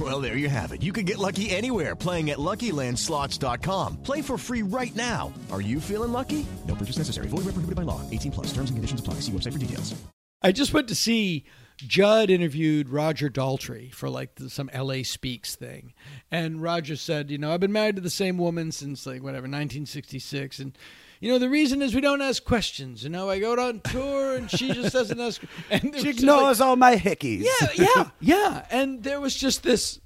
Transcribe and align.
Well, 0.00 0.20
there 0.20 0.36
you 0.36 0.48
have 0.48 0.72
it. 0.72 0.82
You 0.82 0.92
can 0.92 1.04
get 1.04 1.18
lucky 1.18 1.50
anywhere 1.50 1.94
playing 1.94 2.30
at 2.30 2.38
LuckyLandSlots.com. 2.38 3.98
Play 3.98 4.22
for 4.22 4.36
free 4.36 4.62
right 4.62 4.94
now. 4.96 5.32
Are 5.52 5.60
you 5.60 5.80
feeling 5.80 6.10
lucky? 6.10 6.44
No 6.66 6.74
purchase 6.74 6.98
necessary. 6.98 7.28
Void 7.28 7.44
where 7.44 7.54
prohibited 7.54 7.76
by 7.76 7.82
law. 7.82 8.00
18 8.10 8.32
plus. 8.32 8.46
Terms 8.48 8.70
and 8.70 8.76
conditions 8.76 8.98
apply. 9.00 9.14
See 9.20 9.30
website 9.30 9.52
for 9.52 9.60
details. 9.60 9.94
I 10.42 10.50
just 10.50 10.74
went 10.74 10.88
to 10.88 10.94
see 10.96 11.44
Judd 11.78 12.28
interviewed 12.28 12.88
Roger 12.88 13.30
Daltrey 13.30 13.92
for 13.94 14.10
like 14.10 14.30
some 14.48 14.68
LA 14.74 15.04
Speaks 15.04 15.54
thing. 15.54 15.94
And 16.30 16.60
Roger 16.60 16.96
said, 16.96 17.30
you 17.30 17.38
know, 17.38 17.54
I've 17.54 17.60
been 17.60 17.72
married 17.72 17.96
to 17.96 18.02
the 18.02 18.10
same 18.10 18.36
woman 18.36 18.72
since 18.72 19.06
like 19.06 19.22
whatever, 19.22 19.44
1966. 19.44 20.58
And, 20.58 20.76
you 21.24 21.30
know, 21.30 21.38
the 21.38 21.48
reason 21.48 21.80
is 21.80 21.94
we 21.94 22.02
don't 22.02 22.20
ask 22.20 22.44
questions. 22.44 23.02
You 23.02 23.08
know, 23.08 23.30
I 23.30 23.38
go 23.38 23.58
on 23.58 23.80
tour 23.80 24.36
and 24.36 24.50
she 24.50 24.70
just 24.70 24.92
doesn't 24.92 25.18
ask. 25.18 25.40
And 25.70 25.96
She 25.98 26.10
ignores 26.10 26.60
all 26.60 26.76
my 26.76 26.96
hickeys. 26.96 27.46
Yeah, 27.46 27.68
yeah, 27.76 28.10
yeah. 28.20 28.66
And 28.70 29.02
there 29.02 29.22
was 29.22 29.34
just 29.34 29.62
this 29.62 30.00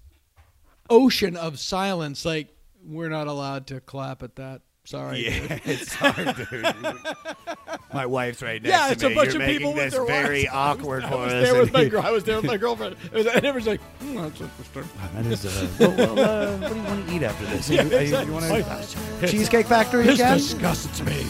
ocean 0.88 1.36
of 1.36 1.58
silence. 1.58 2.24
Like, 2.24 2.54
we're 2.84 3.08
not 3.08 3.26
allowed 3.26 3.66
to 3.66 3.80
clap 3.80 4.22
at 4.22 4.36
that. 4.36 4.62
Sorry. 4.88 5.26
Yeah, 5.26 5.58
it's 5.66 5.92
hard, 5.92 6.34
dude. 6.50 6.64
My 7.92 8.06
wife's 8.06 8.40
right 8.40 8.62
next 8.62 8.70
Yeah, 8.72 8.78
to 8.78 8.84
me. 8.84 8.86
Yeah, 8.86 8.92
it's 8.92 9.02
a 9.02 9.14
bunch 9.14 9.32
You're 9.34 9.42
of 9.42 9.48
people 9.48 9.74
with 9.74 9.82
this 9.84 9.92
their 9.92 10.06
very 10.06 10.44
wives. 10.44 10.48
awkward 10.54 11.04
I 11.04 11.10
for 11.10 11.18
was 11.18 11.32
there 11.34 11.60
with 11.60 11.72
my 11.74 11.84
girl. 11.84 12.00
I 12.00 12.10
was 12.10 12.24
there 12.24 12.36
with 12.36 12.46
my 12.46 12.56
girlfriend. 12.56 12.96
It 13.04 13.12
was, 13.12 13.26
and 13.26 13.44
everyone's 13.44 13.66
like, 13.66 13.80
hmm, 14.00 14.14
"That's 14.16 14.40
interesting." 14.40 14.88
That 15.14 15.26
is, 15.26 15.44
uh, 15.44 15.68
well, 15.78 15.90
well, 16.14 16.18
uh, 16.18 16.56
what 16.56 16.68
do 16.70 16.76
you 16.78 16.82
want 16.84 17.06
to 17.06 17.14
eat 17.14 17.22
after 17.22 17.44
this? 17.48 17.68
Yeah, 17.68 17.82
you, 17.82 17.90
you- 17.90 17.96
exactly. 17.98 18.26
you 18.28 18.32
want 18.32 18.48
Like, 18.48 18.88
to 19.20 19.26
Cheesecake 19.28 19.66
Factory 19.66 20.04
this 20.04 20.14
again? 20.14 20.38
disgusts 20.38 21.02
me. 21.02 21.26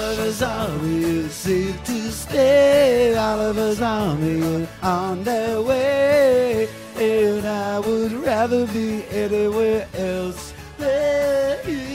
Oliver's 0.00 0.40
Army 0.42 1.02
is 1.02 1.32
safe 1.32 1.84
to 1.84 2.10
stay. 2.10 3.14
Oliver's 3.14 3.82
Army 3.82 4.40
is 4.40 4.68
on 4.82 5.24
their 5.24 5.60
way. 5.60 6.68
And 6.96 7.46
I 7.46 7.78
would 7.80 8.12
rather 8.12 8.66
be 8.68 9.04
anywhere 9.10 9.86
else. 9.92 10.54
Than 10.78 11.58
you. 11.68 11.90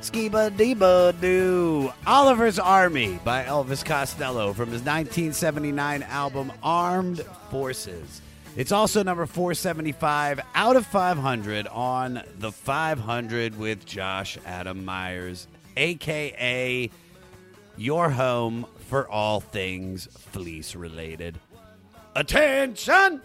Skiba 0.00 0.50
Deba 0.50 1.20
Doo. 1.20 1.92
Oliver's 2.06 2.60
Army 2.60 3.18
by 3.24 3.42
Elvis 3.42 3.84
Costello 3.84 4.52
from 4.52 4.70
his 4.70 4.82
1979 4.82 6.04
album 6.04 6.52
Armed 6.62 7.24
Forces. 7.50 8.22
It's 8.60 8.72
also 8.72 9.02
number 9.02 9.24
475 9.24 10.38
out 10.54 10.76
of 10.76 10.86
500 10.86 11.66
on 11.68 12.22
the 12.40 12.52
500 12.52 13.58
with 13.58 13.86
Josh 13.86 14.36
Adam 14.44 14.84
Meyers, 14.84 15.48
aka 15.78 16.90
your 17.78 18.10
home 18.10 18.66
for 18.90 19.08
all 19.08 19.40
things 19.40 20.08
fleece 20.12 20.74
related. 20.74 21.40
Attention! 22.14 23.22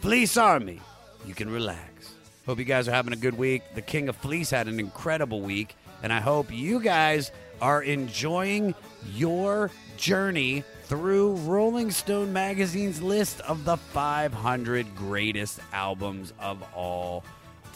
Fleece 0.00 0.36
Army. 0.36 0.80
You 1.24 1.34
can 1.34 1.48
relax. 1.48 2.12
Hope 2.44 2.58
you 2.58 2.64
guys 2.64 2.88
are 2.88 2.92
having 2.92 3.12
a 3.12 3.16
good 3.16 3.38
week. 3.38 3.62
The 3.76 3.82
King 3.82 4.08
of 4.08 4.16
Fleece 4.16 4.50
had 4.50 4.66
an 4.66 4.80
incredible 4.80 5.42
week, 5.42 5.76
and 6.02 6.12
I 6.12 6.18
hope 6.18 6.52
you 6.52 6.80
guys 6.80 7.30
are 7.62 7.84
enjoying 7.84 8.74
your 9.14 9.70
journey 9.96 10.64
through 10.90 11.36
Rolling 11.46 11.92
Stone 11.92 12.32
magazine's 12.32 13.00
list 13.00 13.40
of 13.42 13.64
the 13.64 13.76
500 13.76 14.96
greatest 14.96 15.60
albums 15.72 16.32
of 16.40 16.64
all 16.74 17.22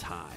time. 0.01 0.33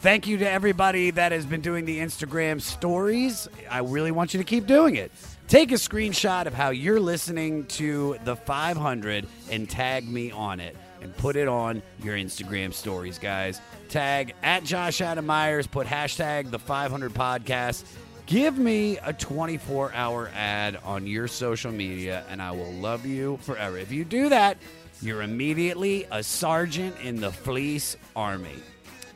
Thank 0.00 0.26
you 0.26 0.38
to 0.38 0.50
everybody 0.50 1.10
that 1.10 1.32
has 1.32 1.44
been 1.44 1.60
doing 1.60 1.84
the 1.84 1.98
Instagram 1.98 2.62
stories. 2.62 3.46
I 3.70 3.80
really 3.80 4.10
want 4.10 4.32
you 4.32 4.38
to 4.38 4.44
keep 4.44 4.66
doing 4.66 4.96
it. 4.96 5.12
Take 5.48 5.70
a 5.70 5.74
screenshot 5.74 6.46
of 6.46 6.54
how 6.54 6.70
you're 6.70 6.98
listening 6.98 7.66
to 7.66 8.16
the 8.24 8.36
500 8.36 9.26
and 9.50 9.68
tag 9.68 10.08
me 10.08 10.30
on 10.30 10.60
it 10.60 10.78
and 11.02 11.14
put 11.18 11.36
it 11.36 11.46
on 11.46 11.82
your 12.02 12.16
Instagram 12.16 12.72
stories, 12.72 13.18
guys. 13.18 13.60
Tag 13.90 14.34
at 14.42 14.64
Josh 14.64 15.02
Adam 15.02 15.26
Meyers, 15.26 15.66
put 15.66 15.86
hashtag 15.86 16.50
the 16.50 16.58
500 16.58 17.12
podcast. 17.12 17.84
Give 18.26 18.56
me 18.56 18.96
a 18.98 19.12
24 19.12 19.92
hour 19.92 20.30
ad 20.34 20.78
on 20.82 21.06
your 21.06 21.28
social 21.28 21.70
media, 21.70 22.24
and 22.30 22.40
I 22.40 22.52
will 22.52 22.72
love 22.72 23.04
you 23.04 23.38
forever. 23.42 23.76
If 23.76 23.92
you 23.92 24.04
do 24.04 24.30
that, 24.30 24.56
you're 25.02 25.20
immediately 25.20 26.06
a 26.10 26.22
sergeant 26.22 26.96
in 27.02 27.20
the 27.20 27.30
Fleece 27.30 27.98
Army. 28.16 28.54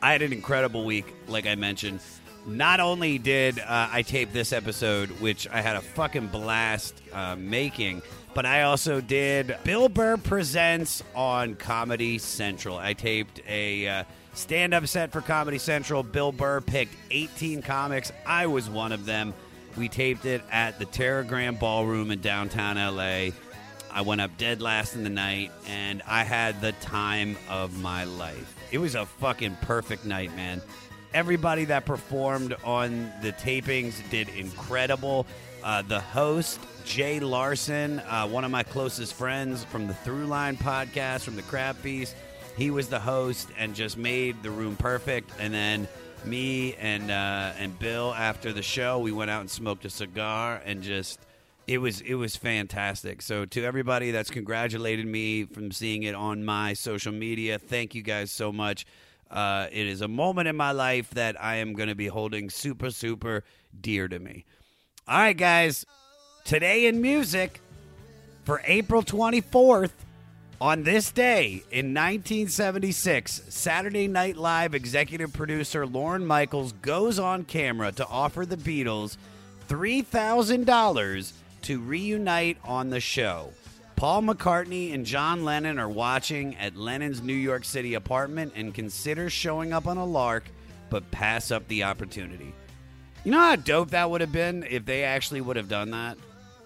I 0.03 0.11
had 0.11 0.21
an 0.21 0.31
incredible 0.31 0.85
week, 0.85 1.11
like 1.27 1.47
I 1.47 1.55
mentioned. 1.55 2.01
Not 2.45 2.79
only 2.79 3.17
did 3.17 3.57
uh, 3.59 3.89
I 3.91 4.03
tape 4.03 4.31
this 4.31 4.53
episode, 4.53 5.09
which 5.19 5.47
I 5.49 5.61
had 5.61 5.75
a 5.75 5.81
fucking 5.81 6.27
blast 6.27 7.01
uh, 7.11 7.35
making, 7.35 8.03
but 8.35 8.45
I 8.45 8.61
also 8.61 9.01
did 9.01 9.57
Bill 9.63 9.89
Burr 9.89 10.17
Presents 10.17 11.03
on 11.15 11.55
Comedy 11.55 12.19
Central. 12.19 12.77
I 12.77 12.93
taped 12.93 13.41
a 13.47 13.87
uh, 13.87 14.03
stand 14.33 14.73
up 14.73 14.87
set 14.87 15.11
for 15.11 15.21
Comedy 15.21 15.57
Central. 15.57 16.03
Bill 16.03 16.31
Burr 16.31 16.61
picked 16.61 16.95
18 17.11 17.61
comics. 17.61 18.11
I 18.25 18.47
was 18.47 18.69
one 18.69 18.91
of 18.91 19.05
them. 19.05 19.33
We 19.77 19.87
taped 19.87 20.25
it 20.25 20.41
at 20.51 20.79
the 20.79 20.85
Teragram 20.85 21.59
Ballroom 21.59 22.11
in 22.11 22.21
downtown 22.21 22.75
LA. 22.75 23.31
I 23.91 24.01
went 24.01 24.21
up 24.21 24.37
dead 24.37 24.61
last 24.61 24.95
in 24.95 25.03
the 25.03 25.09
night, 25.09 25.51
and 25.67 26.01
I 26.07 26.23
had 26.23 26.61
the 26.61 26.73
time 26.73 27.37
of 27.49 27.81
my 27.81 28.03
life. 28.03 28.55
It 28.71 28.77
was 28.77 28.95
a 28.95 29.05
fucking 29.05 29.57
perfect 29.61 30.05
night, 30.05 30.35
man. 30.35 30.61
Everybody 31.13 31.65
that 31.65 31.85
performed 31.85 32.55
on 32.63 33.11
the 33.21 33.31
tapings 33.33 34.07
did 34.11 34.29
incredible. 34.29 35.25
Uh, 35.63 35.81
the 35.81 35.99
host, 35.99 36.59
Jay 36.85 37.19
Larson, 37.19 37.99
uh, 37.99 38.27
one 38.27 38.43
of 38.43 38.51
my 38.51 38.63
closest 38.63 39.13
friends 39.13 39.63
from 39.63 39.87
the 39.87 39.93
Throughline 39.93 40.57
podcast, 40.57 41.21
from 41.21 41.35
the 41.35 41.41
Crab 41.41 41.75
Feast, 41.77 42.15
he 42.59 42.71
was 42.71 42.89
the 42.89 42.99
host 42.99 43.47
and 43.57 43.73
just 43.73 43.97
made 43.97 44.43
the 44.43 44.51
room 44.51 44.75
perfect. 44.75 45.31
And 45.39 45.53
then 45.53 45.87
me 46.25 46.75
and 46.75 47.09
uh, 47.09 47.53
and 47.57 47.77
Bill, 47.79 48.13
after 48.13 48.51
the 48.51 48.61
show, 48.61 48.99
we 48.99 49.13
went 49.13 49.31
out 49.31 49.39
and 49.39 49.49
smoked 49.49 49.85
a 49.85 49.89
cigar 49.89 50.61
and 50.65 50.83
just 50.83 51.19
it 51.67 51.77
was 51.77 52.01
it 52.01 52.15
was 52.15 52.35
fantastic. 52.35 53.21
So 53.21 53.45
to 53.45 53.63
everybody 53.63 54.11
that's 54.11 54.29
congratulated 54.29 55.05
me 55.05 55.45
from 55.45 55.71
seeing 55.71 56.03
it 56.03 56.15
on 56.15 56.43
my 56.43 56.73
social 56.73 57.13
media, 57.13 57.59
thank 57.59 57.95
you 57.95 58.01
guys 58.01 58.29
so 58.29 58.51
much. 58.51 58.85
Uh, 59.31 59.67
it 59.71 59.87
is 59.87 60.01
a 60.01 60.07
moment 60.07 60.47
in 60.47 60.55
my 60.57 60.71
life 60.71 61.11
that 61.11 61.41
I 61.41 61.57
am 61.57 61.73
going 61.73 61.89
to 61.89 61.95
be 61.95 62.07
holding 62.07 62.49
super 62.49 62.91
super 62.91 63.45
dear 63.79 64.07
to 64.07 64.19
me. 64.19 64.45
All 65.07 65.19
right, 65.19 65.37
guys. 65.37 65.85
Today 66.43 66.87
in 66.87 67.01
music 67.01 67.61
for 68.43 68.61
April 68.65 69.03
24th, 69.03 69.91
on 70.61 70.83
this 70.83 71.11
day 71.11 71.63
in 71.71 71.93
1976, 71.93 73.43
Saturday 73.47 74.07
Night 74.07 74.35
Live 74.35 74.73
executive 74.73 75.31
producer 75.31 75.87
Lorne 75.87 76.25
Michaels 76.25 76.73
goes 76.73 77.17
on 77.17 77.45
camera 77.45 77.93
to 77.93 78.05
offer 78.07 78.45
the 78.45 78.57
Beatles 78.57 79.15
$3,000 79.69 81.33
to 81.61 81.79
reunite 81.79 82.57
on 82.65 82.89
the 82.89 82.99
show. 82.99 83.53
Paul 83.95 84.23
McCartney 84.23 84.93
and 84.93 85.05
John 85.05 85.45
Lennon 85.45 85.79
are 85.79 85.89
watching 85.89 86.55
at 86.57 86.75
Lennon's 86.75 87.21
New 87.21 87.33
York 87.33 87.63
City 87.63 87.93
apartment 87.93 88.53
and 88.55 88.73
consider 88.73 89.29
showing 89.29 89.71
up 89.71 89.87
on 89.87 89.97
a 89.97 90.05
lark, 90.05 90.45
but 90.89 91.09
pass 91.11 91.51
up 91.51 91.67
the 91.67 91.83
opportunity. 91.83 92.53
You 93.23 93.31
know 93.31 93.39
how 93.39 93.55
dope 93.55 93.91
that 93.91 94.09
would 94.09 94.21
have 94.21 94.31
been 94.31 94.63
if 94.69 94.85
they 94.85 95.03
actually 95.03 95.41
would 95.41 95.57
have 95.57 95.69
done 95.69 95.91
that? 95.91 96.17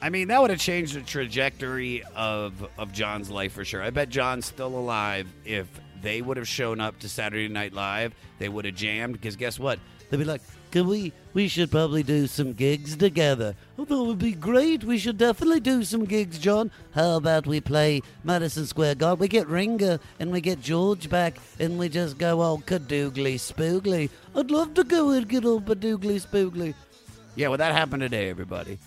I 0.04 0.10
mean, 0.10 0.28
that 0.28 0.42
would 0.42 0.50
have 0.50 0.60
changed 0.60 0.96
the 0.96 1.02
trajectory 1.02 2.04
of 2.14 2.68
of 2.78 2.92
John's 2.92 3.32
life 3.32 3.54
for 3.54 3.64
sure. 3.64 3.82
I 3.82 3.90
bet 3.90 4.10
John's 4.10 4.46
still 4.46 4.78
alive 4.78 5.30
if 5.46 5.66
they 6.02 6.22
would 6.22 6.36
have 6.36 6.48
shown 6.48 6.82
up 6.82 7.00
to 7.00 7.08
Saturday 7.08 7.48
Night 7.48 7.72
Live. 7.72 8.14
They 8.38 8.50
would 8.50 8.66
have 8.66 8.76
jammed 8.76 9.14
because 9.14 9.38
guess 9.38 9.58
what? 9.58 9.80
They'd 10.10 10.18
be 10.18 10.26
like, 10.26 10.42
"Can 10.72 10.90
we? 10.90 11.14
We 11.34 11.48
should 11.48 11.72
probably 11.72 12.04
do 12.04 12.28
some 12.28 12.52
gigs 12.52 12.98
together. 12.98 13.56
Oh, 13.80 13.86
that 13.86 13.98
would 13.98 14.20
be 14.20 14.34
great. 14.34 14.84
We 14.84 14.98
should 14.98 15.18
definitely 15.18 15.62
do 15.62 15.86
some 15.86 16.04
gigs, 16.04 16.38
John. 16.38 16.70
How 16.92 17.16
about 17.16 17.48
we 17.48 17.62
play 17.62 18.02
Madison 18.26 18.66
Square 18.66 18.96
Garden? 18.96 19.22
We 19.22 19.30
get 19.30 19.48
Ringo 19.48 20.00
and 20.20 20.34
we 20.34 20.42
get 20.42 20.60
George 20.60 21.10
back, 21.10 21.38
and 21.60 21.80
we 21.80 21.88
just 21.88 22.18
go 22.18 22.42
all 22.42 22.58
cadoogly 22.58 23.36
spoogly. 23.36 24.10
I'd 24.36 24.52
love 24.52 24.74
to 24.74 24.84
go 24.84 25.12
and 25.12 25.30
get 25.30 25.46
all 25.46 25.62
cadoogly 25.62 26.22
spoogly." 26.22 26.74
Yeah, 27.38 27.48
well, 27.48 27.58
that 27.58 27.72
happened 27.72 28.02
today, 28.02 28.30
everybody. 28.30 28.80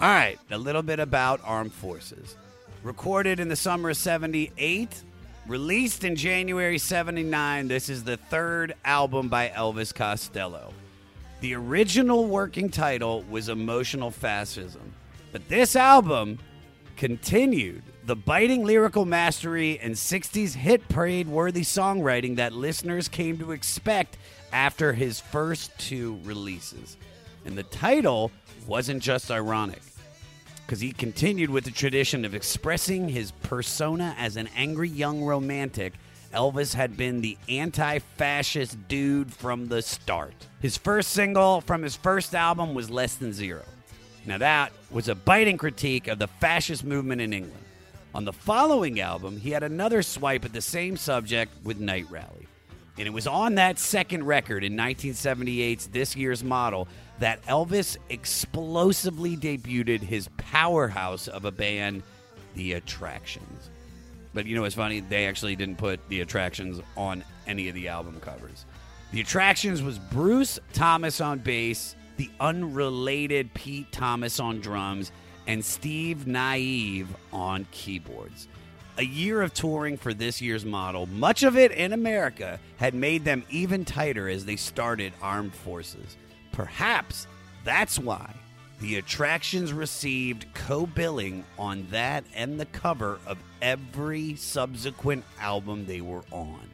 All 0.00 0.08
right, 0.08 0.38
a 0.52 0.58
little 0.58 0.84
bit 0.84 1.00
about 1.00 1.40
Armed 1.42 1.72
Forces. 1.72 2.36
Recorded 2.84 3.40
in 3.40 3.48
the 3.48 3.56
summer 3.56 3.90
of 3.90 3.96
78, 3.96 5.02
released 5.48 6.04
in 6.04 6.14
January 6.14 6.78
79, 6.78 7.66
this 7.66 7.88
is 7.88 8.04
the 8.04 8.16
third 8.16 8.76
album 8.84 9.28
by 9.28 9.48
Elvis 9.48 9.92
Costello. 9.92 10.72
The 11.40 11.56
original 11.56 12.26
working 12.26 12.70
title 12.70 13.24
was 13.28 13.48
Emotional 13.48 14.12
Fascism, 14.12 14.94
but 15.32 15.48
this 15.48 15.74
album 15.74 16.38
continued 16.96 17.82
the 18.04 18.14
biting 18.14 18.64
lyrical 18.64 19.04
mastery 19.04 19.80
and 19.80 19.94
60s 19.96 20.54
hit 20.54 20.88
parade 20.88 21.26
worthy 21.26 21.62
songwriting 21.62 22.36
that 22.36 22.52
listeners 22.52 23.08
came 23.08 23.36
to 23.38 23.50
expect 23.50 24.16
after 24.52 24.92
his 24.92 25.18
first 25.18 25.76
two 25.76 26.20
releases. 26.22 26.96
And 27.44 27.58
the 27.58 27.64
title 27.64 28.30
wasn't 28.66 29.02
just 29.02 29.30
ironic, 29.30 29.80
because 30.68 30.80
he 30.80 30.92
continued 30.92 31.48
with 31.48 31.64
the 31.64 31.70
tradition 31.70 32.26
of 32.26 32.34
expressing 32.34 33.08
his 33.08 33.30
persona 33.42 34.14
as 34.18 34.36
an 34.36 34.50
angry 34.54 34.90
young 34.90 35.24
romantic. 35.24 35.94
Elvis 36.34 36.74
had 36.74 36.94
been 36.94 37.22
the 37.22 37.38
anti 37.48 38.00
fascist 38.18 38.76
dude 38.86 39.32
from 39.32 39.68
the 39.68 39.80
start. 39.80 40.34
His 40.60 40.76
first 40.76 41.12
single 41.12 41.62
from 41.62 41.80
his 41.80 41.96
first 41.96 42.34
album 42.34 42.74
was 42.74 42.90
Less 42.90 43.14
Than 43.14 43.32
Zero. 43.32 43.62
Now, 44.26 44.36
that 44.36 44.72
was 44.90 45.08
a 45.08 45.14
biting 45.14 45.56
critique 45.56 46.06
of 46.06 46.18
the 46.18 46.26
fascist 46.26 46.84
movement 46.84 47.22
in 47.22 47.32
England. 47.32 47.64
On 48.14 48.26
the 48.26 48.32
following 48.34 49.00
album, 49.00 49.40
he 49.40 49.52
had 49.52 49.62
another 49.62 50.02
swipe 50.02 50.44
at 50.44 50.52
the 50.52 50.60
same 50.60 50.98
subject 50.98 51.50
with 51.64 51.80
Night 51.80 52.04
Rally. 52.10 52.47
And 52.98 53.06
it 53.06 53.12
was 53.12 53.28
on 53.28 53.54
that 53.54 53.78
second 53.78 54.24
record 54.26 54.64
in 54.64 54.76
1978's 54.76 55.86
This 55.86 56.16
Year's 56.16 56.42
Model 56.42 56.88
that 57.20 57.40
Elvis 57.46 57.96
explosively 58.08 59.36
debuted 59.36 60.00
his 60.00 60.28
powerhouse 60.36 61.28
of 61.28 61.44
a 61.44 61.52
band, 61.52 62.02
The 62.54 62.72
Attractions. 62.72 63.70
But 64.34 64.46
you 64.46 64.56
know 64.56 64.62
what's 64.62 64.74
funny? 64.74 65.00
They 65.00 65.26
actually 65.26 65.54
didn't 65.54 65.78
put 65.78 66.00
The 66.08 66.20
Attractions 66.22 66.80
on 66.96 67.24
any 67.46 67.68
of 67.68 67.74
the 67.74 67.86
album 67.86 68.18
covers. 68.20 68.64
The 69.12 69.20
Attractions 69.20 69.80
was 69.80 69.98
Bruce 69.98 70.58
Thomas 70.72 71.20
on 71.20 71.38
bass, 71.38 71.94
the 72.16 72.30
unrelated 72.40 73.54
Pete 73.54 73.90
Thomas 73.92 74.40
on 74.40 74.60
drums, 74.60 75.12
and 75.46 75.64
Steve 75.64 76.26
Nieve 76.26 77.08
on 77.32 77.64
keyboards. 77.70 78.48
A 78.98 79.04
year 79.04 79.42
of 79.42 79.54
touring 79.54 79.96
for 79.96 80.12
this 80.12 80.42
year's 80.42 80.64
model, 80.64 81.06
much 81.06 81.44
of 81.44 81.56
it 81.56 81.70
in 81.70 81.92
America, 81.92 82.58
had 82.78 82.94
made 82.94 83.24
them 83.24 83.44
even 83.48 83.84
tighter 83.84 84.28
as 84.28 84.44
they 84.44 84.56
started 84.56 85.12
Armed 85.22 85.54
Forces. 85.54 86.16
Perhaps 86.50 87.28
that's 87.62 87.96
why 87.96 88.34
the 88.80 88.96
attractions 88.96 89.72
received 89.72 90.46
co 90.52 90.84
billing 90.84 91.44
on 91.60 91.86
that 91.92 92.24
and 92.34 92.58
the 92.58 92.66
cover 92.66 93.20
of 93.24 93.38
every 93.62 94.34
subsequent 94.34 95.24
album 95.40 95.86
they 95.86 96.00
were 96.00 96.24
on. 96.32 96.68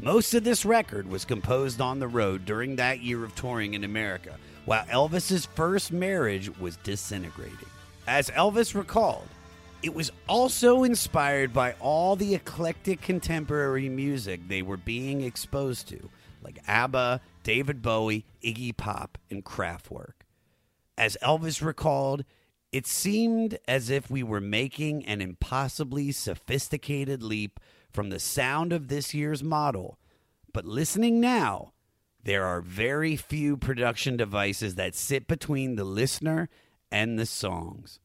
Most 0.00 0.34
of 0.34 0.42
this 0.42 0.64
record 0.64 1.08
was 1.08 1.24
composed 1.24 1.80
on 1.80 2.00
the 2.00 2.08
road 2.08 2.44
during 2.44 2.74
that 2.74 3.02
year 3.02 3.22
of 3.22 3.36
touring 3.36 3.74
in 3.74 3.84
America, 3.84 4.36
while 4.64 4.84
Elvis's 4.86 5.46
first 5.46 5.92
marriage 5.92 6.50
was 6.58 6.76
disintegrating. 6.78 7.68
As 8.08 8.30
Elvis 8.30 8.74
recalled, 8.74 9.28
it 9.82 9.94
was 9.94 10.12
also 10.28 10.84
inspired 10.84 11.52
by 11.52 11.74
all 11.80 12.16
the 12.16 12.34
eclectic 12.34 13.00
contemporary 13.00 13.88
music 13.88 14.40
they 14.46 14.62
were 14.62 14.76
being 14.76 15.22
exposed 15.22 15.88
to, 15.88 16.10
like 16.42 16.58
ABBA, 16.66 17.20
David 17.42 17.80
Bowie, 17.80 18.26
Iggy 18.44 18.76
Pop, 18.76 19.16
and 19.30 19.44
Kraftwerk. 19.44 20.12
As 20.98 21.16
Elvis 21.22 21.62
recalled, 21.62 22.24
it 22.72 22.86
seemed 22.86 23.58
as 23.66 23.88
if 23.88 24.10
we 24.10 24.22
were 24.22 24.40
making 24.40 25.04
an 25.06 25.20
impossibly 25.20 26.12
sophisticated 26.12 27.22
leap 27.22 27.58
from 27.90 28.10
the 28.10 28.20
sound 28.20 28.72
of 28.72 28.88
this 28.88 29.14
year's 29.14 29.42
model. 29.42 29.98
But 30.52 30.66
listening 30.66 31.20
now, 31.20 31.72
there 32.22 32.44
are 32.44 32.60
very 32.60 33.16
few 33.16 33.56
production 33.56 34.16
devices 34.16 34.74
that 34.74 34.94
sit 34.94 35.26
between 35.26 35.76
the 35.76 35.84
listener 35.84 36.48
and 36.92 37.18
the 37.18 37.26
songs. 37.26 37.98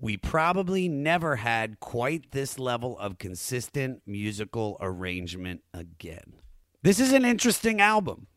We 0.00 0.16
probably 0.16 0.88
never 0.88 1.34
had 1.34 1.80
quite 1.80 2.30
this 2.30 2.56
level 2.56 2.96
of 3.00 3.18
consistent 3.18 4.02
musical 4.06 4.76
arrangement 4.80 5.62
again. 5.74 6.34
This 6.82 7.00
is 7.00 7.12
an 7.12 7.24
interesting 7.24 7.80
album, 7.80 8.28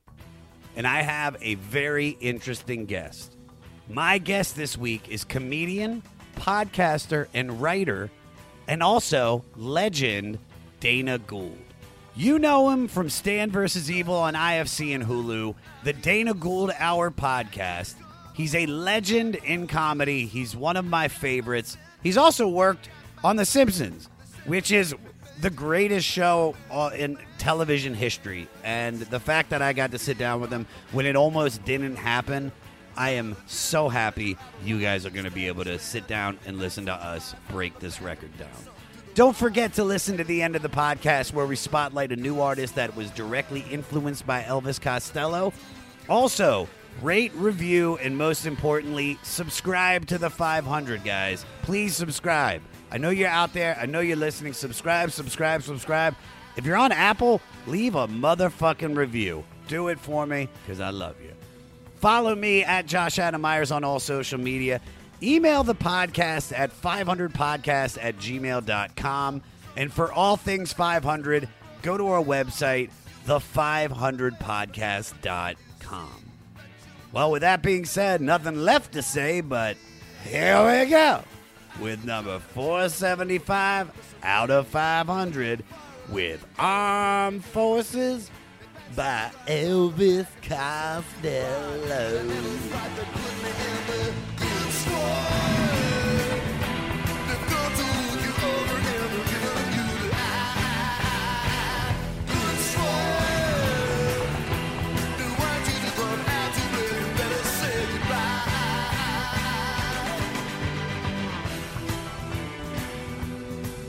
and 0.76 0.88
I 0.88 1.04
have 1.04 1.38
a 1.40 1.54
very 1.56 2.18
interesting 2.20 2.88
guest. 2.88 3.38
My 3.88 4.18
guest 4.18 4.56
this 4.56 4.76
week 4.76 5.08
is 5.10 5.24
comedian, 5.24 6.02
podcaster, 6.36 7.28
and 7.32 7.62
writer, 7.62 8.10
and 8.68 8.82
also 8.82 9.46
legend 9.56 10.40
Dana 10.80 11.20
Gould. 11.20 11.60
You 12.16 12.40
know 12.40 12.72
him 12.72 12.88
from 12.88 13.08
Stand 13.08 13.52
vs. 13.52 13.92
Evil 13.92 14.16
on 14.16 14.34
IFC 14.34 14.96
and 14.96 15.04
Hulu, 15.04 15.54
the 15.84 15.94
Dana 15.94 16.34
Gould 16.34 16.72
Hour 16.80 17.12
podcast. 17.12 17.94
He's 18.34 18.56
a 18.56 18.66
legend 18.66 19.36
in 19.36 19.68
comedy. 19.68 20.26
He's 20.26 20.56
one 20.56 20.78
of 20.78 20.86
my 20.86 21.08
favorites. 21.08 21.78
He's 22.02 22.18
also 22.18 22.48
worked 22.48 22.90
on 23.24 23.36
The 23.36 23.46
Simpsons, 23.46 24.10
which 24.46 24.72
is 24.72 24.96
the 25.42 25.50
greatest 25.50 26.06
show 26.06 26.56
uh, 26.72 26.92
in 26.96 27.18
television 27.38 27.94
history. 27.94 28.48
And 28.64 29.00
the 29.00 29.20
fact 29.20 29.50
that 29.50 29.62
I 29.62 29.74
got 29.74 29.92
to 29.92 30.00
sit 30.00 30.18
down 30.18 30.40
with 30.42 30.52
him 30.52 30.66
when 30.92 31.06
it 31.06 31.16
almost 31.16 31.64
didn't 31.66 31.96
happen, 31.96 32.52
I 32.96 33.12
am 33.12 33.36
so 33.48 33.90
happy 33.90 34.38
you 34.64 34.80
guys 34.80 35.06
are 35.06 35.10
going 35.10 35.26
to 35.26 35.32
be 35.32 35.48
able 35.48 35.64
to 35.64 35.80
sit 35.80 36.08
down 36.08 36.38
and 36.46 36.58
listen 36.60 36.86
to 36.86 36.94
us 36.94 37.34
break 37.50 37.80
this 37.80 38.02
record 38.02 38.38
down. 38.38 38.50
Don't 39.14 39.36
forget 39.36 39.74
to 39.74 39.84
listen 39.84 40.18
to 40.18 40.24
the 40.24 40.42
end 40.42 40.56
of 40.56 40.62
the 40.62 40.70
podcast 40.70 41.34
where 41.34 41.46
we 41.46 41.56
spotlight 41.56 42.12
a 42.12 42.16
new 42.16 42.40
artist 42.40 42.76
that 42.76 42.96
was 42.96 43.10
directly 43.12 43.66
influenced 43.70 44.26
by 44.26 44.44
Elvis 44.44 44.80
Costello. 44.80 45.52
Also, 46.08 46.70
rate, 47.02 47.34
review, 47.36 47.98
and 47.98 48.18
most 48.18 48.46
importantly, 48.46 49.18
subscribe 49.24 50.06
to 50.08 50.18
the 50.18 50.30
500, 50.30 51.04
guys. 51.04 51.46
Please 51.64 51.96
subscribe. 51.96 52.62
I 52.92 52.98
know 52.98 53.10
you're 53.10 53.30
out 53.30 53.54
there. 53.54 53.78
I 53.80 53.86
know 53.86 54.02
you're 54.02 54.18
listening. 54.18 54.54
Subscribe, 54.54 55.12
subscribe, 55.12 55.64
subscribe. 55.64 56.16
If 56.58 56.66
you're 56.66 56.78
on 56.78 56.92
Apple, 56.92 57.42
leave 57.68 57.96
a 57.96 58.08
motherfucking 58.08 58.98
review. 58.98 59.44
Do 59.68 59.88
it 59.88 60.00
for 60.00 60.26
me 60.26 60.50
because 60.64 60.82
I 60.82 60.90
love 60.90 61.16
you. 61.22 61.32
Follow 61.96 62.36
me 62.36 62.64
at 62.64 62.88
Josh 62.88 63.20
Adam 63.20 63.42
Meyers 63.42 63.72
on 63.72 63.84
all 63.84 64.00
social 64.00 64.40
media. 64.40 64.82
Email 65.24 65.64
the 65.64 65.76
podcast 65.76 66.52
at 66.58 66.72
500podcast 66.72 68.00
at 68.02 68.18
gmail.com. 68.18 69.44
And 69.78 69.94
for 69.94 70.12
all 70.12 70.36
things 70.36 70.74
500, 70.74 71.48
go 71.84 71.98
to 71.98 72.08
our 72.08 72.24
website, 72.24 72.90
the500podcast.com. 73.28 76.21
Well, 77.14 77.32
with 77.32 77.42
that 77.42 77.62
being 77.62 77.86
said, 77.86 78.22
nothing 78.22 78.56
left 78.56 78.94
to 78.94 79.02
say, 79.02 79.42
but 79.42 79.76
here 80.24 80.66
we 80.66 80.90
go 80.90 81.24
with 81.80 82.06
number 82.06 82.40
475 82.40 83.92
out 84.24 84.50
of 84.50 84.68
500 84.68 85.64
with 86.10 86.46
Armed 86.58 87.44
Forces 87.44 88.30
by 88.96 89.32
Elvis 89.48 90.28
Costello. 90.42 92.22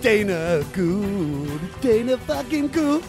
Dana 0.03 0.65
Good, 0.73 1.61
Dana 1.81 2.19
fucking 2.19 2.69
good, 2.69 3.05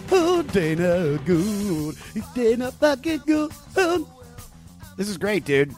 Dana 0.52 1.18
Good, 1.26 1.96
Dana 2.36 2.72
fucking 2.72 3.22
good. 3.26 3.52
This 4.96 5.10
is 5.10 5.18
great, 5.18 5.44
dude. 5.44 5.74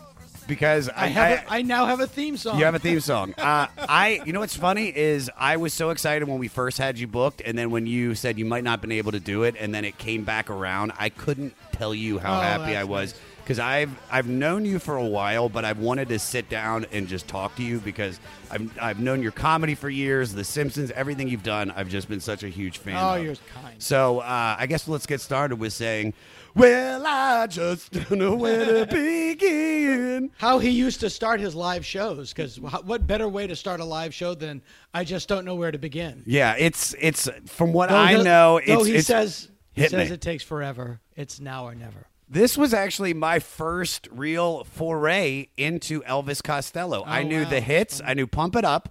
because 0.47 0.89
I 0.89 1.07
have. 1.07 1.39
a, 1.39 1.53
I 1.53 1.61
now 1.61 1.85
have 1.85 2.01
a 2.01 2.07
theme 2.07 2.35
song. 2.37 2.59
You 2.59 2.65
have 2.65 2.75
a 2.75 2.79
theme 2.79 2.99
song. 2.99 3.33
Uh, 3.45 3.67
I, 3.77 4.21
you 4.25 4.33
know 4.33 4.39
what's 4.41 4.57
funny 4.57 4.87
is 4.95 5.29
I 5.37 5.55
was 5.57 5.73
so 5.73 5.91
excited 5.91 6.27
when 6.27 6.39
we 6.39 6.47
first 6.49 6.77
had 6.77 6.99
you 6.99 7.07
booked, 7.07 7.41
and 7.45 7.57
then 7.57 7.69
when 7.71 7.85
you 7.85 8.13
said 8.15 8.37
you 8.37 8.45
might 8.45 8.63
not 8.63 8.71
have 8.71 8.81
been 8.81 8.91
able 8.91 9.11
to 9.13 9.19
do 9.19 9.43
it, 9.43 9.55
and 9.59 9.73
then 9.73 9.85
it 9.85 9.97
came 9.97 10.23
back 10.25 10.49
around. 10.49 10.91
I 10.99 11.09
couldn't 11.09 11.53
tell 11.71 11.95
you 11.95 12.19
how 12.19 12.37
Oh, 12.39 12.41
happy 12.41 12.75
I 12.75 12.83
was 12.83 13.13
nice. 13.13 13.21
Because 13.45 13.59
I've 13.59 13.91
I've 14.11 14.27
known 14.27 14.65
you 14.65 14.79
for 14.79 14.97
a 14.97 15.05
while, 15.05 15.49
but 15.49 15.63
I've 15.63 15.77
wanted 15.77 16.09
to 16.09 16.17
sit 16.17 16.49
down 16.49 16.87
and 16.91 17.07
just 17.07 17.27
talk 17.27 17.55
to 17.57 17.63
you 17.63 17.79
because 17.79 18.19
I've 18.49 18.71
I've 18.81 18.99
known 18.99 19.21
your 19.21 19.31
comedy 19.31 19.75
for 19.75 19.87
years, 19.87 20.33
The 20.33 20.43
Simpsons, 20.43 20.89
everything 20.91 21.27
you've 21.27 21.43
done. 21.43 21.69
I've 21.71 21.87
just 21.89 22.09
been 22.09 22.19
such 22.19 22.41
a 22.43 22.49
huge 22.49 22.79
fan. 22.79 22.95
Oh, 22.97 23.15
of. 23.15 23.23
you're 23.23 23.35
kind. 23.61 23.81
So 23.81 24.19
uh, 24.21 24.55
I 24.57 24.65
guess 24.65 24.87
let's 24.87 25.05
get 25.05 25.21
started 25.21 25.57
with 25.57 25.73
saying, 25.73 26.15
"Well, 26.55 27.03
I 27.05 27.45
just 27.45 27.91
don't 27.91 28.17
know 28.19 28.33
where 28.35 28.65
to 28.65 28.85
begin." 28.91 30.31
How 30.37 30.57
he 30.57 30.71
used 30.71 30.99
to 31.01 31.09
start 31.11 31.39
his 31.39 31.53
live 31.53 31.85
shows, 31.85 32.33
because 32.33 32.59
what 32.59 33.05
better 33.05 33.29
way 33.29 33.45
to 33.45 33.55
start 33.55 33.79
a 33.79 33.85
live 33.85 34.13
show 34.13 34.33
than 34.33 34.63
I 34.93 35.03
just 35.03 35.27
don't 35.27 35.45
know 35.45 35.53
where 35.55 35.71
to 35.71 35.77
begin. 35.77 36.23
Yeah, 36.25 36.55
it's 36.57 36.95
it's 36.99 37.29
from 37.45 37.73
what 37.73 37.89
Though 37.89 37.95
I 37.97 38.13
know. 38.23 38.59
though 38.65 38.79
It's, 38.79 38.85
he 38.87 38.95
it's, 38.95 39.07
says 39.07 39.49
he 39.73 39.87
says 39.87 40.09
me. 40.09 40.15
it 40.15 40.21
takes 40.21 40.43
forever. 40.43 40.99
It's 41.15 41.39
now 41.39 41.65
or 41.65 41.75
never. 41.75 42.07
This 42.27 42.57
was 42.57 42.73
actually 42.73 43.13
my 43.13 43.39
first 43.39 44.07
real 44.11 44.63
foray 44.63 45.47
into 45.57 46.01
Elvis 46.01 46.41
Costello. 46.43 47.03
I 47.05 47.23
knew 47.23 47.41
Oh, 47.41 47.43
wow. 47.43 47.49
the 47.49 47.61
hits. 47.61 48.01
I 48.05 48.13
knew 48.13 48.25
"Pump 48.27 48.55
It 48.55 48.65
Up." 48.65 48.89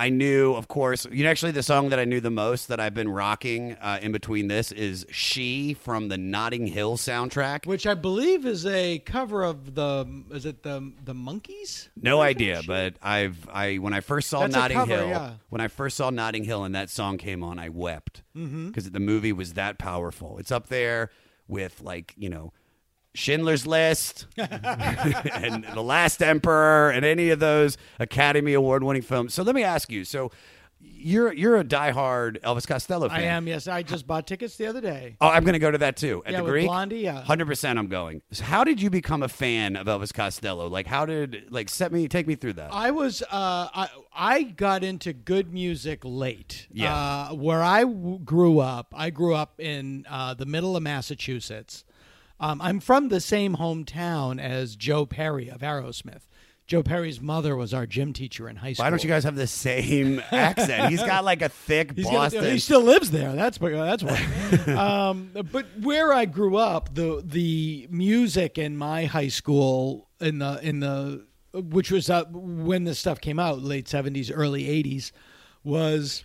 I 0.00 0.10
knew, 0.10 0.54
of 0.54 0.68
course, 0.68 1.08
you 1.10 1.24
know, 1.24 1.30
actually 1.30 1.50
the 1.50 1.62
song 1.64 1.88
that 1.88 1.98
I 1.98 2.04
knew 2.04 2.20
the 2.20 2.30
most 2.30 2.68
that 2.68 2.78
I've 2.78 2.94
been 2.94 3.08
rocking 3.08 3.72
uh, 3.80 3.98
in 4.00 4.12
between 4.12 4.46
this 4.46 4.70
is 4.70 5.04
"She" 5.10 5.74
from 5.74 6.06
the 6.08 6.16
Notting 6.16 6.68
Hill 6.68 6.96
soundtrack. 6.98 7.66
Which 7.66 7.84
I 7.84 7.94
believe 7.94 8.46
is 8.46 8.64
a 8.64 9.00
cover 9.00 9.42
of 9.42 9.74
the 9.74 10.06
is 10.30 10.44
it 10.46 10.62
the 10.62 10.92
the 11.04 11.14
Monkees? 11.14 11.88
No 12.00 12.20
idea, 12.20 12.60
but 12.66 12.94
I've 13.02 13.48
I 13.52 13.76
when 13.76 13.92
I 13.94 14.00
first 14.00 14.28
saw 14.28 14.40
That's 14.42 14.54
Notting 14.54 14.76
cover, 14.76 14.94
Hill, 14.94 15.08
yeah. 15.08 15.32
when 15.48 15.60
I 15.60 15.66
first 15.68 15.96
saw 15.96 16.10
Notting 16.10 16.44
Hill 16.44 16.62
and 16.64 16.74
that 16.76 16.90
song 16.90 17.16
came 17.18 17.42
on, 17.42 17.58
I 17.58 17.70
wept 17.70 18.22
Mm-hmm. 18.36 18.68
because 18.68 18.88
the 18.92 19.00
movie 19.00 19.32
was 19.32 19.54
that 19.54 19.78
powerful. 19.78 20.38
It's 20.38 20.52
up 20.52 20.68
there 20.68 21.10
with 21.48 21.80
like 21.80 22.14
you 22.16 22.28
know 22.28 22.52
Schindler's 23.18 23.66
List 23.66 24.26
and 24.36 25.64
The 25.74 25.82
Last 25.82 26.22
Emperor 26.22 26.90
and 26.90 27.04
any 27.04 27.30
of 27.30 27.40
those 27.40 27.76
Academy 27.98 28.54
Award 28.54 28.84
winning 28.84 29.02
films. 29.02 29.34
So 29.34 29.42
let 29.42 29.54
me 29.54 29.62
ask 29.64 29.90
you, 29.90 30.04
so. 30.04 30.30
You're 30.80 31.32
you're 31.32 31.56
a 31.56 31.64
diehard 31.64 32.40
Elvis 32.42 32.64
Costello 32.66 33.08
fan. 33.08 33.18
I 33.18 33.22
am. 33.24 33.48
Yes, 33.48 33.66
I 33.66 33.82
just 33.82 34.06
bought 34.06 34.28
tickets 34.28 34.56
the 34.56 34.66
other 34.66 34.80
day. 34.80 35.16
Oh, 35.20 35.26
I'm 35.28 35.42
going 35.42 35.54
to 35.54 35.58
go 35.58 35.72
to 35.72 35.78
that 35.78 35.96
too. 35.96 36.22
At 36.24 36.32
Yeah, 36.32 36.42
the 36.42 36.50
Greek, 36.50 36.66
Blondie, 36.66 36.98
yeah. 37.00 37.20
hundred 37.22 37.46
percent. 37.46 37.80
I'm 37.80 37.88
going. 37.88 38.22
So 38.30 38.44
how 38.44 38.62
did 38.62 38.80
you 38.80 38.88
become 38.88 39.24
a 39.24 39.28
fan 39.28 39.74
of 39.74 39.88
Elvis 39.88 40.14
Costello? 40.14 40.68
Like, 40.68 40.86
how 40.86 41.04
did 41.04 41.46
like 41.50 41.68
set 41.68 41.90
me 41.92 42.06
take 42.06 42.28
me 42.28 42.36
through 42.36 42.52
that? 42.54 42.72
I 42.72 42.92
was 42.92 43.22
uh, 43.22 43.26
I 43.32 43.88
I 44.14 44.42
got 44.44 44.84
into 44.84 45.12
good 45.12 45.52
music 45.52 46.00
late. 46.04 46.68
Yeah. 46.72 46.94
Uh, 46.94 47.34
where 47.34 47.62
I 47.62 47.80
w- 47.82 48.18
grew 48.20 48.60
up, 48.60 48.94
I 48.96 49.10
grew 49.10 49.34
up 49.34 49.58
in 49.58 50.06
uh, 50.08 50.34
the 50.34 50.46
middle 50.46 50.76
of 50.76 50.82
Massachusetts. 50.84 51.84
Um, 52.40 52.60
I'm 52.60 52.80
from 52.80 53.08
the 53.08 53.20
same 53.20 53.56
hometown 53.56 54.40
as 54.40 54.76
Joe 54.76 55.06
Perry 55.06 55.48
of 55.48 55.60
Aerosmith. 55.60 56.22
Joe 56.68 56.82
Perry's 56.82 57.18
mother 57.18 57.56
was 57.56 57.72
our 57.72 57.86
gym 57.86 58.12
teacher 58.12 58.46
in 58.46 58.56
high 58.56 58.74
school. 58.74 58.84
Why 58.84 58.90
don't 58.90 59.02
you 59.02 59.08
guys 59.08 59.24
have 59.24 59.36
the 59.36 59.46
same 59.46 60.22
accent? 60.30 60.90
He's 60.90 61.02
got 61.02 61.24
like 61.24 61.40
a 61.40 61.48
thick 61.48 61.92
He's 61.96 62.04
Boston. 62.04 62.44
he 62.44 62.58
still 62.58 62.82
lives 62.82 63.10
there. 63.10 63.32
That's 63.32 63.56
that's 63.58 64.02
why. 64.02 64.66
um, 64.74 65.30
but 65.50 65.64
where 65.80 66.12
I 66.12 66.26
grew 66.26 66.56
up, 66.58 66.94
the 66.94 67.22
the 67.24 67.88
music 67.90 68.58
in 68.58 68.76
my 68.76 69.06
high 69.06 69.28
school 69.28 70.08
in 70.20 70.40
the 70.40 70.60
in 70.62 70.80
the 70.80 71.24
which 71.54 71.90
was 71.90 72.10
uh, 72.10 72.24
when 72.30 72.84
this 72.84 72.98
stuff 72.98 73.18
came 73.18 73.38
out, 73.38 73.62
late 73.62 73.88
seventies, 73.88 74.30
early 74.30 74.68
eighties, 74.68 75.10
was. 75.64 76.24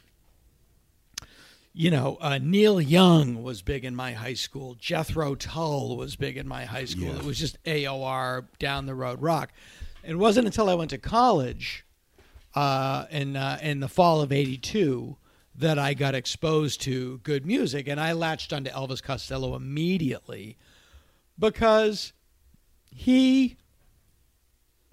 You 1.76 1.90
know, 1.90 2.18
uh, 2.22 2.38
Neil 2.38 2.80
Young 2.80 3.42
was 3.42 3.64
big 3.64 3.84
in 3.84 3.96
my 3.96 4.14
high 4.14 4.36
school. 4.36 4.76
Jethro 4.76 5.34
Tull 5.34 5.98
was 5.98 6.16
big 6.16 6.38
in 6.38 6.48
my 6.48 6.66
high 6.66 6.86
school. 6.86 7.16
It 7.16 7.26
was 7.26 7.40
just 7.40 7.62
AOR 7.64 8.46
down 8.60 8.86
the 8.86 8.94
road 8.94 9.24
rock. 9.24 9.52
It 10.04 10.16
wasn't 10.16 10.46
until 10.46 10.70
I 10.70 10.76
went 10.76 10.92
to 10.92 11.00
college 11.00 11.84
uh, 12.54 13.06
in 13.10 13.36
uh, 13.36 13.58
in 13.62 13.80
the 13.80 13.88
fall 13.88 14.22
of 14.22 14.32
'82 14.32 15.18
that 15.56 15.80
I 15.80 15.96
got 15.96 16.14
exposed 16.14 16.82
to 16.82 17.18
good 17.20 17.44
music, 17.46 17.88
and 17.88 18.00
I 18.00 18.12
latched 18.14 18.54
onto 18.54 18.70
Elvis 18.70 19.02
Costello 19.02 19.56
immediately 19.56 20.58
because 21.40 22.14
he, 22.92 23.58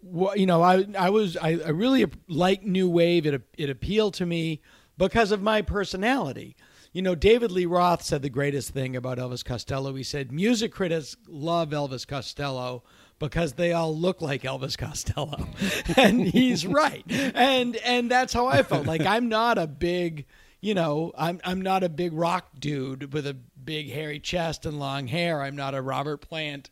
you 0.03 0.47
know, 0.47 0.63
I 0.63 0.87
I 0.99 1.11
was 1.11 1.37
I, 1.37 1.61
I 1.65 1.71
really 1.71 2.07
liked 2.27 2.65
new 2.65 2.89
wave. 2.89 3.27
It 3.27 3.43
it 3.59 3.69
appealed 3.69 4.15
to 4.15 4.25
me 4.25 4.63
because 4.97 5.33
of 5.33 5.43
my 5.43 5.61
personality. 5.63 6.57
You 6.93 7.03
know, 7.03 7.15
David 7.15 7.53
Lee 7.53 7.67
Roth 7.67 8.03
said 8.03 8.23
the 8.23 8.31
greatest 8.31 8.71
thing 8.71 8.97
about 8.97 9.19
Elvis 9.19 9.45
Costello. 9.45 9.95
He 9.95 10.03
said 10.03 10.33
music 10.33 10.73
critics 10.73 11.17
love 11.29 11.71
Elvis 11.71 12.07
Costello 12.07 12.83
because 13.21 13.53
they 13.53 13.73
all 13.73 13.97
look 13.97 14.21
like 14.21 14.43
Elvis 14.43 14.77
Costello. 14.77 15.47
and 15.97 16.27
he's 16.27 16.67
right. 16.67 17.05
And 17.09 17.77
and 17.77 18.11
that's 18.11 18.33
how 18.33 18.49
I 18.49 18.65
felt. 18.65 18.87
Like 18.87 19.03
I'm 19.03 19.29
not 19.29 19.57
a 19.57 19.69
big, 19.69 20.27
you 20.61 20.75
know, 20.75 21.13
I'm 21.17 21.41
I'm 21.45 21.63
not 21.63 21.85
a 21.85 21.89
big 21.89 22.13
rock 22.13 22.49
dude 22.59 23.13
with 23.13 23.25
a 23.25 23.35
big 23.35 23.93
hairy 23.93 24.19
chest 24.19 24.67
and 24.67 24.81
long 24.81 25.07
hair. 25.07 25.43
I'm 25.43 25.55
not 25.55 25.77
a 25.77 25.83
Robert 25.83 26.17
Plant 26.19 26.71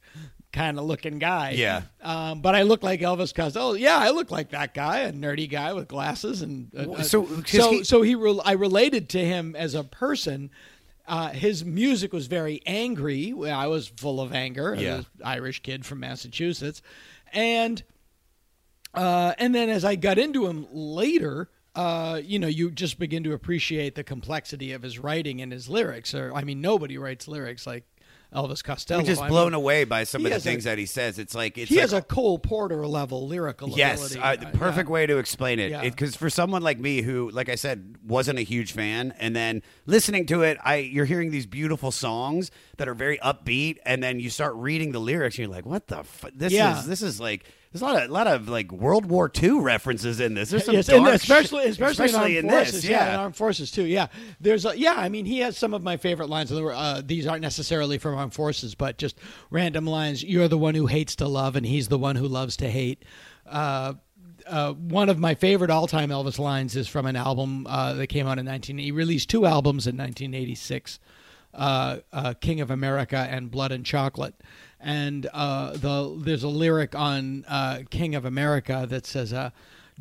kind 0.53 0.79
of 0.79 0.85
looking 0.87 1.19
guy. 1.19 1.51
Yeah. 1.51 1.83
Um, 2.03 2.41
but 2.41 2.55
I 2.55 2.63
look 2.63 2.83
like 2.83 3.01
Elvis 3.01 3.35
Costello. 3.35 3.75
Yeah, 3.75 3.97
I 3.99 4.11
look 4.11 4.31
like 4.31 4.51
that 4.51 4.73
guy, 4.75 5.01
a 5.01 5.13
nerdy 5.13 5.49
guy 5.49 5.73
with 5.75 5.89
glasses 5.89 6.43
and 6.43 6.71
uh, 6.77 6.91
uh, 6.93 7.03
So- 7.03 7.27
so 7.47 7.71
he- 7.73 7.85
so 7.85 8.03
he 8.03 8.15
re- 8.15 8.41
I 8.45 8.53
related 8.53 9.09
to 9.11 9.19
him 9.25 9.55
as 9.57 9.75
a 9.75 9.85
person. 9.85 10.51
Uh, 11.07 11.31
his 11.31 11.65
music 11.65 12.13
was 12.13 12.27
very 12.27 12.61
angry. 12.67 13.33
I 13.49 13.67
was 13.67 13.89
full 13.89 14.21
of 14.21 14.35
anger. 14.35 14.75
Yeah. 14.79 14.97
an 14.99 15.07
Irish 15.25 15.63
kid 15.63 15.87
from 15.87 16.01
Massachusetts, 16.01 16.83
and 17.33 17.83
uh, 18.95 19.35
and 19.39 19.55
then 19.55 19.69
as 19.69 19.85
I 19.85 19.97
got 19.97 20.19
into 20.19 20.47
him 20.47 20.67
later, 20.73 21.49
uh, 21.75 22.21
you 22.25 22.39
know, 22.39 22.47
you 22.47 22.71
just 22.71 22.99
begin 22.99 23.23
to 23.25 23.33
appreciate 23.33 23.95
the 23.95 24.05
complexity 24.05 24.73
of 24.73 24.83
his 24.83 24.99
writing 24.99 25.41
and 25.41 25.53
his 25.53 25.69
lyrics. 25.69 26.15
Or 26.15 26.33
I 26.35 26.43
mean, 26.45 26.61
nobody 26.61 26.99
writes 26.99 27.29
lyrics 27.29 27.67
like 27.67 27.85
Elvis 28.35 28.63
Costello. 28.63 29.01
I'm 29.01 29.07
just 29.07 29.21
I 29.23 29.25
mean, 29.25 29.31
blown 29.31 29.55
away 29.55 29.85
by 29.85 30.05
some 30.05 30.21
of 30.21 30.25
the 30.31 30.35
has 30.35 30.45
a- 30.47 30.51
things 30.51 30.65
that 30.65 30.77
he 30.77 30.85
says. 30.85 31.19
It's 31.19 31.35
like 31.35 31.57
it's 31.57 31.71
he 31.71 31.77
like, 31.77 31.83
has 31.83 31.93
a 31.95 32.03
Cole 32.03 32.39
Porter 32.39 32.87
level 32.87 33.27
lyrical 33.27 33.71
yes, 33.71 34.15
ability. 34.15 34.21
uh, 34.45 34.51
the 34.51 34.59
perfect 34.59 34.89
yeah. 34.89 34.93
way 34.93 35.07
to 35.07 35.17
explain 35.19 35.59
it. 35.59 35.71
Yeah. 35.71 35.81
Because 35.83 36.15
for 36.15 36.29
someone 36.29 36.61
like 36.63 36.79
me, 36.79 37.01
who, 37.01 37.31
like 37.31 37.49
I 37.49 37.55
said, 37.55 37.97
wasn't 38.05 38.39
a 38.39 38.43
huge 38.43 38.73
fan, 38.73 39.15
and 39.19 39.35
then 39.35 39.63
listening 39.87 40.27
to 40.27 40.43
it, 40.43 40.59
I 40.63 40.77
you're 40.77 41.07
hearing 41.07 41.31
these 41.31 41.47
beautiful 41.47 41.91
songs 41.91 42.51
that 42.77 42.87
are 42.87 42.95
very 42.95 43.17
upbeat, 43.19 43.79
and 43.87 44.03
then 44.03 44.21
you 44.21 44.29
start 44.29 44.55
reading 44.57 44.93
the 44.93 45.01
lyrics, 45.01 45.37
and 45.37 45.47
you're 45.47 45.55
like, 45.55 45.65
"What 45.67 45.87
the? 45.87 46.01
F- 46.01 46.27
this 46.35 46.53
Yeah. 46.53 46.79
is 46.79 46.87
this 46.87 47.03
is 47.03 47.21
like." 47.21 47.45
There's 47.73 47.83
a 47.83 47.85
lot 47.85 48.03
of, 48.03 48.11
lot 48.11 48.27
of 48.27 48.49
like 48.49 48.73
World 48.73 49.07
War 49.07 49.31
II 49.43 49.61
references 49.61 50.21
in 50.21 50.33
this. 50.35 50.51
There's 50.51 50.65
some 50.65 50.75
Yes, 50.75 50.87
dark 50.87 51.15
especially 51.15 51.67
especially, 51.67 52.07
especially 52.07 52.39
in 52.39 52.47
in 52.47 52.51
armed 52.51 52.67
this. 52.67 52.71
forces, 52.73 52.89
yeah. 52.89 53.15
in 53.15 53.21
armed 53.21 53.37
forces 53.37 53.71
too. 53.71 53.85
Yeah, 53.85 54.07
there's 54.41 54.65
a, 54.65 54.79
yeah. 54.79 54.95
I 54.97 55.09
mean, 55.11 55.27
he 55.27 55.41
has 55.41 55.59
some 55.59 55.75
of 55.75 55.83
my 55.83 55.99
favorite 55.99 56.31
lines. 56.31 56.51
Uh, 56.51 57.03
these 57.05 57.27
aren't 57.27 57.43
necessarily 57.43 57.99
from 57.99 58.15
armed 58.17 58.33
forces, 58.33 58.75
but 58.75 58.97
just 58.97 59.19
random 59.51 59.87
lines. 59.87 60.25
You're 60.25 60.49
the 60.49 60.57
one 60.57 60.75
who 60.75 60.87
hates 60.87 61.15
to 61.17 61.29
love, 61.29 61.57
and 61.57 61.67
he's 61.67 61.89
the 61.89 61.99
one 61.99 62.17
who 62.17 62.27
loves 62.27 62.57
to 62.59 62.71
hate. 62.71 63.05
Uh, 63.47 63.95
uh, 64.47 64.73
one 64.73 65.11
of 65.11 65.19
my 65.19 65.35
favorite 65.35 65.71
all-time 65.71 66.09
Elvis 66.09 66.39
lines 66.39 66.75
is 66.75 66.89
from 66.89 67.05
an 67.05 67.17
album 67.17 67.67
uh, 67.69 67.93
that 67.93 68.07
came 68.07 68.27
out 68.27 68.39
in 68.39 68.47
19. 68.47 68.79
He 68.79 68.93
released 68.93 69.29
two 69.29 69.45
albums 69.45 69.87
in 69.87 69.95
1986, 69.97 70.99
uh, 71.55 71.99
uh, 72.15 72.35
"King 72.41 72.61
of 72.63 72.71
America" 72.71 73.29
and 73.31 73.51
"Blood 73.51 73.73
and 73.73 73.85
Chocolate." 73.85 74.35
And 74.81 75.29
uh, 75.33 75.73
the 75.73 76.17
there's 76.19 76.45
a 76.45 76.49
lyric 76.49 76.95
on 76.95 77.45
uh, 77.49 77.81
"King 77.91 78.15
of 78.15 78.25
America" 78.25 78.87
that 78.89 79.07
says, 79.07 79.33
uh, 79.33 79.51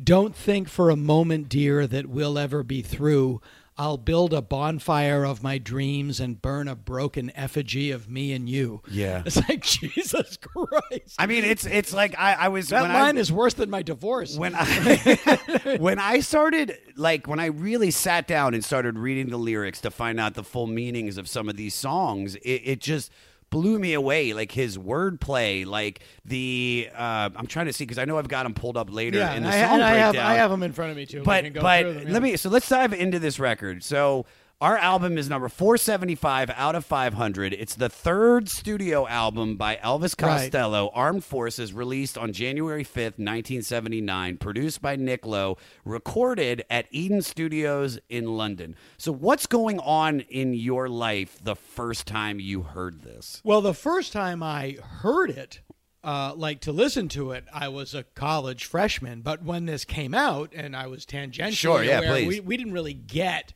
"Don't 0.02 0.34
think 0.34 0.68
for 0.68 0.90
a 0.90 0.96
moment, 0.96 1.48
dear, 1.48 1.86
that 1.86 2.06
we'll 2.06 2.38
ever 2.38 2.62
be 2.62 2.82
through." 2.82 3.40
I'll 3.80 3.96
build 3.96 4.34
a 4.34 4.42
bonfire 4.42 5.24
of 5.24 5.40
my 5.40 5.58
dreams 5.58 6.18
and 6.18 6.42
burn 6.42 6.66
a 6.66 6.74
broken 6.74 7.30
effigy 7.36 7.92
of 7.92 8.10
me 8.10 8.32
and 8.32 8.48
you. 8.48 8.82
Yeah. 8.90 9.22
It's 9.24 9.36
like, 9.48 9.62
Jesus 9.62 10.36
Christ. 10.36 11.14
I 11.16 11.26
mean, 11.26 11.44
it's 11.44 11.64
it's 11.64 11.92
like 11.92 12.18
I, 12.18 12.34
I 12.34 12.48
was 12.48 12.70
that 12.70 12.82
when 12.82 12.92
line 12.92 13.16
I, 13.16 13.20
is 13.20 13.30
worse 13.30 13.54
than 13.54 13.70
my 13.70 13.82
divorce. 13.82 14.36
when 14.36 14.54
I 14.56 15.76
when 15.78 16.00
I 16.00 16.18
started 16.20 16.76
like 16.96 17.28
when 17.28 17.38
I 17.38 17.46
really 17.46 17.92
sat 17.92 18.26
down 18.26 18.52
and 18.52 18.64
started 18.64 18.98
reading 18.98 19.28
the 19.28 19.36
lyrics 19.36 19.80
to 19.82 19.92
find 19.92 20.18
out 20.18 20.34
the 20.34 20.44
full 20.44 20.66
meanings 20.66 21.16
of 21.16 21.28
some 21.28 21.48
of 21.48 21.56
these 21.56 21.74
songs, 21.74 22.34
it, 22.36 22.62
it 22.64 22.80
just 22.80 23.12
blew 23.50 23.78
me 23.78 23.94
away. 23.94 24.32
Like 24.32 24.52
his 24.52 24.78
wordplay, 24.78 25.66
like 25.66 26.00
the 26.24 26.88
uh, 26.94 27.30
I'm 27.34 27.46
trying 27.46 27.66
to 27.66 27.72
see 27.72 27.84
because 27.84 27.98
I 27.98 28.04
know 28.04 28.18
I've 28.18 28.28
got 28.28 28.44
them 28.44 28.54
pulled 28.54 28.76
up 28.76 28.92
later 28.92 29.18
yeah, 29.18 29.34
in 29.34 29.42
the 29.42 29.48
I, 29.48 29.60
song 29.60 29.74
and 29.74 29.82
I 29.82 29.94
have 29.94 30.12
breakdown. 30.14 30.30
I 30.30 30.34
have 30.34 30.50
them 30.50 30.62
in 30.62 30.72
front 30.72 30.90
of 30.90 30.96
me 30.96 31.06
too. 31.06 31.22
But 31.22 31.52
but 31.54 31.82
them, 31.82 32.06
yeah. 32.06 32.12
let 32.12 32.22
me 32.22 32.36
so 32.36 32.48
let's 32.50 32.68
dive 32.68 32.92
into 32.92 33.18
this 33.18 33.38
record. 33.38 33.82
So 33.82 34.26
Our 34.60 34.76
album 34.76 35.18
is 35.18 35.30
number 35.30 35.48
475 35.48 36.50
out 36.50 36.74
of 36.74 36.84
500. 36.84 37.52
It's 37.52 37.76
the 37.76 37.88
third 37.88 38.48
studio 38.48 39.06
album 39.06 39.54
by 39.54 39.76
Elvis 39.76 40.20
Right. 40.20 40.50
Costello, 40.50 40.90
Armed 40.94 41.22
Forces, 41.22 41.72
released 41.72 42.18
on 42.18 42.32
January 42.32 42.82
5th, 42.82 43.20
1979, 43.20 44.36
produced 44.38 44.82
by 44.82 44.96
Nick 44.96 45.24
Lowe, 45.24 45.58
recorded 45.84 46.64
at 46.68 46.88
Eden 46.90 47.22
Studios 47.22 48.00
in 48.08 48.36
London. 48.36 48.74
So, 48.96 49.12
what's 49.12 49.46
going 49.46 49.78
on 49.78 50.22
in 50.22 50.54
your 50.54 50.88
life 50.88 51.38
the 51.40 51.54
first 51.54 52.08
time 52.08 52.40
you 52.40 52.62
heard 52.62 53.02
this? 53.02 53.40
Well, 53.44 53.60
the 53.60 53.74
first 53.74 54.12
time 54.12 54.42
I 54.42 54.78
heard 55.02 55.30
it, 55.30 55.60
uh, 56.02 56.32
like 56.34 56.58
to 56.62 56.72
listen 56.72 57.06
to 57.10 57.30
it, 57.30 57.44
I 57.54 57.68
was 57.68 57.94
a 57.94 58.02
college 58.02 58.64
freshman. 58.64 59.20
But 59.20 59.44
when 59.44 59.66
this 59.66 59.84
came 59.84 60.14
out, 60.14 60.52
and 60.52 60.74
I 60.74 60.88
was 60.88 61.06
tangentially 61.06 61.52
Sure, 61.52 61.84
yeah, 61.84 61.98
aware, 61.98 62.10
please. 62.10 62.26
We, 62.26 62.40
we 62.40 62.56
didn't 62.56 62.72
really 62.72 62.94
get 62.94 63.52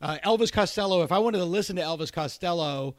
uh, 0.00 0.18
Elvis 0.24 0.52
Costello. 0.52 1.02
If 1.02 1.12
I 1.12 1.18
wanted 1.18 1.38
to 1.38 1.44
listen 1.44 1.76
to 1.76 1.82
Elvis 1.82 2.12
Costello 2.12 2.96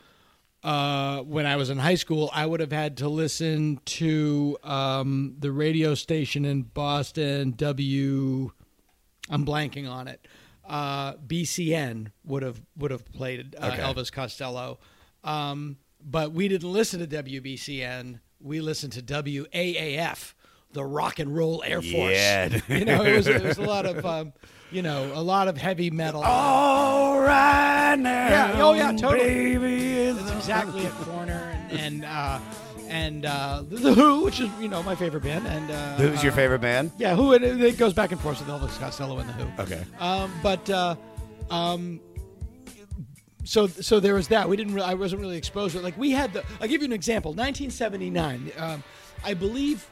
uh, 0.64 1.22
when 1.22 1.46
I 1.46 1.56
was 1.56 1.70
in 1.70 1.78
high 1.78 1.96
school, 1.96 2.30
I 2.34 2.46
would 2.46 2.60
have 2.60 2.72
had 2.72 2.98
to 2.98 3.08
listen 3.10 3.80
to 3.86 4.58
um, 4.64 5.36
the 5.40 5.52
radio 5.52 5.96
station 5.96 6.46
in 6.46 6.64
Boston, 6.64 7.52
W. 7.52 8.52
I'm 9.30 9.46
blanking 9.46 9.90
on 9.90 10.08
it. 10.08 10.28
Uh, 10.68 11.14
BCN 11.16 12.12
would 12.26 12.44
have 12.44 12.62
would 12.78 12.92
have 12.92 13.06
played 13.12 13.56
uh, 13.60 13.72
Okay. 13.74 13.82
Elvis 13.82 14.12
Costello, 14.12 14.80
um, 15.24 15.78
but 16.04 16.32
we 16.32 16.48
didn't 16.48 16.72
listen 16.72 17.00
to 17.00 17.24
WBCN. 17.24 18.20
We 18.40 18.62
listened 18.62 18.94
to 18.94 19.02
WAAF, 19.02 20.34
the 20.74 20.86
Rock 20.86 21.20
and 21.20 21.36
Roll 21.36 21.64
Air 21.66 21.82
Force. 21.82 22.14
Yeah. 22.14 22.60
you 22.68 22.86
know, 22.86 23.04
it 23.04 23.16
was, 23.16 23.28
it 23.28 23.44
was 23.44 23.58
a 23.58 23.62
lot 23.64 23.86
of 23.88 24.06
um, 24.06 24.34
you 24.72 24.82
know 24.82 25.12
a 25.14 25.22
lot 25.22 25.48
of 25.48 25.58
heavy 25.58 25.90
metal. 25.90 26.24
All 26.24 27.20
right 27.20 27.96
now. 27.96 28.30
Yeah, 28.30 28.64
oh, 28.64 28.74
yeah, 28.74 28.92
totally. 28.92 29.58
Baby, 29.58 29.98
it's 29.98 30.20
That's 30.20 30.32
exactly 30.32 30.86
a 30.86 30.90
corner, 31.06 31.56
and 31.70 31.80
and 31.80 32.06
uh, 32.06 32.40
and 32.88 33.26
uh, 33.26 33.64
the 33.68 33.94
Who, 33.94 34.24
which 34.24 34.40
is 34.40 34.50
you 34.60 34.68
know 34.68 34.84
my 34.84 34.96
favorite 34.96 35.24
band, 35.24 35.48
and 35.48 35.72
uh, 35.72 35.96
Who's 35.98 36.24
your 36.24 36.34
uh, 36.34 36.36
favorite 36.36 36.60
band? 36.60 36.92
Yeah, 36.98 37.16
Who. 37.16 37.34
It, 37.34 37.44
it 37.44 37.78
goes 37.78 37.94
back 37.94 38.12
and 38.12 38.20
forth 38.20 38.40
with 38.40 38.50
Elvis 38.50 38.78
Costello 38.80 39.18
and 39.20 39.30
the 39.30 39.34
Who. 39.34 39.64
Okay. 39.64 39.84
Um, 40.00 40.32
but 40.44 40.70
uh, 40.70 40.96
um, 41.50 42.00
so 43.44 43.68
so 43.68 44.00
there 44.00 44.14
was 44.14 44.28
that. 44.30 44.50
We 44.50 44.58
didn't. 44.58 44.74
Really, 44.74 44.88
I 44.88 44.94
wasn't 44.94 45.22
really 45.22 45.38
exposed 45.38 45.74
to 45.74 45.80
it. 45.80 45.84
Like 45.84 45.98
we 45.98 46.12
had 46.12 46.34
the. 46.34 46.44
I'll 46.62 46.68
give 46.68 46.82
you 46.82 46.86
an 46.88 46.94
example. 46.94 47.32
1979. 47.32 48.52
Um, 48.58 48.84
I 49.24 49.34
believe. 49.34 49.88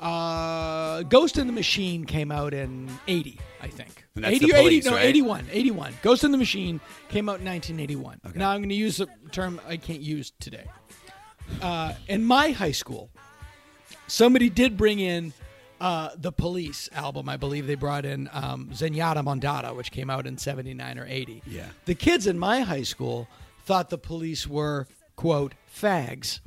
Uh, 0.00 1.02
Ghost 1.02 1.38
in 1.38 1.48
the 1.48 1.52
Machine 1.52 2.04
came 2.04 2.30
out 2.30 2.54
in 2.54 2.88
80, 3.08 3.40
I 3.60 3.68
think. 3.68 4.04
And 4.14 4.24
that's 4.24 4.36
80 4.36 4.46
the 4.46 4.52
or 4.52 4.56
80, 4.56 4.68
Police, 4.68 4.84
no, 4.86 4.92
right? 4.92 5.04
81, 5.04 5.46
81. 5.50 5.94
Ghost 6.02 6.24
in 6.24 6.32
the 6.32 6.38
Machine 6.38 6.80
came 7.08 7.28
out 7.28 7.40
in 7.40 7.46
1981. 7.46 8.20
Now 8.34 8.50
I'm 8.50 8.60
going 8.60 8.68
to 8.68 8.74
use 8.74 9.00
a 9.00 9.06
term 9.32 9.60
I 9.66 9.76
can't 9.76 10.00
use 10.00 10.32
today. 10.38 10.66
Uh, 11.62 11.94
in 12.08 12.24
my 12.24 12.50
high 12.50 12.72
school, 12.72 13.10
somebody 14.06 14.50
did 14.50 14.76
bring 14.76 15.00
in 15.00 15.32
uh, 15.80 16.10
the 16.16 16.32
Police 16.32 16.88
album. 16.92 17.28
I 17.28 17.36
believe 17.36 17.66
they 17.66 17.74
brought 17.74 18.04
in 18.04 18.28
um, 18.32 18.70
Zenyatta 18.72 19.22
Mondatta, 19.22 19.74
which 19.74 19.90
came 19.90 20.10
out 20.10 20.26
in 20.26 20.38
79 20.38 20.98
or 20.98 21.06
80. 21.06 21.42
Yeah. 21.46 21.66
The 21.84 21.94
kids 21.94 22.26
in 22.26 22.38
my 22.38 22.60
high 22.60 22.82
school 22.82 23.28
thought 23.64 23.90
the 23.90 23.98
police 23.98 24.46
were, 24.46 24.86
quote, 25.16 25.54
fags, 25.74 26.40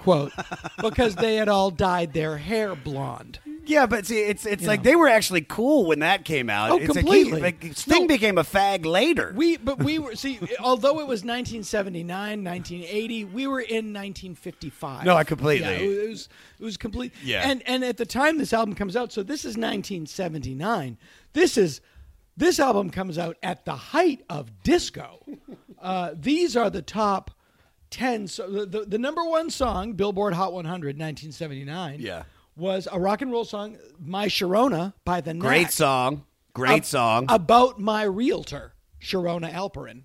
quote, 0.00 0.32
because 0.82 1.16
they 1.16 1.36
had 1.36 1.48
all 1.48 1.70
dyed 1.70 2.12
their 2.12 2.38
hair 2.38 2.74
blonde. 2.74 3.38
Yeah, 3.66 3.86
but 3.86 4.06
see, 4.06 4.20
it's 4.20 4.44
it's 4.46 4.62
You 4.62 4.68
like 4.68 4.80
know. 4.80 4.90
they 4.90 4.96
were 4.96 5.08
actually 5.08 5.40
cool 5.42 5.86
when 5.86 6.00
that 6.00 6.24
came 6.24 6.48
out. 6.50 6.70
Oh, 6.70 6.76
it's 6.78 6.88
like 6.88 6.96
he- 6.96 7.02
completely. 7.02 7.40
like, 7.40 7.64
Sting 7.74 8.02
No. 8.02 8.08
became 8.08 8.38
a 8.38 8.42
fag 8.44 8.84
later. 8.84 9.32
We, 9.36 9.56
but 9.56 9.78
we 9.82 9.98
were, 9.98 10.14
see, 10.16 10.38
although 10.60 11.00
it 11.00 11.06
was 11.06 11.24
1979, 11.24 12.44
1980, 12.44 13.24
we 13.26 13.46
were 13.46 13.60
in 13.60 13.92
1955. 13.92 15.04
No, 15.04 15.16
I 15.16 15.24
completely- 15.24 15.66
Yeah, 15.68 15.92
it 15.92 16.08
was, 16.08 16.28
it 16.58 16.64
was 16.64 16.76
complete. 16.76 17.12
Yeah. 17.22 17.48
And, 17.48 17.62
and 17.66 17.84
at 17.84 17.96
the 17.96 18.06
time 18.06 18.38
this 18.38 18.52
album 18.52 18.74
comes 18.74 18.96
out, 18.96 19.12
so 19.12 19.22
this 19.22 19.40
is 19.44 19.56
1979. 19.56 20.96
This 21.32 21.56
is, 21.56 21.80
this 22.36 22.58
album 22.60 22.90
comes 22.90 23.18
out 23.18 23.36
at 23.42 23.64
the 23.64 23.74
height 23.76 24.24
of 24.28 24.62
disco. 24.62 25.20
Uh, 25.82 26.14
these 26.18 26.56
are 26.56 26.70
the 26.70 26.80
top 26.80 27.30
10. 27.90 28.26
So 28.28 28.48
the, 28.48 28.64
the, 28.64 28.80
the 28.86 28.96
number 28.98 29.22
one 29.22 29.50
song, 29.50 29.92
Billboard 29.92 30.32
Hot 30.32 30.54
100, 30.54 30.96
1979. 30.98 32.00
Yeah. 32.00 32.22
Was 32.56 32.86
a 32.90 33.00
rock 33.00 33.20
and 33.22 33.32
roll 33.32 33.44
song, 33.44 33.78
My 33.98 34.26
Sharona 34.26 34.94
by 35.04 35.20
the 35.20 35.34
Great 35.34 35.62
Knack 35.62 35.72
song. 35.72 36.24
Great 36.52 36.70
ab- 36.78 36.84
song. 36.84 37.26
about 37.28 37.80
my 37.80 38.04
realtor, 38.04 38.74
Sharona 39.02 39.52
Alperin. 39.52 40.04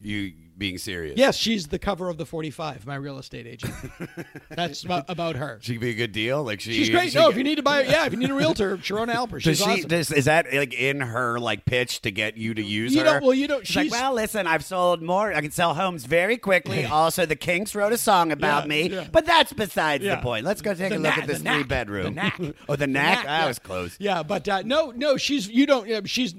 you 0.00 0.32
being 0.58 0.76
serious. 0.78 1.16
Yes, 1.16 1.36
she's 1.36 1.68
the 1.68 1.78
cover 1.78 2.08
of 2.08 2.18
the 2.18 2.26
45, 2.26 2.84
my 2.86 2.96
real 2.96 3.18
estate 3.18 3.46
agent. 3.46 3.72
That's 4.50 4.82
about, 4.82 5.04
about 5.08 5.36
her. 5.36 5.58
She 5.62 5.74
could 5.74 5.80
be 5.80 5.90
a 5.90 5.94
good 5.94 6.12
deal. 6.12 6.42
Like 6.42 6.60
she, 6.60 6.72
She's 6.74 6.90
great. 6.90 7.12
she- 7.12 7.18
No, 7.18 7.30
if 7.30 7.36
you 7.36 7.44
need 7.44 7.56
to 7.56 7.62
buy, 7.62 7.82
yeah, 7.82 8.06
if 8.06 8.12
you 8.12 8.18
need 8.18 8.30
a 8.30 8.34
realtor, 8.34 8.76
Sharona 8.78 9.14
Alper. 9.14 9.32
Does 9.42 9.42
She's 9.42 9.58
she? 9.58 9.64
awesome. 9.64 9.88
Does, 9.88 10.10
is 10.12 10.24
that 10.26 10.52
like 10.52 10.74
in 10.74 11.00
her 11.00 11.38
like 11.38 11.64
pitch 11.64 12.00
to 12.02 12.10
get 12.10 12.36
you 12.36 12.54
to 12.54 12.62
use 12.62 12.92
You 12.92 13.00
her? 13.00 13.04
don't- 13.04 13.22
well, 13.22 13.34
you 13.34 13.46
don't- 13.46 13.66
She's, 13.66 13.76
like, 13.76 13.82
she's- 13.84 13.92
well, 13.92 14.14
listen, 14.14 14.46
I've 14.46 14.64
sold 14.64 15.02
more. 15.02 15.32
I 15.32 15.40
can 15.40 15.50
sell 15.50 15.74
homes 15.74 16.04
very 16.04 16.36
quickly. 16.36 16.84
also, 16.84 17.24
the 17.26 17.36
Kinks 17.36 17.74
wrote 17.74 17.92
a 17.92 17.98
song 17.98 18.32
about 18.32 18.64
Yeah, 18.64 18.68
me, 18.68 18.88
yeah. 18.90 19.06
but 19.12 19.26
that's 19.26 19.52
besides 19.52 20.02
Yeah. 20.04 20.16
the 20.16 20.22
point. 20.22 20.44
Let's 20.44 20.60
go 20.62 20.74
take 20.74 20.90
The 20.90 20.96
a 20.96 20.98
look 20.98 21.02
knack- 21.02 21.18
at 21.18 21.26
this 21.28 21.38
the 21.38 21.44
knack. 21.44 21.54
three 21.54 21.64
bedroom. 21.64 22.04
The 22.04 22.10
knack. 22.10 22.40
oh, 22.68 22.76
the 22.76 22.86
knack. 22.86 23.24
Yeah. 23.24 23.46
was 23.46 23.58
close. 23.58 23.96
Yeah, 24.00 24.22
but 24.22 24.48
uh, 24.48 24.62
no, 24.64 24.90
no, 24.90 25.16
she's 25.16 25.48
you 25.48 25.66
don't. 25.66 25.86
Yeah, 25.88 26.00
she's 26.04 26.34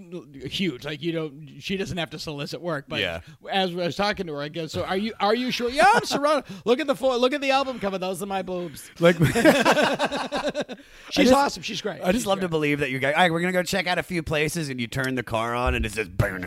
huge. 0.45 0.83
Like 0.85 1.01
you 1.01 1.11
don't. 1.11 1.49
She 1.59 1.77
doesn't 1.77 1.97
have 1.97 2.09
to 2.11 2.19
solicit 2.19 2.61
work. 2.61 2.85
But 2.87 2.99
Yeah. 3.01 3.21
as 3.51 3.71
I 3.71 3.75
was 3.75 3.95
talking 3.95 4.08
to 4.17 4.33
her, 4.33 4.41
I 4.41 4.47
guess. 4.49 4.71
So 4.71 4.83
are 4.83 4.97
you? 4.97 5.13
Are 5.19 5.35
you 5.35 5.51
sure? 5.51 5.69
Yeah, 5.69 5.85
I'm 5.93 6.03
surrounded. 6.05 6.45
look 6.65 6.79
at 6.79 6.87
the 6.87 6.95
fo- 6.95 7.17
look 7.17 7.33
at 7.33 7.41
the 7.41 7.51
album 7.51 7.79
cover. 7.79 7.97
Those 7.97 8.21
are 8.23 8.25
my 8.25 8.41
boobs. 8.41 8.89
Like, 8.99 9.15
She's 11.11 11.25
just- 11.29 11.33
awesome. 11.33 11.63
She's 11.63 11.81
great. 11.81 12.01
I 12.01 12.11
just 12.11 12.19
She's 12.19 12.25
love 12.27 12.39
to 12.41 12.49
believe 12.49 12.79
that 12.79 12.89
you 12.91 12.99
guys. 12.99 13.13
All 13.15 13.21
right, 13.21 13.31
we're 13.31 13.41
gonna 13.41 13.51
go 13.53 13.63
check 13.63 13.87
out 13.87 13.97
a 13.97 14.03
few 14.03 14.21
places, 14.23 14.69
and 14.69 14.79
you 14.79 14.87
turn 14.87 15.15
the 15.15 15.23
car 15.23 15.55
on, 15.55 15.75
and 15.75 15.85
it 15.85 15.91
says. 15.91 16.09
All 16.19 16.41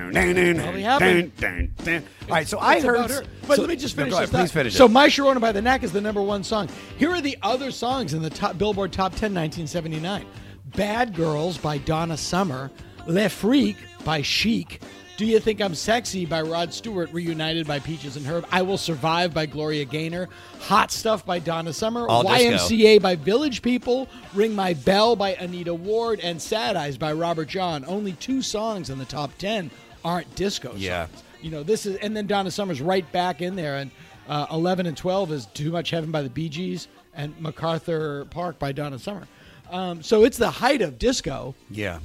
right, 2.28 2.46
so 2.48 2.58
I 2.58 2.80
heard. 2.80 3.10
her. 3.10 3.24
But 3.46 3.56
so- 3.56 3.62
let 3.62 3.68
me 3.68 3.76
just 3.76 3.96
finish 3.96 4.10
go 4.12 4.18
ahead, 4.18 4.28
this. 4.30 4.40
Please 4.40 4.52
finish. 4.52 4.74
So, 4.74 4.86
it. 4.86 4.90
"My 4.90 5.08
Sharona" 5.08 5.40
by 5.40 5.52
the 5.52 5.62
Knack 5.62 5.82
is 5.82 5.92
the 5.92 6.00
number 6.00 6.22
one 6.22 6.44
song. 6.44 6.68
Here 6.98 7.10
are 7.10 7.20
the 7.20 7.36
other 7.42 7.70
songs 7.70 8.14
in 8.14 8.22
the 8.22 8.30
top 8.30 8.58
Billboard 8.58 8.92
Top 8.92 9.12
10, 9.12 9.32
1979. 9.34 10.24
"Bad 10.76 11.14
Girls" 11.14 11.58
by 11.58 11.78
Donna 11.78 12.16
Summer, 12.16 12.70
"Le 13.06 13.28
Freak" 13.28 13.76
by 14.04 14.22
Chic. 14.22 14.80
Do 15.18 15.26
You 15.26 15.38
Think 15.40 15.60
I'm 15.60 15.74
Sexy 15.74 16.24
by 16.24 16.40
Rod 16.42 16.72
Stewart, 16.72 17.12
reunited 17.12 17.66
by 17.66 17.78
Peaches 17.78 18.16
and 18.16 18.26
Herb. 18.26 18.46
I 18.50 18.62
Will 18.62 18.78
Survive 18.78 19.32
by 19.34 19.46
Gloria 19.46 19.84
Gaynor. 19.84 20.28
Hot 20.60 20.90
Stuff 20.90 21.24
by 21.26 21.38
Donna 21.38 21.72
Summer. 21.72 22.08
All 22.08 22.22
disco. 22.22 22.74
YMCA 22.74 23.00
by 23.00 23.14
Village 23.14 23.60
People. 23.62 24.08
Ring 24.34 24.54
My 24.54 24.72
Bell 24.74 25.14
by 25.14 25.34
Anita 25.34 25.74
Ward. 25.74 26.18
And 26.20 26.40
Sad 26.40 26.76
Eyes 26.76 26.96
by 26.96 27.12
Robert 27.12 27.48
John. 27.48 27.84
Only 27.86 28.12
two 28.14 28.40
songs 28.42 28.88
in 28.90 28.98
the 28.98 29.04
top 29.04 29.36
10 29.38 29.70
aren't 30.04 30.34
disco 30.34 30.72
Yeah. 30.76 31.06
songs. 31.06 31.22
You 31.42 31.50
know, 31.50 31.62
this 31.62 31.86
is, 31.86 31.96
and 31.96 32.16
then 32.16 32.26
Donna 32.26 32.50
Summer's 32.50 32.80
right 32.80 33.10
back 33.12 33.42
in 33.42 33.54
there. 33.54 33.76
And 33.76 33.90
uh, 34.28 34.46
11 34.50 34.86
and 34.86 34.96
12 34.96 35.30
is 35.32 35.46
Too 35.46 35.70
Much 35.70 35.90
Heaven 35.90 36.10
by 36.10 36.22
the 36.22 36.30
Bee 36.30 36.48
Gees 36.48 36.88
and 37.14 37.38
MacArthur 37.38 38.24
Park 38.30 38.58
by 38.58 38.72
Donna 38.72 38.98
Summer. 38.98 39.28
Um, 39.70 40.02
so 40.02 40.24
it's 40.24 40.38
the 40.38 40.50
height 40.50 40.80
of 40.82 40.98
disco 40.98 41.54
yeah. 41.70 42.00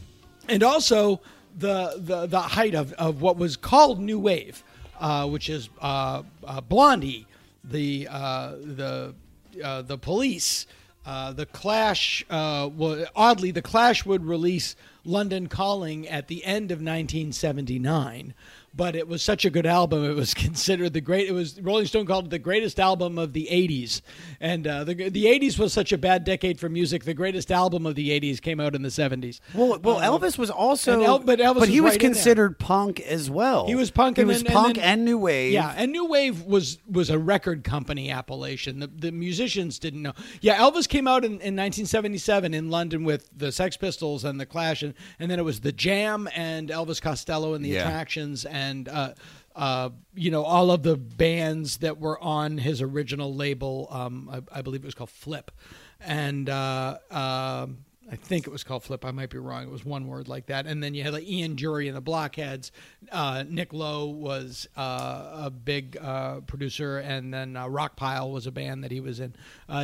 and 0.49 0.61
also 0.63 1.19
the 1.57 1.95
the, 1.97 2.27
the 2.27 2.39
height 2.39 2.75
of, 2.75 2.93
of 2.93 3.21
what 3.21 3.37
was 3.37 3.57
called 3.57 3.99
new 3.99 4.19
wave, 4.19 4.63
uh, 4.99 5.27
which 5.27 5.49
is 5.49 5.69
uh, 5.81 6.23
uh, 6.45 6.61
Blondie, 6.61 7.25
the 7.63 8.07
uh, 8.09 8.51
the 8.51 9.15
uh, 9.63 9.81
the 9.81 9.97
Police, 9.97 10.67
uh, 11.05 11.33
the 11.33 11.45
Clash. 11.45 12.23
Well, 12.29 13.05
oddly, 13.15 13.51
the 13.51 13.61
Clash 13.61 14.05
would 14.05 14.25
release 14.25 14.75
London 15.03 15.47
Calling 15.47 16.07
at 16.07 16.27
the 16.27 16.43
end 16.45 16.71
of 16.71 16.77
1979. 16.77 18.33
But 18.77 18.95
it 18.95 19.07
was 19.07 19.23
such 19.23 19.43
a 19.43 19.49
good 19.49 19.65
album; 19.65 20.05
it 20.05 20.13
was 20.15 20.33
considered 20.47 20.93
the 20.93 21.01
great. 21.01 21.27
It 21.27 21.31
was 21.33 21.59
Rolling 21.59 21.87
Stone 21.87 22.05
called 22.05 22.25
it 22.25 22.29
the 22.29 22.37
greatest 22.39 22.79
album 22.79 23.17
of 23.17 23.33
the 23.33 23.47
'80s, 23.51 24.01
and 24.39 24.67
uh, 24.67 24.83
the 24.83 24.93
the 25.09 25.25
'80s 25.25 25.57
was 25.57 25.73
such 25.73 25.91
a 25.91 25.97
bad 25.97 26.23
decade 26.23 26.59
for 26.59 26.69
music. 26.69 27.03
The 27.03 27.15
greatest 27.15 27.51
album 27.51 27.87
of 27.87 27.95
the 27.95 28.11
'80s 28.11 28.39
came 28.39 28.59
out 28.59 28.75
in 28.75 28.83
the 28.83 28.89
'70s. 28.89 29.39
Well, 29.55 29.79
well, 29.79 29.97
Um, 29.97 30.21
Elvis 30.21 30.37
was 30.37 30.51
also, 30.51 30.93
and 30.93 31.01
El- 31.03 31.19
but 31.19 31.39
Elvis 31.39 31.65
he 31.65 31.81
was 31.81 31.93
right 31.93 31.99
considered 31.99 32.59
punk 32.59 32.99
as 33.01 33.31
well. 33.31 33.65
He 33.65 33.73
was 33.73 33.89
punk. 33.89 34.17
He 34.17 34.21
and 34.21 34.27
was 34.29 34.43
then- 34.43 34.53
punk 34.53 34.75
then- 34.75 34.83
and 34.85 35.05
new 35.05 35.17
wave. 35.17 35.53
Yeah, 35.53 35.73
and 35.75 35.91
new 35.91 36.05
wave 36.05 36.43
was 36.43 36.77
was 36.87 37.09
a 37.09 37.17
record 37.17 37.63
company 37.63 38.11
appellation. 38.11 38.79
The, 38.79 38.87
the 38.87 39.11
musicians 39.11 39.79
didn't 39.79 40.03
know. 40.03 40.13
Yeah, 40.41 40.57
Elvis 40.59 40.87
came 40.87 41.07
out 41.07 41.25
in, 41.25 41.31
in 41.41 41.55
1977 41.55 42.53
in 42.53 42.69
London 42.69 43.03
with 43.03 43.27
the 43.35 43.51
Sex 43.51 43.75
Pistols 43.75 44.23
and 44.23 44.39
the 44.39 44.45
Clash, 44.45 44.83
and, 44.83 44.93
and 45.19 45.31
then 45.31 45.39
it 45.39 45.43
was 45.45 45.61
the 45.61 45.71
Jam 45.71 46.29
and 46.35 46.69
Elvis 46.69 47.01
Costello 47.01 47.55
and 47.55 47.65
the 47.65 47.69
Yeah. 47.69 47.79
Attractions 47.87 48.45
and. 48.45 48.66
Uh, 48.89 49.13
uh, 49.55 49.89
you 50.13 50.29
know 50.29 50.43
all 50.43 50.71
of 50.71 50.83
the 50.83 50.95
bands 50.95 51.77
that 51.77 51.99
were 51.99 52.19
on 52.19 52.57
his 52.57 52.81
original 52.81 53.33
label. 53.33 53.87
Um, 53.89 54.29
I, 54.31 54.59
I 54.59 54.61
believe 54.61 54.83
it 54.83 54.85
was 54.85 54.95
called 54.95 55.09
Flip, 55.09 55.51
and 55.99 56.49
uh, 56.49 56.97
um 57.09 57.85
I 58.09 58.15
think 58.15 58.47
it 58.47 58.51
was 58.51 58.63
called 58.63 58.83
Flip. 58.83 59.03
I 59.03 59.11
might 59.11 59.29
be 59.29 59.37
wrong. 59.37 59.63
It 59.63 59.69
was 59.69 59.83
one 59.83 60.07
word 60.07 60.27
like 60.29 60.45
that. 60.45 60.65
And 60.65 60.81
then 60.81 60.93
you 60.93 61.03
had 61.03 61.13
like 61.13 61.27
Ian 61.27 61.55
Dury 61.55 61.87
and 61.87 61.95
the 61.95 62.01
Blockheads. 62.01 62.71
Uh, 63.11 63.43
Nick 63.47 63.73
Lowe 63.73 64.07
was 64.07 64.67
uh, 64.77 65.41
a 65.45 65.49
big 65.49 65.97
uh, 65.99 66.39
producer, 66.41 66.99
and 66.99 67.33
then 67.33 67.57
uh, 67.57 67.65
Rockpile 67.65 68.31
was 68.31 68.47
a 68.47 68.51
band 68.51 68.83
that 68.83 68.91
he 68.91 69.01
was 69.01 69.19
in. 69.19 69.35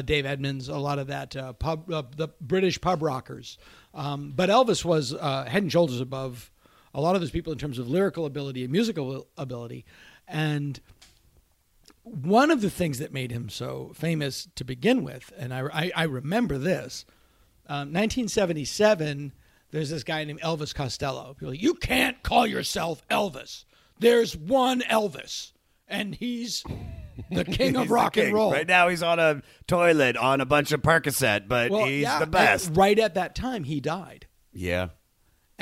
Dave 0.06 0.26
Edmunds, 0.26 0.70
a 0.70 0.78
lot 0.78 1.00
of 1.00 1.08
that 1.08 1.36
pub, 1.60 1.88
the 1.88 2.30
British 2.40 2.80
pub 2.80 3.02
rockers. 3.02 3.58
Um, 3.94 4.32
but 4.36 4.50
Elvis 4.50 4.86
was 4.86 5.12
head 5.12 5.64
and 5.64 5.72
shoulders 5.72 6.00
above 6.00 6.50
a 6.94 7.02
lot 7.02 7.16
of 7.16 7.22
those 7.22 7.32
people 7.32 7.52
in 7.54 7.60
terms 7.60 7.80
of 7.80 7.88
lyrical 7.90 8.26
ability 8.26 8.64
and 8.64 8.72
musical 8.72 9.28
ability, 9.38 9.86
and 10.28 10.80
one 12.04 12.52
of 12.52 12.62
the 12.62 12.70
things 12.70 13.00
that 13.00 13.14
made 13.14 13.32
him 13.32 13.50
so 13.50 13.92
famous 13.96 14.48
to 14.56 14.64
begin 14.66 15.04
with, 15.04 15.32
and 15.38 15.54
I, 15.54 15.62
I, 15.74 15.92
I 15.96 16.04
remember 16.04 16.58
this, 16.58 17.06
um, 17.68 17.94
1977, 17.94 19.32
there's 19.72 19.90
this 19.90 20.04
guy 20.04 20.24
named 20.26 20.42
Elvis 20.42 20.76
Costello. 20.76 21.34
People 21.34 21.48
are 21.48 21.52
like, 21.52 21.62
you 21.62 21.74
can't 21.76 22.22
call 22.22 22.46
yourself 22.46 23.08
Elvis. 23.10 23.64
There's 24.00 24.36
one 24.36 24.82
Elvis, 24.82 25.54
and 25.88 26.14
he's 26.14 26.64
the 27.32 27.46
king 27.46 27.78
of 27.78 27.90
rock 27.90 28.18
and 28.18 28.34
roll. 28.34 28.52
Right 28.52 28.68
now, 28.68 28.90
he's 28.90 29.02
on 29.04 29.20
a 29.20 29.42
toilet 29.66 30.18
on 30.18 30.42
a 30.42 30.46
bunch 30.46 30.74
of 30.74 30.82
Percocet, 30.82 31.48
but 31.48 31.72
Well, 31.72 31.86
he's 31.86 32.02
yeah, 32.04 32.20
the 32.20 32.28
best. 32.28 32.72
right 32.74 33.00
at 33.00 33.14
that 33.16 33.34
time, 33.34 33.64
he 33.64 33.80
died. 33.80 34.28
yeah. 34.52 34.90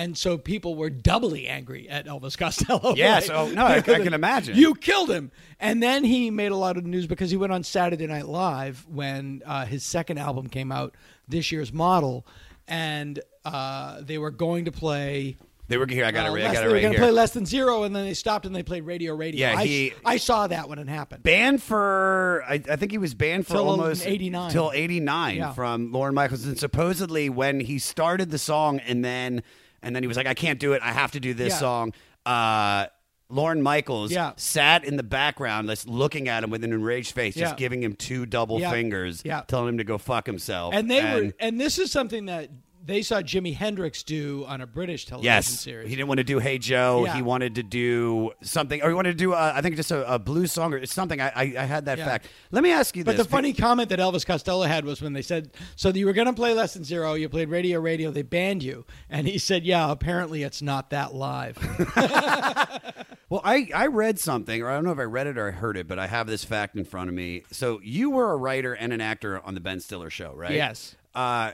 And 0.02 0.18
so 0.18 0.38
people 0.38 0.74
were 0.76 0.90
doubly 0.90 1.48
angry 1.48 1.88
at 1.88 2.08
Elvis 2.08 2.38
Costello. 2.38 2.96
Yes, 2.96 3.30
oh, 3.34 3.50
no, 3.50 3.66
I- 3.66 3.76
I 3.76 3.82
can 3.82 4.14
imagine. 4.14 4.58
You 4.58 4.74
killed 4.74 5.12
him. 5.12 5.32
And 5.60 5.82
then 5.84 6.04
he 6.04 6.32
made 6.32 6.52
a 6.52 6.56
lot 6.56 6.76
of 6.78 6.86
news 6.86 7.06
because 7.06 7.30
he 7.30 7.38
went 7.38 7.54
on 7.54 7.64
Saturday 7.64 8.08
Night 8.08 8.26
Live 8.28 8.86
when 8.90 9.44
uh, 9.46 9.66
his 9.66 9.84
second 9.84 10.18
album 10.18 10.48
came 10.48 10.72
out, 10.72 10.96
this 11.28 11.52
year's 11.52 11.72
Model, 11.72 12.26
and 12.68 13.20
uh, 13.46 14.02
they 14.02 14.18
were 14.18 14.32
going 14.32 14.66
to 14.66 14.72
play. 14.72 15.38
They 15.68 15.78
were 15.78 15.86
here. 15.88 16.04
I 16.04 16.12
got 16.12 16.26
uh, 16.28 16.32
it. 16.32 16.36
right- 16.36 16.44
I 16.46 16.54
got 16.54 16.60
they 16.62 16.66
it 16.66 16.68
were 16.68 16.74
right 16.74 16.82
going 16.82 16.94
to 16.96 17.00
play 17.00 17.12
Less 17.12 17.32
Than 17.32 17.46
Zero, 17.46 17.84
and 17.84 17.96
then 17.96 18.04
they 18.06 18.14
stopped 18.14 18.46
and 18.46 18.54
they 18.56 18.64
played 18.64 18.84
Radio 18.84 19.16
Radio. 19.16 19.48
Yeah, 19.48 19.58
I, 19.58 19.66
he- 19.66 19.94
I 20.04 20.18
saw 20.18 20.48
that 20.48 20.68
when 20.68 20.80
it 20.80 20.88
happened. 20.90 21.24
banned 21.24 21.62
for 21.64 22.44
I, 22.48 22.56
I 22.56 22.76
think 22.76 22.92
he 22.92 22.98
was 22.98 23.14
banned 23.14 23.46
for 23.48 23.54
Till 23.54 23.70
almost 23.70 24.06
89. 24.06 24.52
till 24.52 24.72
89 24.74 25.38
Yeah. 25.38 25.54
from 25.54 25.92
Lorne 25.92 26.14
Michaels 26.16 26.46
and 26.46 26.58
supposedly 26.60 27.30
when 27.30 27.60
he 27.62 27.78
started 27.80 28.32
the 28.32 28.40
song 28.40 28.80
and 28.80 29.06
then 29.06 29.44
and 29.84 29.96
then 29.96 30.04
he 30.04 30.08
was 30.08 30.18
like 30.18 30.28
I 30.28 30.34
can't 30.34 30.60
do 30.60 30.74
it 30.74 30.82
I 30.84 30.92
have 30.92 31.12
to 31.12 31.20
do 31.20 31.34
this 31.34 31.54
Yeah. 31.54 31.60
song 31.60 31.94
uh 32.26 32.88
Lorne 33.30 33.62
Michaels 33.62 34.12
Yeah. 34.12 34.34
sat 34.36 34.84
in 34.84 34.98
the 34.98 35.04
background 35.04 35.70
just 35.70 35.88
looking 35.88 36.28
at 36.28 36.44
him 36.44 36.50
with 36.50 36.64
an 36.66 36.74
enraged 36.74 37.14
face 37.14 37.34
just 37.36 37.56
giving 37.58 37.82
him 37.82 37.94
two 37.96 38.26
double 38.26 38.60
Yeah. 38.60 38.72
fingers 38.72 39.22
Yeah. 39.24 39.42
telling 39.48 39.70
him 39.70 39.78
to 39.78 39.84
go 39.86 39.98
fuck 39.98 40.26
himself 40.26 40.74
And 40.74 40.92
they 40.92 41.02
were, 41.02 41.32
and 41.40 41.60
this 41.60 41.80
is 41.80 41.92
something 41.92 42.26
that 42.26 42.50
they 42.84 43.02
saw 43.02 43.22
Jimi 43.22 43.56
Hendrix 43.56 44.04
do 44.04 44.46
on 44.48 44.62
a 44.62 44.68
British 44.68 45.06
television 45.06 45.26
Yes, 45.34 45.48
series. 45.48 45.90
he 45.90 45.96
didn't 45.96 46.08
want 46.08 46.18
to 46.20 46.24
do 46.24 46.40
"Hey 46.40 46.58
Joe." 46.58 47.06
Yeah. 47.06 47.16
He 47.16 47.22
wanted 47.22 47.56
to 47.56 47.64
do 47.64 48.32
something, 48.42 48.82
or 48.82 48.90
he 48.90 48.94
wanted 48.96 49.12
to 49.12 49.18
do, 49.18 49.34
uh, 49.34 49.54
I 49.56 49.62
think, 49.62 49.76
just 49.76 49.92
a, 49.92 50.14
a 50.14 50.20
blues 50.20 50.52
song 50.52 50.74
or 50.74 50.86
something. 50.86 51.22
I, 51.22 51.28
I, 51.30 51.42
I 51.60 51.64
had 51.66 51.86
that 51.86 51.98
Yeah. 51.98 52.06
fact. 52.06 52.28
Let 52.52 52.64
me 52.64 52.72
ask 52.72 52.96
you 52.96 53.04
But 53.04 53.18
this: 53.18 53.26
the 53.26 53.30
funny 53.32 53.54
comment 53.54 53.90
that 53.90 54.00
Elvis 54.00 54.26
Costello 54.26 54.64
had 54.66 54.86
was 54.86 55.02
when 55.02 55.14
they 55.14 55.22
said, 55.22 55.52
"So 55.76 55.90
you 55.90 56.06
were 56.06 56.14
going 56.14 56.28
to 56.28 56.34
play 56.34 56.54
Less 56.54 56.74
Than 56.74 56.84
Zero, 56.84 57.14
you 57.14 57.30
played 57.30 57.50
Radio 57.50 57.80
Radio, 57.80 58.12
they 58.12 58.22
banned 58.24 58.64
you," 58.64 58.86
and 59.10 59.28
he 59.28 59.38
said, 59.38 59.64
"Yeah, 59.64 59.92
apparently 59.92 60.44
it's 60.44 60.62
not 60.62 60.90
that 60.92 61.14
live." 61.14 61.58
Well, 63.30 63.40
I, 63.46 63.70
I 63.74 63.88
read 63.88 64.20
something, 64.20 64.62
or 64.62 64.70
I 64.70 64.74
don't 64.74 64.84
know 64.84 64.92
if 64.92 65.00
I 65.00 65.04
read 65.04 65.26
it 65.26 65.38
or 65.38 65.48
I 65.48 65.52
heard 65.52 65.78
it, 65.78 65.88
but 65.88 65.98
I 65.98 66.08
have 66.08 66.28
this 66.28 66.44
fact 66.44 66.76
in 66.76 66.84
front 66.84 67.08
of 67.08 67.16
me. 67.16 67.44
So 67.50 67.80
you 67.82 68.10
were 68.10 68.34
a 68.34 68.36
writer 68.36 68.74
and 68.74 68.92
an 68.92 69.00
actor 69.00 69.40
on 69.46 69.54
the 69.54 69.62
Ben 69.62 69.80
Stiller 69.80 70.10
show, 70.10 70.34
right? 70.34 70.52
Yes. 70.52 70.98
Uh, 71.16 71.54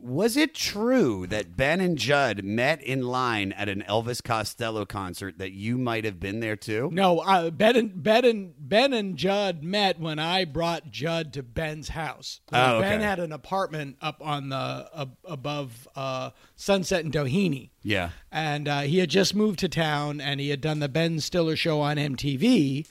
was 0.00 0.36
it 0.36 0.54
true 0.54 1.26
that 1.28 1.56
Ben 1.56 1.80
and 1.80 1.96
Judd 1.96 2.44
met 2.44 2.82
in 2.82 3.02
line 3.02 3.52
at 3.52 3.68
an 3.68 3.82
Elvis 3.88 4.22
Costello 4.22 4.84
concert 4.84 5.38
that 5.38 5.52
you 5.52 5.78
might 5.78 6.04
have 6.04 6.20
been 6.20 6.40
there 6.40 6.56
too? 6.56 6.90
no, 6.92 7.20
uh, 7.20 7.50
Ben 7.50 7.76
and 7.76 8.02
Ben 8.02 8.24
and 8.24 8.54
Ben 8.58 8.92
and 8.92 9.16
Judd 9.16 9.62
met 9.62 9.98
when 9.98 10.18
I 10.18 10.44
brought 10.44 10.90
Judd 10.90 11.32
to 11.34 11.42
Ben's 11.42 11.88
house. 11.90 12.40
Oh, 12.52 12.76
okay. 12.76 12.88
Ben 12.88 13.00
had 13.00 13.18
an 13.18 13.32
apartment 13.32 13.96
up 14.02 14.20
on 14.20 14.50
the 14.50 14.56
uh, 14.56 15.06
above 15.24 15.88
uh, 15.96 16.30
Sunset 16.56 17.04
and 17.04 17.12
Doheny. 17.12 17.70
Yeah. 17.82 18.10
and 18.32 18.66
uh, 18.68 18.80
he 18.80 18.98
had 18.98 19.10
just 19.10 19.34
moved 19.34 19.58
to 19.60 19.68
town 19.68 20.20
and 20.20 20.40
he 20.40 20.48
had 20.48 20.60
done 20.60 20.80
the 20.80 20.88
Ben 20.88 21.20
Stiller 21.20 21.56
show 21.56 21.80
on 21.80 21.96
MTV, 21.96 22.86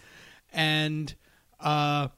and 0.52 1.16
uh, 1.60 2.10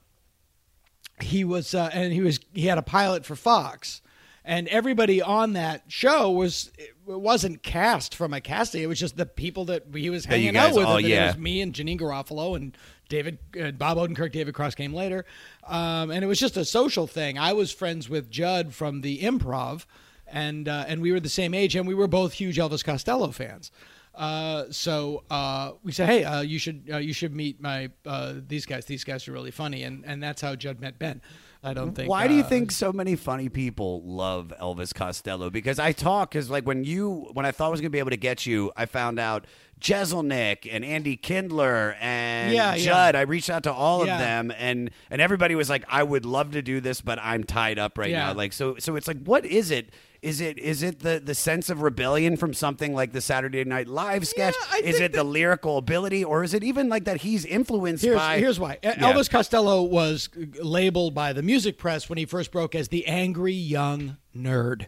he 1.22 1.44
was 1.44 1.74
uh, 1.74 1.90
and 1.94 2.12
he 2.14 2.22
was 2.22 2.40
he 2.54 2.68
had 2.68 2.78
a 2.78 2.82
pilot 2.82 3.26
for 3.26 3.36
Fox, 3.36 4.02
and 4.46 4.68
everybody 4.70 5.22
on 5.22 5.54
that 5.54 5.84
show 5.88 6.32
was 6.32 6.72
it 6.78 6.94
wasn't 7.06 7.64
cast 7.64 8.16
from 8.16 8.34
a 8.34 8.40
casting. 8.42 8.82
It 8.84 8.88
was 8.88 9.00
just 9.00 9.18
the 9.18 9.26
people 9.26 9.66
that 9.66 9.84
he 9.94 10.10
was 10.10 10.26
hanging 10.26 10.56
out 10.56 10.76
with. 10.76 10.86
all- 10.86 11.00
yeah. 11.10 11.24
It 11.26 11.28
was 11.36 11.38
me 11.38 11.62
and 11.62 11.74
Janeane 11.74 12.00
Garofalo 12.00 12.56
and 12.56 12.78
David 13.10 13.38
uh, 13.62 13.72
Bob 13.72 13.98
Odenkirk. 13.98 14.32
David 14.32 14.54
Cross 14.54 14.76
came 14.76 14.94
later, 14.94 15.26
um, 15.68 16.10
and 16.12 16.24
it 16.24 16.28
was 16.28 16.40
just 16.40 16.58
a 16.58 16.66
social 16.66 17.06
thing. 17.08 17.38
I 17.38 17.54
was 17.54 17.72
friends 17.72 18.08
with 18.10 18.30
Judd 18.32 18.74
from 18.74 19.02
the 19.02 19.20
Improv, 19.20 19.86
and 20.28 20.68
uh, 20.68 20.86
and 20.88 21.02
we 21.02 21.12
were 21.12 21.20
the 21.20 21.30
same 21.30 21.54
age, 21.54 21.76
and 21.76 21.88
we 21.88 21.94
were 21.94 22.08
both 22.08 22.34
huge 22.34 22.58
Elvis 22.58 22.84
Costello 22.84 23.32
fans. 23.32 23.72
Uh, 24.16 24.64
so 24.72 25.24
uh, 25.30 25.74
we 25.84 25.92
said, 25.92 26.08
"Hey, 26.08 26.24
uh, 26.24 26.42
you 26.42 26.58
should 26.58 26.90
uh, 26.92 26.98
you 26.98 27.14
should 27.14 27.36
meet 27.36 27.62
my 27.62 27.90
uh, 28.06 28.36
these 28.48 28.66
guys. 28.66 28.86
These 28.86 29.04
guys 29.04 29.28
are 29.28 29.34
really 29.34 29.52
funny," 29.52 29.84
and 29.84 30.04
and 30.06 30.24
that's 30.24 30.42
how 30.42 30.56
Judd 30.56 30.80
met 30.80 30.98
Ben. 30.98 31.22
I 31.66 31.74
don't 31.74 31.94
think. 31.94 32.10
Why 32.10 32.28
do 32.28 32.34
you 32.36 32.44
uh, 32.44 32.48
think 32.48 32.72
so 32.72 32.94
many 32.94 33.16
funny 33.16 33.50
people 33.50 34.02
love 34.06 34.54
Elvis 34.62 34.94
Costello? 34.94 35.50
Because 35.50 35.80
I 35.80 35.92
talk, 35.92 36.32
because 36.32 36.50
like 36.50 36.66
when 36.66 36.84
you, 36.84 37.30
when 37.34 37.46
I 37.46 37.52
thought 37.52 37.68
I 37.68 37.70
was 37.72 37.82
going 37.82 37.90
to 37.92 37.96
be 37.96 38.00
able 38.00 38.12
to 38.12 38.18
get 38.18 38.46
you, 38.46 38.72
I 38.78 38.86
found 38.86 39.20
out 39.20 39.46
Jeselnik 39.82 40.68
and 40.72 40.84
Andy 40.86 41.16
Kindler 41.18 41.96
and 42.00 42.54
Yeah, 42.54 42.76
yeah. 42.76 42.84
Judd. 42.86 43.16
I 43.16 43.22
reached 43.22 43.50
out 43.50 43.64
to 43.64 43.74
all 43.74 44.06
Yeah. 44.06 44.14
of 44.16 44.20
them, 44.20 44.54
and 44.58 44.92
and 45.10 45.22
everybody 45.22 45.56
was 45.56 45.70
like, 45.70 45.84
"I 45.88 46.04
would 46.04 46.26
love 46.26 46.52
to 46.52 46.62
do 46.62 46.80
this, 46.82 47.02
but 47.02 47.20
I'm 47.22 47.44
tied 47.44 47.80
up 47.80 47.98
right 47.98 48.10
Yeah. 48.10 48.28
now." 48.28 48.34
Like 48.34 48.54
so, 48.54 48.76
so 48.80 48.96
it's 48.96 49.08
like, 49.08 49.22
what 49.24 49.46
is 49.46 49.72
it? 49.72 49.90
Is 50.26 50.42
it 50.42 50.58
is 50.58 50.82
it 50.82 51.00
the 51.02 51.22
the 51.24 51.36
sense 51.36 51.70
of 51.70 51.82
rebellion 51.84 52.36
from 52.36 52.54
something 52.54 52.96
like 52.96 53.12
the 53.12 53.22
Saturday 53.22 53.64
Night 53.64 53.88
Live 53.88 54.28
sketch? 54.28 54.56
I 54.72 54.82
is 54.84 55.00
it 55.00 55.14
the 55.14 55.24
lyrical 55.24 55.78
ability, 55.78 56.24
or 56.24 56.44
is 56.44 56.54
it 56.56 56.64
even 56.64 56.90
like 56.90 57.06
that 57.06 57.22
he's 57.22 57.46
influenced 57.46 58.04
Here's, 58.04 58.18
by? 58.18 58.40
here's 58.40 58.60
why. 58.60 58.80
Yeah. 58.82 58.96
Elvis 58.96 59.30
Costello 59.30 59.84
was 59.84 60.30
labeled 60.62 61.14
by 61.14 61.32
the 61.32 61.44
music 61.44 61.78
press 61.78 62.10
when 62.10 62.18
he 62.18 62.26
first 62.26 62.52
broke 62.52 62.74
as 62.74 62.88
the 62.88 63.06
angry 63.06 63.54
young 63.54 64.18
nerd. 64.36 64.88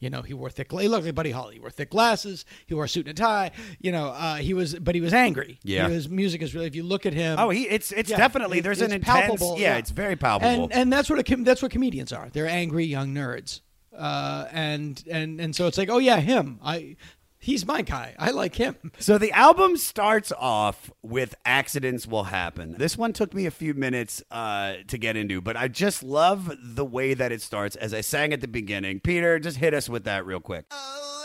You 0.00 0.10
know, 0.10 0.20
he 0.22 0.34
wore 0.34 0.50
thick. 0.50 0.70
He 0.72 0.86
looked 0.88 1.06
like 1.06 1.14
Buddy 1.14 1.30
Holly. 1.30 1.54
He 1.54 1.60
wore 1.60 1.70
thick 1.70 1.88
glasses. 1.90 2.44
He 2.66 2.74
wore 2.74 2.84
a 2.84 2.88
suit 2.88 3.06
and 3.08 3.18
a 3.18 3.22
tie. 3.22 3.52
You 3.80 3.90
know, 3.92 4.08
uh, 4.08 4.36
he 4.36 4.52
was, 4.52 4.74
but 4.74 4.94
he 4.94 5.00
was 5.00 5.14
angry. 5.14 5.58
Yeah. 5.62 5.88
his 5.88 6.08
music 6.10 6.42
is 6.42 6.54
really. 6.54 6.66
If 6.66 6.74
you 6.74 6.82
look 6.82 7.06
at 7.06 7.14
him, 7.14 7.38
Oh, 7.38 7.48
he 7.50 7.62
it's 7.68 7.90
it's 7.92 8.10
Yeah, 8.10 8.16
definitely 8.18 8.58
it- 8.58 8.62
there's 8.64 8.82
it's 8.82 8.92
an 8.92 8.96
intense 8.96 9.26
palpable, 9.28 9.56
yeah, 9.58 9.76
it's 9.76 9.90
very 9.90 10.16
palpable. 10.16 10.64
and 10.64 10.72
and 10.72 10.92
that's 10.92 11.08
what 11.08 11.18
a 11.18 11.22
com- 11.22 11.44
that's 11.44 11.62
what 11.62 11.70
comedians 11.70 12.12
are. 12.12 12.28
They're 12.32 12.46
angry 12.48 12.84
young 12.84 13.14
nerds, 13.14 13.60
uh, 13.96 14.48
and 14.52 15.02
and 15.10 15.40
and 15.40 15.54
so 15.54 15.66
it's 15.66 15.78
like, 15.78 15.90
oh 15.90 15.98
yeah, 15.98 16.20
him. 16.20 16.58
I 16.62 16.96
he's 17.38 17.66
my 17.66 17.82
guy. 17.82 18.14
I 18.18 18.30
like 18.30 18.54
him. 18.56 18.76
So 18.98 19.18
the 19.18 19.32
album 19.32 19.76
starts 19.76 20.32
off 20.38 20.90
with 21.02 21.34
"Accidents 21.44 22.06
Will 22.06 22.24
Happen." 22.24 22.76
This 22.78 22.96
one 22.96 23.12
took 23.12 23.34
me 23.34 23.44
a 23.46 23.50
few 23.50 23.74
minutes 23.74 24.22
uh, 24.30 24.74
to 24.88 24.96
get 24.98 25.16
into, 25.16 25.40
but 25.40 25.56
I 25.56 25.68
just 25.68 26.02
love 26.02 26.50
the 26.62 26.84
way 26.84 27.12
that 27.14 27.32
it 27.32 27.42
starts. 27.42 27.76
As 27.76 27.92
I 27.92 28.00
sang 28.00 28.32
at 28.32 28.40
the 28.40 28.48
beginning, 28.48 29.00
Peter, 29.00 29.38
just 29.38 29.58
hit 29.58 29.74
us 29.74 29.88
with 29.88 30.04
that 30.04 30.24
real 30.24 30.40
quick. 30.40 30.66
Oh, 30.70 31.23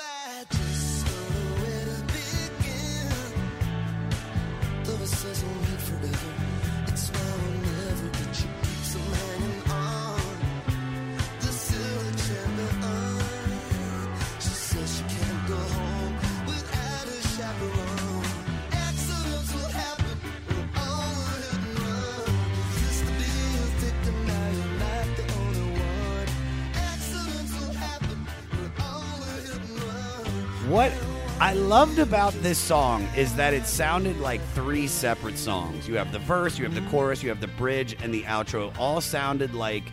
I 31.41 31.53
loved 31.53 31.99
about 31.99 32.33
this 32.43 32.57
song 32.57 33.07
is 33.15 33.33
that 33.35 33.53
it 33.53 33.65
sounded 33.65 34.19
like 34.19 34.41
three 34.53 34.87
separate 34.87 35.37
songs. 35.37 35.87
You 35.87 35.95
have 35.95 36.11
the 36.11 36.19
verse, 36.19 36.59
you 36.59 36.65
have 36.65 36.75
the 36.75 36.87
chorus, 36.89 37.23
you 37.23 37.29
have 37.29 37.39
the 37.39 37.47
bridge, 37.47 37.95
and 38.03 38.13
the 38.13 38.23
outro. 38.23 38.77
All 38.77 38.99
sounded 38.99 39.53
like 39.53 39.83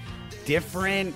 different, 0.45 1.15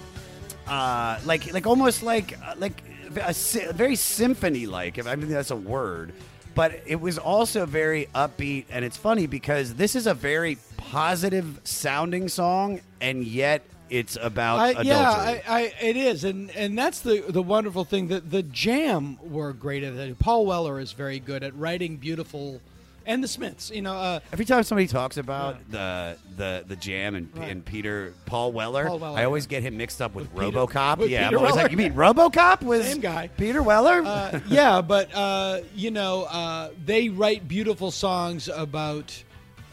uh, 0.68 1.18
like 1.24 1.52
like 1.52 1.66
almost 1.66 2.04
like 2.04 2.38
uh, 2.44 2.54
like 2.58 2.80
a, 3.16 3.34
sy- 3.34 3.72
very 3.72 3.96
symphony 3.96 4.66
like. 4.66 4.98
If 4.98 5.08
I 5.08 5.16
think 5.16 5.30
that's 5.30 5.50
a 5.50 5.56
word. 5.56 6.12
But 6.54 6.80
it 6.86 7.00
was 7.00 7.18
also 7.18 7.66
very 7.66 8.06
upbeat, 8.14 8.66
and 8.70 8.84
it's 8.84 8.96
funny 8.96 9.26
because 9.26 9.74
this 9.74 9.96
is 9.96 10.06
a 10.06 10.14
very 10.14 10.58
positive 10.76 11.60
sounding 11.64 12.28
song, 12.28 12.80
and 13.00 13.24
yet 13.24 13.62
it's 13.90 14.16
about 14.20 14.58
I, 14.60 14.68
adultery. 14.70 14.86
yeah, 14.88 15.10
I, 15.10 15.42
I, 15.48 15.60
it 15.82 15.96
is, 15.96 16.24
and 16.24 16.50
and 16.52 16.78
that's 16.78 17.00
the 17.00 17.24
the 17.28 17.42
wonderful 17.42 17.84
thing 17.84 18.08
that 18.08 18.30
the 18.30 18.42
Jam 18.42 19.18
were 19.22 19.52
great 19.52 19.82
at 19.82 19.94
it. 19.94 20.18
Paul 20.18 20.46
Weller 20.46 20.80
is 20.80 20.92
very 20.92 21.18
good 21.18 21.42
at 21.42 21.54
writing 21.56 21.96
beautiful, 21.96 22.60
and 23.06 23.22
the 23.24 23.28
Smiths. 23.28 23.70
You 23.70 23.82
know, 23.82 23.94
uh, 23.94 24.20
Every 24.32 24.44
time 24.44 24.62
somebody 24.62 24.86
talks 24.86 25.16
about 25.16 25.56
the 25.70 26.16
the 26.36 26.64
the 26.68 26.76
jam 26.76 27.14
and, 27.14 27.28
Right. 27.34 27.50
and 27.50 27.64
Peter 27.64 28.14
Paul 28.26 28.52
Weller, 28.52 28.86
Paul 28.86 28.98
Weller, 28.98 29.18
I 29.18 29.24
always 29.24 29.46
get 29.46 29.62
him 29.62 29.76
mixed 29.76 30.00
up 30.00 30.14
with, 30.14 30.32
With 30.32 30.44
Peter- 30.46 30.56
RoboCop. 30.58 30.98
with 30.98 31.10
yeah, 31.10 31.24
Peter 31.28 31.36
I'm 31.36 31.42
always 31.44 31.52
Weller. 31.56 31.62
like, 31.64 31.70
you 31.72 31.76
mean 31.76 31.94
RoboCop 31.94 32.62
was 32.62 32.86
Same 32.86 33.00
guy. 33.00 33.28
Peter 33.36 33.62
Weller? 33.62 34.02
uh, 34.04 34.40
yeah, 34.48 34.80
but 34.82 35.12
uh, 35.14 35.60
you 35.74 35.90
know, 35.90 36.22
uh, 36.24 36.70
they 36.84 37.08
write 37.08 37.48
beautiful 37.48 37.90
songs 37.90 38.48
about, 38.48 39.22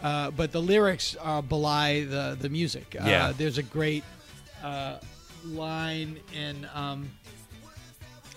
uh, 0.04 0.32
but 0.32 0.52
the 0.52 0.62
lyrics 0.62 1.16
uh, 1.22 1.42
belie 1.42 2.04
the 2.06 2.38
the 2.40 2.50
music. 2.50 2.96
Uh, 3.00 3.06
Yeah. 3.08 3.34
there's 3.38 3.58
a 3.58 3.64
great 3.64 4.04
uh, 4.64 4.98
line 5.46 6.20
in 6.34 6.68
um, 6.74 7.10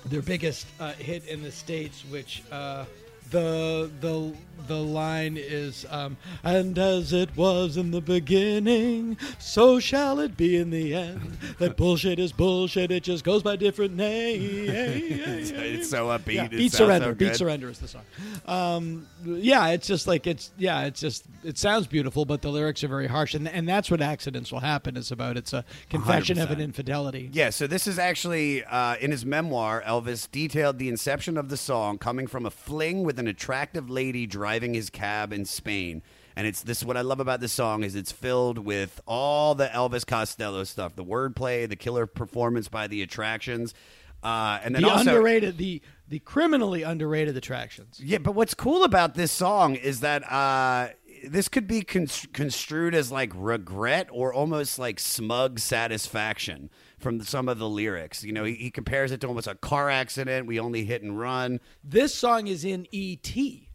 their 0.07 0.23
biggest 0.23 0.66
uh, 0.81 0.92
hit 0.92 1.25
in 1.27 1.42
the 1.42 1.53
states, 1.53 2.05
which. 2.11 2.42
Uh, 2.51 2.85
the 3.31 3.88
the 4.01 4.33
the 4.68 4.79
line 4.79 5.37
is 5.38 5.87
um, 5.90 6.16
and 6.42 6.79
as 6.79 7.12
it 7.12 7.37
was 7.37 7.77
in 7.77 7.90
the 7.90 8.01
beginning 8.01 9.16
so 9.38 9.81
shall 9.81 10.20
it 10.20 10.37
be 10.37 10.57
in 10.57 10.70
the 10.70 10.94
end 10.94 11.38
that 11.59 11.77
bullshit 11.77 12.18
is 12.18 12.33
bullshit 12.33 12.90
it 12.90 13.03
just 13.03 13.25
goes 13.25 13.42
by 13.42 13.57
different 13.57 13.94
names 13.94 15.51
it's 15.70 15.90
so 15.90 16.07
upbeat. 16.07 16.35
yeah, 16.35 16.49
beat 16.49 16.73
surrender. 16.73 17.09
so 17.09 17.14
beat 17.14 17.37
surrender 17.37 17.68
is 17.68 17.79
the 17.79 17.88
song. 17.88 18.03
Um, 18.46 19.07
yeah, 19.25 19.68
it's 19.68 19.87
just 19.87 20.07
like 20.07 20.27
it's 20.27 20.51
yeah, 20.59 20.85
it's 20.85 21.01
just 21.01 21.25
it 21.44 21.59
sounds 21.59 21.87
beautiful, 21.87 22.25
but 22.25 22.42
the 22.42 22.51
lyrics 22.51 22.85
are 22.85 22.88
very 22.88 23.07
harsh, 23.07 23.35
and 23.35 23.49
and 23.49 23.68
that's 23.68 23.90
what 23.90 24.01
accidents 24.01 24.53
will 24.53 24.61
happen 24.61 24.96
is 24.96 25.11
about. 25.11 25.37
It's 25.37 25.53
a 25.53 25.64
confession 25.88 26.38
of 26.38 26.51
an 26.51 26.61
infidelity. 26.61 27.31
Yeah, 27.33 27.51
so 27.51 27.66
this 27.66 27.87
is 27.87 27.99
actually 27.99 28.64
uh, 28.64 28.96
in 28.96 29.11
his 29.11 29.25
memoir. 29.25 29.83
Elvis 29.87 30.31
detailed 30.31 30.79
the 30.79 30.88
inception 30.88 31.37
of 31.37 31.49
the 31.49 31.57
song 31.57 31.99
coming 31.99 32.27
from 32.27 32.46
a 32.46 32.51
fling 32.51 33.03
with 33.03 33.18
an 33.18 33.27
attractive 33.27 33.90
lady 33.90 34.27
driving 34.27 34.49
his 34.58 34.90
cab 34.90 35.32
in 35.32 35.44
Spain. 35.44 36.02
And 36.36 36.46
it's 36.46 36.62
this. 36.62 36.82
What 36.84 36.96
I 36.96 37.02
love 37.02 37.20
about 37.20 37.40
this 37.40 37.52
song 37.52 37.82
is 37.84 37.94
it's 37.94 38.12
filled 38.12 38.58
with 38.58 39.00
all 39.06 39.54
the 39.54 39.66
Elvis 39.66 40.06
Costello 40.06 40.64
stuff, 40.64 40.94
the 40.96 41.04
wordplay, 41.04 41.68
the 41.68 41.76
killer 41.76 42.06
performance 42.06 42.68
by 42.68 42.86
the 42.86 43.02
attractions, 43.02 43.74
uh, 44.22 44.58
and 44.62 44.74
then 44.74 44.82
The 44.82 44.88
also 44.88 45.10
underrated, 45.10 45.58
the 45.58 45.82
the 46.08 46.18
criminally 46.20 46.82
underrated 46.82 47.36
attractions. 47.36 48.00
yeah, 48.02 48.18
but 48.18 48.34
what's 48.34 48.54
cool 48.54 48.84
about 48.84 49.14
this 49.14 49.32
song 49.32 49.74
is 49.74 50.00
that 50.00 50.22
uh, 50.30 50.88
this 51.26 51.48
could 51.48 51.66
be 51.66 51.82
cons- 51.82 52.26
construed 52.32 52.94
as 52.94 53.10
like 53.12 53.32
regret 53.34 54.08
or 54.10 54.32
almost 54.32 54.78
like 54.78 54.98
smug 55.00 55.58
satisfaction 55.58 56.70
from 56.98 57.20
some 57.22 57.48
of 57.48 57.58
the 57.58 57.68
lyrics. 57.68 58.22
You 58.24 58.32
know, 58.32 58.44
he, 58.44 58.54
he 58.54 58.70
compares 58.70 59.10
it 59.12 59.20
to 59.22 59.26
almost 59.28 59.46
a 59.46 59.54
car 59.56 59.90
accident. 59.90 60.46
We 60.46 60.58
only 60.60 60.84
hit 60.84 61.02
and 61.02 61.18
run. 61.18 61.60
This 61.84 62.14
song 62.14 62.46
is 62.46 62.64
in 62.64 62.86
E 62.92 63.12
E.T. 63.12 63.66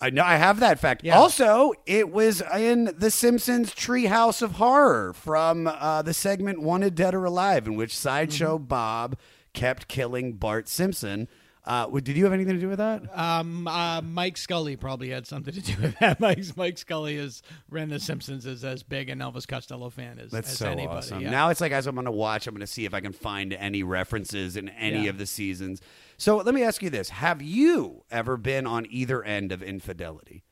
I 0.00 0.10
know 0.10 0.22
I 0.24 0.36
have 0.36 0.60
that 0.60 0.78
fact. 0.78 1.04
Yeah. 1.04 1.16
Also, 1.18 1.72
it 1.86 2.10
was 2.10 2.42
in 2.54 2.92
The 2.98 3.10
Simpsons 3.10 3.74
Treehouse 3.74 4.42
of 4.42 4.52
Horror 4.52 5.12
from 5.14 5.66
uh, 5.66 6.02
the 6.02 6.12
segment 6.12 6.60
Wanted 6.60 6.94
Dead 6.94 7.14
or 7.14 7.24
Alive, 7.24 7.66
in 7.66 7.76
which 7.76 7.96
Sideshow 7.96 8.56
Mm-hmm. 8.58 8.64
Bob 8.66 9.16
kept 9.54 9.88
killing 9.88 10.34
Bart 10.34 10.68
Simpson. 10.68 11.28
Uh, 11.64 11.86
did 11.98 12.16
you 12.16 12.22
have 12.24 12.32
anything 12.32 12.54
to 12.54 12.60
do 12.60 12.68
with 12.68 12.78
that? 12.78 13.02
Um, 13.18 13.66
uh, 13.66 14.00
Mike 14.02 14.36
Scully 14.36 14.76
probably 14.76 15.08
had 15.08 15.26
something 15.26 15.52
to 15.52 15.60
do 15.60 15.74
with 15.82 15.98
that. 15.98 16.20
Mike, 16.20 16.38
Mike 16.56 16.78
Scully 16.78 17.16
is 17.16 17.42
ran 17.70 17.88
The 17.88 17.98
Simpsons 17.98 18.46
is 18.46 18.64
as 18.64 18.82
big 18.84 19.08
an 19.08 19.18
Elvis 19.18 19.48
Costello 19.48 19.90
fan 19.90 20.20
as, 20.20 20.30
That's 20.30 20.52
as 20.52 20.58
so 20.58 20.66
anybody. 20.66 20.98
awesome. 20.98 21.22
yeah. 21.22 21.30
Now 21.30 21.48
it's 21.48 21.60
like 21.60 21.72
as 21.72 21.86
I'm 21.88 21.96
going 21.96 22.04
to 22.04 22.12
watch, 22.12 22.46
I'm 22.46 22.54
going 22.54 22.60
to 22.60 22.66
see 22.68 22.84
if 22.84 22.94
I 22.94 23.00
can 23.00 23.12
find 23.12 23.52
any 23.54 23.82
references 23.82 24.56
in 24.56 24.68
any 24.68 25.04
Yeah. 25.04 25.10
of 25.10 25.18
the 25.18 25.26
seasons. 25.26 25.80
So 26.18 26.38
let 26.38 26.54
me 26.54 26.62
ask 26.62 26.82
you 26.82 26.90
this: 26.90 27.10
Have 27.10 27.42
you 27.42 28.04
ever 28.10 28.36
been 28.36 28.66
on 28.66 28.86
either 28.90 29.22
end 29.22 29.52
of 29.52 29.62
infidelity? 29.62 30.44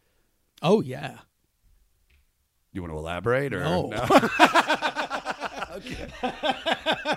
oh 0.63 0.81
yeah. 0.81 1.19
You 2.73 2.83
want 2.83 2.93
to 2.93 2.99
elaborate, 2.99 3.53
or 3.55 3.61
No. 3.61 3.93
Okay. 5.75 6.07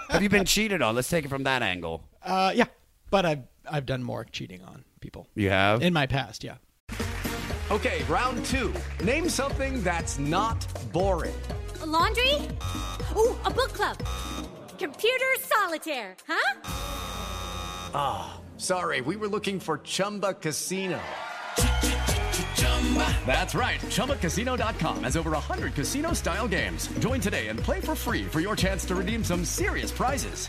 Have 0.10 0.24
you 0.24 0.30
been 0.30 0.46
cheated 0.46 0.82
on? 0.82 0.96
Let's 0.96 1.08
take 1.10 1.26
it 1.26 1.28
from 1.28 1.44
that 1.44 1.62
angle. 1.62 2.04
Uh, 2.24 2.52
yeah, 2.56 2.66
but 3.12 3.24
I've 3.24 3.44
I've 3.70 3.86
done 3.86 4.02
more 4.02 4.24
cheating 4.26 4.64
on 4.64 4.84
people 5.00 5.28
You 5.36 5.50
have. 5.52 5.84
in 5.84 5.94
my 5.94 6.08
past. 6.08 6.44
Yeah. 6.44 6.56
Okay, 7.70 8.02
round 8.10 8.44
two. 8.46 8.74
Name 9.04 9.30
something 9.30 9.84
that's 9.84 10.18
not 10.18 10.66
boring. 10.92 11.36
laundry? 11.86 12.34
Ooh, 13.16 13.38
a 13.46 13.52
book 13.52 13.74
club. 13.74 13.98
Computer 14.80 15.26
solitaire, 15.42 16.16
huh? 16.28 16.97
Ah, 17.94 18.40
sorry, 18.58 19.02
we 19.02 19.16
were 19.16 19.28
looking 19.28 19.60
for 19.60 19.80
Chumba 19.80 20.34
Casino. 20.34 21.00
That's 23.26 23.54
right. 23.54 23.80
ChumbaCasino.com 23.82 25.04
has 25.04 25.18
over 25.18 25.32
100 25.32 25.74
casino 25.74 26.14
style 26.14 26.48
games. 26.48 26.88
Join 27.00 27.20
today 27.20 27.48
and 27.50 27.60
play 27.60 27.82
for 27.82 27.96
free 27.96 28.24
for 28.24 28.40
your 28.40 28.56
chance 28.56 28.86
to 28.86 28.96
redeem 28.96 29.24
some 29.24 29.44
serious 29.44 29.92
prizes. 29.92 30.48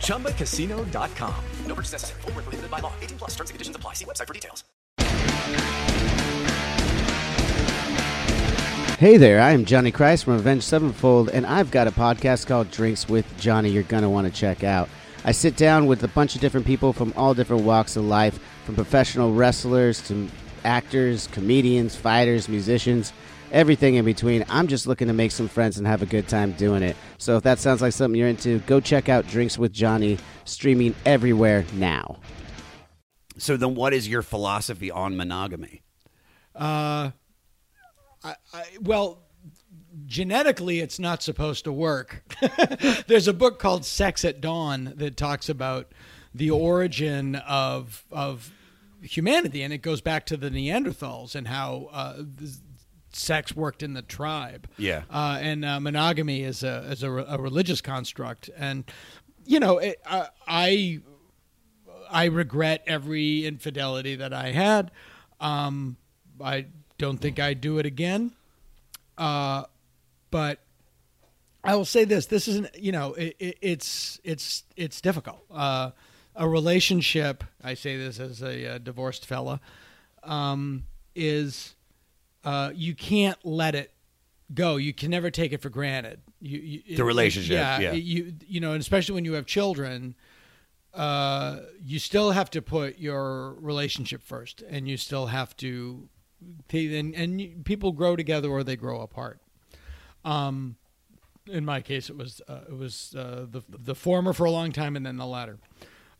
ChumbaCasino.com. 0.00 1.44
No 1.66 1.74
purchase 1.74 1.92
necessary. 1.92 2.20
Void 2.22 2.34
where 2.34 2.42
prohibited 2.42 2.70
by 2.70 2.78
law. 2.78 2.92
18 3.02 3.18
plus 3.18 3.30
terms 3.34 3.50
and 3.50 3.54
conditions 3.54 3.76
apply. 3.76 3.92
See 3.94 4.04
website 4.06 4.26
for 4.26 4.34
details. 4.34 4.64
Hey 8.98 9.18
there, 9.18 9.42
I 9.42 9.50
am 9.50 9.66
Johnny 9.66 9.90
Christ 9.90 10.24
from 10.24 10.34
Avenged 10.34 10.64
Sevenfold, 10.64 11.28
and 11.28 11.44
I've 11.44 11.70
got 11.70 11.86
a 11.86 11.90
podcast 11.90 12.46
called 12.46 12.70
Drinks 12.70 13.06
with 13.06 13.26
Johnny 13.38 13.68
you're 13.68 13.82
going 13.82 14.04
to 14.04 14.08
want 14.08 14.26
to 14.26 14.32
check 14.32 14.64
out. 14.64 14.88
I 15.26 15.32
sit 15.32 15.56
down 15.56 15.86
with 15.86 16.04
a 16.04 16.08
bunch 16.08 16.36
of 16.36 16.40
different 16.40 16.66
people 16.66 16.92
from 16.92 17.12
all 17.16 17.34
different 17.34 17.64
walks 17.64 17.96
of 17.96 18.04
life, 18.04 18.38
from 18.64 18.76
professional 18.76 19.34
wrestlers 19.34 20.00
to 20.06 20.28
actors, 20.64 21.26
comedians, 21.26 21.96
fighters, 21.96 22.48
musicians, 22.48 23.12
everything 23.50 23.96
in 23.96 24.04
between. 24.04 24.44
I'm 24.48 24.68
just 24.68 24.86
looking 24.86 25.08
to 25.08 25.12
make 25.12 25.32
some 25.32 25.48
friends 25.48 25.78
and 25.78 25.86
have 25.88 26.00
a 26.00 26.06
good 26.06 26.28
time 26.28 26.52
doing 26.52 26.84
it. 26.84 26.96
So 27.18 27.36
if 27.36 27.42
that 27.42 27.58
sounds 27.58 27.82
like 27.82 27.92
something 27.92 28.16
you're 28.16 28.28
into, 28.28 28.60
go 28.60 28.78
check 28.78 29.08
out 29.08 29.26
Drinks 29.26 29.58
with 29.58 29.72
Johnny, 29.72 30.18
streaming 30.44 30.94
everywhere 31.04 31.64
now. 31.72 32.20
So 33.36 33.56
then, 33.56 33.74
what 33.74 33.92
is 33.92 34.08
your 34.08 34.22
philosophy 34.22 34.92
on 34.92 35.16
monogamy? 35.16 35.82
Uh, 36.54 37.10
I, 38.22 38.34
I, 38.54 38.64
well, 38.80 39.25
genetically, 40.06 40.80
it's 40.80 40.98
not 40.98 41.22
supposed 41.22 41.64
to 41.64 41.72
work. 41.72 42.22
There's 43.06 43.28
a 43.28 43.32
book 43.32 43.58
called 43.58 43.84
Sex 43.84 44.24
at 44.24 44.40
Dawn 44.40 44.92
that 44.96 45.16
talks 45.16 45.48
about 45.48 45.92
the 46.34 46.50
origin 46.50 47.36
of 47.36 48.04
of 48.10 48.52
humanity, 49.02 49.62
and 49.62 49.72
it 49.72 49.78
goes 49.78 50.00
back 50.00 50.26
to 50.26 50.36
the 50.36 50.50
Neanderthals 50.50 51.34
and 51.34 51.48
how 51.48 51.88
uh, 51.92 52.22
sex 53.12 53.56
worked 53.56 53.82
in 53.82 53.94
the 53.94 54.02
tribe. 54.02 54.68
Yeah. 54.76 55.02
uh, 55.10 55.38
and 55.40 55.64
uh, 55.64 55.80
monogamy 55.80 56.42
is 56.42 56.62
a 56.62 56.90
is 56.90 57.02
a, 57.02 57.10
re- 57.10 57.24
a 57.26 57.38
religious 57.38 57.80
construct, 57.80 58.50
and 58.56 58.84
you 59.44 59.60
know, 59.60 59.78
it, 59.78 60.00
I, 60.06 60.28
I 60.46 61.00
I 62.10 62.24
regret 62.26 62.82
every 62.86 63.46
infidelity 63.46 64.16
that 64.16 64.32
I 64.32 64.52
had. 64.52 64.90
Um, 65.40 65.96
I 66.40 66.66
don't 66.98 67.18
think 67.18 67.38
I'd 67.38 67.60
do 67.60 67.78
it 67.78 67.86
again. 67.86 68.32
Uh, 69.18 69.64
but 70.30 70.60
I 71.64 71.74
will 71.74 71.84
say 71.84 72.04
this: 72.04 72.26
this 72.26 72.48
isn't, 72.48 72.76
you 72.76 72.92
know, 72.92 73.14
it, 73.14 73.36
it, 73.38 73.58
it's 73.60 74.20
it's 74.24 74.64
it's 74.76 75.00
difficult. 75.00 75.44
Uh, 75.50 75.90
a 76.34 76.48
relationship. 76.48 77.44
I 77.62 77.74
say 77.74 77.96
this 77.96 78.20
as 78.20 78.42
a, 78.42 78.74
uh 78.74 78.78
divorced 78.78 79.26
fella. 79.26 79.60
Um, 80.22 80.84
is 81.14 81.74
uh, 82.44 82.70
you 82.74 82.94
can't 82.94 83.38
let 83.44 83.74
it 83.74 83.92
go. 84.54 84.76
You 84.76 84.92
can 84.92 85.10
never 85.10 85.30
take 85.30 85.52
it 85.52 85.60
for 85.60 85.70
granted. 85.70 86.20
You, 86.40 86.82
you 86.86 86.96
The 86.96 87.04
relationship, 87.04 87.54
yeah, 87.54 87.80
yeah. 87.80 87.92
You 87.92 88.34
you 88.46 88.60
know, 88.60 88.72
and 88.72 88.80
especially 88.80 89.14
when 89.14 89.24
you 89.24 89.32
have 89.32 89.46
children, 89.46 90.14
uh, 90.94 91.60
you 91.84 91.98
still 91.98 92.30
have 92.30 92.50
to 92.50 92.62
put 92.62 92.98
your 92.98 93.54
relationship 93.54 94.22
first, 94.22 94.62
and 94.62 94.88
you 94.88 94.96
still 94.96 95.26
have 95.26 95.56
to, 95.58 96.08
and 96.72 97.14
and 97.14 97.64
people 97.64 97.92
grow 97.92 98.14
together 98.14 98.48
or 98.48 98.62
they 98.62 98.76
grow 98.76 99.00
apart. 99.00 99.40
Um, 100.26 100.76
in 101.46 101.64
my 101.64 101.80
case, 101.80 102.10
it 102.10 102.16
was 102.16 102.42
uh, 102.48 102.60
it 102.68 102.76
was 102.76 103.14
uh, 103.16 103.46
the 103.50 103.62
the 103.68 103.94
former 103.94 104.32
for 104.32 104.44
a 104.44 104.50
long 104.50 104.72
time, 104.72 104.96
and 104.96 105.06
then 105.06 105.16
the 105.16 105.26
latter. 105.26 105.58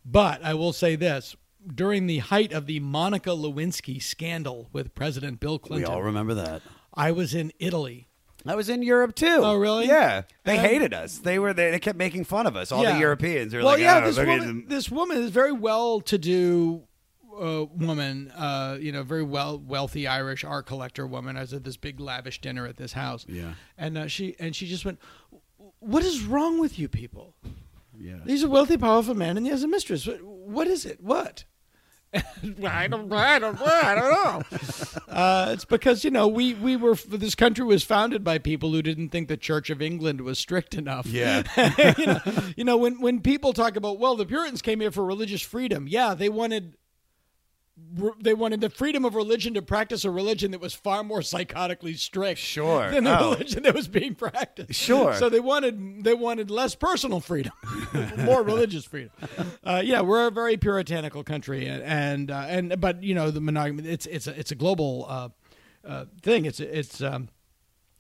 But 0.04 0.44
I 0.44 0.54
will 0.54 0.72
say 0.72 0.94
this: 0.96 1.34
during 1.74 2.06
the 2.06 2.18
height 2.18 2.52
of 2.52 2.66
the 2.66 2.78
Monica 2.80 3.30
Lewinsky 3.30 4.00
scandal 4.00 4.68
with 4.72 4.94
President 4.94 5.40
Bill 5.40 5.58
Clinton, 5.58 5.90
We 5.90 5.94
all 5.94 6.02
remember 6.02 6.34
that. 6.34 6.62
I 6.94 7.10
was 7.10 7.34
in 7.34 7.52
Italy. 7.58 8.08
I 8.48 8.54
was 8.54 8.68
in 8.68 8.82
Europe 8.84 9.16
too. 9.16 9.40
Oh, 9.42 9.56
really? 9.56 9.86
Yeah, 9.88 10.22
they 10.44 10.56
Um, 10.58 10.64
hated 10.64 10.94
us. 10.94 11.18
They 11.18 11.40
were 11.40 11.52
they, 11.52 11.72
they 11.72 11.80
kept 11.80 11.98
making 11.98 12.24
fun 12.24 12.46
of 12.46 12.54
us. 12.54 12.70
All 12.70 12.82
the 12.84 12.90
Yeah. 12.90 13.00
Europeans 13.00 13.52
are 13.52 13.58
well, 13.58 13.66
like, 13.72 13.80
yeah, 13.80 14.00
oh, 14.04 14.06
this 14.06 14.16
woman, 14.18 14.64
this 14.68 14.88
woman 14.88 15.16
is 15.18 15.30
very 15.30 15.50
well 15.50 16.00
to 16.02 16.16
do 16.16 16.84
uh, 17.40 17.64
woman, 17.74 18.30
uh, 18.32 18.78
you 18.80 18.92
know, 18.92 19.02
very 19.02 19.22
well 19.22 19.58
wealthy 19.58 20.06
Irish 20.06 20.44
art 20.44 20.66
collector 20.66 21.06
woman. 21.06 21.36
I 21.36 21.40
was 21.42 21.52
at 21.52 21.64
this 21.64 21.76
big 21.76 22.00
lavish 22.00 22.40
dinner 22.40 22.66
at 22.66 22.76
this 22.76 22.92
house. 22.92 23.24
Yeah. 23.28 23.54
and 23.76 23.98
uh, 23.98 24.06
she 24.08 24.36
and 24.38 24.54
she 24.54 24.66
just 24.66 24.84
went, 24.84 24.98
"What 25.80 26.04
is 26.04 26.24
wrong 26.24 26.60
with 26.60 26.78
you 26.78 26.88
people? 26.88 27.34
Yeah. 27.98 28.18
He's 28.26 28.42
a 28.42 28.48
wealthy, 28.48 28.76
powerful 28.76 29.14
man, 29.14 29.36
and 29.36 29.46
he 29.46 29.52
has 29.52 29.62
a 29.62 29.68
mistress. 29.68 30.06
What, 30.06 30.22
what 30.22 30.66
is 30.66 30.84
it? 30.84 31.02
What?" 31.02 31.44
I 32.64 32.86
don't, 32.86 33.12
I 33.12 33.38
don't, 33.38 33.60
I 33.60 33.94
don't 33.94 34.10
know. 34.10 34.42
Uh, 35.08 35.48
it's 35.52 35.64
because 35.64 36.04
you 36.04 36.10
know 36.10 36.28
we 36.28 36.52
we 36.52 36.76
were 36.76 36.94
this 36.94 37.34
country 37.34 37.64
was 37.64 37.82
founded 37.82 38.22
by 38.22 38.36
people 38.36 38.72
who 38.72 38.82
didn't 38.82 39.08
think 39.08 39.28
the 39.28 39.36
Church 39.36 39.70
of 39.70 39.80
England 39.80 40.20
was 40.20 40.38
strict 40.38 40.74
enough. 40.74 41.06
Yeah. 41.06 41.42
you, 41.96 42.06
know, 42.06 42.20
you 42.54 42.64
know 42.64 42.76
when 42.76 43.00
when 43.00 43.20
people 43.20 43.54
talk 43.54 43.76
about 43.76 43.98
well 43.98 44.14
the 44.14 44.26
Puritans 44.26 44.60
came 44.60 44.80
here 44.80 44.90
for 44.90 45.06
religious 45.06 45.40
freedom. 45.40 45.86
Yeah, 45.88 46.12
they 46.12 46.28
wanted 46.28 46.76
they 48.20 48.32
wanted 48.34 48.60
the 48.62 48.70
freedom 48.70 49.04
of 49.04 49.14
religion 49.14 49.52
to 49.54 49.62
practice 49.62 50.04
a 50.04 50.10
religion 50.10 50.50
that 50.52 50.60
was 50.60 50.72
far 50.74 51.04
more 51.04 51.20
psychotically 51.20 51.96
strict 51.96 52.38
Sure. 52.40 52.90
than 52.90 53.04
the 53.04 53.18
Oh. 53.18 53.30
religion 53.32 53.62
that 53.64 53.74
was 53.74 53.86
being 53.88 54.14
practiced. 54.14 54.74
Sure. 54.80 55.14
So 55.14 55.28
they 55.28 55.40
wanted 55.40 56.02
they 56.04 56.14
wanted 56.14 56.50
less 56.50 56.74
personal 56.74 57.20
freedom, 57.20 57.52
more 58.18 58.42
religious 58.42 58.84
freedom. 58.84 59.10
Uh, 59.62 59.82
yeah, 59.84 60.00
we're 60.00 60.26
a 60.26 60.30
very 60.30 60.56
puritanical 60.56 61.22
country, 61.22 61.66
and 61.66 61.82
and, 61.82 62.30
uh, 62.30 62.44
and 62.48 62.80
but 62.80 63.02
you 63.02 63.14
know 63.14 63.30
the 63.30 63.40
monogamy 63.40 63.88
it's 63.88 64.06
it's 64.06 64.26
a 64.26 64.38
it's 64.38 64.50
a 64.50 64.56
global 64.56 65.04
uh, 65.08 65.28
uh, 65.86 66.04
thing. 66.22 66.44
It's 66.46 66.60
it's. 66.60 67.02
Um, 67.02 67.28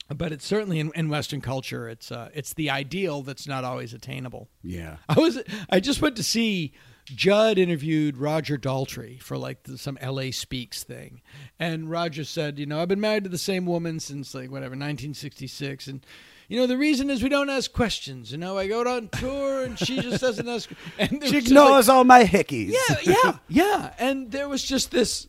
but 0.08 0.30
it's 0.30 0.46
certainly 0.46 0.78
in, 0.78 0.92
in 0.94 1.08
Western 1.08 1.40
culture. 1.40 1.88
It's 1.88 2.12
uh, 2.12 2.28
it's 2.32 2.54
the 2.54 2.70
ideal 2.70 3.22
that's 3.22 3.48
not 3.48 3.64
always 3.64 3.92
attainable. 3.92 4.48
Yeah. 4.62 4.98
I 5.08 5.18
was 5.18 5.42
I 5.68 5.80
just 5.80 6.00
went 6.00 6.14
to 6.16 6.22
see 6.22 6.74
Judd 7.06 7.56
interviewed 7.58 8.16
Roger 8.16 8.58
Daltrey 8.58 9.20
for 9.22 9.38
like 9.38 9.62
the, 9.62 9.78
some 9.78 9.96
LA 10.02 10.30
Speaks 10.32 10.82
thing, 10.82 11.22
and 11.58 11.88
Roger 11.90 12.24
said, 12.24 12.58
you 12.58 12.66
know, 12.66 12.80
I've 12.82 12.88
been 12.88 13.00
married 13.00 13.24
to 13.24 13.30
the 13.30 13.38
same 13.38 13.64
woman 13.64 14.00
since 14.00 14.34
like 14.34 14.50
whatever 14.50 14.72
1966, 14.72 15.86
and 15.86 16.04
you 16.48 16.58
know 16.58 16.66
the 16.66 16.76
reason 16.76 17.08
is 17.08 17.22
we 17.22 17.28
don't 17.28 17.48
ask 17.50 17.72
questions. 17.72 18.32
You 18.32 18.38
know, 18.38 18.58
I 18.58 18.66
go 18.68 18.80
on 18.86 19.08
tour 19.08 19.64
and 19.64 19.78
she 19.78 20.00
just 20.00 20.20
doesn't 20.20 20.48
ask. 20.48 20.68
And 20.98 21.22
She 21.24 21.38
ignores 21.38 21.88
like- 21.88 21.94
all 21.96 22.04
my 22.04 22.24
hickeys. 22.24 22.72
yeah, 22.90 22.96
yeah, 23.24 23.38
yeah. 23.48 23.94
And 23.98 24.30
there 24.32 24.48
was 24.48 24.62
just 24.64 24.90
this 24.90 25.28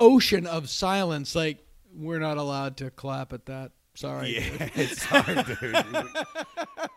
ocean 0.00 0.46
of 0.46 0.68
silence. 0.68 1.34
Like 1.34 1.64
we're 1.94 2.18
not 2.20 2.38
allowed 2.38 2.76
to 2.78 2.90
clap 2.90 3.32
at 3.32 3.46
that. 3.46 3.72
Sorry. 3.94 4.36
Yeah, 4.36 4.68
it's 4.74 5.04
hard, 5.04 5.46
dude. 5.46 5.76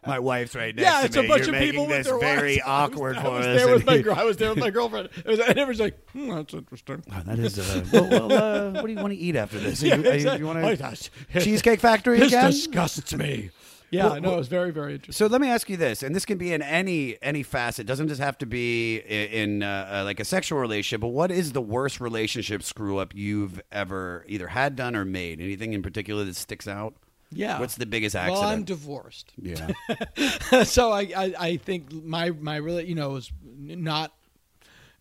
My 0.05 0.19
wife's 0.19 0.55
right 0.55 0.73
next 0.73 0.85
yeah, 0.85 0.91
to 0.91 0.97
me. 0.97 1.01
Yeah, 1.01 1.05
it's 1.05 1.15
a 1.17 1.27
bunch 1.27 1.47
You're 1.47 1.55
of 1.55 1.61
people 1.61 1.87
making 1.87 1.89
with 1.89 1.97
this 1.97 2.07
their 2.07 2.19
very 2.19 2.55
wives. 2.55 2.61
Awkward 2.65 3.17
I 3.17 3.21
for 3.23 3.31
was 3.31 3.45
us. 3.45 3.57
There 3.57 3.73
with 3.73 3.85
my, 3.85 3.97
girl- 4.01 4.15
I 4.15 4.23
was 4.23 4.37
there 4.37 4.49
with 4.49 4.59
my 4.59 4.69
girlfriend. 4.69 5.09
It 5.17 5.25
was, 5.25 5.39
and 5.47 5.49
everyone's 5.49 5.79
like, 5.81 6.09
hmm, 6.11 6.29
"That's 6.31 6.53
interesting." 6.53 7.03
that 7.09 7.39
is. 7.39 7.59
Uh, 7.59 7.85
well, 7.91 8.09
well 8.09 8.33
uh, 8.33 8.71
what 8.81 8.85
do 8.85 8.93
you 8.93 8.99
want 8.99 9.13
to 9.13 9.19
eat 9.19 9.35
after 9.35 9.59
this? 9.59 9.83
Yeah, 9.83 9.95
you, 9.95 10.09
exactly. 10.09 10.39
you 10.39 10.45
want 10.45 10.59
Oh, 10.63 10.75
to 10.75 11.09
Cheesecake 11.41 11.81
Factory 11.81 12.19
This 12.19 12.29
again? 12.29 12.51
disgusts 12.51 13.13
me. 13.13 13.49
Yeah, 13.91 14.05
Well, 14.07 14.21
no, 14.21 14.33
it 14.33 14.37
was 14.37 14.47
very, 14.47 14.71
very 14.71 14.95
interesting. 14.95 15.13
So 15.13 15.31
let 15.31 15.39
me 15.39 15.47
ask 15.47 15.69
you 15.69 15.77
this, 15.77 16.01
and 16.03 16.13
this 16.15 16.25
can 16.25 16.37
be 16.37 16.51
in 16.51 16.61
any 16.61 17.17
any 17.21 17.43
facet. 17.43 17.81
It 17.81 17.87
doesn't 17.87 18.07
just 18.07 18.19
have 18.19 18.37
to 18.39 18.45
be 18.45 18.99
i- 18.99 19.03
in 19.07 19.63
uh, 19.63 19.99
uh, 19.99 20.03
like 20.03 20.19
a 20.19 20.25
sexual 20.25 20.59
relationship. 20.59 21.01
But 21.01 21.09
what 21.09 21.31
is 21.31 21.51
the 21.53 21.61
worst 21.61 22.01
relationship 22.01 22.63
screw 22.63 22.97
up 22.97 23.13
you've 23.15 23.61
ever 23.71 24.25
either 24.27 24.47
had 24.47 24.75
done 24.75 24.95
or 24.95 25.05
made? 25.05 25.39
Anything 25.39 25.73
in 25.73 25.81
particular 25.83 26.23
that 26.25 26.35
sticks 26.35 26.67
out? 26.67 26.95
Yeah. 27.31 27.59
What's 27.59 27.75
the 27.75 27.85
biggest 27.85 28.15
accident? 28.15 28.41
Well, 28.41 28.49
I'm 28.49 28.63
divorced. 28.63 29.33
Yeah. 29.41 29.71
so 30.63 30.91
I, 30.91 31.01
I, 31.15 31.33
I 31.39 31.57
think 31.57 31.91
my 31.91 32.31
my 32.31 32.57
really 32.57 32.87
you 32.87 32.95
know 32.95 33.11
was 33.11 33.31
not 33.57 34.13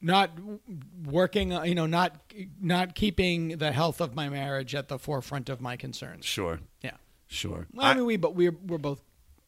not 0.01 0.31
working 1.07 1.53
uh, 1.53 1.63
you 1.63 1.75
know 1.75 1.87
not 1.87 2.17
not 2.61 2.95
keeping 2.95 3.59
the 3.59 3.73
health 3.73 4.01
of 4.01 4.15
my 4.15 4.29
marriage 4.29 4.75
at 4.75 4.89
the 4.89 4.99
forefront 4.99 5.49
of 5.49 5.61
my 5.61 5.77
concerns. 5.77 6.25
Sure. 6.25 6.61
Yeah. 6.83 6.93
Sure. 7.35 7.67
Well, 7.73 7.87
I, 7.87 7.95
mean 7.95 8.07
we 8.07 8.17
but 8.17 8.35
we're 8.35 8.57
we're 8.67 8.79
both 8.79 9.03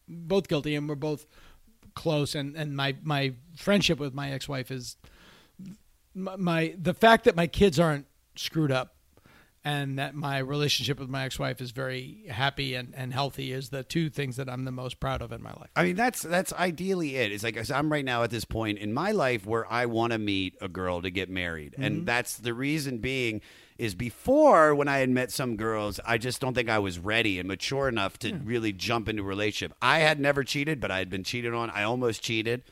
both 0.08 0.48
guilty 0.48 0.74
and 0.74 0.88
we're 0.88 0.94
both 0.96 1.26
close 1.94 2.34
and 2.34 2.56
and 2.56 2.76
my 2.76 2.96
my 3.02 3.32
friendship 3.56 3.98
with 3.98 4.12
my 4.14 4.30
ex-wife 4.32 4.70
is 4.70 4.96
my, 6.14 6.36
my 6.36 6.74
the 6.80 6.94
fact 6.94 7.24
that 7.24 7.36
my 7.36 7.46
kids 7.46 7.78
aren't 7.80 8.06
screwed 8.36 8.70
up 8.72 8.94
and 9.64 9.98
that 9.98 10.14
my 10.14 10.38
relationship 10.38 11.00
with 11.00 11.08
my 11.08 11.24
ex-wife 11.24 11.60
is 11.60 11.72
very 11.72 12.24
happy 12.30 12.74
and, 12.76 12.94
and 12.96 13.12
healthy 13.12 13.50
is 13.52 13.70
the 13.70 13.82
two 13.82 14.08
things 14.08 14.36
that 14.36 14.48
I'm 14.48 14.64
the 14.64 14.70
most 14.70 15.00
proud 15.00 15.22
of 15.22 15.32
in 15.32 15.42
my 15.42 15.50
life. 15.50 15.70
I 15.74 15.82
mean, 15.82 15.96
that's 15.96 16.22
that's 16.22 16.52
ideally 16.52 17.16
it. 17.16 17.32
It's 17.32 17.42
like 17.42 17.58
I'm 17.70 17.90
right 17.90 18.04
now 18.04 18.22
at 18.22 18.30
this 18.30 18.44
point 18.44 18.78
in 18.78 18.92
my 18.92 19.10
life 19.12 19.44
where 19.44 19.70
I 19.72 19.86
want 19.86 20.12
to 20.12 20.18
meet 20.18 20.54
a 20.60 20.68
girl 20.68 21.02
to 21.02 21.10
get 21.10 21.28
married, 21.30 21.72
Mm-hmm. 21.72 21.82
and 21.82 22.06
that's 22.06 22.36
the 22.36 22.54
reason 22.54 22.98
being 22.98 23.40
is 23.78 23.94
before 23.94 24.74
when 24.74 24.88
I 24.88 24.98
had 24.98 25.10
met 25.10 25.30
some 25.30 25.56
girls, 25.56 26.00
I 26.06 26.18
just 26.18 26.40
don't 26.40 26.54
think 26.54 26.68
I 26.68 26.78
was 26.78 26.98
ready 26.98 27.38
and 27.38 27.46
mature 27.48 27.88
enough 27.88 28.18
to 28.20 28.34
really 28.44 28.72
jump 28.72 29.08
into 29.08 29.22
a 29.22 29.26
relationship. 29.26 29.76
I 29.82 29.98
had 29.98 30.18
never 30.20 30.44
cheated, 30.44 30.80
but 30.80 30.90
I 30.90 30.98
had 30.98 31.10
been 31.10 31.24
cheated 31.24 31.52
on. 31.54 31.70
I 31.70 31.82
almost 31.84 32.22
cheated, 32.22 32.62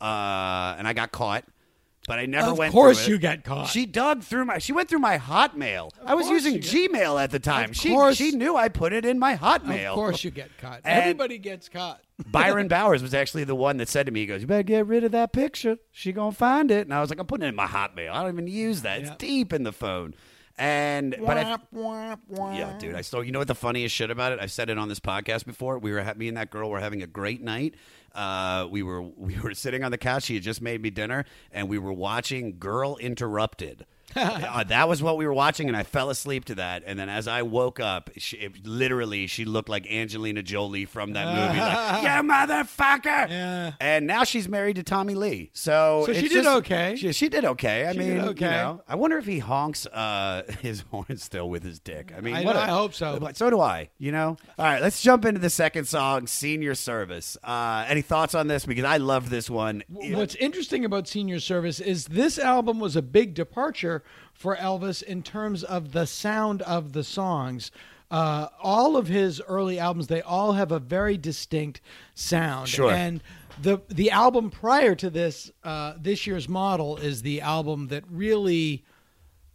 uh, 0.00 0.74
and 0.78 0.86
I 0.86 0.92
got 0.94 1.12
caught. 1.12 1.44
But 2.08 2.18
I 2.18 2.26
never 2.26 2.50
Of 2.50 2.58
went. 2.58 2.72
course 2.72 3.04
through 3.04 3.14
it. 3.14 3.16
you 3.16 3.20
got 3.22 3.44
caught. 3.44 3.68
She 3.68 3.86
dug 3.86 4.24
through 4.24 4.44
my. 4.46 4.58
She 4.58 4.72
went 4.72 4.88
through 4.88 4.98
my 4.98 5.18
Hotmail. 5.18 5.90
I 6.04 6.16
was 6.16 6.28
using 6.28 6.58
Gmail 6.58 7.22
at 7.22 7.30
the 7.30 7.38
time. 7.38 7.70
Of 7.70 7.76
she 7.76 7.90
course. 7.90 8.16
she 8.16 8.32
knew 8.32 8.56
I 8.56 8.68
put 8.70 8.92
it 8.92 9.04
in 9.04 9.20
my 9.20 9.36
Hotmail. 9.36 9.90
Of 9.90 9.94
course 9.94 10.24
you 10.24 10.32
get 10.32 10.50
caught. 10.58 10.80
And- 10.84 11.00
Everybody 11.00 11.38
gets 11.38 11.68
caught. 11.68 12.00
Byron 12.26 12.66
Bowers 12.66 13.02
was 13.02 13.14
actually 13.14 13.44
the 13.44 13.54
one 13.54 13.76
that 13.76 13.88
said 13.88 14.06
to 14.06 14.12
me, 14.12 14.20
he 14.20 14.26
goes, 14.26 14.40
You 14.40 14.48
better 14.48 14.64
get 14.64 14.84
rid 14.86 15.04
of 15.04 15.12
that 15.12 15.32
picture. 15.32 15.78
She 15.92 16.10
gonna 16.10 16.32
find 16.32 16.72
it. 16.72 16.88
And 16.88 16.92
I 16.92 17.00
was 17.00 17.08
like, 17.08 17.20
I'm 17.20 17.26
putting 17.26 17.44
it 17.46 17.50
in 17.50 17.54
my 17.54 17.66
hotmail. 17.66 18.10
I 18.12 18.22
don't 18.24 18.32
even 18.32 18.48
use 18.48 18.82
that. 18.82 19.00
Yeah. 19.00 19.06
It's 19.06 19.16
deep 19.18 19.52
in 19.52 19.62
the 19.62 19.72
phone. 19.72 20.14
And 20.62 21.16
but 21.18 21.36
I, 21.38 21.58
yeah, 22.56 22.78
dude, 22.78 22.94
I 22.94 23.00
still 23.00 23.24
you 23.24 23.32
know 23.32 23.40
what 23.40 23.48
the 23.48 23.54
funniest 23.56 23.92
shit 23.96 24.12
about 24.12 24.30
it? 24.30 24.38
I've 24.40 24.52
said 24.52 24.70
it 24.70 24.78
on 24.78 24.88
this 24.88 25.00
podcast 25.00 25.44
before. 25.44 25.76
We 25.80 25.90
were 25.90 26.14
me 26.16 26.28
and 26.28 26.36
that 26.36 26.52
girl 26.52 26.70
were 26.70 26.78
having 26.78 27.02
a 27.02 27.06
great 27.08 27.42
night. 27.42 27.74
Uh, 28.14 28.68
we 28.70 28.84
were 28.84 29.02
we 29.16 29.36
were 29.40 29.54
sitting 29.54 29.82
on 29.82 29.90
the 29.90 29.98
couch. 29.98 30.22
She 30.22 30.34
had 30.34 30.44
just 30.44 30.62
made 30.62 30.80
me 30.80 30.90
dinner, 30.90 31.24
and 31.50 31.68
we 31.68 31.78
were 31.78 31.92
watching 31.92 32.60
Girl 32.60 32.96
Interrupted. 32.98 33.86
uh, 34.16 34.64
that 34.64 34.88
was 34.88 35.02
what 35.02 35.16
we 35.16 35.26
were 35.26 35.32
watching, 35.32 35.68
and 35.68 35.76
I 35.76 35.82
fell 35.82 36.10
asleep 36.10 36.44
to 36.46 36.54
that. 36.56 36.82
And 36.86 36.98
then 36.98 37.08
as 37.08 37.28
I 37.28 37.42
woke 37.42 37.80
up, 37.80 38.10
she, 38.16 38.36
it, 38.38 38.66
literally, 38.66 39.26
she 39.26 39.44
looked 39.44 39.68
like 39.68 39.90
Angelina 39.90 40.42
Jolie 40.42 40.84
from 40.84 41.12
that 41.14 41.26
movie. 41.34 41.60
Like, 41.60 42.02
you 42.02 42.30
motherfucker! 42.30 43.28
Yeah. 43.28 43.72
And 43.80 44.06
now 44.06 44.24
she's 44.24 44.48
married 44.48 44.76
to 44.76 44.82
Tommy 44.82 45.14
Lee. 45.14 45.50
So, 45.52 46.04
So 46.06 46.12
she 46.12 46.22
did 46.22 46.32
just- 46.44 46.48
okay. 46.48 46.96
She, 46.96 47.12
she 47.12 47.28
did 47.28 47.44
okay. 47.44 47.86
I 47.86 47.92
She 47.92 47.98
mean, 47.98 48.08
did 48.24 48.40
you 48.40 48.46
know, 48.46 48.82
I 48.88 48.94
wonder 48.96 49.18
if 49.18 49.26
he 49.26 49.38
honks 49.38 49.86
uh, 49.86 50.42
his 50.60 50.82
horn 50.90 51.16
still 51.16 51.48
with 51.48 51.62
his 51.62 51.78
dick. 51.78 52.12
I 52.16 52.20
mean, 52.20 52.34
I- 52.34 52.44
what 52.44 52.56
a- 52.56 52.60
I 52.60 52.66
hope 52.68 52.94
so. 52.94 53.18
but 53.20 53.36
So 53.36 53.50
do 53.50 53.60
I. 53.60 53.90
You 53.98 54.12
know. 54.12 54.36
All 54.58 54.64
right, 54.64 54.82
let's 54.82 55.00
jump 55.02 55.24
into 55.24 55.40
the 55.40 55.50
second 55.50 55.86
song, 55.86 56.26
"Senior 56.26 56.74
Service." 56.74 57.36
Uh, 57.42 57.84
any 57.88 58.02
thoughts 58.02 58.34
on 58.34 58.46
this? 58.48 58.66
Because 58.66 58.84
I 58.84 58.96
love 58.98 59.30
this 59.30 59.48
one. 59.50 59.82
What's 59.88 60.34
interesting 60.36 60.84
about 60.84 61.08
Senior 61.08 61.40
Service 61.40 61.80
is 61.80 62.06
this 62.06 62.38
album 62.38 62.78
was 62.80 62.96
a 62.96 63.02
big 63.02 63.34
departure 63.34 64.01
for 64.32 64.56
Elvis 64.56 65.02
in 65.02 65.22
terms 65.22 65.62
of 65.64 65.92
the 65.92 66.06
sound 66.06 66.62
of 66.62 66.92
the 66.92 67.04
songs. 67.04 67.70
Uh, 68.10 68.48
all 68.62 68.96
of 68.96 69.06
his 69.08 69.40
early 69.48 69.78
albums, 69.78 70.08
they 70.08 70.20
all 70.20 70.52
have 70.52 70.70
a 70.70 70.78
very 70.78 71.16
distinct 71.16 71.80
sound. 72.14 72.68
Sure. 72.68 72.90
And 72.90 73.22
the 73.60 73.78
the 73.88 74.10
album 74.10 74.50
prior 74.50 74.94
to 74.96 75.08
this, 75.08 75.50
uh, 75.64 75.94
this 75.98 76.26
year's 76.26 76.48
model, 76.48 76.96
is 76.98 77.22
the 77.22 77.40
album 77.40 77.88
that 77.88 78.04
really 78.10 78.84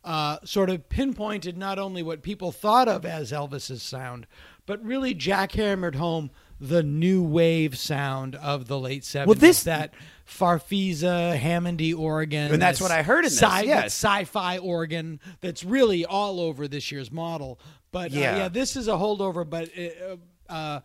uh, 0.04 0.38
sort 0.44 0.70
of 0.70 0.90
pinpointed 0.90 1.58
not 1.58 1.78
only 1.78 2.02
what 2.02 2.22
people 2.24 2.52
thought 2.52 2.88
of 2.88 3.06
as 3.06 3.32
Elvis's 3.32 3.84
sound, 3.84 4.26
but 4.66 4.84
really 4.84 5.14
jackhammered 5.14 5.96
home 5.96 6.32
the 6.60 6.82
new 6.82 7.22
wave 7.22 7.78
sound 7.78 8.34
of 8.36 8.68
the 8.68 8.80
late 8.80 9.04
70s. 9.04 9.26
Well, 9.28 9.36
this- 9.36 9.64
that 9.64 9.94
Farfisa, 10.28 11.38
Hammondy 11.40 11.98
organ. 11.98 12.52
And 12.52 12.62
that's 12.62 12.82
what 12.82 12.92
I 12.92 13.02
heard 13.04 13.20
in 13.26 13.30
this, 13.30 13.40
Sci- 13.40 13.64
yes. 13.66 13.86
Sci-fi 13.94 14.58
organ 14.58 15.20
that's 15.42 15.64
really 15.64 16.06
all 16.06 16.40
over 16.40 16.68
this 16.68 16.92
year's 16.92 17.12
model. 17.12 17.60
But 17.92 18.12
uh, 18.14 18.20
Yeah. 18.20 18.38
yeah, 18.38 18.48
this 18.50 18.76
is 18.76 18.88
a 18.88 18.92
holdover, 18.92 19.50
but 19.50 19.70
it, 19.76 20.20
uh, 20.50 20.54
uh, 20.54 20.80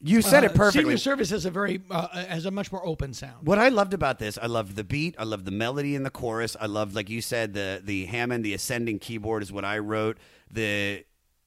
you 0.00 0.22
said 0.22 0.44
uh, 0.44 0.46
it 0.46 0.54
perfectly. 0.54 0.82
Senior 0.84 0.96
Service 0.98 1.30
has 1.30 1.44
a 1.46 1.50
very 1.50 1.80
uh, 1.90 2.08
has 2.08 2.44
a 2.46 2.50
much 2.50 2.70
more 2.70 2.84
open 2.86 3.14
sound. 3.14 3.46
What 3.46 3.58
I 3.58 3.70
loved 3.70 3.94
about 3.94 4.18
this, 4.18 4.38
I 4.40 4.46
loved 4.46 4.76
the 4.76 4.84
beat, 4.84 5.14
I 5.18 5.24
loved 5.24 5.46
the 5.46 5.50
melody 5.50 5.94
in 5.94 6.02
the 6.02 6.10
chorus, 6.10 6.56
I 6.60 6.66
loved, 6.66 6.94
like 6.94 7.08
you 7.08 7.20
said, 7.22 7.54
the 7.54 7.80
the 7.82 8.04
Hammond, 8.06 8.44
the 8.44 8.54
ascending 8.54 8.98
keyboard 8.98 9.42
is 9.42 9.50
what 9.50 9.64
I 9.64 9.78
wrote. 9.78 10.18
The 10.50 11.04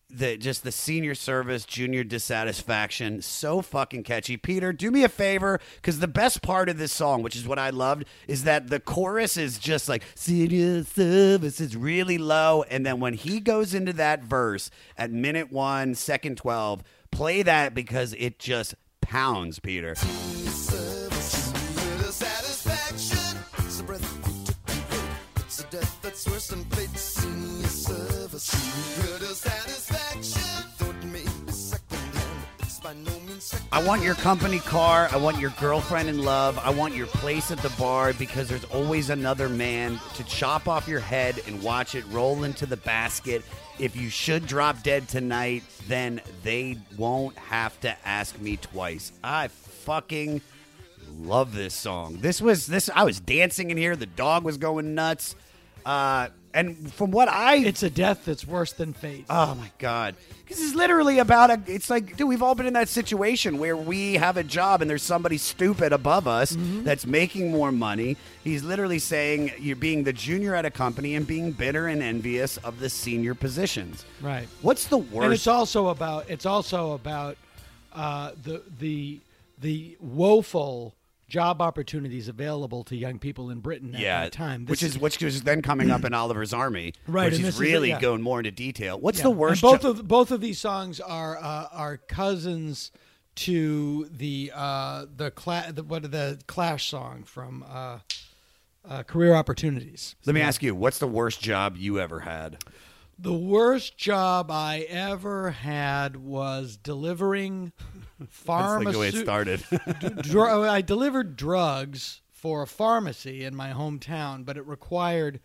the 0.09 0.37
just 0.37 0.63
the 0.63 0.71
senior 0.71 1.15
service, 1.15 1.65
junior 1.65 2.03
dissatisfaction, 2.03 3.21
so 3.21 3.61
fucking 3.61 4.03
catchy. 4.03 4.37
Peter, 4.37 4.71
do 4.71 4.89
me 4.89 5.03
a 5.03 5.09
favor, 5.09 5.59
because 5.75 5.99
the 5.99 6.07
best 6.07 6.41
part 6.41 6.69
of 6.69 6.77
this 6.77 6.91
song, 6.91 7.21
which 7.23 7.35
is 7.35 7.47
what 7.47 7.59
I 7.59 7.69
loved, 7.69 8.05
is 8.27 8.43
that 8.45 8.69
the 8.69 8.79
chorus 8.79 9.37
is 9.37 9.59
just 9.59 9.89
like 9.89 10.03
senior 10.15 10.83
service 10.83 11.59
is 11.59 11.75
really 11.75 12.17
low, 12.17 12.63
and 12.69 12.85
then 12.85 12.99
when 12.99 13.13
he 13.15 13.39
goes 13.39 13.73
into 13.73 13.93
that 13.93 14.23
verse 14.23 14.69
at 14.97 15.11
minute 15.11 15.51
one, 15.51 15.95
second 15.95 16.37
twelve, 16.37 16.83
play 17.11 17.41
that 17.43 17.73
because 17.73 18.13
it 18.13 18.39
just 18.39 18.75
pounds, 19.01 19.59
Peter. 19.59 19.95
Service, 19.95 20.97
I 33.77 33.83
want 33.83 34.01
your 34.01 34.15
company 34.15 34.57
car. 34.57 35.07
I 35.11 35.17
want 35.17 35.37
your 35.37 35.51
girlfriend 35.51 36.09
in 36.09 36.23
love. 36.23 36.57
I 36.57 36.71
want 36.71 36.95
your 36.95 37.05
place 37.05 37.51
at 37.51 37.59
the 37.59 37.69
bar 37.77 38.11
because 38.13 38.49
there's 38.49 38.63
always 38.65 39.11
another 39.11 39.49
man 39.49 39.99
to 40.15 40.23
chop 40.23 40.67
off 40.67 40.87
your 40.87 40.99
head 40.99 41.43
and 41.45 41.61
watch 41.61 41.93
it 41.93 42.03
roll 42.07 42.43
into 42.43 42.65
the 42.65 42.77
basket. 42.77 43.43
If 43.77 43.95
you 43.95 44.09
should 44.09 44.47
drop 44.47 44.81
dead 44.81 45.07
tonight, 45.07 45.61
then 45.87 46.21
they 46.41 46.79
won't 46.97 47.37
have 47.37 47.79
to 47.81 47.95
ask 48.03 48.41
me 48.41 48.57
twice. 48.57 49.11
I 49.23 49.49
fucking 49.49 50.41
love 51.19 51.53
this 51.53 51.75
song. 51.75 52.17
This 52.19 52.41
was 52.41 52.65
this 52.65 52.89
I 52.95 53.03
was 53.03 53.19
dancing 53.19 53.69
in 53.69 53.77
here, 53.77 53.95
the 53.95 54.07
dog 54.07 54.43
was 54.43 54.57
going 54.57 54.95
nuts. 54.95 55.35
Uh 55.85 56.29
and 56.57 56.91
from 56.93 57.11
what 57.11 57.27
I 57.29 57.57
It's 57.57 57.83
a 57.83 57.89
death 57.89 58.25
that's 58.25 58.45
worse 58.47 58.73
than 58.73 58.93
fate. 58.93 59.25
Oh 59.29 59.55
my 59.55 59.71
god. 59.77 60.15
This 60.47 60.59
is 60.59 60.73
literally 60.75 61.19
about 61.19 61.49
a 61.51 61.61
it's 61.67 61.89
like 61.89 62.17
dude, 62.17 62.27
we've 62.27 62.41
all 62.41 62.55
been 62.55 62.65
in 62.65 62.73
that 62.73 62.89
situation 62.89 63.57
where 63.59 63.77
we 63.77 64.13
have 64.15 64.37
a 64.37 64.43
job 64.43 64.81
and 64.81 64.89
there's 64.89 65.03
somebody 65.03 65.37
stupid 65.37 65.93
above 65.93 66.27
us 66.27 66.51
Mm-hmm. 66.53 66.83
that's 66.83 67.05
making 67.05 67.51
more 67.51 67.71
money. 67.71 68.17
He's 68.43 68.63
literally 68.63 68.99
saying 68.99 69.51
you're 69.59 69.75
being 69.75 70.03
the 70.03 70.13
junior 70.13 70.55
at 70.55 70.65
a 70.65 70.71
company 70.71 71.15
and 71.15 71.27
being 71.27 71.51
bitter 71.51 71.87
and 71.87 72.01
envious 72.01 72.57
of 72.57 72.79
the 72.79 72.89
senior 72.89 73.35
positions. 73.35 74.05
Right. 74.21 74.47
What's 74.61 74.85
the 74.87 74.97
worst? 74.97 75.25
And 75.25 75.33
it's 75.33 75.47
also 75.47 75.89
about 75.89 76.29
it's 76.29 76.45
also 76.45 76.93
about 76.93 77.37
uh, 77.93 78.31
the 78.43 78.63
the 78.79 79.19
the 79.59 79.97
woeful 79.99 80.93
job 81.27 81.61
opportunities 81.61 82.27
available 82.27 82.83
to 82.85 82.95
young 82.95 83.19
people 83.19 83.49
in 83.49 83.59
Britain 83.59 83.93
at 83.93 83.99
yeah, 84.01 84.23
that 84.23 84.31
time. 84.31 84.65
which 84.65 84.79
This 84.81 84.95
is 84.95 84.99
which 84.99 85.21
is 85.21 85.41
then 85.43 85.61
coming 85.61 85.91
up 85.91 86.05
in 86.05 86.13
Oliver's 86.13 86.53
Army, 86.53 86.93
Right, 87.07 87.25
Which 87.25 87.33
is 87.35 87.41
this 87.41 87.55
is- 87.55 87.61
really 87.61 87.89
yeah. 87.89 87.99
going 87.99 88.21
more 88.21 88.39
into 88.39 88.51
detail. 88.51 88.99
What's 88.99 89.17
Yeah. 89.19 89.23
the 89.25 89.31
worst? 89.31 89.63
And 89.63 89.71
both 89.71 89.81
jo- 89.81 89.89
of 89.91 90.07
both 90.07 90.31
of 90.31 90.41
these 90.41 90.59
songs 90.59 90.99
are 90.99 91.37
uh, 91.37 91.67
are 91.71 91.97
cousins 91.97 92.91
to 93.35 94.05
the 94.11 94.51
uh, 94.55 95.05
the, 95.15 95.29
cla- 95.31 95.71
the 95.73 95.83
what 95.83 96.09
the 96.11 96.39
Clash 96.47 96.89
song 96.89 97.23
from 97.23 97.63
uh, 97.69 97.99
uh, 98.87 99.03
Career 99.03 99.35
Opportunities. 99.35 100.15
Let 100.25 100.33
me 100.33 100.41
ask 100.41 100.63
you, 100.63 100.73
what's 100.73 100.97
the 100.99 101.07
worst 101.07 101.41
job 101.41 101.75
you 101.77 101.99
ever 101.99 102.21
had? 102.21 102.57
The 103.19 103.33
worst 103.33 103.97
job 103.97 104.51
I 104.51 104.85
ever 104.89 105.51
had 105.51 106.17
was 106.17 106.77
delivering 106.77 107.71
That's 108.19 108.85
like 108.85 108.93
the 108.93 108.99
way 108.99 109.07
it 109.09 109.15
started. 109.15 109.63
dr- 110.21 110.65
I 110.67 110.81
delivered 110.81 111.35
drugs 111.35 112.21
for 112.31 112.61
a 112.61 112.67
pharmacy 112.67 113.43
in 113.43 113.55
my 113.55 113.71
hometown, 113.71 114.45
but 114.45 114.57
it 114.57 114.65
required 114.65 115.39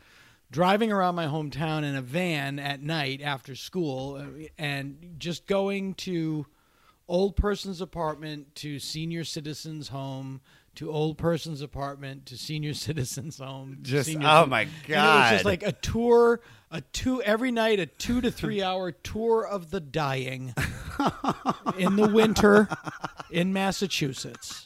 driving 0.51 0.93
around 0.93 1.15
my 1.15 1.27
hometown 1.27 1.83
in 1.83 1.97
a 1.97 2.03
van 2.03 2.59
at 2.59 2.83
night 2.83 3.23
after 3.23 3.55
school 3.55 4.17
uh, 4.17 4.47
and 4.59 5.15
just 5.19 5.47
going 5.47 5.95
to 5.95 6.47
old 7.09 7.37
person's 7.37 7.81
apartment 7.81 8.55
to 8.55 8.79
senior 8.79 9.25
citizens 9.25 9.89
home 9.89 10.41
to 10.75 10.91
old 10.91 11.19
person's 11.19 11.63
apartment 11.63 12.27
to 12.27 12.37
senior 12.37 12.75
citizens 12.75 13.39
home 13.39 13.79
Just- 13.83 14.15
oh 14.15 14.47
my 14.47 14.63
and 14.63 14.71
it 14.87 14.95
was 14.95 15.31
just 15.31 15.45
like 15.45 15.63
a 15.63 15.73
tour 15.73 16.41
a 16.73 16.81
two 16.81 17.23
every 17.23 17.53
night 17.53 17.79
a 17.79 17.87
two 17.87 18.21
to 18.21 18.31
three 18.33 18.63
hour 18.63 18.91
tour 18.91 19.47
of 19.47 19.71
the 19.71 19.81
dying 19.81 20.55
in 21.79 21.97
the 21.97 22.11
winter 22.13 22.69
in 23.31 23.53
Massachusetts. 23.53 24.65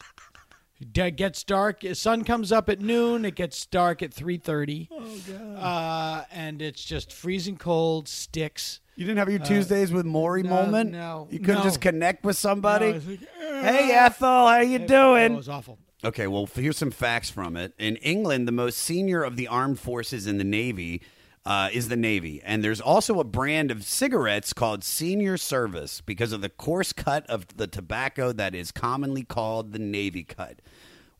It 0.78 1.16
gets 1.16 1.42
dark. 1.42 1.80
Sun 1.94 2.24
comes 2.24 2.52
up 2.52 2.68
at 2.68 2.80
noon. 2.80 3.24
It 3.24 3.34
gets 3.34 3.64
dark 3.64 4.02
at 4.02 4.12
three 4.12 4.36
thirty. 4.36 4.88
Oh 4.92 5.16
god! 5.26 5.56
Uh, 5.56 6.24
and 6.30 6.60
it's 6.60 6.84
just 6.84 7.12
freezing 7.12 7.56
cold. 7.56 8.08
Sticks. 8.08 8.80
You 8.94 9.04
didn't 9.04 9.18
have 9.18 9.28
your 9.28 9.40
Tuesdays 9.40 9.92
with 9.92 10.06
Morrie 10.06 10.42
no, 10.42 10.50
moment? 10.50 10.90
no, 10.90 11.28
You 11.30 11.38
couldn't 11.38 11.56
no. 11.58 11.64
just 11.64 11.82
connect 11.82 12.24
with 12.24 12.36
somebody? 12.38 12.92
No, 12.92 12.98
like, 12.98 13.20
hey, 13.62 13.92
Ethel, 13.92 14.26
how 14.48 14.60
you 14.60 14.78
doing? 14.78 15.34
It 15.34 15.36
was 15.36 15.50
awful. 15.50 15.78
Okay, 16.02 16.26
well, 16.26 16.46
here's 16.46 16.78
some 16.78 16.90
facts 16.90 17.28
from 17.28 17.58
it. 17.58 17.74
In 17.78 17.96
England, 17.96 18.48
the 18.48 18.52
most 18.52 18.78
senior 18.78 19.22
of 19.22 19.36
the 19.36 19.48
armed 19.48 19.78
forces 19.78 20.26
in 20.26 20.38
the 20.38 20.44
Navy 20.44 21.02
uh, 21.46 21.68
is 21.72 21.88
the 21.88 21.96
Navy. 21.96 22.42
And 22.44 22.62
there's 22.62 22.80
also 22.80 23.20
a 23.20 23.24
brand 23.24 23.70
of 23.70 23.84
cigarettes 23.84 24.52
called 24.52 24.82
Senior 24.82 25.36
Service 25.36 26.00
because 26.00 26.32
of 26.32 26.40
the 26.40 26.48
coarse 26.48 26.92
cut 26.92 27.24
of 27.30 27.46
the 27.56 27.68
tobacco 27.68 28.32
that 28.32 28.54
is 28.54 28.72
commonly 28.72 29.22
called 29.22 29.72
the 29.72 29.78
Navy 29.78 30.24
cut. 30.24 30.60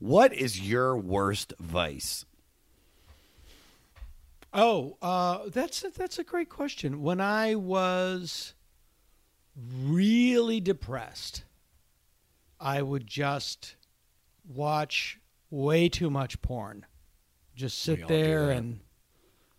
What 0.01 0.35
is 0.35 0.61
your 0.61 0.97
worst 0.97 1.55
vice? 1.61 2.27
Oh, 4.53 4.97
uh, 5.01 5.49
that's 5.49 5.85
a, 5.85 5.91
that's 5.91 6.18
a 6.18 6.24
great 6.24 6.49
question. 6.49 7.03
When 7.03 7.20
I 7.20 7.55
was 7.55 8.55
really 9.85 10.61
depressed, 10.61 11.45
I 12.59 12.83
would 12.83 13.07
just 13.07 13.77
watch 14.45 15.20
way 15.51 15.89
too 15.89 16.11
much 16.11 16.43
porn. 16.43 16.85
Just 17.55 17.79
sit 17.79 18.09
there 18.09 18.51
and 18.51 18.81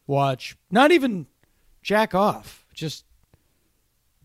watch. 0.07 0.57
Not 0.71 0.91
even 0.91 1.27
jack 1.83 2.15
off. 2.15 2.65
Just 2.73 3.05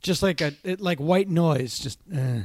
just 0.01 0.22
like 0.22 0.41
a 0.41 0.53
it, 0.64 0.80
like 0.80 0.99
white 0.99 1.28
noise. 1.28 1.78
Just 1.78 1.99
eh, 2.12 2.43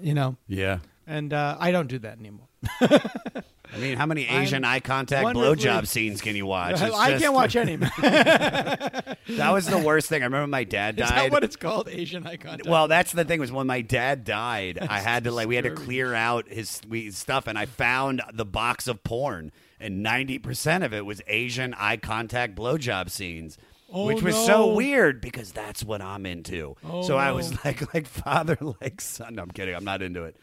you 0.00 0.14
know. 0.14 0.36
Yeah. 0.46 0.78
And 1.06 1.32
uh, 1.32 1.56
I 1.58 1.70
don't 1.70 1.88
do 1.88 1.98
that 2.00 2.18
anymore. 2.18 2.48
I 2.80 3.78
mean, 3.78 3.96
how 3.96 4.06
many 4.06 4.28
I'm 4.28 4.42
Asian 4.42 4.64
eye 4.64 4.80
contact 4.80 5.26
blowjob 5.26 5.86
scenes 5.86 6.20
can 6.20 6.34
you 6.36 6.46
watch? 6.46 6.72
It's 6.72 6.82
I 6.82 7.10
just- 7.10 7.22
can't 7.22 7.34
watch 7.34 7.56
any. 7.56 7.76
That 9.36 9.52
was 9.52 9.66
the 9.66 9.78
worst 9.78 10.08
thing. 10.08 10.22
I 10.22 10.24
remember 10.24 10.46
my 10.46 10.64
dad 10.64 10.98
Is 10.98 11.06
died. 11.06 11.18
that 11.26 11.32
what 11.32 11.44
it's 11.44 11.56
called? 11.56 11.86
Asian 11.90 12.26
eye 12.26 12.38
contact. 12.38 12.66
Well, 12.66 12.88
that's 12.88 13.12
the 13.12 13.26
thing 13.26 13.40
was 13.40 13.52
when 13.52 13.66
my 13.66 13.82
dad 13.82 14.24
died, 14.24 14.78
I 14.80 15.00
had 15.00 15.24
to 15.24 15.30
like 15.32 15.48
we 15.48 15.54
had 15.54 15.64
to 15.64 15.70
clear 15.74 16.14
out 16.14 16.48
his 16.48 16.80
we, 16.88 17.10
stuff, 17.10 17.46
and 17.46 17.58
I 17.58 17.66
found 17.66 18.22
the 18.32 18.46
box 18.46 18.88
of 18.88 19.04
porn, 19.04 19.52
and 19.80 20.02
ninety 20.02 20.38
percent 20.38 20.84
of 20.84 20.92
it 20.92 21.04
was 21.06 21.20
Asian 21.26 21.74
eye 21.74 21.96
contact 21.96 22.54
blowjob 22.56 23.10
scenes. 23.10 23.58
Oh, 23.90 24.04
which 24.06 24.22
was 24.22 24.34
no. 24.34 24.46
so 24.46 24.74
weird 24.74 25.20
because 25.22 25.50
that's 25.52 25.82
what 25.82 26.02
I'm 26.02 26.26
into. 26.26 26.76
Oh, 26.84 27.02
so 27.02 27.16
I 27.16 27.28
no. 27.28 27.36
was 27.36 27.52
like, 27.64 27.94
like 27.94 28.06
father, 28.06 28.58
like 28.82 29.00
son. 29.00 29.36
No, 29.36 29.42
I'm 29.42 29.50
kidding. 29.50 29.74
I'm 29.74 29.84
not 29.84 30.02
into 30.02 30.24
it. 30.24 30.36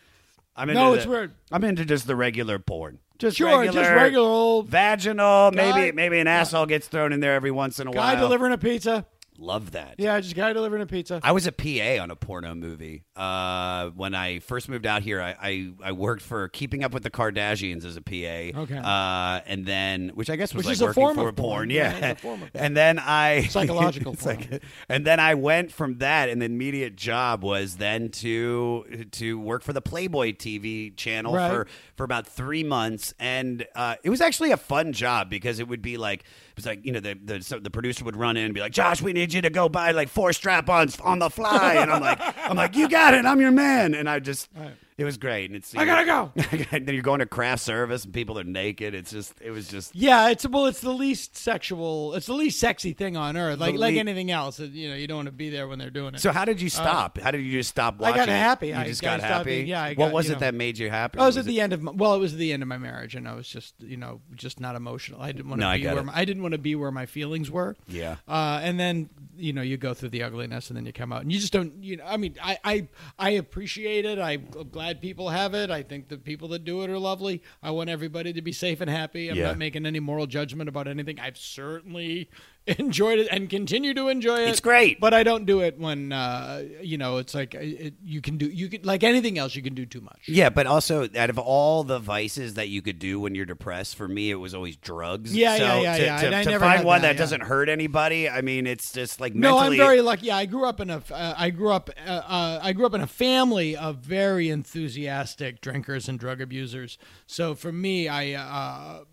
I'm 0.55 0.69
into 0.69 0.81
No, 0.81 0.91
the- 0.93 0.97
it's 0.97 1.05
weird. 1.05 1.33
I'm 1.51 1.63
into 1.63 1.85
just 1.85 2.07
the 2.07 2.15
regular 2.15 2.57
porn. 2.59 2.97
Just 3.19 3.37
Sure, 3.37 3.59
regular, 3.59 3.81
just 3.83 3.91
regular 3.95 4.27
old 4.27 4.67
vaginal. 4.67 5.51
guy- 5.51 5.55
maybe 5.73 5.91
maybe 5.95 6.19
an 6.19 6.27
asshole 6.27 6.65
gets 6.65 6.87
thrown 6.87 7.13
in 7.13 7.19
there 7.19 7.33
every 7.35 7.51
once 7.51 7.79
in 7.79 7.87
a 7.87 7.91
guy 7.91 7.97
while. 7.97 8.15
Guy 8.15 8.19
delivering 8.21 8.51
a 8.53 8.57
pizza. 8.57 9.05
Love 9.37 9.71
that. 9.71 9.95
Yeah, 9.97 10.19
just 10.21 10.33
guy 10.35 10.53
delivering 10.53 10.81
a 10.81 10.85
pizza. 10.85 11.19
I 11.21 11.33
was 11.33 11.45
a 11.45 11.51
PA 11.51 12.01
on 12.01 12.09
a 12.09 12.15
porno 12.15 12.55
movie. 12.55 13.03
Uh, 13.17 13.89
when 13.89 14.15
I 14.15 14.39
first 14.39 14.69
moved 14.69 14.85
out 14.85 15.01
here, 15.01 15.21
I, 15.21 15.35
I, 15.41 15.73
I 15.83 15.91
worked 15.91 16.21
for 16.21 16.47
Keeping 16.47 16.83
Up 16.83 16.93
with 16.93 17.03
the 17.03 17.09
Kardashians 17.11 17.83
as 17.83 17.97
a 17.97 18.01
PA. 18.01 18.61
Okay. 18.61 18.77
Uh, 18.77 19.41
and 19.45 19.65
then, 19.65 20.09
which 20.15 20.29
I 20.29 20.37
guess 20.37 20.53
was 20.53 20.65
Which 20.65 20.79
like 20.79 20.95
working 20.95 21.15
for 21.15 21.29
of 21.29 21.35
porn. 21.35 21.69
Yeah. 21.69 21.97
Yeah, 21.99 22.11
it's 22.11 22.19
a 22.19 22.23
form 22.23 22.43
of 22.43 22.53
porn. 22.53 22.63
and 22.65 22.77
then 22.77 22.97
I 22.99 23.41
Psychological 23.49 24.15
porn. 24.15 24.37
like- 24.51 24.63
and 24.89 25.05
then 25.05 25.19
I 25.19 25.33
went 25.35 25.71
from 25.71 25.97
that, 25.97 26.29
and 26.29 26.41
the 26.41 26.45
immediate 26.45 26.95
job 26.95 27.43
was 27.43 27.75
then 27.75 28.09
to 28.11 29.05
to 29.11 29.37
work 29.39 29.63
for 29.63 29.73
the 29.73 29.81
Playboy 29.81 30.33
TV 30.33 30.95
channel 30.95 31.33
Right. 31.33 31.51
for 31.51 31.67
for 31.95 32.03
about 32.05 32.25
three 32.27 32.63
months, 32.63 33.13
and 33.19 33.65
uh, 33.75 33.95
it 34.03 34.09
was 34.09 34.21
actually 34.21 34.51
a 34.51 34.57
fun 34.57 34.93
job 34.93 35.29
because 35.29 35.59
it 35.59 35.67
would 35.67 35.81
be 35.81 35.97
like 35.97 36.23
was 36.55 36.65
like 36.65 36.85
you 36.85 36.91
know 36.91 36.99
the 36.99 37.17
the, 37.23 37.41
so 37.41 37.59
the 37.59 37.69
producer 37.69 38.03
would 38.05 38.15
run 38.15 38.37
in 38.37 38.45
and 38.45 38.53
be 38.53 38.59
like, 38.61 38.71
Josh, 38.71 39.01
we 39.01 39.13
need 39.13 39.33
you 39.33 39.41
to 39.41 39.49
go 39.49 39.69
buy 39.69 39.91
like 39.91 40.09
four 40.09 40.33
strap-ons 40.33 40.99
on 41.01 41.19
the 41.19 41.29
fly, 41.29 41.75
and 41.75 41.91
I'm 41.91 42.01
like, 42.01 42.19
I'm 42.49 42.55
like, 42.55 42.75
you 42.75 42.87
got 42.89 43.13
it, 43.13 43.25
I'm 43.25 43.41
your 43.41 43.51
man, 43.51 43.93
and 43.93 44.09
I 44.09 44.19
just. 44.19 44.49
It 44.97 45.03
was 45.03 45.17
great, 45.17 45.49
and 45.49 45.57
it's 45.57 45.75
I 45.75 45.83
gotta 45.83 46.05
go. 46.05 46.31
then 46.71 46.87
you're 46.87 47.01
going 47.01 47.19
to 47.19 47.25
craft 47.25 47.61
service, 47.63 48.05
and 48.05 48.13
people 48.13 48.39
are 48.39 48.45
naked. 48.45 48.95
It's 48.95 49.11
just, 49.11 49.33
it 49.41 49.51
was 49.51 49.67
just 49.67 49.93
Yeah, 49.93 50.29
it's 50.29 50.47
well, 50.47 50.67
it's 50.67 50.79
the 50.79 50.93
least 50.93 51.35
sexual, 51.35 52.13
it's 52.15 52.27
the 52.27 52.33
least 52.33 52.61
sexy 52.61 52.93
thing 52.93 53.17
on 53.17 53.35
earth. 53.35 53.59
Like 53.59 53.73
The 53.73 53.79
like 53.81 53.93
le- 53.95 53.99
anything 53.99 54.31
else, 54.31 54.57
you 54.57 54.87
know, 54.89 54.95
you 54.95 55.05
don't 55.07 55.17
want 55.17 55.25
to 55.27 55.33
be 55.33 55.49
there 55.49 55.67
when 55.67 55.79
they're 55.79 55.89
doing 55.89 56.15
it. 56.15 56.21
So 56.21 56.31
how 56.31 56.45
did 56.45 56.61
you 56.61 56.69
stop? 56.69 57.17
how 57.17 57.31
did 57.31 57.41
you 57.41 57.51
just 57.51 57.71
stop 57.71 57.99
Uh, 57.99 58.05
I 58.05 58.09
watching? 58.11 58.25
got 58.27 58.29
it? 58.29 58.37
happy. 58.37 58.67
You 58.69 58.75
I 58.75 58.83
just 58.85 59.01
got- 59.01 59.19
got, 59.19 59.27
happy. 59.27 59.65
yeah, 59.67 59.83
I 59.83 59.93
what 59.95 60.13
was 60.13 60.27
you 60.27 60.31
it 60.31 60.35
know- 60.35 60.39
that 60.39 60.53
made 60.53 60.77
you 60.77 60.89
happy? 60.89 61.19
I 61.19 61.25
was, 61.25 61.35
Was 61.35 61.45
at 61.45 61.49
the 61.49 61.59
end 61.59 61.73
of 61.73 61.81
my, 61.83 61.91
well, 61.91 62.13
it 62.15 62.19
was 62.19 62.33
the 62.37 62.53
end 62.53 62.63
of 62.63 62.69
my 62.69 62.77
marriage, 62.77 63.15
and 63.15 63.27
I 63.27 63.33
was 63.35 63.49
just 63.49 63.75
you 63.81 63.97
know 63.97 64.21
just 64.33 64.61
not 64.61 64.77
emotional. 64.77 65.21
I 65.21 65.33
didn't 65.33 65.49
want 65.49 65.59
to 65.59 65.65
No, 65.65 65.71
I 65.71 65.75
be 65.75 65.83
get 65.83 65.93
where 65.95 66.03
it. 66.03 66.05
my, 66.05 66.13
I 66.15 66.23
didn't 66.23 66.41
want 66.41 66.53
to 66.53 66.57
be 66.57 66.73
where 66.75 66.91
my 66.91 67.05
feelings 67.05 67.51
were. 67.51 67.75
Yeah. 67.89 68.15
Uh, 68.29 68.61
and 68.63 68.79
then 68.79 69.09
you 69.37 69.51
know 69.51 69.61
you 69.61 69.75
go 69.75 69.93
through 69.93 70.09
the 70.09 70.23
ugliness, 70.23 70.69
and 70.69 70.77
then 70.77 70.85
you 70.85 70.93
come 70.93 71.11
out, 71.11 71.21
and 71.23 71.33
you 71.33 71.39
just 71.39 71.51
don't. 71.51 71.83
You 71.83 71.97
know, 71.97 72.05
I 72.07 72.15
mean, 72.15 72.35
I 72.41 72.57
I, 72.63 72.87
I 73.19 73.29
appreciate 73.31 74.05
it. 74.05 74.19
I'm 74.19 74.45
glad 74.71 74.84
people 74.93 75.29
have 75.29 75.53
it. 75.53 75.69
I 75.71 75.83
think 75.83 76.07
the 76.07 76.17
people 76.17 76.47
that 76.49 76.63
do 76.63 76.83
it 76.83 76.89
are 76.89 76.99
lovely. 76.99 77.41
I 77.63 77.71
want 77.71 77.89
everybody 77.89 78.31
to 78.33 78.41
be 78.41 78.51
safe 78.51 78.81
and 78.81 78.89
happy. 78.89 79.29
I'm 79.29 79.35
Yeah. 79.37 79.47
not 79.47 79.57
making 79.57 79.85
any 79.85 79.99
moral 79.99 80.27
judgment 80.27 80.69
about 80.69 80.87
anything. 80.87 81.19
I've 81.19 81.37
certainly 81.37 82.29
enjoyed 82.79 83.19
it 83.19 83.27
and 83.29 83.49
continue 83.49 83.93
to 83.93 84.07
enjoy 84.07 84.39
it. 84.41 84.49
It's 84.49 84.59
great. 84.59 84.99
but 84.99 85.13
I 85.13 85.23
don't 85.23 85.45
do 85.45 85.59
it 85.61 85.77
when 85.77 86.11
uh, 86.11 86.63
you 86.81 86.97
know 86.97 87.17
it's 87.17 87.35
like 87.35 87.53
it, 87.53 87.93
you 88.03 88.21
can 88.21 88.37
do 88.37 88.47
you 88.47 88.69
can 88.69 88.81
like 88.83 89.03
anything 89.03 89.37
else 89.37 89.55
you 89.55 89.61
can 89.61 89.75
do 89.75 89.85
too 89.85 90.01
much. 90.01 90.23
Yeah, 90.27 90.49
but 90.49 90.65
also 90.65 91.07
out 91.15 91.29
of 91.29 91.37
all 91.37 91.83
the 91.83 91.99
vices 91.99 92.55
that 92.55 92.69
you 92.69 92.81
could 92.81 92.97
do 92.97 93.19
when 93.19 93.35
you're 93.35 93.45
depressed, 93.45 93.95
for 93.95 94.07
me 94.07 94.31
it 94.31 94.35
was 94.35 94.55
always 94.55 94.77
drugs. 94.77 95.35
Yeah, 95.35 95.57
so 95.57 95.63
yeah, 95.63 95.81
yeah, 95.81 95.97
to, 95.97 96.03
yeah. 96.03 96.17
To, 96.21 96.25
And 96.25 96.35
I 96.35 96.43
to 96.43 96.49
never 96.49 96.65
find 96.65 96.85
one 96.85 97.01
that, 97.01 97.09
that, 97.09 97.13
yeah. 97.15 97.19
doesn't 97.19 97.41
hurt 97.41 97.69
anybody, 97.69 98.27
I 98.29 98.41
mean, 98.41 98.65
it's 98.65 98.91
just 98.91 99.19
like 99.19 99.35
No. 99.35 99.59
I'm 99.59 99.77
very 99.77 100.01
lucky. 100.01 100.27
Yeah, 100.27 100.37
I 100.37 100.45
grew 100.45 100.65
up 100.65 100.79
in 100.79 100.89
a 100.89 101.01
uh, 101.11 101.35
I 101.37 101.49
grew 101.51 101.71
up 101.71 101.89
uh, 102.05 102.09
uh, 102.09 102.59
I 102.63 102.73
grew 102.73 102.85
up 102.85 102.93
in 102.93 103.01
a 103.01 103.07
family 103.07 103.75
of 103.75 103.97
very 103.97 104.49
enthusiastic 104.49 105.61
drinkers 105.61 106.09
and 106.09 106.19
drug 106.19 106.41
abusers. 106.41 106.97
So 107.27 107.53
for 107.53 107.71
me, 107.71 108.07
I 108.07 108.33
uh, 108.33 109.03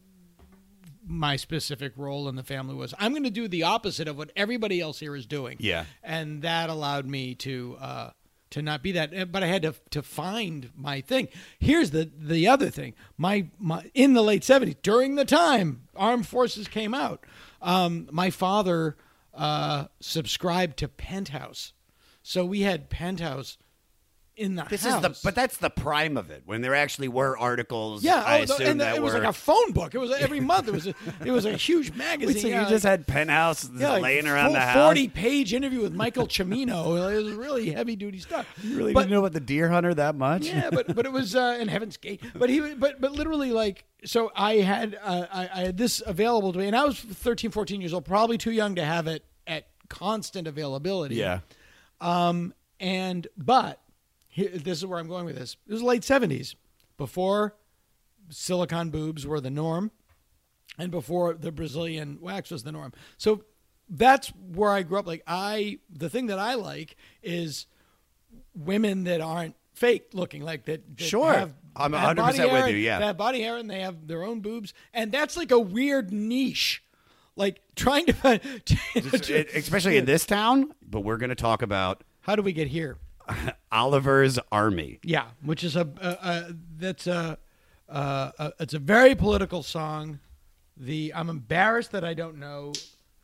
my 1.12 1.36
specific 1.36 1.92
role 1.96 2.28
in 2.28 2.36
the 2.36 2.42
family 2.42 2.74
was 2.74 2.94
I'm 2.98 3.12
going 3.12 3.22
to 3.24 3.30
do 3.30 3.46
the 3.48 3.62
opposite 3.62 4.08
of 4.08 4.16
what 4.16 4.30
everybody 4.34 4.80
else 4.80 4.98
here 5.00 5.14
is 5.14 5.26
doing. 5.26 5.56
Yeah. 5.60 5.84
and 6.02 6.42
that 6.42 6.70
allowed 6.70 7.06
me 7.06 7.34
to. 7.36 7.76
Uh, 7.80 8.10
to 8.50 8.60
not 8.60 8.82
be 8.82 8.92
that, 8.92 9.16
Uh, 9.16 9.24
but 9.24 9.42
I 9.42 9.46
had 9.46 9.62
to 9.62 9.74
to 9.92 10.02
find 10.02 10.70
my 10.76 11.00
thing. 11.00 11.28
Here's 11.58 11.90
the 11.90 12.10
the 12.14 12.46
other 12.48 12.68
thing. 12.68 12.92
My 13.16 13.48
my 13.58 13.90
in 13.94 14.12
the 14.12 14.20
late 14.22 14.42
'70s, 14.42 14.76
during 14.82 15.14
the 15.14 15.24
time 15.24 15.88
Armed 15.96 16.26
Forces 16.26 16.68
came 16.68 16.92
out, 16.92 17.24
um, 17.62 18.08
my 18.12 18.28
father 18.28 18.98
uh, 19.32 19.86
subscribed 20.00 20.76
to 20.80 20.88
Penthouse, 20.88 21.72
so 22.22 22.44
we 22.44 22.60
had 22.60 22.90
Penthouse 22.90 23.56
in 24.36 24.54
the 24.56 24.64
This 24.64 24.82
house. 24.84 25.04
is 25.04 25.20
the, 25.20 25.20
but 25.24 25.34
that's 25.34 25.58
the 25.58 25.68
prime 25.68 26.16
of 26.16 26.30
it 26.30 26.42
when 26.46 26.62
there 26.62 26.74
actually 26.74 27.08
were 27.08 27.36
articles. 27.38 28.02
yeah, 28.02 28.22
I 28.24 28.40
oh, 28.40 28.46
the- 28.46 28.54
assume 28.54 28.78
the- 28.78 28.84
that 28.84 28.96
it 28.96 29.02
was 29.02 29.12
like 29.14 29.24
a 29.24 29.32
phone 29.32 29.72
book. 29.72 29.94
It 29.94 29.98
was 29.98 30.10
every 30.12 30.40
month. 30.52 30.68
It 30.68 30.72
was 30.74 30.86
a, 30.86 30.94
it 31.24 31.30
was 31.30 31.44
a 31.44 31.52
huge 31.56 31.92
magazine. 31.94 32.40
So 32.42 32.48
yeah, 32.48 32.62
you 32.64 32.68
just 32.70 32.84
like- 32.84 32.90
had 32.90 33.06
penthouse 33.06 33.68
yeah, 33.76 33.90
like 33.92 34.02
laying 34.02 34.26
around 34.26 34.46
full 34.46 34.54
the 34.54 34.60
house. 34.60 34.86
Forty 34.86 35.08
page 35.08 35.52
interview 35.52 35.80
with 35.82 35.92
Michael 35.92 36.26
Cimino. 36.26 36.96
it 37.12 37.22
was 37.22 37.34
really 37.34 37.70
heavy 37.70 37.94
duty 37.94 38.18
stuff. 38.18 38.46
You 38.62 38.76
really 38.78 38.92
But- 38.94 39.02
didn't 39.02 39.12
know 39.12 39.18
about 39.20 39.32
the 39.32 39.40
deer 39.40 39.68
hunter 39.68 39.92
that 39.94 40.14
much? 40.14 40.46
Yeah, 40.46 40.70
but 40.70 40.94
but 40.94 41.04
it 41.04 41.12
was 41.12 41.36
uh, 41.36 41.58
in 41.60 41.68
Heaven's 41.68 41.96
Gate. 41.98 42.22
But 42.34 42.48
he 42.48 42.74
but 42.74 43.00
but 43.00 43.12
literally 43.12 43.52
like 43.52 43.84
so 44.04 44.32
I 44.34 44.54
had 44.56 44.98
uh, 45.02 45.26
I, 45.30 45.50
I 45.52 45.60
had 45.66 45.76
this 45.76 46.02
available 46.04 46.52
to 46.54 46.58
me, 46.58 46.66
and 46.68 46.74
I 46.74 46.84
was 46.84 46.98
13, 46.98 47.50
14 47.50 47.80
years 47.80 47.92
old, 47.92 48.04
probably 48.06 48.38
too 48.38 48.50
young 48.50 48.74
to 48.76 48.84
have 48.84 49.06
it 49.06 49.24
at 49.46 49.66
constant 49.88 50.48
availability. 50.48 51.16
yeah. 51.16 51.40
Um. 52.00 52.54
And 52.80 53.28
but 53.36 53.78
here, 54.32 54.48
this 54.48 54.78
is 54.78 54.86
where 54.86 54.98
I'm 54.98 55.06
going 55.08 55.24
with 55.26 55.36
this. 55.36 55.56
It 55.68 55.72
was 55.72 55.82
late 55.82 56.02
seventies, 56.04 56.56
before 56.96 57.54
silicon 58.30 58.90
boobs 58.90 59.26
were 59.26 59.40
the 59.40 59.50
norm, 59.50 59.90
and 60.78 60.90
before 60.90 61.34
the 61.34 61.52
Brazilian 61.52 62.18
wax 62.20 62.50
was 62.50 62.62
the 62.62 62.72
norm. 62.72 62.92
So 63.18 63.44
that's 63.88 64.28
where 64.28 64.70
I 64.70 64.82
grew 64.82 64.98
up. 64.98 65.06
Like 65.06 65.22
I, 65.26 65.78
the 65.90 66.08
thing 66.08 66.26
that 66.28 66.38
I 66.38 66.54
like 66.54 66.96
is 67.22 67.66
women 68.54 69.04
that 69.04 69.20
aren't 69.20 69.54
fake 69.74 70.08
looking, 70.14 70.42
like 70.42 70.64
that. 70.64 70.96
that 70.96 71.04
Sure. 71.04 71.32
have 71.32 71.54
I'm 71.76 71.92
bad 71.92 72.16
100% 72.16 72.16
body 72.16 72.38
with 72.52 72.68
you, 72.70 72.76
yeah. 72.76 72.98
that 72.98 73.04
have 73.06 73.16
body 73.16 73.40
hair 73.42 73.56
and 73.56 73.68
they 73.68 73.80
have 73.80 74.06
their 74.06 74.22
own 74.24 74.40
boobs, 74.40 74.72
and 74.94 75.12
that's 75.12 75.36
like 75.36 75.50
a 75.50 75.58
weird 75.58 76.12
niche. 76.12 76.82
Like 77.34 77.60
trying 77.76 78.06
to, 78.06 78.40
It's- 78.94 79.30
it- 79.30 79.48
especially 79.54 79.96
in 79.96 80.04
this 80.04 80.26
town. 80.26 80.72
But 80.86 81.00
we're 81.00 81.16
going 81.16 81.30
to 81.30 81.34
talk 81.34 81.62
about 81.62 82.04
How 82.20 82.36
do 82.36 82.42
we 82.42 82.52
get 82.52 82.68
here? 82.68 82.98
Oliver's 83.72 84.38
Army. 84.50 85.00
Yeah, 85.02 85.26
which 85.42 85.64
is 85.64 85.76
a, 85.76 85.88
a, 86.00 86.28
a 86.28 86.54
that's 86.76 87.06
a, 87.06 87.38
a, 87.88 88.32
a 88.38 88.52
it's 88.60 88.74
a 88.74 88.78
very 88.78 89.14
political 89.14 89.62
song. 89.62 90.18
The 90.76 91.12
I'm 91.14 91.28
embarrassed 91.28 91.92
that 91.92 92.04
I 92.04 92.14
don't 92.14 92.38
know. 92.38 92.72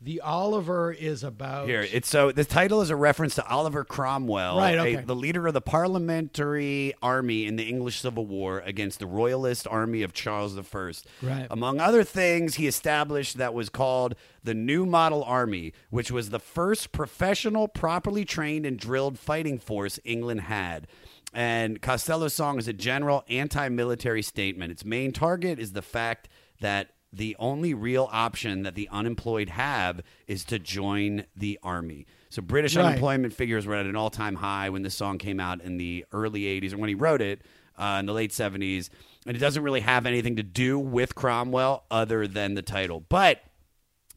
The 0.01 0.21
Oliver 0.21 0.93
is 0.93 1.25
about 1.25 1.67
Here, 1.67 1.81
it's 1.81 2.07
so 2.07 2.31
the 2.31 2.45
title 2.45 2.81
is 2.81 2.89
a 2.89 2.95
reference 2.95 3.35
to 3.35 3.45
Oliver 3.45 3.83
Cromwell, 3.83 4.57
Right, 4.57 4.77
a- 4.77 4.81
okay. 4.81 4.95
the 5.05 5.15
leader 5.15 5.45
of 5.47 5.53
the 5.53 5.59
parliamentary 5.61 6.93
army 7.01 7.45
in 7.45 7.57
the 7.57 7.63
English 7.67 7.99
Civil 7.99 8.25
War 8.25 8.59
against 8.59 8.99
the 8.99 9.05
royalist 9.05 9.67
army 9.67 10.01
of 10.01 10.13
Charles 10.13 10.57
I. 10.57 10.91
Right. 11.21 11.47
Among 11.51 11.81
other 11.81 12.05
things, 12.05 12.55
he 12.55 12.65
established 12.65 13.37
that 13.37 13.53
was 13.53 13.67
called 13.69 14.15
the 14.41 14.53
New 14.53 14.85
Model 14.85 15.21
Army, 15.23 15.73
which 15.89 16.11
was 16.11 16.29
the 16.29 16.39
first 16.39 16.93
professional, 16.93 17.67
properly 17.67 18.23
trained 18.23 18.65
and 18.65 18.79
drilled 18.79 19.19
fighting 19.19 19.59
force 19.59 19.99
England 20.05 20.41
had. 20.41 20.87
And 21.33 21.81
Costello's 21.81 22.33
song 22.33 22.57
is 22.57 22.67
a 22.69 22.73
general 22.73 23.23
anti-military 23.29 24.21
statement. 24.21 24.71
Its 24.71 24.85
main 24.85 25.11
target 25.11 25.59
is 25.59 25.73
the 25.73 25.81
fact 25.81 26.29
that 26.61 26.91
the 27.11 27.35
only 27.39 27.73
real 27.73 28.07
option 28.11 28.63
that 28.63 28.75
the 28.75 28.87
unemployed 28.91 29.49
have 29.49 30.01
is 30.27 30.43
to 30.45 30.59
join 30.59 31.25
the 31.35 31.57
army. 31.63 32.05
So 32.29 32.41
British 32.41 32.75
Right. 32.75 32.85
unemployment 32.85 33.33
figures 33.33 33.65
were 33.65 33.73
at 33.75 33.87
an 33.87 33.95
all-time 33.95 34.35
high 34.35 34.69
when 34.69 34.83
this 34.83 34.93
song 34.95 35.17
came 35.17 35.39
out 35.39 35.61
in 35.61 35.77
the 35.77 36.05
early 36.11 36.41
80s 36.45 36.73
or 36.73 36.77
when 36.77 36.89
he 36.89 36.95
wrote 36.95 37.21
it 37.21 37.41
uh, 37.77 37.97
in 37.99 38.05
the 38.05 38.13
late 38.13 38.31
70s. 38.31 38.89
And 39.25 39.35
it 39.35 39.39
doesn't 39.39 39.63
really 39.63 39.79
have 39.81 40.05
anything 40.05 40.35
to 40.35 40.43
do 40.43 40.77
with 40.77 41.15
Cromwell 41.15 41.85
other 41.89 42.27
than 42.27 42.53
the 42.53 42.61
title. 42.61 43.03
But 43.09 43.41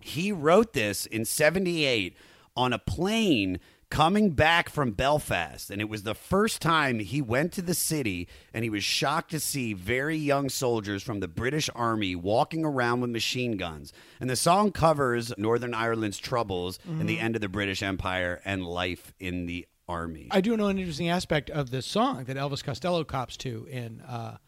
he 0.00 0.30
wrote 0.32 0.72
this 0.74 1.06
in 1.06 1.24
78 1.24 2.14
on 2.56 2.72
a 2.72 2.78
plane 2.78 3.58
coming 3.92 4.30
back 4.30 4.70
from 4.70 4.90
Belfast. 4.92 5.70
And 5.70 5.78
it 5.78 5.88
was 5.88 6.02
the 6.02 6.14
first 6.14 6.62
time 6.62 6.98
he 6.98 7.20
went 7.20 7.52
to 7.52 7.62
the 7.62 7.74
city 7.74 8.26
and 8.54 8.64
he 8.64 8.70
was 8.70 8.82
shocked 8.82 9.32
to 9.32 9.38
see 9.38 9.74
very 9.74 10.16
young 10.16 10.48
soldiers 10.48 11.02
from 11.02 11.20
the 11.20 11.28
British 11.28 11.68
Army 11.74 12.16
walking 12.16 12.64
around 12.64 13.02
with 13.02 13.10
machine 13.10 13.58
guns. 13.58 13.92
And 14.18 14.30
the 14.30 14.36
song 14.36 14.72
covers 14.72 15.34
Northern 15.36 15.74
Ireland's 15.74 16.16
troubles 16.16 16.78
and 16.86 17.06
the 17.06 17.20
end 17.20 17.34
of 17.34 17.42
the 17.42 17.50
British 17.50 17.82
Empire 17.82 18.40
and 18.46 18.64
life 18.64 19.12
in 19.20 19.44
the 19.44 19.68
army. 19.86 20.28
I 20.30 20.40
do 20.40 20.56
know 20.56 20.68
an 20.68 20.78
interesting 20.78 21.10
aspect 21.10 21.50
of 21.50 21.70
this 21.70 21.84
song 21.84 22.24
that 22.24 22.38
Elvis 22.38 22.64
Costello 22.64 23.04
cops 23.04 23.36
to 23.38 23.68
in 23.70 24.00
uh, 24.00 24.38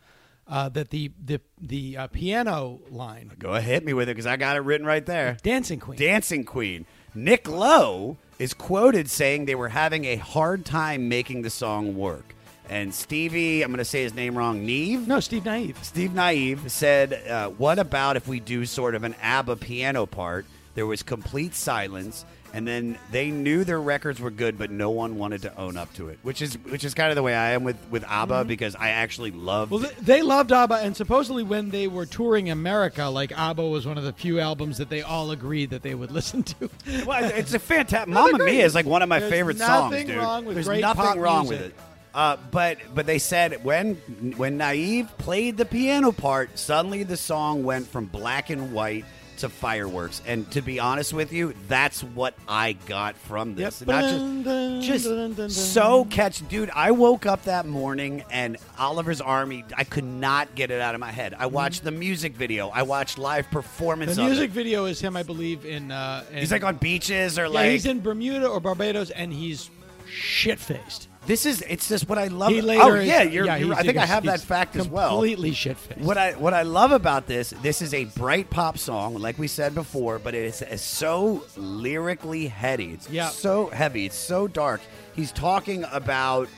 uh, 0.46 0.70
that 0.70 0.88
the 0.88 1.12
the 1.22 1.42
the 1.60 1.98
uh, 1.98 2.06
piano 2.06 2.80
line, 2.88 3.32
Go 3.38 3.50
ahead, 3.50 3.64
hit 3.64 3.84
me 3.84 3.92
with 3.92 4.08
it 4.08 4.12
because 4.12 4.26
I 4.26 4.36
got 4.36 4.56
it 4.56 4.60
written 4.60 4.86
right 4.86 5.04
there. 5.04 5.36
Dancing 5.42 5.80
Queen. 5.80 5.98
Dancing 5.98 6.44
Queen. 6.44 6.86
Nick 7.14 7.46
Lowe 7.46 8.16
is 8.38 8.54
quoted 8.54 9.08
saying 9.10 9.44
they 9.44 9.54
were 9.54 9.68
having 9.68 10.04
a 10.04 10.16
hard 10.16 10.64
time 10.64 11.08
making 11.08 11.42
the 11.42 11.50
song 11.50 11.96
work. 11.96 12.34
And 12.68 12.94
Stevie, 12.94 13.62
I'm 13.62 13.70
going 13.70 13.78
to 13.78 13.84
say 13.84 14.02
his 14.02 14.14
name 14.14 14.36
wrong, 14.36 14.64
Neve? 14.64 15.06
no, 15.06 15.20
Steve 15.20 15.44
Nieve. 15.44 15.78
Steve 15.82 16.14
Nieve 16.14 16.70
said, 16.72 17.12
uh, 17.28 17.48
What 17.50 17.78
about 17.78 18.16
if 18.16 18.26
we 18.26 18.40
do 18.40 18.64
sort 18.64 18.94
of 18.94 19.04
an 19.04 19.14
ABBA 19.20 19.56
piano 19.56 20.06
part? 20.06 20.46
There 20.74 20.86
was 20.86 21.02
complete 21.02 21.54
silence. 21.54 22.24
And 22.54 22.68
then 22.68 22.96
they 23.10 23.32
knew 23.32 23.64
their 23.64 23.80
records 23.80 24.20
were 24.20 24.30
good, 24.30 24.56
but 24.56 24.70
no 24.70 24.90
one 24.90 25.18
wanted 25.18 25.42
to 25.42 25.58
own 25.58 25.76
up 25.76 25.92
to 25.94 26.08
it, 26.08 26.20
which 26.22 26.40
is 26.40 26.54
which 26.70 26.84
is 26.84 26.94
kind 26.94 27.10
of 27.10 27.16
the 27.16 27.22
way 27.22 27.34
I 27.34 27.50
am 27.50 27.64
with 27.64 27.76
with 27.90 28.04
ABBA 28.04 28.44
because 28.44 28.76
I 28.76 28.90
actually 28.90 29.32
love. 29.32 29.72
Well, 29.72 29.80
they, 29.80 29.90
they 30.00 30.22
loved 30.22 30.52
ABBA, 30.52 30.76
and 30.76 30.96
supposedly 30.96 31.42
when 31.42 31.70
they 31.70 31.88
were 31.88 32.06
touring 32.06 32.50
America, 32.50 33.06
like 33.06 33.36
ABBA 33.36 33.68
was 33.68 33.86
one 33.86 33.98
of 33.98 34.04
the 34.04 34.12
few 34.12 34.38
albums 34.38 34.78
that 34.78 34.88
they 34.88 35.02
all 35.02 35.32
agreed 35.32 35.70
that 35.70 35.82
they 35.82 35.96
would 35.96 36.12
listen 36.12 36.44
to. 36.44 36.70
Well, 37.04 37.24
it's 37.24 37.54
a 37.54 37.58
fantastic. 37.74 38.14
Mamma. 38.14 38.38
Mia 38.38 38.64
is 38.64 38.72
like 38.72 38.86
one 38.86 39.02
of 39.02 39.08
my 39.08 39.18
There's 39.18 39.32
favorite 39.32 39.58
songs, 39.58 39.90
nothing 39.90 40.06
dude. 40.06 40.16
wrong 40.18 40.44
with 40.44 40.54
There's 40.54 40.80
nothing 40.80 41.20
wrong 41.20 41.48
music. 41.48 41.60
with 41.60 41.70
it. 41.72 41.74
Uh, 42.14 42.36
but 42.52 42.78
but 42.94 43.06
they 43.06 43.18
said 43.18 43.64
when 43.64 43.96
when 44.36 44.58
Nieve 44.58 45.08
played 45.18 45.56
the 45.56 45.64
piano 45.64 46.12
part, 46.12 46.56
suddenly 46.56 47.02
the 47.02 47.16
song 47.16 47.64
went 47.64 47.88
from 47.88 48.06
black 48.06 48.48
and 48.50 48.72
white 48.72 49.04
to 49.38 49.48
fireworks. 49.48 50.22
And 50.26 50.50
to 50.52 50.62
be 50.62 50.80
honest 50.80 51.12
with 51.12 51.32
you, 51.32 51.54
that's 51.68 52.02
what 52.02 52.34
I 52.48 52.72
got 52.72 53.16
from 53.16 53.54
this. 53.54 53.80
Yep. 53.80 53.88
Not 53.88 54.82
just, 54.82 55.04
just 55.36 55.72
so 55.72 56.04
catch, 56.06 56.46
dude. 56.48 56.70
I 56.74 56.90
woke 56.90 57.26
up 57.26 57.44
that 57.44 57.66
morning 57.66 58.24
and 58.30 58.56
Oliver's 58.78 59.20
Army. 59.20 59.64
I 59.76 59.84
could 59.84 60.04
not 60.04 60.54
get 60.54 60.70
it 60.70 60.80
out 60.80 60.94
of 60.94 61.00
my 61.00 61.10
head. 61.10 61.34
I 61.38 61.46
watched 61.46 61.84
the 61.84 61.90
music 61.90 62.34
video. 62.34 62.68
I 62.68 62.82
watched 62.82 63.18
live 63.18 63.50
performance. 63.50 64.12
Mm-hmm. 64.12 64.22
The 64.22 64.26
music 64.26 64.50
video 64.50 64.84
is 64.86 65.00
him, 65.00 65.16
I 65.16 65.22
believe, 65.22 65.64
in. 65.64 65.90
Uh, 65.90 66.24
in 66.30 66.38
He's 66.38 66.52
like 66.52 66.64
on 66.64 66.76
beaches 66.76 67.38
or 67.38 67.44
yeah, 67.44 67.48
like 67.48 67.70
he's 67.70 67.86
in 67.86 68.00
Bermuda 68.00 68.48
or 68.48 68.60
Barbados, 68.60 69.10
and 69.10 69.32
he's 69.32 69.70
shit 70.06 70.58
faced. 70.58 71.08
This 71.26 71.46
is 71.46 71.62
it's 71.62 71.88
just 71.88 72.08
what 72.08 72.18
I 72.18 72.26
love. 72.28 72.50
He 72.50 72.60
later 72.60 72.82
oh 72.82 72.94
is- 72.94 73.06
yeah, 73.06 73.22
you're, 73.22 73.46
yeah, 73.46 73.56
you're- 73.56 73.74
I 73.74 73.82
think 73.82 73.96
I 73.96 74.06
have 74.06 74.24
that 74.24 74.40
fact 74.40 74.76
as 74.76 74.86
well. 74.88 75.10
Completely 75.10 75.52
shit 75.52 75.76
faced. 75.76 76.00
What 76.00 76.18
I 76.18 76.32
what 76.32 76.52
I 76.54 76.62
love 76.62 76.92
about 76.92 77.26
this, 77.26 77.50
this 77.62 77.80
is 77.82 77.94
a 77.94 78.04
bright 78.04 78.50
pop 78.50 78.78
song, 78.78 79.14
like 79.14 79.38
we 79.38 79.48
said 79.48 79.74
before, 79.74 80.18
but 80.18 80.34
it's, 80.34 80.60
it's 80.62 80.82
so 80.82 81.42
lyrically 81.56 82.46
heady. 82.48 82.92
It's 82.92 83.08
so 83.30 83.66
heavy. 83.68 84.06
It's 84.06 84.16
so 84.16 84.46
dark. 84.48 84.80
He's 85.14 85.32
talking 85.32 85.84
about 85.92 86.48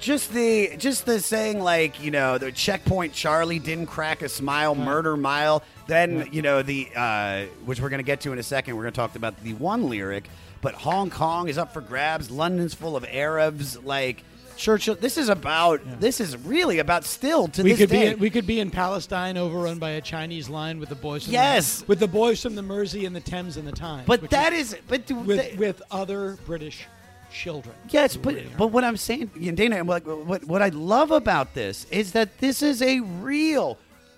just 0.00 0.32
the 0.32 0.76
just 0.76 1.06
the 1.06 1.20
saying 1.20 1.60
like 1.60 2.02
you 2.02 2.10
know 2.10 2.38
the 2.38 2.50
checkpoint 2.50 3.12
Charlie 3.12 3.58
didn't 3.58 3.86
crack 3.86 4.22
a 4.22 4.28
smile, 4.28 4.74
murder 4.74 5.16
mile. 5.16 5.62
Then 5.86 6.28
you 6.32 6.42
know 6.42 6.62
the 6.62 6.88
uh, 6.96 7.44
which 7.64 7.80
we're 7.80 7.90
gonna 7.90 8.02
get 8.02 8.20
to 8.22 8.32
in 8.32 8.38
a 8.38 8.42
second. 8.42 8.76
We're 8.76 8.82
gonna 8.84 8.92
talk 8.92 9.14
about 9.16 9.40
the 9.44 9.52
one 9.54 9.88
lyric, 9.88 10.24
but 10.64 10.74
Hong 10.74 11.10
Kong 11.10 11.48
is 11.48 11.58
up 11.58 11.72
for 11.72 11.80
grabs. 11.80 12.28
London's 12.30 12.74
full 12.74 12.96
of 12.96 13.04
Arabs. 13.08 13.78
Like 13.84 14.24
Churchill. 14.56 14.94
This 14.96 15.18
is 15.18 15.28
about. 15.28 15.80
This 16.00 16.20
is 16.20 16.36
really 16.38 16.78
about 16.80 17.04
still 17.04 17.48
to 17.48 17.62
we 17.62 17.70
this 17.70 17.78
could 17.80 17.90
day. 17.90 18.06
be 18.08 18.12
in, 18.14 18.18
we 18.18 18.30
could 18.30 18.46
be 18.46 18.58
in 18.60 18.70
Palestine, 18.70 19.36
overrun 19.36 19.78
by 19.78 19.90
a 19.90 20.00
Chinese 20.00 20.48
line 20.48 20.78
with 20.80 20.88
the 20.88 20.94
boys. 20.94 21.24
From 21.24 21.32
Yes. 21.34 21.80
the, 21.80 21.86
with 21.86 22.00
the 22.00 22.08
boys 22.08 22.40
from 22.42 22.54
the 22.54 22.62
Mersey 22.62 23.04
and 23.04 23.14
the 23.14 23.20
Thames 23.20 23.56
and 23.56 23.66
the 23.66 23.72
Times. 23.72 24.06
but 24.06 24.30
that 24.30 24.52
is. 24.52 24.76
But 24.88 25.06
do- 25.06 25.16
with 25.16 25.38
they- 25.38 25.56
with 25.56 25.82
other 25.90 26.38
British 26.46 26.86
children. 27.32 27.74
Yes, 27.90 28.16
but 28.16 28.36
but 28.56 28.68
what 28.68 28.84
I'm 28.84 28.96
saying, 28.96 29.30
Dana, 29.56 29.82
what, 29.84 30.06
what 30.06 30.44
what 30.44 30.62
I 30.62 30.68
love 30.68 31.10
about 31.10 31.54
this 31.54 31.84
is 31.90 32.12
that 32.12 32.38
this 32.38 32.62
is 32.62 32.80
a 32.80 33.00
real 33.00 33.76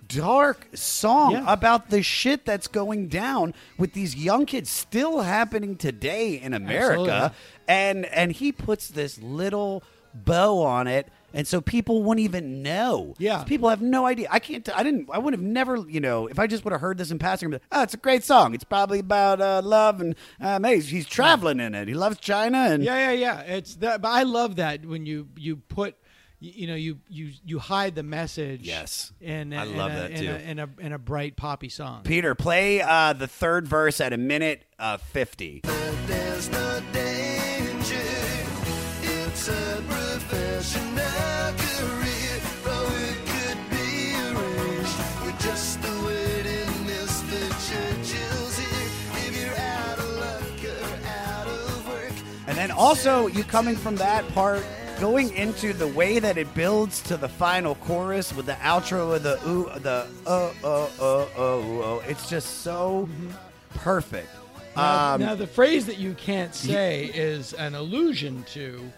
dark 0.08 0.68
song 0.74 1.32
Yeah. 1.32 1.44
about 1.52 1.90
the 1.90 2.02
shit 2.02 2.44
that's 2.44 2.68
going 2.68 3.08
down 3.08 3.54
with 3.78 3.92
these 3.92 4.14
young 4.16 4.46
kids 4.46 4.70
still 4.70 5.22
happening 5.22 5.76
today 5.76 6.34
in 6.40 6.54
America, 6.54 7.32
Absolutely. 7.32 7.36
and 7.68 8.06
and 8.06 8.32
he 8.32 8.52
puts 8.52 8.88
this 8.88 9.20
little 9.20 9.82
bow 10.14 10.62
on 10.62 10.86
it. 10.86 11.08
And 11.34 11.46
so 11.46 11.60
people 11.60 12.02
wouldn't 12.02 12.24
even 12.24 12.62
know. 12.62 13.14
Yeah. 13.18 13.44
people 13.44 13.68
have 13.68 13.82
no 13.82 14.06
idea. 14.06 14.26
I 14.30 14.38
can't. 14.38 14.66
I 14.74 14.82
didn't. 14.82 15.10
I 15.12 15.18
would 15.18 15.34
have 15.34 15.42
never. 15.42 15.76
You 15.86 16.00
know, 16.00 16.28
if 16.28 16.38
I 16.38 16.46
just 16.46 16.64
would 16.64 16.72
have 16.72 16.80
heard 16.80 16.96
this 16.96 17.10
in 17.10 17.18
passing, 17.18 17.50
like, 17.50 17.60
oh, 17.72 17.82
it's 17.82 17.92
a 17.92 17.98
great 17.98 18.24
song. 18.24 18.54
It's 18.54 18.64
probably 18.64 19.00
about 19.00 19.42
uh, 19.42 19.60
love 19.62 20.00
and 20.00 20.14
uh, 20.40 20.58
he's, 20.66 20.88
he's 20.88 21.04
traveling 21.06 21.60
in 21.60 21.74
it. 21.74 21.88
He 21.88 21.94
loves 21.94 22.18
China 22.20 22.56
and 22.70 22.82
Yeah, 22.82 23.10
yeah, 23.10 23.12
yeah. 23.12 23.40
It's 23.40 23.74
that. 23.76 24.00
But 24.00 24.08
I 24.12 24.22
love 24.22 24.56
that 24.56 24.86
when 24.86 25.04
you 25.04 25.28
you 25.36 25.56
put. 25.56 25.96
You 26.38 26.52
you 26.54 26.66
know, 26.66 26.74
you 26.74 26.98
you 27.08 27.30
you 27.44 27.58
hide 27.58 27.94
the 27.94 28.02
message. 28.02 28.60
Yes. 28.62 29.12
and 29.22 29.54
I 29.54 29.64
love 29.64 29.92
a, 29.92 29.94
that 29.94 30.10
in 30.10 30.18
too. 30.18 30.30
A, 30.30 30.38
in 30.38 30.58
a 30.58 30.68
in 30.78 30.92
a 30.92 30.98
bright 30.98 31.36
poppy 31.36 31.68
song. 31.70 32.02
Peter, 32.02 32.34
play 32.34 32.82
uh, 32.82 33.12
the 33.14 33.26
third 33.26 33.66
verse 33.66 34.00
at 34.00 34.12
a 34.12 34.18
minute 34.18 34.64
uh, 34.78 34.98
50. 34.98 35.62
There's 36.06 36.50
no 36.50 36.80
danger. 36.92 37.96
It's 39.02 39.48
a 39.48 39.82
professional 39.88 41.54
career. 41.56 42.40
Oh, 42.66 42.92
it 43.00 43.18
could 43.32 43.60
be 43.70 44.14
arranged. 44.28 44.98
We're 45.24 45.38
just 45.40 45.80
waiting, 46.04 46.68
Mr. 46.84 47.48
Churchill's 47.66 48.58
here. 48.58 48.90
If 49.26 49.40
you're 49.40 49.56
out 49.56 49.98
of 49.98 50.08
luck 50.18 50.64
or 50.64 51.08
out 51.08 51.46
of 51.46 51.88
work. 51.88 52.12
And 52.46 52.58
then 52.58 52.70
also, 52.70 53.26
you 53.28 53.42
coming 53.42 53.76
from 53.76 53.96
that 53.96 54.28
part, 54.34 54.64
going 55.00 55.32
into 55.34 55.72
the 55.72 55.86
way 55.88 56.18
that 56.18 56.38
it 56.38 56.52
builds 56.54 57.00
to 57.02 57.16
the 57.16 57.28
final 57.28 57.74
chorus 57.76 58.34
with 58.34 58.46
the 58.46 58.54
outro 58.54 59.14
of 59.14 59.22
the 59.22 59.38
ooh, 59.48 59.70
the 59.80 60.06
oh, 60.26 60.54
oh, 60.64 60.90
oh, 61.00 61.28
oh, 61.36 61.82
oh. 61.82 62.02
It's 62.08 62.28
just 62.28 62.60
so 62.60 63.08
mm-hmm. 63.10 63.30
perfect. 63.74 64.28
Now, 64.76 65.14
Um, 65.14 65.20
now 65.20 65.34
the 65.34 65.46
phrase 65.46 65.86
that 65.86 65.98
you 65.98 66.14
can't 66.14 66.54
say 66.54 67.06
is 67.14 67.52
an 67.54 67.74
allusion 67.74 68.44
to 68.52 68.90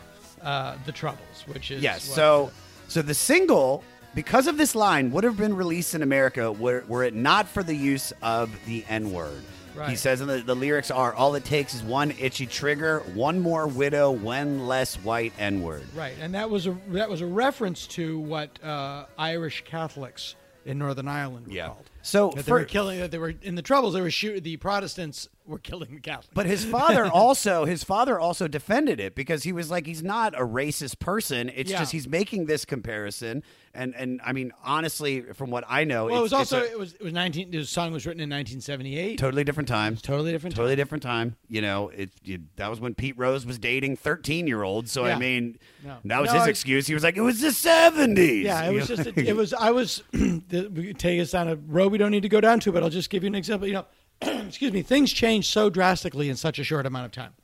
uh, 0.43 0.77
the 0.87 0.93
Troubles, 0.93 1.45
which 1.47 1.71
is 1.71 1.83
Yes. 1.83 2.03
So, 2.03 2.51
so 2.89 3.03
the 3.03 3.15
single, 3.15 3.85
because 4.15 4.47
of 4.47 4.57
this 4.57 4.75
line, 4.75 5.11
would 5.13 5.25
have 5.25 5.37
been 5.37 5.55
released 5.55 5.95
in 5.95 6.03
America 6.03 6.51
were, 6.53 6.85
were 6.89 7.05
it 7.05 7.15
not 7.15 7.49
for 7.49 7.63
the 7.63 7.75
use 7.75 8.13
of 8.23 8.51
the 8.67 8.85
N 8.89 9.13
word. 9.13 9.43
He 9.87 9.97
says 9.97 10.21
in 10.21 10.29
the, 10.29 10.39
the 10.39 10.55
lyrics 10.55 10.91
are 10.91 11.15
all 11.15 11.35
it 11.35 11.45
takes 11.45 11.75
is 11.75 11.83
one 11.83 12.13
itchy 12.19 12.47
trigger, 12.47 13.01
one 13.15 13.41
more 13.41 13.67
widow, 13.67 14.11
one 14.11 14.67
less 14.67 14.97
white 14.97 15.33
N 15.39 15.63
word. 15.63 15.85
right, 15.95 16.15
and 16.21 16.35
that 16.35 16.51
was 16.51 16.67
a 16.67 16.77
that 16.89 17.09
was 17.09 17.21
a 17.21 17.27
reference 17.27 17.87
to 17.89 18.19
what 18.21 18.63
uh, 18.65 19.05
Irish 19.19 19.65
Catholics 19.65 20.35
in 20.65 20.79
Northern 20.79 21.09
Ireland 21.09 21.47
were 21.47 21.53
Yeah. 21.53 21.67
called. 21.69 21.91
So 22.03 22.29
that 22.31 22.37
they 22.37 22.43
for- 22.43 22.59
were 22.61 22.65
killing. 22.65 23.01
That 23.01 23.11
they 23.11 23.19
were 23.19 23.35
in 23.43 23.55
the 23.55 23.63
Troubles. 23.63 23.95
They 23.95 24.01
were 24.01 24.11
shooting. 24.11 24.43
The 24.43 24.57
Protestants 24.57 25.29
were 25.49 25.59
killing 25.59 25.95
the 25.95 26.01
Catholics. 26.01 26.31
But 26.35 26.47
his 26.47 26.65
father 26.65 27.05
also 27.13 27.65
his 27.65 27.83
father 27.83 28.19
also 28.21 28.47
defended 28.49 29.01
it 29.01 29.15
because 29.15 29.43
he 29.45 29.53
was 29.53 29.71
like 29.71 29.87
he's 29.87 30.03
not 30.03 30.35
a 30.35 30.45
racist 30.47 30.99
person. 30.99 31.51
It's 31.55 31.71
Yeah. 31.71 31.79
just 31.81 31.93
he's 31.93 32.07
making 32.09 32.47
this 32.47 32.65
comparison 32.65 33.43
and 33.75 33.95
and 33.95 34.21
I 34.25 34.33
mean 34.33 34.53
honestly 34.65 35.23
from 35.23 35.51
what 35.51 35.65
I 35.69 35.85
know 35.85 36.07
well, 36.07 36.19
it 36.19 36.23
was 36.23 36.33
it's, 36.33 36.39
also 36.53 36.61
it 36.63 36.79
was 36.79 36.95
it 36.95 37.03
was 37.03 37.13
nineteen. 37.13 37.51
The 37.51 37.65
song 37.65 37.93
was 37.93 38.07
written 38.07 38.21
in 38.21 38.29
1978. 38.31 39.19
totally 39.19 39.45
different 39.45 39.69
time. 39.69 39.97
Totally 39.97 40.33
different. 40.33 40.55
Totally 40.57 40.77
different 40.77 41.03
time. 41.03 41.37
You 41.49 41.63
know, 41.63 41.89
it, 41.89 42.11
you, 42.23 42.41
that 42.57 42.69
was 42.71 42.81
when 42.81 42.95
Pete 42.95 43.17
Rose 43.19 43.47
was 43.47 43.59
dating 43.59 43.97
13 43.97 44.47
year 44.47 44.63
olds. 44.63 44.93
So, 44.93 45.05
I 45.05 45.11
Yeah. 45.11 45.19
mean, 45.19 45.59
No. 45.85 45.97
that 46.05 46.21
was 46.21 46.29
No, 46.33 46.39
his 46.39 46.43
I- 46.47 46.51
excuse. 46.51 46.87
He 46.87 46.95
was 46.95 47.03
like, 47.03 47.17
it 47.17 47.21
was 47.23 47.41
the 47.41 47.49
70s. 47.49 48.43
Yeah, 48.45 48.65
it 48.65 48.73
You 48.73 48.81
was 48.81 48.89
know? 48.91 48.97
just 48.97 49.09
a, 49.17 49.21
it 49.29 49.37
was 49.37 49.55
I 49.55 49.71
was 49.71 50.03
the- 50.13 50.71
we 50.75 50.89
could 50.89 50.99
take 50.99 51.21
us 51.21 51.31
down 51.31 51.49
a 51.49 51.57
road 51.57 51.93
we 51.93 51.99
don't 51.99 52.11
need 52.11 52.23
to 52.23 52.29
go 52.29 52.41
down 52.41 52.61
to, 52.61 52.73
but 52.73 52.83
I'll 52.83 52.91
just 52.91 53.11
give 53.11 53.23
you 53.23 53.29
an 53.29 53.35
example. 53.35 53.67
You 53.69 53.75
know, 53.75 53.87
excuse 54.47 54.73
me, 54.73 54.83
things 54.83 55.13
change 55.13 55.49
so 55.49 55.71
drastically 55.71 56.29
in 56.29 56.37
such 56.37 56.59
a 56.59 56.65
short 56.65 56.87
amount 56.87 57.07
of 57.07 57.13
time. 57.13 57.35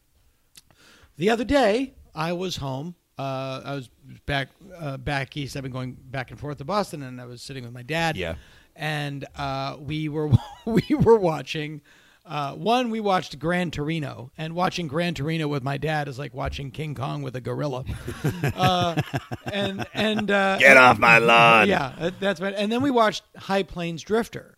The 1.16 1.30
other 1.30 1.44
day, 1.44 1.94
I 2.14 2.32
was 2.32 2.56
home. 2.56 2.94
Uh, 3.18 3.60
I 3.64 3.74
was 3.74 3.88
back 4.26 4.48
uh, 4.76 4.96
back 4.96 5.36
east. 5.36 5.56
I've 5.56 5.62
been 5.62 5.70
going 5.72 5.96
back 6.00 6.30
and 6.32 6.40
forth 6.40 6.58
to 6.58 6.64
Boston, 6.64 7.02
and 7.02 7.20
I 7.20 7.26
was 7.26 7.42
sitting 7.42 7.62
with 7.64 7.72
my 7.72 7.82
dad. 7.82 8.16
Yeah. 8.16 8.34
and 8.74 9.24
uh, 9.36 9.76
we 9.78 10.08
were 10.08 10.30
we 10.64 10.84
were 11.00 11.16
watching. 11.18 11.80
Uh, 12.26 12.54
one, 12.54 12.88
we 12.88 13.00
watched 13.00 13.38
Gran 13.38 13.70
Torino, 13.70 14.32
and 14.38 14.54
watching 14.54 14.88
Gran 14.88 15.12
Torino 15.12 15.46
with 15.46 15.62
my 15.62 15.76
dad 15.76 16.08
is 16.08 16.18
like 16.18 16.32
watching 16.32 16.70
King 16.70 16.94
Kong 16.94 17.22
with 17.22 17.36
a 17.36 17.40
gorilla. 17.40 17.84
uh, 18.56 19.00
and 19.44 19.86
and 19.92 20.30
uh, 20.30 20.56
Get 20.58 20.76
off 20.78 20.98
my 20.98 21.18
lawn. 21.18 21.68
Yeah, 21.68 22.10
that's 22.18 22.40
right. 22.40 22.54
And 22.56 22.72
then 22.72 22.80
we 22.82 22.90
watched 22.90 23.22
High 23.36 23.62
Plains 23.62 24.02
Drifter. 24.02 24.53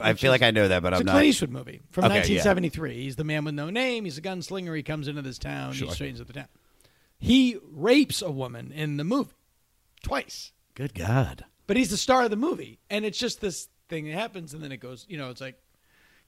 I, 0.00 0.10
I 0.10 0.14
feel 0.14 0.30
like 0.30 0.42
I 0.42 0.50
know 0.50 0.68
that, 0.68 0.82
but 0.82 0.92
It's 0.92 1.00
I'm 1.00 1.02
a 1.02 1.04
not. 1.06 1.12
Clint 1.12 1.26
Eastwood 1.26 1.50
movie 1.50 1.80
from 1.90 2.04
Okay, 2.04 2.14
yeah. 2.14 2.20
1973. 2.44 2.94
He's 3.02 3.16
the 3.16 3.24
man 3.24 3.44
with 3.44 3.54
no 3.54 3.70
name. 3.70 4.04
He's 4.04 4.18
a 4.18 4.22
gunslinger. 4.22 4.76
He 4.76 4.82
comes 4.82 5.08
into 5.08 5.22
this 5.22 5.38
town. 5.38 5.72
He 5.74 5.88
straightens 5.90 6.20
up 6.20 6.26
the 6.26 6.32
town. 6.34 6.48
He 7.18 7.56
rapes 7.72 8.20
a 8.22 8.30
woman 8.30 8.72
in 8.72 8.96
the 8.98 9.04
movie 9.04 9.30
twice, 10.02 10.52
Good 10.74 10.94
God. 10.94 11.44
but 11.66 11.76
he's 11.76 11.90
the 11.90 11.96
star 11.96 12.24
of 12.24 12.30
the 12.30 12.36
movie, 12.36 12.78
and 12.90 13.04
it's 13.04 13.18
just 13.18 13.40
this 13.40 13.68
thing 13.88 14.04
that 14.06 14.12
happens, 14.14 14.52
and 14.52 14.62
then 14.62 14.70
it 14.72 14.78
goes. 14.78 15.06
You 15.08 15.16
know, 15.18 15.30
it's 15.30 15.40
like, 15.40 15.58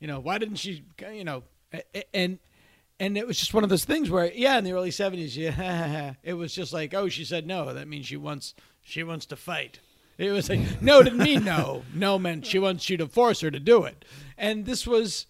you 0.01 0.07
know, 0.09 0.21
why 0.21 0.39
didn't 0.39 0.57
she? 0.57 0.85
You 1.13 1.25
know, 1.25 1.43
a- 1.73 1.83
a- 1.95 2.17
and 2.17 2.39
and 2.99 3.19
it 3.19 3.27
was 3.27 3.39
just 3.39 3.53
one 3.55 3.65
of 3.65 3.71
those 3.71 3.85
things 3.85 4.09
where, 4.11 4.33
yeah, 4.33 4.57
in 4.59 4.65
the 4.65 4.73
early 4.73 4.91
70s, 4.91 5.37
yeah, 5.37 6.15
it 6.23 6.33
was 6.33 6.55
just 6.55 6.73
like, 6.73 6.95
oh, 6.95 7.09
she 7.09 7.25
said 7.25 7.47
no. 7.47 7.73
That 7.75 7.87
means 7.87 8.07
she 8.07 8.17
wants 8.17 8.55
she 8.83 9.03
wants 9.03 9.27
to 9.27 9.37
fight. 9.37 9.81
It 10.19 10.33
was 10.33 10.51
like, 10.51 10.83
no, 10.83 11.03
didn't 11.03 11.21
mean 11.21 11.45
no. 11.45 11.85
No 11.95 12.19
meant 12.19 12.45
she 12.45 12.59
wants 12.59 12.91
you 12.91 12.97
to 12.97 13.07
force 13.07 13.41
her 13.41 13.53
to 13.53 13.61
do 13.61 13.85
it. 13.85 14.05
And 14.37 14.67
this 14.67 14.85
was, 14.85 15.27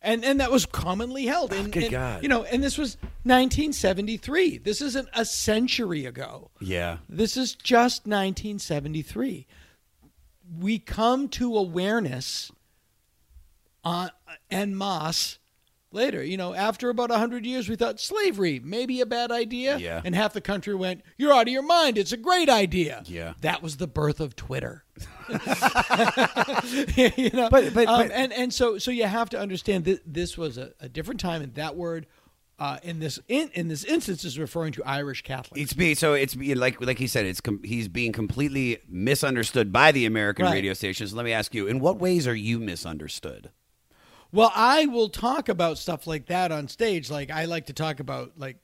and 0.00 0.24
and 0.24 0.40
that 0.40 0.50
was 0.50 0.64
commonly 0.64 1.26
held. 1.26 1.52
And, 1.52 1.70
good 1.70 1.84
and, 1.84 1.92
God. 1.92 2.22
You 2.22 2.30
know, 2.30 2.42
and 2.44 2.64
this 2.64 2.78
was 2.78 2.96
1973. 3.24 4.58
This 4.58 4.80
isn't 4.80 5.08
a 5.14 5.26
century 5.26 6.06
ago. 6.06 6.50
Yeah. 6.60 6.98
This 7.10 7.36
is 7.36 7.54
just 7.54 8.06
1973. 8.06 9.46
We 10.58 10.78
come 10.78 11.28
to 11.28 11.56
awareness 11.56 12.50
on 13.84 14.10
en 14.50 14.76
masse 14.76 15.38
later. 15.94 16.22
You 16.22 16.36
know, 16.36 16.54
after 16.54 16.88
about 16.90 17.10
100 17.10 17.44
years, 17.46 17.68
we 17.68 17.76
thought 17.76 18.00
slavery 18.00 18.60
may 18.60 18.86
be 18.86 19.00
a 19.00 19.06
bad 19.06 19.30
idea. 19.32 19.76
Yeah. 19.78 20.00
And 20.04 20.14
half 20.14 20.32
the 20.32 20.40
country 20.40 20.74
went, 20.74 21.02
You're 21.16 21.32
out 21.32 21.48
of 21.48 21.52
your 21.52 21.62
mind. 21.62 21.98
It's 21.98 22.12
a 22.12 22.16
great 22.16 22.48
idea. 22.48 23.02
Yeah. 23.06 23.34
That 23.40 23.62
was 23.62 23.76
the 23.76 23.86
birth 23.86 24.20
of 24.20 24.36
Twitter. 24.36 24.84
you 26.96 27.30
know, 27.32 27.48
But- 27.50 27.74
but- 27.74 27.86
um, 27.88 28.08
but- 28.08 28.10
and 28.12 28.32
and 28.32 28.52
so 28.52 28.78
so 28.78 28.90
you 28.90 29.04
have 29.04 29.30
to 29.30 29.38
understand 29.38 29.84
that 29.86 30.00
this 30.06 30.36
was 30.38 30.58
a, 30.58 30.72
a 30.80 30.88
different 30.88 31.20
time, 31.20 31.42
and 31.42 31.54
that 31.54 31.76
word 31.76 32.06
uh, 32.58 32.78
in 32.82 33.00
this 33.00 33.18
in, 33.28 33.50
in 33.54 33.68
this 33.68 33.82
instance 33.84 34.24
is 34.24 34.38
referring 34.38 34.72
to 34.72 34.82
Irish 34.84 35.22
Catholics. 35.22 35.60
It's 35.60 35.72
be 35.72 35.94
so 35.94 36.14
it's 36.14 36.34
be 36.34 36.54
like 36.54 36.80
like 36.80 36.98
he 36.98 37.06
said 37.06 37.26
it's 37.26 37.40
com- 37.40 37.62
he's 37.64 37.88
being 37.88 38.12
completely 38.12 38.78
misunderstood 38.88 39.72
by 39.72 39.92
the 39.92 40.06
American 40.06 40.44
Right. 40.44 40.52
radio 40.54 40.72
stations. 40.74 41.12
Let 41.14 41.24
me 41.24 41.32
ask 41.32 41.54
you, 41.54 41.66
in 41.66 41.80
what 41.80 41.98
ways 41.98 42.26
are 42.28 42.34
you 42.34 42.58
misunderstood? 42.58 43.50
Well, 44.32 44.50
I 44.54 44.86
will 44.86 45.10
talk 45.10 45.48
about 45.48 45.78
stuff 45.78 46.06
like 46.06 46.26
that 46.26 46.50
on 46.50 46.68
stage. 46.68 47.10
Like 47.10 47.30
I 47.30 47.44
like 47.44 47.66
to 47.66 47.74
talk 47.74 48.00
about 48.00 48.32
like 48.38 48.56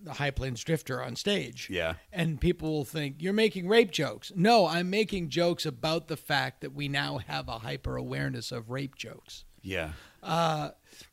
the 0.00 0.12
High 0.12 0.30
Plains 0.30 0.62
Drifter 0.62 1.02
on 1.02 1.14
stage. 1.14 1.68
Yeah. 1.70 1.94
And 2.12 2.40
people 2.40 2.72
will 2.72 2.84
think 2.84 3.16
you're 3.20 3.32
making 3.32 3.68
rape 3.68 3.92
jokes. 3.92 4.32
No, 4.34 4.66
I'm 4.66 4.90
making 4.90 5.28
jokes 5.28 5.64
about 5.64 6.08
the 6.08 6.16
fact 6.16 6.62
that 6.62 6.72
we 6.74 6.88
now 6.88 7.18
have 7.18 7.48
a 7.48 7.60
hyper 7.60 7.96
awareness 7.96 8.50
of 8.50 8.70
rape 8.70 8.96
jokes. 8.96 9.44
Yeah. 9.62 9.92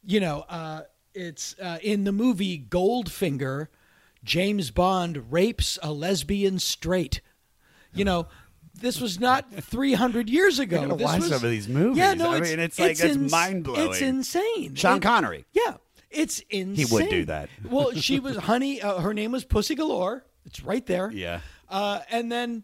You 0.03 0.19
know, 0.19 0.45
uh, 0.49 0.81
it's 1.13 1.55
uh, 1.59 1.77
in 1.83 2.03
the 2.03 2.11
movie 2.11 2.57
Goldfinger, 2.57 3.67
James 4.23 4.71
Bond 4.71 5.31
rapes 5.31 5.77
a 5.83 5.91
lesbian 5.91 6.59
straight. 6.59 7.21
You 7.93 8.05
know, 8.05 8.27
this 8.79 8.99
was 9.01 9.19
not 9.19 9.51
300 9.53 10.29
years 10.29 10.59
ago. 10.59 10.95
watch 10.95 11.19
was- 11.19 11.29
some 11.29 11.43
of 11.43 11.49
these 11.49 11.67
movies. 11.67 11.97
Yeah, 11.97 12.13
no, 12.13 12.31
I 12.31 12.37
it's, 12.37 12.49
mean, 12.49 12.59
it's 12.59 12.79
like- 12.79 12.97
that's 12.97 13.15
ins- 13.15 13.31
mind-blowing. 13.31 13.89
It's 13.91 14.01
insane. 14.01 14.75
Sean 14.75 14.97
It- 14.97 15.01
Connery. 15.03 15.45
Yeah, 15.53 15.77
it's 16.09 16.39
insane. 16.49 16.75
He 16.75 16.85
would 16.93 17.09
do 17.09 17.25
that. 17.25 17.49
well, 17.69 17.93
she 17.93 18.19
was 18.19 18.37
honey. 18.37 18.81
Uh, 18.81 18.99
her 18.99 19.13
name 19.13 19.31
was 19.31 19.45
Pussy 19.45 19.75
Galore. 19.75 20.23
It's 20.45 20.63
right 20.63 20.85
there. 20.85 21.11
Yeah. 21.11 21.41
Uh, 21.69 21.99
and 22.09 22.31
then 22.31 22.63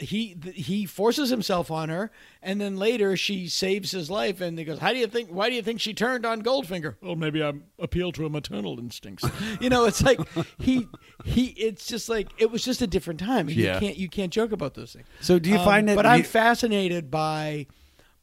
he 0.00 0.36
he 0.54 0.86
forces 0.86 1.30
himself 1.30 1.70
on 1.70 1.88
her, 1.88 2.10
and 2.42 2.60
then 2.60 2.76
later 2.76 3.16
she 3.16 3.48
saves 3.48 3.90
his 3.90 4.10
life, 4.10 4.40
and 4.40 4.58
he 4.58 4.64
goes, 4.64 4.78
"How 4.78 4.92
do 4.92 4.98
you 4.98 5.06
think? 5.06 5.30
Why 5.30 5.48
do 5.48 5.54
you 5.54 5.62
think 5.62 5.80
she 5.80 5.94
turned 5.94 6.24
on 6.26 6.42
Goldfinger?" 6.42 6.96
Well, 7.00 7.16
maybe 7.16 7.42
I 7.42 7.52
appeal 7.78 8.12
to 8.12 8.22
her 8.24 8.28
maternal 8.28 8.78
instincts. 8.78 9.24
you 9.60 9.68
know, 9.70 9.84
it's 9.84 10.02
like 10.02 10.20
he 10.58 10.88
he. 11.24 11.46
It's 11.48 11.86
just 11.86 12.08
like 12.08 12.28
it 12.38 12.50
was 12.50 12.64
just 12.64 12.82
a 12.82 12.86
different 12.86 13.20
time. 13.20 13.48
Yeah. 13.48 13.74
You 13.74 13.80
can't 13.80 13.96
you 13.96 14.08
can't 14.08 14.32
joke 14.32 14.52
about 14.52 14.74
those 14.74 14.92
things. 14.92 15.06
So 15.20 15.38
do 15.38 15.50
you 15.50 15.58
Um, 15.58 15.64
find 15.64 15.88
that 15.88 15.96
But 15.96 16.06
I'm 16.06 16.22
fascinated 16.22 17.10
by 17.10 17.66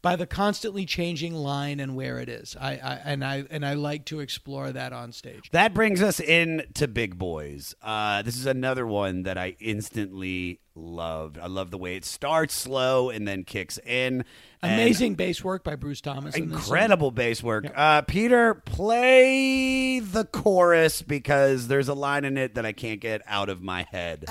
by 0.06 0.16
the 0.16 0.28
constantly 0.28 0.86
changing 0.86 1.34
line 1.34 1.80
and 1.80 1.96
where 1.96 2.20
it 2.20 2.30
is. 2.30 2.56
I, 2.62 2.74
I 2.74 3.02
and 3.06 3.26
I 3.26 3.44
and 3.50 3.66
I 3.66 3.74
like 3.74 4.06
to 4.06 4.20
explore 4.20 4.72
that 4.72 4.94
on 4.94 5.12
stage. 5.12 5.50
That 5.50 5.74
brings 5.74 6.00
us 6.04 6.20
in 6.20 6.62
to 6.76 6.88
Big 6.88 7.18
Boys. 7.18 7.74
Uh, 7.82 8.22
this 8.22 8.38
is 8.38 8.46
another 8.46 8.86
one 8.86 9.24
that 9.24 9.36
I 9.40 9.56
instantly 9.60 10.60
loved. 10.76 11.40
I 11.40 11.48
love 11.48 11.72
the 11.72 11.80
way 11.80 11.96
it 11.96 12.06
starts 12.06 12.54
slow 12.54 13.10
and 13.10 13.28
then 13.28 13.46
kicks 13.46 13.80
in. 13.80 14.26
And 14.62 14.74
Amazing 14.74 15.16
bass 15.16 15.44
work 15.44 15.64
by 15.64 15.76
Bruce 15.76 16.02
Thomas. 16.02 16.36
in. 16.36 16.44
Incredible 16.44 17.10
bass 17.10 17.42
work. 17.42 17.66
Uh, 17.76 18.04
Peter, 18.04 18.54
play 18.54 20.00
the 20.02 20.26
chorus 20.26 21.02
because 21.02 21.68
there's 21.68 21.88
a 21.88 21.96
line 21.96 22.26
in 22.26 22.38
it 22.38 22.54
that 22.54 22.66
I 22.66 22.74
can't 22.74 23.02
get 23.02 23.24
out 23.26 23.50
of 23.50 23.64
my 23.64 23.88
head. 23.90 24.26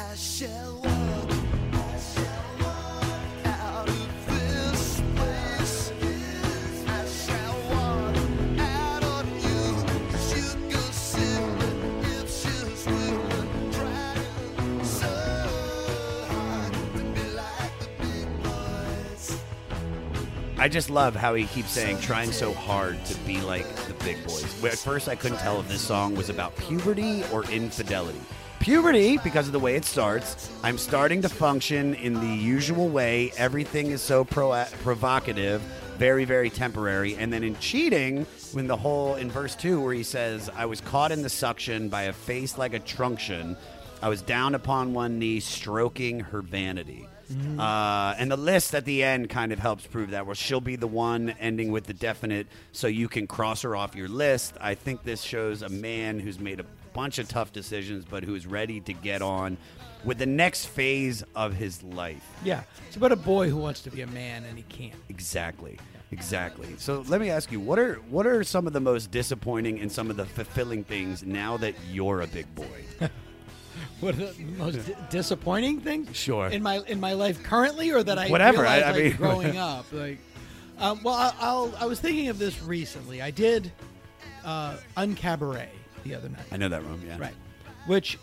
I 20.65 20.69
just 20.69 20.89
love 20.89 21.15
how 21.15 21.35
he 21.35 21.45
keeps 21.45 21.73
saying, 21.73 22.01
trying 22.01 22.33
so 22.33 22.55
hard 22.55 23.05
to 23.05 23.15
be 23.27 23.39
like 23.43 23.67
the 23.87 23.93
big 24.03 24.17
boys. 24.27 24.65
At 24.65 24.79
first, 24.79 25.11
I 25.11 25.15
couldn't 25.15 25.37
tell 25.37 25.61
if 25.61 25.69
this 25.69 25.83
song 25.83 26.15
was 26.15 26.31
about 26.31 26.57
puberty 26.57 27.23
or 27.31 27.45
infidelity. 27.51 28.19
Puberty, 28.61 29.19
because 29.19 29.47
of 29.47 29.53
the 29.53 29.59
way 29.59 29.77
it 29.77 29.85
starts, 29.85 30.51
I'm 30.63 30.79
starting 30.79 31.21
to 31.21 31.29
function 31.29 31.93
in 31.97 32.15
the 32.15 32.35
usual 32.35 32.89
way. 32.89 33.31
Everything 33.37 33.91
is 33.91 34.01
so 34.01 34.25
pro- 34.25 34.65
provocative, 34.83 35.61
very, 35.99 36.25
very 36.25 36.49
temporary. 36.49 37.15
And 37.17 37.31
then 37.31 37.45
in 37.45 37.59
cheating, 37.59 38.25
when 38.53 38.67
the 38.67 38.79
whole, 38.79 39.17
in 39.17 39.31
verse 39.31 39.55
2, 39.57 39.83
where 39.83 39.93
he 39.93 40.03
says, 40.03 40.49
I 40.57 40.65
was 40.65 40.81
caught 40.81 41.13
in 41.13 41.21
the 41.21 41.29
suction 41.29 41.91
by 41.91 42.05
a 42.05 42.13
face 42.15 42.57
like 42.57 42.73
a 42.73 42.79
truncheon, 42.79 43.59
I 44.01 44.09
was 44.09 44.23
down 44.23 44.55
upon 44.55 44.95
one 44.95 45.19
knee, 45.19 45.41
stroking 45.41 46.21
her 46.21 46.41
vanity. 46.41 47.07
Uh, 47.59 48.15
and 48.19 48.31
the 48.31 48.37
list 48.37 48.75
at 48.75 48.85
the 48.85 49.03
end 49.03 49.31
kind 49.31 49.53
of 49.53 49.59
helps 49.59 49.87
prove 49.87 50.11
that. 50.11 50.27
Well, 50.27 50.35
she'll 50.35 50.61
be 50.61 50.77
the 50.77 50.87
one 50.87 51.31
ending 51.41 51.73
with 51.73 51.85
the 51.85 51.95
definite, 51.95 52.47
so 52.73 52.87
you 52.87 53.09
can 53.09 53.27
cross 53.27 53.63
her 53.63 53.75
off 53.77 53.95
your 53.95 54.09
list. 54.09 54.55
I 54.61 54.75
think 54.75 55.03
this 55.05 55.23
shows 55.23 55.63
a 55.63 55.69
man 55.69 56.21
who's 56.21 56.39
made 56.39 56.61
a 56.61 56.67
bunch 56.93 57.19
of 57.19 57.29
tough 57.29 57.53
decisions, 57.53 58.05
but 58.09 58.23
who's 58.23 58.47
ready 58.47 58.81
to 58.81 58.93
get 58.93 59.23
on 59.23 59.57
with 60.05 60.19
the 60.19 60.27
next 60.27 60.67
phase 60.67 61.25
of 61.35 61.55
his 61.55 61.83
life. 61.83 62.25
Yeah, 62.45 62.63
it's 62.87 62.97
about 62.97 63.13
a 63.13 63.17
boy 63.17 63.49
who 63.49 63.57
wants 63.57 63.81
to 63.83 63.91
be 63.91 64.03
a 64.03 64.07
man 64.07 64.45
and 64.45 64.57
he 64.57 64.65
can't. 64.65 64.95
Exactly. 65.09 65.79
Exactly. 66.13 66.69
So 66.79 67.05
let 67.09 67.21
me 67.21 67.31
ask 67.31 67.51
you, 67.51 67.59
what 67.59 67.79
are 67.79 67.95
what 68.09 68.27
are 68.27 68.45
some 68.45 68.69
of 68.69 68.73
the 68.73 68.81
most 68.81 69.11
disappointing 69.11 69.81
and 69.81 69.91
some 69.91 70.11
of 70.11 70.17
the 70.17 70.25
fulfilling 70.25 70.85
things 70.85 71.25
now 71.25 71.57
that 71.57 71.75
you're 71.91 72.21
a 72.21 72.27
big 72.27 72.55
boy? 72.55 72.85
What 74.01 74.15
are 74.15 74.33
the 74.33 74.45
most 74.59 74.87
di- 74.87 74.95
disappointing 75.11 75.81
things? 75.81 76.15
Sure. 76.17 76.49
In 76.49 76.63
my 76.63 76.81
in 76.87 77.01
my 77.01 77.13
life 77.15 77.43
currently, 77.43 77.91
or 77.91 78.03
that 78.03 78.19
I 78.19 78.29
Whatever, 78.29 78.67
I- 78.67 78.81
I 78.81 78.91
like, 78.91 79.03
mean- 79.05 79.17
growing 79.17 79.57
up, 79.57 79.87
like. 79.93 80.19
Um, 80.79 81.01
well, 81.05 81.15
I, 81.15 81.33
I'll, 81.39 81.73
I 81.79 81.87
was 81.87 82.01
thinking 82.01 82.29
of 82.29 82.39
this 82.41 82.61
recently. 82.61 83.23
I 83.23 83.31
did 83.31 83.71
uh, 84.45 84.77
Uncabaret 84.97 85.69
the 86.03 86.17
other 86.17 86.29
night. 86.29 86.47
I 86.51 86.57
know 86.57 86.69
that 86.69 86.83
room, 86.83 87.01
yeah. 87.07 87.17
Right. 87.17 87.35
Which 87.87 88.19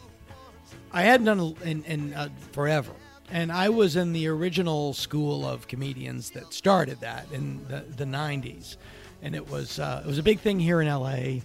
I 0.91 1.03
hadn't 1.03 1.27
done 1.27 1.55
in, 1.63 1.83
in 1.85 2.13
uh, 2.13 2.27
forever. 2.51 2.91
And 3.31 3.53
I 3.53 3.69
was 3.69 3.95
in 3.95 4.11
the 4.11 4.27
original 4.27 4.93
school 4.93 5.47
of 5.47 5.65
comedians 5.69 6.31
that 6.31 6.53
started 6.53 6.99
that 6.99 7.25
in 7.31 7.65
the, 7.69 7.85
the 7.95 8.03
90s. 8.03 8.75
And 9.21 9.33
it 9.33 9.49
was 9.49 9.79
uh, 9.79 10.01
it 10.03 10.07
was 10.07 10.17
a 10.17 10.23
big 10.23 10.39
thing 10.41 10.59
here 10.59 10.81
in 10.81 10.89
LA. 10.89 11.39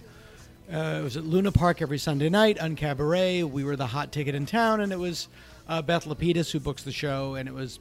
Uh, 0.71 0.97
it 0.99 1.03
was 1.03 1.15
at 1.15 1.23
Luna 1.23 1.51
Park 1.51 1.81
every 1.81 1.97
Sunday 1.97 2.29
night 2.29 2.57
Uncabaret. 2.57 3.49
We 3.49 3.63
were 3.63 3.77
the 3.77 3.87
hot 3.87 4.11
ticket 4.11 4.35
in 4.35 4.45
town, 4.45 4.81
and 4.81 4.91
it 4.91 4.99
was 4.99 5.29
uh, 5.67 5.81
Beth 5.81 6.05
Lapides 6.05 6.51
who 6.51 6.59
books 6.59 6.83
the 6.83 6.91
show, 6.91 7.35
and 7.35 7.47
it 7.47 7.55
was 7.55 7.79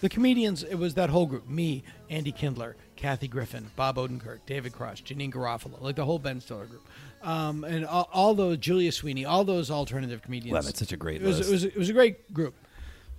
the 0.00 0.10
comedians. 0.10 0.62
It 0.62 0.74
was 0.74 0.94
that 0.94 1.08
whole 1.08 1.24
group: 1.24 1.48
me, 1.48 1.82
Andy 2.10 2.32
Kindler, 2.32 2.76
Kathy 2.94 3.26
Griffin, 3.26 3.70
Bob 3.74 3.96
Odenkirk, 3.96 4.40
David 4.44 4.74
Cross, 4.74 5.00
Janeane 5.02 5.32
Garofalo, 5.32 5.80
like 5.80 5.96
the 5.96 6.04
whole 6.04 6.18
Ben 6.18 6.40
Stiller 6.42 6.66
group, 6.66 6.86
um, 7.22 7.64
and 7.64 7.86
all, 7.86 8.08
all 8.12 8.34
those 8.34 8.58
Julia 8.58 8.92
Sweeney, 8.92 9.24
all 9.24 9.44
those 9.44 9.70
alternative 9.70 10.20
comedians. 10.20 10.52
Wow, 10.52 10.60
that's 10.60 10.78
such 10.78 10.92
a 10.92 10.96
great 10.98 11.22
it 11.22 11.26
was, 11.26 11.38
list. 11.38 11.48
It 11.48 11.52
was 11.52 11.64
it 11.64 11.76
was 11.76 11.88
a 11.88 11.94
great 11.94 12.34
group. 12.34 12.54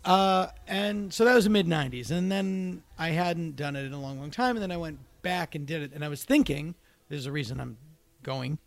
Uh, 0.06 0.48
and 0.68 1.14
so 1.14 1.26
that 1.26 1.36
was 1.36 1.44
the 1.44 1.50
mid 1.50 1.68
90s. 1.68 2.12
And 2.12 2.32
then 2.32 2.82
I 2.98 3.10
hadn't 3.10 3.58
done 3.58 3.76
it 3.76 3.84
in 3.84 3.92
a 3.92 4.00
long, 4.00 4.20
long 4.20 4.32
time. 4.32 4.56
And 4.56 4.64
then 4.64 4.72
I 4.72 4.78
went 4.78 5.00
back 5.22 5.54
and 5.54 5.66
did 5.66 5.82
it. 5.82 5.92
And 5.94 6.06
I 6.06 6.08
was 6.08 6.24
thinking, 6.24 6.76
there's 7.10 7.26
a 7.26 7.32
reason 7.32 7.60
I'm 7.60 7.78
going 8.24 8.58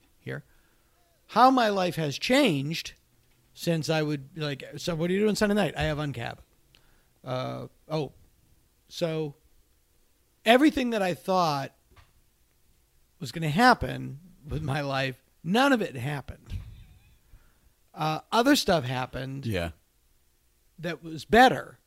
how 1.31 1.51
my 1.51 1.69
life 1.69 1.97
has 1.97 2.19
changed 2.19 2.95
since 3.55 3.89
I 3.91 4.03
would, 4.03 4.31
like, 4.37 4.65
so 4.77 4.95
what 4.95 5.11
are 5.11 5.13
you 5.13 5.21
doing 5.21 5.35
Sunday 5.37 5.55
night? 5.55 5.75
I 5.77 5.83
have 5.83 5.99
uncab. 5.99 6.39
Uh, 7.25 7.67
oh, 7.89 8.13
so 8.89 9.35
everything 10.45 10.91
that 10.91 11.03
I 11.03 11.15
thought 11.15 11.73
was 13.21 13.33
going 13.33 13.43
to 13.43 13.49
happen 13.51 14.19
with 14.49 14.63
my 14.63 14.81
life, 14.81 15.17
none 15.45 15.73
of 15.73 15.83
it 15.83 15.95
happened. 15.97 16.55
Uh, 17.95 18.21
other 18.33 18.57
stuff 18.57 18.85
happened 18.85 19.45
Yeah. 19.47 19.71
that 20.79 21.03
was 21.03 21.25
better 21.25 21.79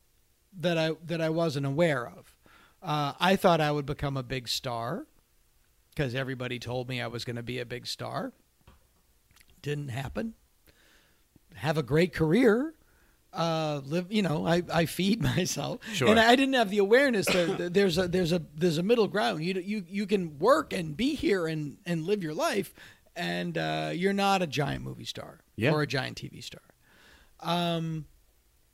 that 0.60 0.78
I 0.78 0.92
that 1.06 1.20
I 1.20 1.30
wasn't 1.30 1.66
aware 1.66 2.06
of. 2.06 2.36
Uh, 2.80 3.14
I 3.18 3.34
thought 3.36 3.60
I 3.60 3.72
would 3.72 3.86
become 3.86 4.16
a 4.16 4.22
big 4.22 4.46
star 4.46 5.06
because 5.90 6.14
everybody 6.14 6.58
told 6.58 6.88
me 6.88 7.00
I 7.00 7.08
was 7.08 7.24
going 7.24 7.36
to 7.36 7.42
be 7.42 7.58
a 7.58 7.64
big 7.66 7.86
star. 7.86 8.32
Didn't 9.64 9.88
happen. 9.88 10.34
Have 11.54 11.78
a 11.78 11.82
great 11.82 12.12
career. 12.12 12.74
Uh, 13.32 13.80
live, 13.84 14.12
you 14.12 14.20
know, 14.22 14.46
I, 14.46 14.62
I 14.72 14.84
feed 14.86 15.22
myself, 15.36 15.80
Sure. 15.94 16.08
and 16.08 16.20
I 16.20 16.36
didn't 16.36 16.52
have 16.54 16.68
the 16.70 16.78
awareness 16.78 17.24
that 17.26 17.72
there's 17.72 17.96
a 17.98 18.06
there's 18.06 18.30
a 18.32 18.42
there's 18.54 18.76
a 18.78 18.82
middle 18.82 19.08
ground. 19.08 19.42
You 19.42 19.54
you 19.54 19.84
you 19.88 20.06
can 20.06 20.38
work 20.38 20.72
and 20.74 20.94
be 20.96 21.14
here 21.14 21.46
and 21.46 21.78
and 21.86 22.04
live 22.04 22.22
your 22.22 22.34
life, 22.34 22.74
and 23.16 23.56
uh, 23.56 23.90
you're 23.94 24.12
not 24.12 24.42
a 24.42 24.46
giant 24.46 24.84
movie 24.84 25.06
star 25.06 25.40
Yeah. 25.56 25.72
or 25.72 25.80
a 25.82 25.86
giant 25.86 26.18
TV 26.20 26.44
star. 26.44 26.60
Um, 27.40 28.04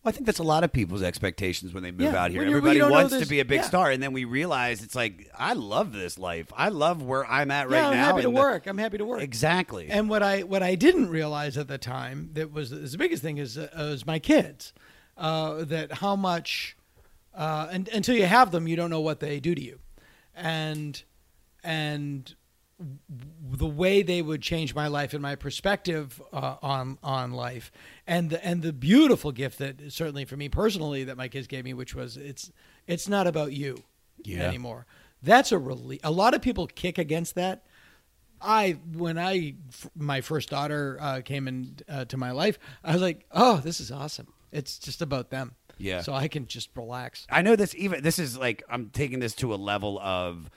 Well, 0.03 0.09
I 0.11 0.13
think 0.13 0.25
that's 0.25 0.39
a 0.39 0.43
lot 0.45 0.65
of 0.65 0.73
people's 0.73 1.03
expectations 1.03 1.75
when 1.75 1.83
they 1.83 1.91
move 1.91 2.01
Yeah, 2.13 2.23
out 2.23 2.31
here. 2.31 2.41
when 2.41 2.49
you're- 2.49 2.61
when 2.63 2.71
Everybody 2.77 2.91
wants 2.93 3.19
to 3.19 3.27
be 3.27 3.41
a 3.41 3.45
big 3.45 3.61
yeah. 3.61 3.67
star, 3.67 3.91
and 3.91 4.03
then 4.03 4.15
we 4.15 4.25
realize 4.25 4.83
it's 4.83 4.95
like 4.95 5.29
I 5.39 5.53
love 5.53 5.93
this 5.93 6.19
life. 6.19 6.47
I 6.57 6.71
love 6.71 7.03
where 7.03 7.27
I'm 7.27 7.51
at 7.51 7.69
right 7.69 7.77
yeah, 7.81 7.89
I'm 7.89 7.95
now. 7.97 8.05
happy 8.07 8.23
to 8.23 8.29
the- 8.29 8.31
work. 8.31 8.67
I'm 8.67 8.79
happy 8.79 8.97
to 8.97 9.05
work. 9.05 9.21
Exactly. 9.21 9.89
And 9.91 10.09
what 10.09 10.23
I 10.23 10.41
what 10.43 10.63
I 10.63 10.75
didn't 10.75 11.11
realize 11.11 11.59
at 11.59 11.69
the 11.69 11.77
time 11.77 12.31
that 12.33 12.51
was, 12.51 12.73
is 12.73 12.93
the 12.93 12.99
biggest 12.99 13.23
thing 13.23 13.37
is 13.37 13.59
uh, 13.59 13.69
was 13.77 14.07
my 14.07 14.19
kids. 14.19 14.73
Uh, 15.19 15.65
that 15.65 15.93
how 15.93 16.17
much 16.17 16.77
uh, 17.35 17.69
and 17.71 17.87
until 17.89 18.15
you 18.17 18.25
have 18.25 18.53
them, 18.53 18.67
you 18.67 18.77
don't 18.77 18.89
know 18.91 19.01
what 19.03 19.21
they 19.21 19.39
do 19.39 19.55
to 19.55 19.63
you, 19.63 19.81
and 20.35 21.03
and 21.63 22.35
the 23.53 23.67
way 23.67 24.03
they 24.03 24.23
would 24.23 24.43
change 24.43 24.75
my 24.75 24.87
life 24.89 25.13
and 25.13 25.21
my 25.23 25.35
perspective 25.37 26.21
uh, 26.33 26.57
on 26.63 26.99
on 27.03 27.33
life, 27.33 27.71
and 28.07 28.31
the 28.31 28.45
and 28.45 28.63
the 28.63 28.73
beautiful 28.73 29.33
gift 29.33 29.59
that 29.59 29.93
certainly 29.93 30.25
for 30.25 30.37
me 30.37 30.49
personally 30.49 31.05
that 31.05 31.17
my 31.17 31.29
kids 31.29 31.47
gave 31.47 31.65
me, 31.65 31.75
which 31.75 31.95
was 31.95 32.17
it's 32.17 32.51
it's 32.87 33.09
not 33.09 33.27
about 33.27 33.53
you 33.53 33.83
Yeah. 34.25 34.43
anymore. 34.49 34.87
That's 35.23 35.53
a 35.53 35.59
relief. 35.59 36.01
A 36.05 36.11
lot 36.11 36.35
of 36.35 36.41
people 36.43 36.67
kick 36.67 36.97
against 36.99 37.35
that. 37.35 37.65
I 38.41 38.79
when 38.95 39.19
I 39.19 39.55
f- 39.69 39.91
my 39.95 40.23
first 40.23 40.49
daughter 40.49 40.97
uh, 41.01 41.21
came 41.23 41.47
into 41.47 41.85
uh, 41.89 42.05
my 42.17 42.31
life, 42.31 42.59
I 42.83 42.93
was 42.95 43.03
like, 43.03 43.27
oh, 43.33 43.59
this 43.59 43.81
is 43.81 43.91
awesome. 43.93 44.29
It's 44.51 44.79
just 44.79 45.03
about 45.03 45.29
them. 45.31 45.53
Yeah. 45.77 46.01
So 46.01 46.13
I 46.15 46.29
can 46.29 46.47
just 46.47 46.71
relax. 46.75 47.27
I 47.31 47.43
know 47.43 47.55
this 47.57 47.75
even 47.75 48.03
this 48.03 48.19
is 48.19 48.39
like 48.39 48.63
I'm 48.71 48.89
taking 48.91 49.19
this 49.21 49.35
to 49.37 49.53
a 49.53 49.57
level 49.57 49.99
of 49.99 50.49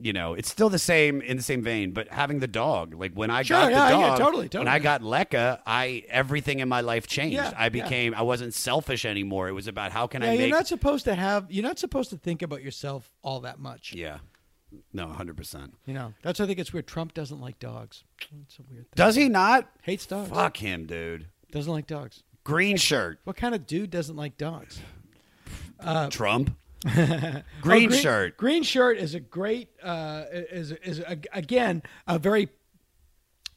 you 0.00 0.12
know, 0.12 0.34
it's 0.34 0.48
still 0.48 0.68
the 0.70 0.78
same 0.78 1.20
in 1.22 1.36
the 1.36 1.42
same 1.42 1.62
vein, 1.62 1.92
but 1.92 2.08
having 2.08 2.38
the 2.38 2.46
dog, 2.46 2.94
like 2.94 3.12
when 3.14 3.30
I 3.30 3.42
Sure, 3.42 3.58
got 3.58 3.70
yeah, 3.72 3.90
the 3.90 3.98
yeah, 3.98 4.06
dog, 4.10 4.18
totally, 4.18 4.48
when. 4.48 4.68
I 4.68 4.78
got 4.78 5.02
Lekka, 5.02 5.60
I 5.66 6.04
everything 6.08 6.60
in 6.60 6.68
my 6.68 6.80
life 6.80 7.06
changed. 7.06 7.34
Yeah, 7.34 7.52
I 7.56 7.68
became, 7.68 8.14
I 8.14 8.22
wasn't 8.22 8.54
selfish 8.54 9.04
anymore. 9.04 9.48
It 9.48 9.52
was 9.52 9.66
about 9.66 9.92
how 9.92 10.06
can 10.06 10.22
yeah, 10.22 10.30
I 10.30 10.32
you're 10.34 10.48
not 10.48 10.66
supposed 10.68 11.04
to 11.06 11.14
have. 11.14 11.46
You're 11.50 11.64
not 11.64 11.78
supposed 11.78 12.10
to 12.10 12.16
think 12.16 12.42
about 12.42 12.62
yourself 12.62 13.10
all 13.22 13.40
that 13.40 13.58
much. 13.58 13.92
yeah, 13.92 14.18
no, 14.92 15.08
hundred 15.08 15.36
percent. 15.36 15.74
You 15.86 15.94
know, 15.94 16.14
that's 16.22 16.38
why 16.38 16.44
I 16.44 16.48
think 16.48 16.58
it's 16.60 16.72
weird. 16.72 16.86
Trump 16.86 17.14
doesn't 17.14 17.40
like 17.40 17.58
dogs. 17.58 18.04
It's 18.44 18.58
a 18.58 18.62
weird 18.70 18.84
thing. 18.84 18.94
Does 18.94 19.16
he 19.16 19.28
not? 19.28 19.68
Hates 19.82 20.06
dogs. 20.06 20.28
Fuck 20.30 20.56
him, 20.58 20.86
dude. 20.86 21.26
Doesn't 21.50 21.72
like 21.72 21.86
dogs. 21.86 22.22
Green 22.44 22.76
shirt. 22.76 23.18
What 23.24 23.36
kind 23.36 23.54
of 23.54 23.66
dude 23.66 23.90
doesn't 23.90 24.16
like 24.16 24.36
dogs? 24.38 24.80
Uh, 25.80 26.08
Trump. 26.10 26.56
Oh, 26.86 27.42
Green 27.60 27.90
shirt. 27.90 28.36
Green 28.36 28.62
shirt 28.62 28.98
is 28.98 29.14
a 29.14 29.20
great 29.20 29.68
uh, 29.82 30.24
is 30.30 30.72
is 30.72 31.00
a, 31.00 31.18
again 31.32 31.82
a 32.06 32.18
very 32.18 32.48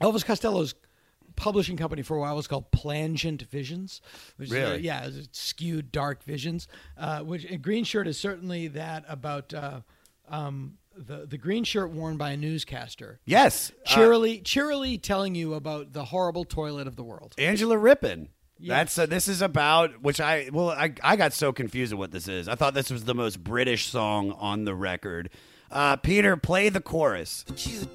Elvis 0.01 0.25
Costello's 0.25 0.73
publishing 1.35 1.77
company 1.77 2.01
for 2.01 2.17
a 2.17 2.19
while 2.19 2.35
was 2.35 2.47
called 2.47 2.71
Plangent 2.71 3.43
Visions. 3.43 4.01
Which 4.37 4.51
Is, 4.51 4.53
uh, 4.53 4.77
yeah, 4.81 5.05
it's 5.05 5.39
skewed 5.39 5.91
dark 5.91 6.23
visions. 6.23 6.67
Uh, 6.97 7.19
which 7.19 7.45
Green 7.61 7.83
shirt 7.83 8.07
is 8.07 8.17
certainly 8.19 8.67
that 8.69 9.05
about. 9.07 9.53
Uh, 9.53 9.81
um, 10.29 10.77
the, 10.95 11.25
the 11.25 11.37
green 11.37 11.63
shirt 11.63 11.91
worn 11.91 12.17
by 12.17 12.31
a 12.31 12.37
newscaster. 12.37 13.19
Yes. 13.25 13.71
Uh, 13.71 13.95
Cheerily, 13.95 14.39
cheerily 14.41 14.97
telling 14.97 15.35
you 15.35 15.53
about 15.53 15.93
the 15.93 16.05
horrible 16.05 16.43
toilet 16.43 16.85
of 16.85 16.95
the 16.97 17.03
world. 17.03 17.33
Angela 17.37 17.77
Rippon. 17.77 18.29
Yeah. 18.61 18.75
That's 18.75 18.97
uh, 18.97 19.07
this 19.07 19.27
is 19.27 19.41
about 19.41 20.03
which 20.03 20.21
I 20.21 20.49
well 20.53 20.69
I 20.69 20.93
I 21.03 21.15
got 21.15 21.33
so 21.33 21.51
confused 21.51 21.91
at 21.91 21.97
what 21.97 22.11
this 22.11 22.27
is. 22.27 22.47
I 22.47 22.55
thought 22.55 22.75
this 22.75 22.91
was 22.91 23.05
the 23.05 23.15
most 23.15 23.43
British 23.43 23.87
song 23.87 24.33
on 24.33 24.65
the 24.65 24.75
record. 24.75 25.31
Uh, 25.71 25.95
Peter, 25.95 26.37
play 26.37 26.69
the 26.69 26.81
chorus. 26.81 27.43
You 27.65 27.87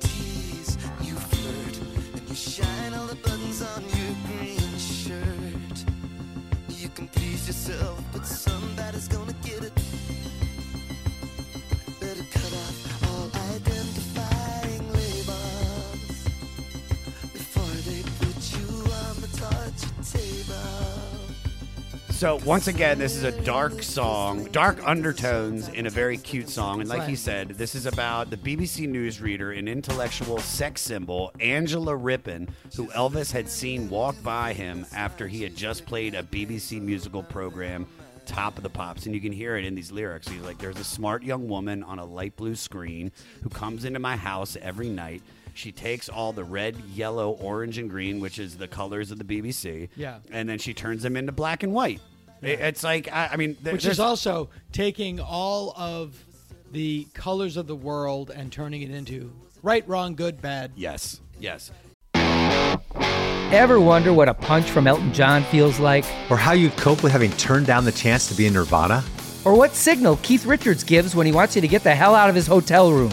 So 22.17 22.41
once 22.47 22.67
again, 22.67 22.99
this 22.99 23.15
is 23.15 23.25
a 23.25 23.43
dark 23.43 23.83
song, 23.83 24.45
dark 24.45 24.79
undertones 24.89 25.69
in 25.69 25.85
a 25.87 25.91
very 25.91 26.17
cute 26.17 26.49
song, 26.49 26.81
and 26.81 26.89
like 26.89 27.07
he 27.07 27.15
said, 27.15 27.51
this 27.51 27.75
is 27.75 27.85
about 27.85 28.31
the 28.31 28.39
BBC 28.39 28.89
newsreader 28.89 29.57
and 29.57 29.69
intellectual 29.69 30.39
sex 30.39 30.81
symbol 30.81 31.31
Angela 31.41 31.95
Rippon, 31.95 32.49
who 32.75 32.87
Elvis 32.87 33.31
had 33.31 33.51
seen 33.51 33.91
walk 33.91 34.17
by 34.23 34.55
him 34.55 34.87
after 34.95 35.29
he 35.29 35.43
had 35.43 35.55
just 35.55 35.85
played 35.85 36.15
a 36.15 36.23
BBC 36.23 36.81
musical 36.81 37.23
program, 37.23 37.87
Top 38.25 38.57
of 38.57 38.63
the 38.63 38.71
Pops, 38.71 39.05
and 39.05 39.15
you 39.15 39.21
can 39.21 39.31
hear 39.31 39.59
it 39.59 39.67
in 39.67 39.75
these 39.75 39.93
lyrics. 39.93 40.27
He's 40.27 40.41
like, 40.41 40.57
"There's 40.57 40.81
a 40.81 40.85
smart 40.85 41.23
young 41.23 41.49
woman 41.49 41.83
on 41.83 41.99
a 41.99 42.05
light 42.07 42.35
blue 42.35 42.57
screen 42.57 43.13
who 43.43 43.51
comes 43.51 43.85
into 43.85 43.99
my 43.99 44.17
house 44.17 44.57
every 44.63 44.89
night." 44.89 45.21
She 45.57 45.73
takes 45.73 46.09
all 46.11 46.33
the 46.35 46.45
red, 46.45 46.77
yellow, 46.95 47.31
orange, 47.31 47.79
and 47.79 47.89
green, 47.89 48.21
which 48.21 48.39
is 48.39 48.59
the 48.59 48.69
colors 48.69 49.11
of 49.11 49.19
the 49.19 49.25
BBC, 49.25 49.89
Yeah. 49.97 50.19
and 50.31 50.47
then 50.49 50.59
she 50.59 50.75
turns 50.75 51.03
them 51.03 51.17
into 51.17 51.33
black 51.33 51.63
and 51.63 51.73
white. 51.73 52.01
It- 52.43 52.61
It's 52.61 52.83
like 52.85 53.09
I, 53.11 53.31
I 53.33 53.37
mean, 53.37 53.57
there- 53.63 53.73
which 53.73 53.87
is 53.87 53.99
also 53.99 54.51
taking 54.73 55.19
all 55.19 55.73
of 55.77 56.15
the 56.73 57.07
colors 57.15 57.57
of 57.57 57.67
the 57.67 57.75
world 57.75 58.31
and 58.31 58.53
turning 58.53 58.83
it 58.83 58.91
into 58.91 59.33
right, 59.63 59.83
wrong, 59.89 60.15
good, 60.15 60.43
bad. 60.43 60.73
yes, 60.77 61.21
yes. 61.41 61.71
Ever 63.53 63.81
wonder 63.81 64.13
what 64.13 64.29
a 64.29 64.35
punch 64.35 64.67
from 64.67 64.87
Elton 64.87 65.15
John 65.15 65.43
feels 65.45 65.79
like? 65.79 66.05
Or 66.29 66.37
how 66.37 66.53
you'd 66.53 66.77
cope 66.77 67.03
with 67.03 67.13
having 67.13 67.31
turned 67.33 67.67
down 67.67 67.85
the 67.87 67.93
chance 67.93 68.29
to 68.29 68.35
be 68.35 68.47
in 68.47 68.53
Nirvana? 68.53 69.03
Or 69.45 69.55
what 69.57 69.75
signal 69.75 70.19
Keith 70.23 70.45
Richards 70.45 70.83
gives 70.85 71.15
when 71.15 71.27
he 71.27 71.33
wants 71.33 71.55
you 71.55 71.63
to 71.63 71.69
get 71.69 71.83
the 71.85 71.95
hell 71.95 72.15
out 72.15 72.29
of 72.29 72.35
his 72.35 72.47
hotel 72.47 72.93
room? 72.93 73.13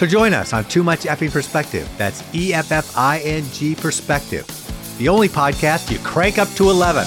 So 0.00 0.06
join 0.06 0.32
us 0.32 0.54
on 0.54 0.64
Too 0.64 0.82
Much 0.82 1.00
Effing 1.00 1.30
Perspective. 1.30 1.86
That's 1.98 2.24
E 2.34 2.54
F 2.54 2.72
F 2.72 2.96
I 2.96 3.18
N 3.18 3.44
G 3.52 3.74
Perspective. 3.74 4.46
The 4.96 5.10
only 5.10 5.28
podcast 5.28 5.92
you 5.92 5.98
crank 5.98 6.38
up 6.38 6.48
to 6.54 6.70
11. 6.70 7.04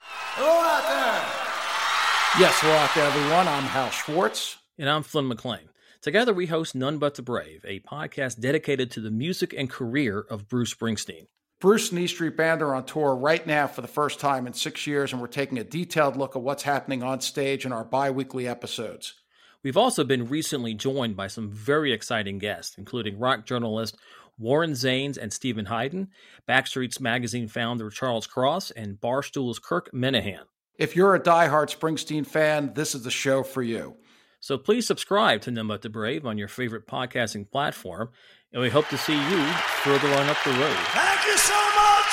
Hello 0.00 0.50
out 0.50 0.82
there. 0.88 2.42
Yes, 2.42 2.58
hello 2.60 2.74
out 2.74 2.92
there, 2.96 3.06
everyone. 3.06 3.46
I'm 3.46 3.62
Hal 3.62 3.88
Schwartz. 3.90 4.56
And 4.80 4.90
I'm 4.90 5.04
Flynn 5.04 5.28
McLean. 5.28 5.68
Together, 6.02 6.34
we 6.34 6.46
host 6.46 6.74
None 6.74 6.98
But 6.98 7.14
the 7.14 7.22
Brave, 7.22 7.64
a 7.64 7.78
podcast 7.78 8.40
dedicated 8.40 8.90
to 8.90 9.00
the 9.00 9.12
music 9.12 9.54
and 9.56 9.70
career 9.70 10.24
of 10.28 10.48
Bruce 10.48 10.74
Springsteen. 10.74 11.28
Bruce 11.60 11.92
and 11.92 12.00
E 12.00 12.08
Street 12.08 12.36
Band 12.36 12.62
are 12.62 12.74
on 12.74 12.84
tour 12.84 13.14
right 13.14 13.46
now 13.46 13.68
for 13.68 13.80
the 13.80 13.86
first 13.86 14.18
time 14.18 14.48
in 14.48 14.54
six 14.54 14.88
years, 14.88 15.12
and 15.12 15.22
we're 15.22 15.28
taking 15.28 15.58
a 15.58 15.62
detailed 15.62 16.16
look 16.16 16.34
at 16.34 16.42
what's 16.42 16.64
happening 16.64 17.04
on 17.04 17.20
stage 17.20 17.64
in 17.64 17.70
our 17.70 17.84
bi 17.84 18.10
weekly 18.10 18.48
episodes. 18.48 19.19
We've 19.62 19.76
also 19.76 20.04
been 20.04 20.28
recently 20.28 20.74
joined 20.74 21.16
by 21.16 21.26
some 21.26 21.50
very 21.50 21.92
exciting 21.92 22.38
guests, 22.38 22.76
including 22.78 23.18
rock 23.18 23.44
journalist 23.44 23.96
Warren 24.38 24.72
Zanes 24.72 25.18
and 25.18 25.32
Steven 25.32 25.66
Hyden, 25.66 26.08
Backstreet's 26.48 26.98
Magazine 26.98 27.46
founder 27.46 27.90
Charles 27.90 28.26
Cross, 28.26 28.70
and 28.70 28.98
Barstool's 28.98 29.58
Kirk 29.58 29.90
Minihane. 29.92 30.46
If 30.78 30.96
you're 30.96 31.14
a 31.14 31.20
diehard 31.20 31.76
Springsteen 31.76 32.26
fan, 32.26 32.72
this 32.74 32.94
is 32.94 33.02
the 33.02 33.10
show 33.10 33.42
for 33.42 33.62
you. 33.62 33.96
So 34.40 34.56
please 34.56 34.86
subscribe 34.86 35.42
to 35.42 35.50
None 35.50 35.68
But 35.68 35.82
the 35.82 35.90
Brave 35.90 36.24
on 36.24 36.38
your 36.38 36.48
favorite 36.48 36.86
podcasting 36.86 37.50
platform, 37.50 38.08
and 38.54 38.62
we 38.62 38.70
hope 38.70 38.88
to 38.88 38.96
see 38.96 39.12
you 39.12 39.46
further 39.82 40.08
on 40.08 40.30
up 40.30 40.38
the 40.42 40.52
road. 40.52 40.76
Thank 40.94 41.26
you 41.26 41.36
so 41.36 41.60
much. 41.76 42.10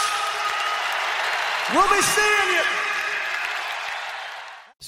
We'll 1.74 1.98
be 1.98 2.02
seeing 2.02 2.56
you. 2.56 2.87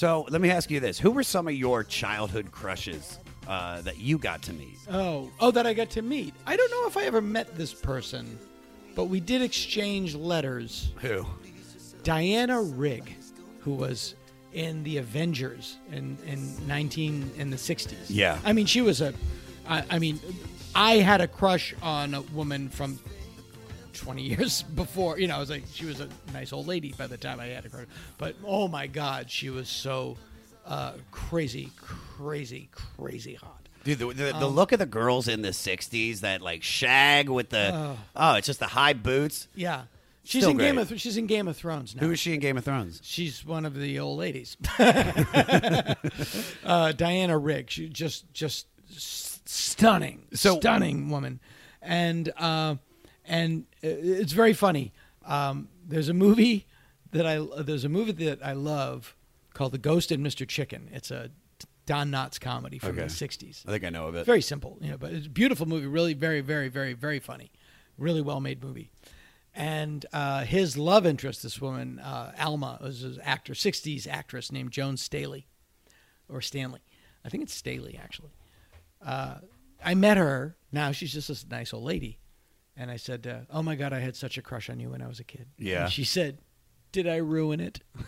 So 0.00 0.24
let 0.30 0.40
me 0.40 0.48
ask 0.50 0.70
you 0.70 0.80
this: 0.80 0.98
Who 0.98 1.10
were 1.10 1.22
some 1.22 1.46
of 1.46 1.52
your 1.52 1.84
childhood 1.84 2.50
crushes 2.50 3.18
uh, 3.46 3.82
that 3.82 3.98
you 3.98 4.16
got 4.16 4.40
to 4.44 4.54
meet? 4.54 4.78
Oh, 4.90 5.28
oh, 5.40 5.50
that 5.50 5.66
I 5.66 5.74
got 5.74 5.90
to 5.90 6.00
meet. 6.00 6.32
I 6.46 6.56
don't 6.56 6.70
know 6.70 6.86
if 6.86 6.96
I 6.96 7.04
ever 7.04 7.20
met 7.20 7.54
this 7.54 7.74
person, 7.74 8.38
but 8.94 9.10
we 9.10 9.20
did 9.20 9.42
exchange 9.42 10.14
letters. 10.14 10.92
Who? 11.02 11.26
Diana 12.02 12.62
Rigg, 12.62 13.14
who 13.58 13.74
was 13.74 14.14
in 14.54 14.82
the 14.84 14.96
Avengers 14.96 15.76
in 15.92 16.16
in 16.26 16.66
nineteen 16.66 17.30
in 17.36 17.50
the 17.50 17.58
sixties. 17.58 18.10
Yeah. 18.10 18.38
I 18.42 18.54
mean, 18.54 18.64
she 18.64 18.80
was 18.80 19.02
a. 19.02 19.12
I, 19.68 19.84
I 19.90 19.98
mean, 19.98 20.18
I 20.74 20.92
had 20.94 21.20
a 21.20 21.28
crush 21.28 21.74
on 21.82 22.14
a 22.14 22.22
woman 22.22 22.70
from. 22.70 22.98
20 23.92 24.22
years 24.22 24.62
before, 24.62 25.18
you 25.18 25.28
know, 25.28 25.36
I 25.36 25.38
was 25.40 25.50
like, 25.50 25.64
she 25.72 25.84
was 25.84 26.00
a 26.00 26.08
nice 26.32 26.52
old 26.52 26.66
lady 26.66 26.94
by 26.96 27.06
the 27.06 27.16
time 27.16 27.40
I 27.40 27.46
had 27.46 27.64
a 27.66 27.68
crush. 27.68 27.86
But 28.18 28.36
oh 28.44 28.68
my 28.68 28.86
God, 28.86 29.30
she 29.30 29.50
was 29.50 29.68
so 29.68 30.16
uh, 30.66 30.92
crazy, 31.10 31.70
crazy, 31.76 32.68
crazy 32.72 33.34
hot. 33.34 33.56
Dude, 33.84 33.98
the, 33.98 34.06
the, 34.08 34.12
the 34.24 34.36
Um, 34.36 34.54
look 34.54 34.72
of 34.72 34.78
the 34.78 34.84
girls 34.86 35.26
in 35.26 35.40
the 35.42 35.48
'60s, 35.50 36.20
that 36.20 36.42
like 36.42 36.62
shag 36.62 37.28
with 37.30 37.48
the 37.48 37.70
Oh. 37.74 37.96
oh, 38.14 38.34
it's 38.34 38.46
just 38.46 38.60
the 38.60 38.66
high 38.66 38.92
boots. 38.92 39.48
Yeah. 39.54 39.84
She's 40.22 40.42
Still 40.42 40.50
in 40.50 40.58
Game 40.58 40.76
of 40.78 41.00
she's 41.00 41.16
in 41.16 41.26
Game 41.26 41.48
of 41.48 41.56
Thrones 41.56 41.96
now. 41.96 42.02
Who 42.02 42.12
is 42.12 42.20
she 42.20 42.34
in 42.34 42.40
Game 42.40 42.58
of 42.58 42.64
Thrones? 42.64 43.00
She's 43.02 43.44
one 43.44 43.64
of 43.64 43.74
the 43.74 43.98
old 43.98 44.18
ladies. 44.18 44.58
uh, 46.64 46.92
Diana 46.92 47.38
Rigg. 47.38 47.70
She 47.70 47.88
just 47.88 48.32
just 48.32 48.66
stunning, 49.48 50.26
So- 50.34 50.58
stunning 50.60 51.08
woman, 51.08 51.40
and 51.82 52.30
uh, 52.36 52.76
and 53.30 53.64
it's 53.82 54.32
very 54.32 54.52
funny. 54.52 54.92
Um, 55.24 55.68
there's 55.86 56.08
a 56.08 56.14
movie 56.14 56.66
that 57.12 57.26
I 57.26 57.38
there's 57.62 57.84
a 57.84 57.88
movie 57.88 58.12
that 58.26 58.44
I 58.44 58.52
love 58.52 59.14
called 59.54 59.72
The 59.72 59.78
Ghost 59.78 60.10
and 60.10 60.24
Mr. 60.24 60.46
Chicken. 60.46 60.90
It's 60.92 61.10
a 61.10 61.30
Don 61.86 62.10
Knotts 62.10 62.38
comedy 62.40 62.78
from 62.78 62.90
Okay. 62.90 63.02
the 63.02 63.06
'60s. 63.08 63.66
I 63.66 63.70
think 63.72 63.84
I 63.84 63.90
know 63.90 64.06
of 64.08 64.14
it. 64.14 64.26
Very 64.26 64.42
simple, 64.42 64.78
you 64.80 64.90
know, 64.90 64.98
but 64.98 65.12
it's 65.12 65.26
a 65.26 65.30
beautiful 65.30 65.66
movie. 65.66 65.86
Really, 65.86 66.14
very, 66.14 66.40
very, 66.40 66.68
very, 66.68 66.92
very 66.92 67.18
funny. 67.18 67.50
Really 67.98 68.20
well 68.20 68.40
made 68.40 68.62
movie. 68.62 68.90
And 69.54 70.06
uh, 70.12 70.44
his 70.44 70.78
love 70.78 71.04
interest, 71.04 71.42
this 71.42 71.60
woman, 71.60 71.98
uh, 71.98 72.32
Alma, 72.38 72.78
was 72.80 73.02
an 73.02 73.18
actor, 73.24 73.52
60s 73.52 74.06
actress 74.06 74.52
named 74.52 74.70
Joan 74.70 74.96
Staley, 74.96 75.48
or 76.28 76.40
Stanley. 76.40 76.78
I 77.24 77.28
think 77.30 77.42
it's 77.42 77.52
Staley, 77.54 77.98
actually. 78.00 78.30
Uh, 79.04 79.38
I 79.84 79.94
met 79.94 80.16
her. 80.18 80.56
Now 80.70 80.92
she's 80.92 81.12
just 81.12 81.26
this 81.26 81.44
nice 81.50 81.74
old 81.74 81.82
lady. 81.82 82.19
And 82.80 82.90
I 82.90 82.96
said, 82.96 83.26
uh, 83.26 83.40
Oh 83.50 83.62
my 83.62 83.74
God, 83.74 83.92
I 83.92 83.98
had 84.00 84.16
such 84.16 84.38
a 84.38 84.42
crush 84.42 84.70
on 84.70 84.80
you 84.80 84.90
when 84.90 85.02
I 85.02 85.06
was 85.06 85.20
a 85.20 85.24
kid. 85.24 85.46
Yeah. 85.58 85.82
And 85.84 85.92
she 85.92 86.04
said, 86.04 86.38
Did 86.92 87.06
I 87.06 87.16
ruin 87.16 87.60
it? 87.60 87.80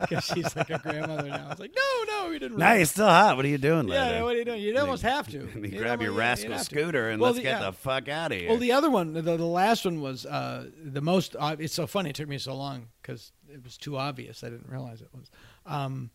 Because 0.00 0.24
she's 0.24 0.54
like 0.54 0.68
a 0.70 0.78
grandmother 0.78 1.28
now. 1.28 1.46
I 1.46 1.48
was 1.50 1.58
like, 1.58 1.74
No, 1.74 2.04
no, 2.24 2.28
we 2.28 2.34
didn't 2.38 2.52
ruin 2.52 2.58
Now 2.60 2.74
you're 2.74 2.84
still 2.84 3.06
hot. 3.06 3.36
What 3.36 3.44
are 3.44 3.48
you 3.48 3.56
doing 3.58 3.88
Yeah, 3.88 4.00
later? 4.06 4.24
what 4.24 4.34
are 4.34 4.38
you 4.38 4.44
doing? 4.44 4.60
You'd 4.60 4.76
almost 4.76 5.02
have 5.02 5.28
to. 5.30 5.40
Let 5.46 5.56
me 5.56 5.68
You 5.70 5.78
grab 5.78 6.02
your 6.02 6.12
rascal 6.12 6.58
scooter 6.58 7.08
and 7.10 7.20
Well, 7.20 7.30
let's 7.30 7.38
the- 7.38 7.50
get 7.50 7.60
the 7.60 7.72
fuck 7.72 8.08
out 8.08 8.32
of 8.32 8.38
here. 8.38 8.48
Well, 8.50 8.58
the 8.58 8.72
other 8.72 8.90
one, 8.90 9.14
the, 9.14 9.22
the 9.22 9.36
last 9.38 9.84
one 9.84 10.00
was 10.00 10.26
uh, 10.26 10.68
the 10.82 11.00
most. 11.00 11.36
Uh, 11.38 11.56
it's 11.58 11.74
so 11.74 11.86
funny. 11.86 12.10
It 12.10 12.16
took 12.16 12.28
me 12.28 12.38
so 12.38 12.54
long 12.54 12.88
because 13.00 13.32
it 13.52 13.64
was 13.64 13.76
too 13.78 13.96
obvious. 13.96 14.44
I 14.44 14.50
didn't 14.50 14.68
realize 14.68 15.00
it 15.00 15.08
was. 15.12 15.30
Um, 15.66 16.10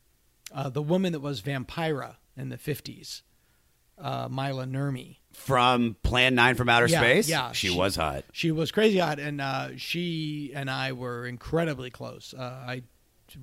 uh, 0.53 0.69
the 0.69 0.81
woman 0.83 1.13
that 1.13 1.19
was 1.21 1.41
Vampira 1.41 2.17
in 2.37 2.49
the 2.49 2.57
fifties. 2.57 3.23
Uh, 3.97 4.27
Maila 4.29 4.69
Nurmi. 4.69 5.17
From 5.33 5.95
Plan 6.03 6.35
9 6.35 6.55
from 6.55 6.69
Outer 6.69 6.87
Yeah, 6.87 6.99
Space? 6.99 7.27
yeah, 7.29 7.51
She, 7.53 7.69
she- 7.69 7.77
was 7.77 7.95
hot. 7.95 8.23
She 8.33 8.51
was 8.51 8.71
crazy 8.71 8.99
hot, 8.99 9.19
and 9.19 9.41
uh, 9.41 9.69
she 9.77 10.51
and 10.53 10.69
I 10.69 10.91
were 10.91 11.25
incredibly 11.25 11.89
close. 11.89 12.33
Uh, 12.37 12.41
I, 12.43 12.83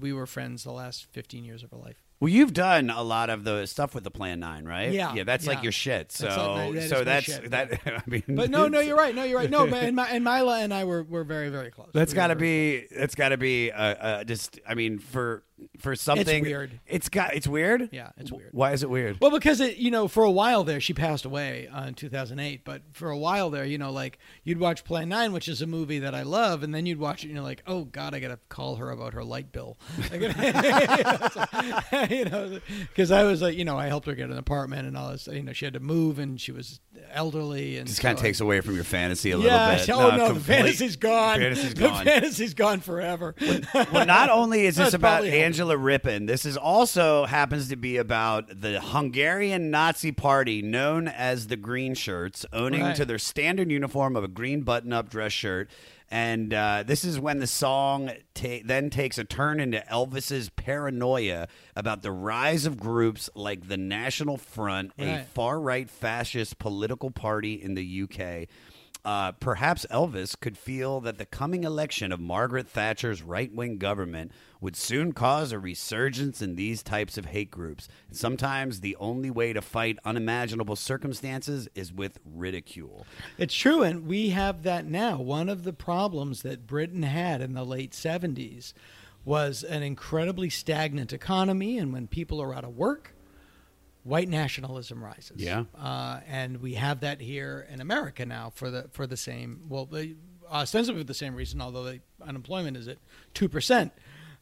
we 0.00 0.12
were 0.12 0.26
friends 0.26 0.62
the 0.62 0.70
last 0.72 1.06
fifteen 1.10 1.44
years 1.44 1.62
of 1.64 1.70
her 1.72 1.76
life. 1.76 1.96
Well, 2.20 2.28
you've 2.28 2.52
done 2.52 2.90
a 2.90 3.02
lot 3.02 3.30
of 3.30 3.44
the 3.44 3.64
stuff 3.66 3.94
with 3.94 4.04
the 4.04 4.10
Plan 4.10 4.40
9, 4.40 4.66
right? 4.66 4.92
Yeah, 4.92 5.14
Yeah, 5.14 5.24
that's 5.24 5.46
like 5.46 5.62
your 5.62 5.72
shit. 5.72 6.12
So, 6.12 6.26
That's 6.26 6.36
like 6.38 6.74
that 6.74 6.88
so 6.90 7.02
that's 7.04 7.24
shit. 7.24 7.50
that. 7.50 7.80
I 7.86 8.02
mean, 8.06 8.22
But 8.28 8.50
no, 8.50 8.68
no, 8.68 8.80
you're 8.80 8.96
right. 8.96 9.14
No, 9.14 9.24
you're 9.24 9.38
right. 9.38 9.48
No, 9.48 9.66
but- 9.70 9.82
and, 9.82 9.96
my, 9.96 10.06
and 10.06 10.22
Maila 10.24 10.62
and 10.62 10.72
I 10.74 10.84
were, 10.84 11.02
were 11.02 11.24
very, 11.24 11.48
very 11.48 11.70
close. 11.70 11.88
That's 11.94 12.12
We 12.12 12.16
got 12.16 12.26
to 12.26 12.36
be. 12.36 12.86
That's 12.94 13.14
got 13.14 13.30
to 13.30 13.38
be. 13.38 13.72
Uh, 13.72 13.82
uh, 13.82 14.24
just. 14.24 14.60
I 14.68 14.74
mean, 14.74 14.98
for 14.98 15.42
for 15.78 15.96
something. 15.96 16.42
weird. 16.42 16.80
It's 16.86 17.08
got. 17.08 17.34
It's 17.34 17.46
weird. 17.46 17.88
Yeah, 17.92 18.10
it's 18.16 18.30
weird. 18.30 18.50
Why 18.52 18.72
is 18.72 18.82
it 18.82 18.90
weird? 18.90 19.18
Well, 19.20 19.30
because 19.30 19.60
it, 19.60 19.76
you 19.76 19.90
know, 19.90 20.08
for 20.08 20.24
a 20.24 20.30
while 20.30 20.64
there, 20.64 20.80
she 20.80 20.92
passed 20.92 21.24
away 21.24 21.68
uh, 21.68 21.86
in 21.86 21.94
2008. 21.94 22.64
But 22.64 22.82
for 22.92 23.10
a 23.10 23.18
while 23.18 23.50
there, 23.50 23.64
you 23.64 23.78
know, 23.78 23.90
like 23.90 24.18
you'd 24.44 24.58
watch 24.58 24.84
Plan 24.84 25.08
Nine, 25.08 25.32
which 25.32 25.48
is 25.48 25.62
a 25.62 25.66
movie 25.66 26.00
that 26.00 26.14
I 26.14 26.22
love, 26.22 26.62
and 26.62 26.74
then 26.74 26.86
you'd 26.86 26.98
watch 26.98 27.24
it, 27.24 27.28
and 27.28 27.34
you're 27.34 27.44
like, 27.44 27.62
oh 27.66 27.84
God, 27.84 28.14
I 28.14 28.20
gotta 28.20 28.38
call 28.48 28.76
her 28.76 28.90
about 28.90 29.14
her 29.14 29.24
light 29.24 29.52
bill, 29.52 29.78
you 30.12 30.28
know, 32.24 32.60
because 32.88 33.10
I 33.10 33.24
was 33.24 33.42
like, 33.42 33.56
you 33.56 33.64
know, 33.64 33.78
I 33.78 33.86
helped 33.86 34.06
her 34.06 34.14
get 34.14 34.30
an 34.30 34.38
apartment 34.38 34.86
and 34.86 34.96
all 34.96 35.10
this. 35.10 35.26
You 35.26 35.42
know, 35.42 35.52
she 35.52 35.66
had 35.66 35.74
to 35.74 35.80
move, 35.80 36.18
and 36.18 36.40
she 36.40 36.52
was 36.52 36.80
elderly, 37.12 37.78
and 37.78 37.86
Just 37.86 38.00
kind 38.00 38.16
of 38.16 38.22
takes 38.22 38.40
away 38.40 38.60
from 38.60 38.74
your 38.74 38.84
fantasy 38.84 39.30
a 39.30 39.38
yeah, 39.38 39.42
little 39.42 39.76
bit. 39.76 39.88
Oh 40.00 40.16
no, 40.16 40.32
the 40.32 40.40
fantasy's 40.40 40.96
gone. 40.96 41.38
Fantasy's 41.38 41.74
the 41.74 41.80
gone. 41.80 42.04
fantasy's 42.04 42.54
gone 42.54 42.80
forever. 42.80 43.34
well, 43.92 44.06
not 44.06 44.30
only 44.30 44.66
is 44.66 44.76
this 44.76 44.94
about 44.94 45.10
probably 45.10 45.30
helping. 45.30 45.44
Angela 45.50 45.76
Rippon, 45.76 46.26
this 46.26 46.44
is 46.46 46.56
also 46.56 47.24
happens 47.24 47.68
to 47.70 47.74
be 47.76 47.96
about 47.96 48.60
the 48.60 48.80
Hungarian 48.80 49.68
Nazi 49.68 50.12
Party 50.12 50.62
known 50.62 51.08
as 51.08 51.48
the 51.48 51.56
Green 51.56 51.94
Shirts, 51.96 52.46
owning 52.52 52.82
Right. 52.82 52.94
to 52.94 53.04
their 53.04 53.18
standard 53.18 53.68
uniform 53.68 54.14
of 54.14 54.22
a 54.22 54.28
green 54.28 54.60
button-up 54.60 55.10
dress 55.10 55.32
shirt. 55.32 55.68
And 56.08 56.54
uh, 56.54 56.84
this 56.86 57.02
is 57.04 57.18
when 57.18 57.40
the 57.40 57.48
song 57.48 58.12
ta- 58.32 58.60
then 58.64 58.90
takes 58.90 59.18
a 59.18 59.24
turn 59.24 59.58
into 59.58 59.80
Elvis's 59.90 60.50
paranoia 60.50 61.48
about 61.74 62.02
the 62.02 62.12
rise 62.12 62.64
of 62.64 62.78
groups 62.78 63.28
like 63.34 63.66
the 63.66 63.76
National 63.76 64.36
Front, 64.36 64.92
a 65.00 65.24
far 65.34 65.60
right 65.60 65.90
fascist 65.90 66.60
political 66.60 67.10
party 67.10 67.54
in 67.60 67.74
the 67.74 68.02
UK. 68.04 68.46
Uh, 69.04 69.32
perhaps 69.32 69.86
Elvis 69.90 70.38
could 70.38 70.58
feel 70.58 71.00
that 71.00 71.16
the 71.16 71.24
coming 71.24 71.64
election 71.64 72.12
of 72.12 72.20
Margaret 72.20 72.68
Thatcher's 72.68 73.22
right 73.22 73.52
wing 73.52 73.78
government 73.78 74.30
would 74.60 74.76
soon 74.76 75.12
cause 75.12 75.52
a 75.52 75.58
resurgence 75.58 76.42
in 76.42 76.54
these 76.54 76.82
types 76.82 77.16
of 77.16 77.26
hate 77.26 77.50
groups. 77.50 77.88
Sometimes 78.12 78.80
the 78.80 78.96
only 78.96 79.30
way 79.30 79.54
to 79.54 79.62
fight 79.62 79.98
unimaginable 80.04 80.76
circumstances 80.76 81.66
is 81.74 81.92
with 81.92 82.18
ridicule. 82.24 83.06
It's 83.38 83.54
true, 83.54 83.82
and 83.82 84.06
we 84.06 84.30
have 84.30 84.64
that 84.64 84.84
now. 84.84 85.16
One 85.16 85.48
of 85.48 85.64
the 85.64 85.72
problems 85.72 86.42
that 86.42 86.66
Britain 86.66 87.04
had 87.04 87.40
in 87.40 87.54
the 87.54 87.64
late 87.64 87.92
70s 87.92 88.74
was 89.24 89.62
an 89.62 89.82
incredibly 89.82 90.50
stagnant 90.50 91.12
economy, 91.12 91.78
and 91.78 91.92
when 91.92 92.06
people 92.06 92.40
are 92.40 92.54
out 92.54 92.64
of 92.64 92.76
work, 92.76 93.14
white 94.02 94.28
nationalism 94.28 95.02
rises. 95.04 95.36
Yeah. 95.42 95.64
uh, 95.78 96.20
and 96.26 96.58
we 96.60 96.74
have 96.74 97.00
that 97.00 97.20
here 97.20 97.66
in 97.70 97.80
America 97.80 98.24
now 98.26 98.50
for 98.54 98.70
the 98.70 98.88
for 98.92 99.06
the 99.06 99.16
same 99.16 99.62
well, 99.68 99.86
the- 99.86 100.16
ostensibly 100.50 101.02
for 101.02 101.06
the 101.06 101.14
same 101.14 101.34
reason, 101.34 101.60
although 101.60 101.84
the 101.84 102.00
unemployment 102.22 102.76
is 102.76 102.88
at 102.88 102.98
two 103.34 103.48
percent. 103.48 103.92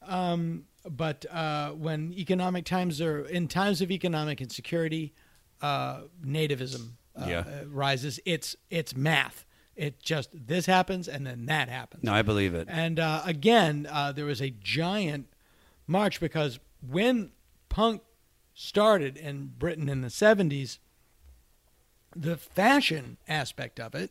Um, 0.06 0.64
but 0.88 1.26
uh, 1.30 1.70
when 1.72 2.12
economic 2.14 2.64
times 2.64 3.00
are 3.00 3.20
in 3.26 3.48
times 3.48 3.80
of 3.82 3.90
economic 3.90 4.40
insecurity, 4.40 5.12
uh, 5.61 6.02
nativism 6.24 6.92
uh, 7.16 7.26
Yeah. 7.28 7.38
uh, 7.40 7.64
rises. 7.68 8.20
It's 8.24 8.56
it's 8.70 8.96
math. 8.96 9.44
It 9.76 10.00
just 10.02 10.30
this 10.32 10.66
happens 10.66 11.09
and 11.09 11.26
then 11.26 11.46
that 11.46 11.68
happens. 11.68 12.02
No, 12.04 12.12
I 12.12 12.22
believe 12.22 12.54
it. 12.54 12.68
And 12.70 12.98
uh, 12.98 13.22
again, 13.24 13.86
uh, 13.90 14.12
there 14.12 14.24
was 14.24 14.40
a 14.40 14.50
giant 14.50 15.26
march 15.86 16.20
because 16.20 16.59
when 16.80 17.30
punk 17.68 18.02
started 18.61 19.16
in 19.16 19.52
Britain 19.56 19.88
in 19.88 20.00
the 20.00 20.09
70s, 20.09 20.78
the 22.16 22.36
fashion 22.36 23.16
aspect 23.28 23.78
of 23.78 23.94
it 23.94 24.11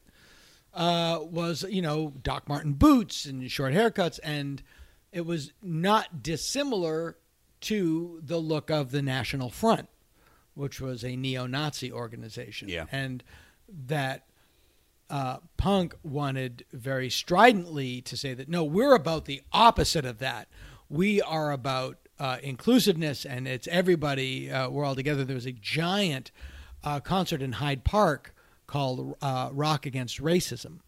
uh, 0.74 1.20
was, 1.22 1.66
you 1.70 1.82
know, 1.82 2.14
Doc 2.24 2.48
Martin 2.48 2.72
boots 2.72 3.26
and 3.26 3.52
short 3.52 3.74
haircuts. 3.74 4.22
And 4.24 4.64
it 5.12 5.26
was 5.26 5.52
not 5.62 6.24
dissimilar 6.24 7.18
to 7.60 8.22
the 8.24 8.38
look 8.38 8.72
of 8.72 8.92
the 8.92 9.02
National 9.02 9.50
Front, 9.50 9.90
which 10.54 10.80
was 10.80 11.04
a 11.04 11.18
neo 11.18 11.46
Nazi 11.46 11.92
organization. 11.92 12.70
Yeah. 12.70 12.86
And 12.90 13.26
that 13.68 14.28
uh, 15.10 15.40
punk 15.58 15.94
wanted 16.04 16.64
very 16.72 17.10
stridently 17.10 18.00
to 18.04 18.16
say 18.16 18.34
that 18.34 18.48
no, 18.48 18.64
we're 18.64 18.96
about 18.96 19.26
the 19.26 19.42
opposite 19.52 20.06
of 20.06 20.20
that. 20.20 20.48
We 20.88 21.22
are 21.22 21.52
about 21.52 22.07
uh, 22.20 22.38
inclusiveness, 22.42 23.26
and 23.26 23.48
it's 23.48 23.68
everybody. 23.68 24.50
Uh, 24.52 24.70
we're 24.70 24.86
all 24.86 24.96
together. 24.96 25.24
There 25.24 25.36
was 25.36 25.46
a 25.46 25.52
giant 25.52 26.32
uh, 26.84 27.00
concert 27.00 27.42
in 27.42 27.54
Hyde 27.54 27.84
Park 27.84 28.34
called 28.66 29.16
uh, 29.22 29.50
"Rock 29.54 29.86
Against 29.86 30.22
Racism" 30.22 30.80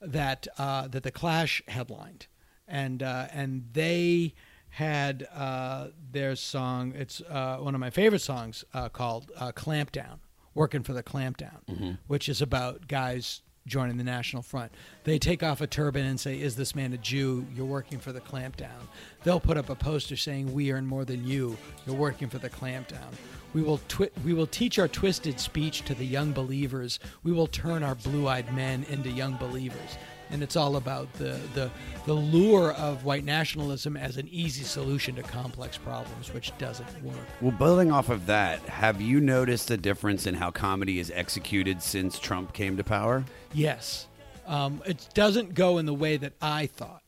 that 0.00 0.46
uh, 0.58 0.88
that 0.88 1.02
the 1.02 1.10
Clash 1.10 1.62
headlined, 1.68 2.26
and 2.66 3.02
uh, 3.02 3.26
and 3.32 3.68
they 3.72 4.34
had 4.70 5.26
uh, 5.32 5.88
their 6.10 6.34
song. 6.34 6.92
It's 6.96 7.20
uh, 7.22 7.58
one 7.58 7.74
of 7.74 7.80
my 7.80 7.90
favorite 7.90 8.22
songs 8.22 8.64
uh, 8.74 8.88
called 8.88 9.30
uh, 9.36 9.52
"Clampdown," 9.52 10.18
working 10.54 10.82
for 10.82 10.92
the 10.92 11.02
Clampdown, 11.02 11.98
which 12.06 12.28
is 12.28 12.42
about 12.42 12.88
guys 12.88 13.42
joining 13.66 13.96
the 13.96 14.04
National 14.04 14.42
Front. 14.42 14.72
They 15.04 15.18
take 15.18 15.42
off 15.42 15.60
a 15.60 15.66
turban 15.66 16.04
and 16.04 16.20
say, 16.20 16.40
"Is 16.40 16.56
this 16.56 16.74
man 16.74 16.92
a 16.92 16.98
Jew? 16.98 17.46
You're 17.54 17.66
working 17.66 17.98
for 17.98 18.12
the 18.12 18.20
Clampdown." 18.20 18.88
They'll 19.22 19.40
put 19.40 19.56
up 19.56 19.70
a 19.70 19.74
poster 19.74 20.16
saying, 20.16 20.52
"We 20.52 20.72
earn 20.72 20.86
more 20.86 21.04
than 21.04 21.26
you. 21.26 21.56
You're 21.86 21.96
working 21.96 22.28
for 22.28 22.38
the 22.38 22.50
Clampdown." 22.50 23.14
We 23.52 23.62
will 23.62 23.80
twi- 23.88 24.10
we 24.24 24.34
will 24.34 24.48
teach 24.48 24.78
our 24.78 24.88
twisted 24.88 25.38
speech 25.38 25.82
to 25.82 25.94
the 25.94 26.04
young 26.04 26.32
believers. 26.32 26.98
We 27.22 27.32
will 27.32 27.46
turn 27.46 27.82
our 27.82 27.94
blue-eyed 27.94 28.52
men 28.52 28.84
into 28.90 29.10
young 29.10 29.36
believers. 29.36 29.96
And 30.30 30.42
it's 30.42 30.56
all 30.56 30.76
about 30.76 31.12
the, 31.14 31.38
the 31.54 31.70
the 32.06 32.12
lure 32.14 32.72
of 32.72 33.04
white 33.04 33.24
nationalism 33.24 33.96
as 33.96 34.16
an 34.16 34.26
easy 34.30 34.64
solution 34.64 35.14
to 35.16 35.22
complex 35.22 35.76
problems, 35.78 36.32
which 36.32 36.56
doesn't 36.58 37.02
work. 37.02 37.16
Well, 37.40 37.52
building 37.52 37.92
off 37.92 38.08
of 38.08 38.26
that, 38.26 38.60
have 38.60 39.00
you 39.00 39.20
noticed 39.20 39.70
a 39.70 39.76
difference 39.76 40.26
in 40.26 40.34
how 40.34 40.50
comedy 40.50 40.98
is 40.98 41.10
executed 41.14 41.82
since 41.82 42.18
Trump 42.18 42.52
came 42.52 42.76
to 42.78 42.84
power? 42.84 43.24
Yes, 43.52 44.08
um, 44.46 44.82
it 44.86 45.08
doesn't 45.14 45.54
go 45.54 45.78
in 45.78 45.86
the 45.86 45.94
way 45.94 46.16
that 46.16 46.32
I 46.42 46.66
thought. 46.66 47.02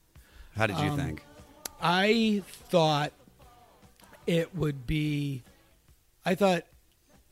How 0.55 0.67
did 0.67 0.79
you 0.79 0.91
Um, 0.91 0.97
think? 0.97 1.25
I 1.81 2.43
thought 2.47 3.13
it 4.27 4.55
would 4.55 4.87
be. 4.87 5.43
I 6.25 6.35
thought 6.35 6.65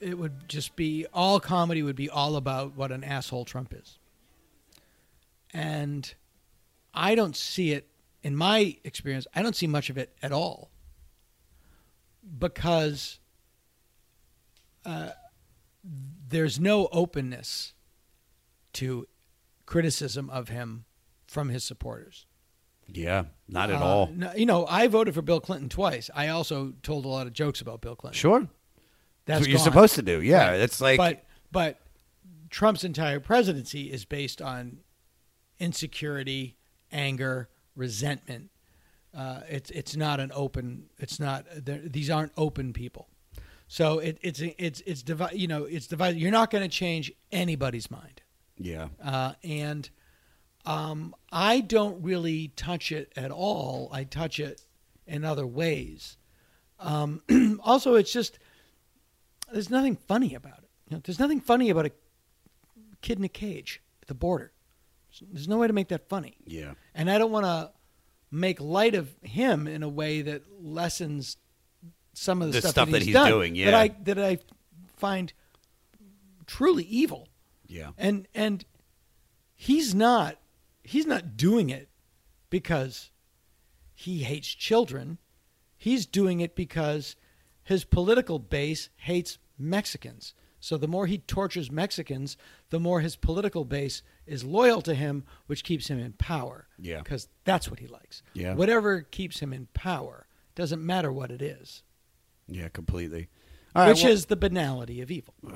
it 0.01 0.19
would 0.19 0.49
just 0.49 0.77
be 0.77 1.07
all 1.15 1.41
comedy 1.41 1.83
would 1.83 1.97
be 1.97 2.11
all 2.11 2.37
about 2.37 2.77
what 2.77 2.91
an 2.93 3.03
asshole 3.05 3.45
Trump 3.45 3.73
is. 3.75 3.99
And 5.55 6.13
I 6.93 7.15
don't 7.15 7.37
see 7.37 7.71
it 7.73 7.89
in 8.23 8.35
my 8.37 8.77
experience. 8.85 9.27
I 9.35 9.41
don't 9.43 9.55
see 9.57 9.67
much 9.69 9.89
of 9.89 9.97
it 9.97 10.15
at 10.23 10.33
all 10.33 10.71
because 12.39 13.19
uh, 14.85 15.11
there's 16.29 16.59
no 16.59 16.89
openness 16.93 17.73
to 18.75 19.07
criticism 19.67 20.29
of 20.31 20.49
him 20.49 20.85
from 21.27 21.49
his 21.49 21.65
supporters. 21.65 22.27
Yeah, 22.87 23.25
not 23.49 23.71
at 23.71 23.81
Uh, 23.81 23.85
all. 23.85 24.07
no- 24.09 24.35
you 24.35 24.45
know, 24.45 24.67
I 24.67 24.89
voted 24.89 25.15
for 25.15 25.23
Bill 25.23 25.41
Clinton 25.41 25.69
twice. 25.71 26.11
I 26.15 26.29
also 26.29 26.75
told 26.83 27.05
a 27.07 27.09
lot 27.09 27.27
of 27.27 27.33
jokes 27.33 27.61
about 27.61 27.81
Bill 27.81 27.97
Clinton. 27.97 28.19
Sure. 28.19 28.49
That's 29.27 29.41
what 29.41 29.49
you're 29.49 29.59
supposed 29.59 29.95
to 29.95 30.03
do. 30.03 30.21
Yeah, 30.21 30.49
Right. 30.51 30.61
it's 30.61 30.83
like 30.83 30.99
but 30.99 31.25
but 31.51 31.81
Trump's 32.51 32.85
entire 32.85 33.21
presidency 33.21 33.91
is 33.91 34.05
based 34.05 34.43
on 34.43 34.81
insecurity, 35.65 36.57
anger, 36.93 37.49
resentment. 37.75 38.51
Uh, 39.17 39.41
it's 39.49 39.71
it's 39.71 39.97
not 39.97 40.21
an 40.21 40.31
open. 40.35 40.87
It's 40.99 41.19
not. 41.19 41.47
These 41.65 42.11
aren't 42.11 42.33
open 42.37 42.73
people. 42.73 43.09
So 43.69 43.99
it, 43.99 44.19
it's 44.23 44.41
it's 44.41 44.81
it's 44.87 45.03
divi- 45.03 45.37
You 45.37 45.49
know, 45.49 45.65
it's 45.65 45.87
divided. 45.87 46.21
You're 46.21 46.31
not 46.41 46.51
going 46.51 46.63
to 46.65 46.69
change 46.85 47.13
anybody's 47.33 47.91
mind. 47.91 48.23
yeah. 48.59 48.89
Uh, 49.03 49.33
and 49.43 49.89
um, 50.67 51.15
I 51.33 51.61
don't 51.61 52.03
really 52.03 52.49
touch 52.57 52.91
it 52.93 53.13
at 53.17 53.31
all. 53.31 53.89
I 53.93 54.05
touch 54.05 54.39
it 54.41 54.63
in 55.07 55.25
other 55.25 55.47
ways. 55.47 56.17
Um, 56.81 57.23
also, 57.63 57.95
it's 57.95 58.13
just 58.13 58.39
there's 59.53 59.71
nothing 59.71 59.97
funny 59.97 60.35
about 60.35 60.59
it. 60.59 60.71
You 60.89 60.97
know, 60.97 61.03
there's 61.05 61.21
nothing 61.21 61.41
funny 61.41 61.71
about 61.71 61.87
a 61.87 61.93
kid 63.01 63.19
in 63.19 63.25
a 63.25 63.29
cage 63.29 63.81
at 64.03 64.09
the 64.09 64.15
border. 64.15 64.51
There's 65.21 65.49
no 65.49 65.59
way 65.59 65.67
to 65.67 65.73
make 65.73 65.89
that 65.89 66.09
funny. 66.09 66.37
Yeah. 66.47 66.75
And 66.95 67.11
I 67.11 67.19
don't 67.19 67.31
want 67.31 67.47
to 67.47 67.73
make 68.31 68.61
light 68.61 68.95
of 68.95 69.15
him 69.23 69.67
in 69.67 69.83
a 69.83 69.89
way 69.89 70.23
that 70.23 70.43
lessens 70.61 71.37
some 72.15 72.43
of 72.43 72.49
the, 72.49 72.53
The 72.53 72.61
stuff, 72.61 72.71
stuff 72.73 72.87
that 72.89 72.93
that 72.93 73.03
he's, 73.03 73.15
doing, 73.15 73.55
That 73.55 73.59
yeah. 73.59 73.79
I 73.79 73.89
that 74.05 74.19
I 74.19 74.39
find 74.97 75.33
truly 76.47 76.85
evil. 76.85 77.29
Yeah. 77.67 77.91
And 77.99 78.29
and 78.35 78.65
he's 79.55 79.95
not 79.95 80.39
he's 80.83 81.07
not 81.07 81.37
doing 81.37 81.71
it 81.71 81.89
because 82.51 83.11
he 83.95 84.19
hates 84.19 84.49
children. 84.49 85.19
He's 85.77 86.07
doing 86.07 86.41
it 86.41 86.55
because 86.55 87.17
his 87.63 87.85
political 87.85 88.39
base 88.39 88.91
hates 88.97 89.39
Mexicans. 89.59 90.35
So 90.65 90.79
the 90.79 90.89
more 90.89 91.07
he 91.07 91.19
tortures 91.19 91.71
Mexicans, 91.71 92.39
the 92.71 92.81
more 92.81 93.01
his 93.03 93.17
political 93.17 93.67
base 93.67 94.01
is 94.27 94.45
loyal 94.45 94.81
to 94.81 94.95
him, 94.95 95.25
which 95.47 95.63
keeps 95.63 95.89
him 95.89 95.99
in 95.99 96.15
power. 96.15 96.69
Yeah. 96.79 97.01
Because 97.01 97.29
that's 97.45 97.69
what 97.69 97.81
he 97.81 97.87
likes. 97.87 98.23
Yeah. 98.33 98.55
Whatever 98.55 99.03
keeps 99.03 99.41
him 99.41 99.53
in 99.53 99.69
power 99.75 100.27
doesn't 100.55 100.81
matter 100.83 101.13
what 101.13 101.31
it 101.31 101.43
is, 101.43 101.83
Yeah, 102.49 102.69
completely. 102.71 103.29
All 103.77 103.83
right, 103.83 103.89
which 103.91 104.05
well- 104.05 104.13
is 104.13 104.25
the 104.27 104.37
banality 104.37 105.03
of 105.03 105.11
evil. 105.11 105.35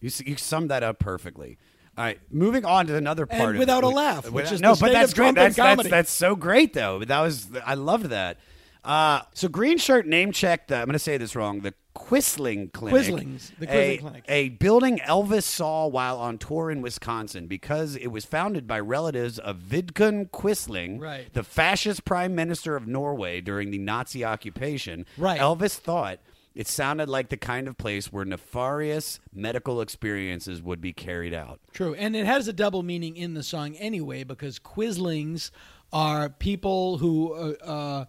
You 0.00 0.10
you 0.26 0.36
summed 0.36 0.70
that 0.70 0.82
up 0.84 0.98
perfectly. 1.00 1.58
All 1.96 2.04
right, 2.04 2.20
moving 2.30 2.64
on 2.64 2.86
to 2.86 2.94
another 2.96 3.26
And 3.28 3.40
part. 3.40 3.54
of- 3.56 3.58
without 3.58 3.82
a 3.84 3.88
we- 3.88 3.94
laugh, 3.94 4.24
which 4.26 4.32
without- 4.34 4.52
is 4.52 4.60
no, 4.60 4.74
the 4.76 4.80
but 4.80 4.92
that's 4.92 5.10
of 5.12 5.16
great. 5.16 5.34
That's, 5.34 5.56
that's 5.56 5.88
that's 5.88 6.10
so 6.12 6.36
great 6.36 6.72
though. 6.72 7.04
That 7.04 7.20
was 7.20 7.48
I 7.66 7.74
loved 7.74 8.06
that. 8.06 8.38
Uh, 8.84 9.22
so 9.34 9.48
Green 9.48 9.76
Shirt 9.78 10.06
name 10.06 10.30
checked. 10.32 10.70
Uh, 10.70 10.76
I'm 10.76 10.84
going 10.86 10.92
to 10.92 10.98
say 11.00 11.16
this 11.18 11.34
wrong. 11.34 11.60
The 11.62 11.74
Quisling 11.98 12.72
Clinic. 12.72 12.94
Quislings, 12.94 13.52
the 13.58 13.66
Quisling 13.66 13.74
a, 13.74 13.98
Clinic. 13.98 14.24
A 14.28 14.48
building 14.50 14.98
Elvis 14.98 15.42
saw 15.42 15.86
while 15.86 16.18
on 16.18 16.38
tour 16.38 16.70
in 16.70 16.80
Wisconsin 16.80 17.46
because 17.46 17.96
it 17.96 18.08
was 18.08 18.24
founded 18.24 18.66
by 18.66 18.80
relatives 18.80 19.38
of 19.38 19.56
Vidkun 19.58 20.30
Quisling, 20.30 21.00
Right. 21.00 21.32
the 21.32 21.42
fascist 21.42 22.04
prime 22.04 22.34
minister 22.34 22.76
of 22.76 22.86
Norway 22.86 23.40
during 23.40 23.70
the 23.70 23.78
Nazi 23.78 24.24
occupation. 24.24 25.04
Right. 25.16 25.40
Elvis 25.40 25.76
thought 25.76 26.20
it 26.54 26.66
sounded 26.66 27.08
like 27.08 27.28
the 27.28 27.36
kind 27.36 27.68
of 27.68 27.76
place 27.76 28.12
where 28.12 28.24
nefarious 28.24 29.20
medical 29.32 29.80
experiences 29.80 30.62
would 30.62 30.80
be 30.80 30.92
carried 30.92 31.34
out. 31.34 31.60
True, 31.72 31.94
and 31.94 32.16
it 32.16 32.26
has 32.26 32.48
a 32.48 32.52
double 32.52 32.82
meaning 32.82 33.16
in 33.16 33.34
the 33.34 33.42
song 33.42 33.76
anyway 33.76 34.24
because 34.24 34.58
Quislings 34.58 35.50
are 35.92 36.28
people 36.28 36.98
who 36.98 37.32
uh, 37.34 37.64
uh, 37.64 38.04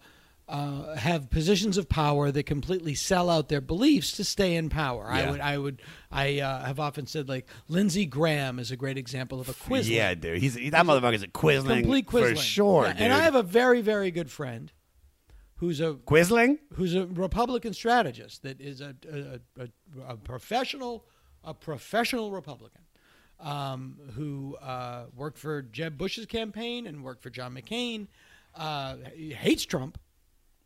uh, 0.50 0.96
have 0.96 1.30
positions 1.30 1.78
of 1.78 1.88
power 1.88 2.32
that 2.32 2.44
completely 2.44 2.96
sell 2.96 3.30
out 3.30 3.50
their 3.50 3.62
beliefs 3.62 4.14
to 4.14 4.24
stay 4.24 4.56
in 4.56 4.68
power. 4.68 5.06
I 5.06 5.30
would, 5.30 5.40
I 5.40 5.58
would, 5.60 5.82
I 6.12 6.40
uh, 6.40 6.66
have 6.66 6.80
often 6.80 7.06
said 7.06 7.30
like 7.30 7.48
Lindsey 7.68 8.08
Graham 8.08 8.58
is 8.58 8.72
a 8.72 8.76
great 8.76 8.98
example 8.98 9.40
of 9.40 9.48
a 9.48 9.54
Quisling. 9.54 9.90
Yeah, 9.92 10.16
dude. 10.16 10.40
He's 10.40 10.56
that 10.56 10.86
motherfucker's 10.86 11.22
a 11.22 11.28
Quisling 11.28 11.82
complete 11.82 12.10
for 12.10 12.36
sure, 12.36 12.86
Yeah. 12.86 12.96
And 12.98 13.14
I 13.14 13.20
have 13.20 13.36
a 13.36 13.44
very, 13.44 13.82
very 13.82 14.10
good 14.10 14.32
friend 14.32 14.72
who's 15.58 15.80
a 15.80 15.94
Quisling, 15.94 16.58
who's 16.74 16.96
a 16.96 17.06
Republican 17.06 17.74
strategist 17.74 18.42
that 18.42 18.60
is 18.60 18.82
a 18.82 18.96
a, 19.08 19.62
a, 19.62 20.14
a 20.14 20.18
professional, 20.18 21.06
a 21.44 21.54
professional 21.54 22.32
Republican. 22.32 22.82
Um, 23.42 23.96
who 24.16 24.58
uh, 24.62 25.06
worked 25.16 25.38
for 25.38 25.62
Jeb 25.62 25.98
Bush's 25.98 26.26
campaign 26.26 26.86
and 26.86 27.06
worked 27.06 27.24
for 27.24 27.30
John 27.30 27.56
McCain, 27.56 28.08
uh, 28.54 28.98
he 29.16 29.32
hates 29.32 29.66
Trump, 29.66 29.98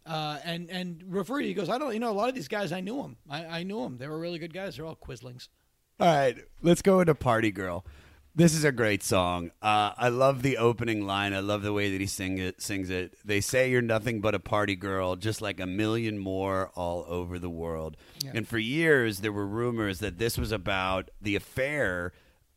uh, 0.06 0.40
and 0.44 0.70
and 0.70 1.04
refer 1.08 1.40
you. 1.40 1.48
He 1.48 1.54
goes, 1.54 1.70
I 1.70 1.78
don't, 1.78 1.94
you 1.94 2.00
know, 2.00 2.12
a 2.12 2.14
lot 2.14 2.30
of 2.30 2.36
these 2.36 2.48
guys, 2.48 2.72
I 2.72 2.82
knew 2.82 3.02
them. 3.02 3.18
I, 3.30 3.46
I 3.46 3.64
knew 3.64 3.82
them. 3.82 3.98
They 3.98 4.08
were 4.08 4.20
really 4.20 4.40
good 4.40 4.54
guys. 4.54 4.78
They're 4.78 4.86
all 4.86 4.96
Quislings. 4.96 5.48
All 6.00 6.08
right, 6.08 6.38
let's 6.62 6.82
go 6.82 7.00
into 7.00 7.16
Party 7.16 7.52
Girl. 7.52 7.86
This 8.36 8.56
is 8.56 8.64
a 8.64 8.72
great 8.72 9.04
song. 9.04 9.52
Uh, 9.62 9.92
I 9.96 10.10
love 10.10 10.42
the 10.42 10.58
opening 10.58 11.06
line. 11.06 11.36
I 11.36 11.40
love 11.40 11.62
the 11.62 11.72
way 11.72 11.92
that 11.92 12.02
he 12.02 12.08
sing 12.08 12.40
it, 12.40 12.64
sings 12.64 12.90
it. 12.90 13.16
They 13.24 13.42
say 13.42 13.70
you're 13.70 13.84
nothing 13.84 14.22
but 14.22 14.34
a 14.34 14.40
party 14.40 14.76
girl, 14.76 15.16
just 15.16 15.40
like 15.40 15.60
a 15.60 15.68
million 15.68 16.18
more 16.18 16.72
all 16.74 17.06
over 17.08 17.38
the 17.38 17.50
world. 17.50 17.96
Yeah. 18.24 18.32
And 18.34 18.48
for 18.48 18.58
years, 18.58 19.20
there 19.20 19.32
were 19.32 19.46
rumors 19.46 20.00
that 20.00 20.18
this 20.18 20.36
was 20.36 20.52
about 20.52 21.12
the 21.22 21.36
affair 21.36 22.12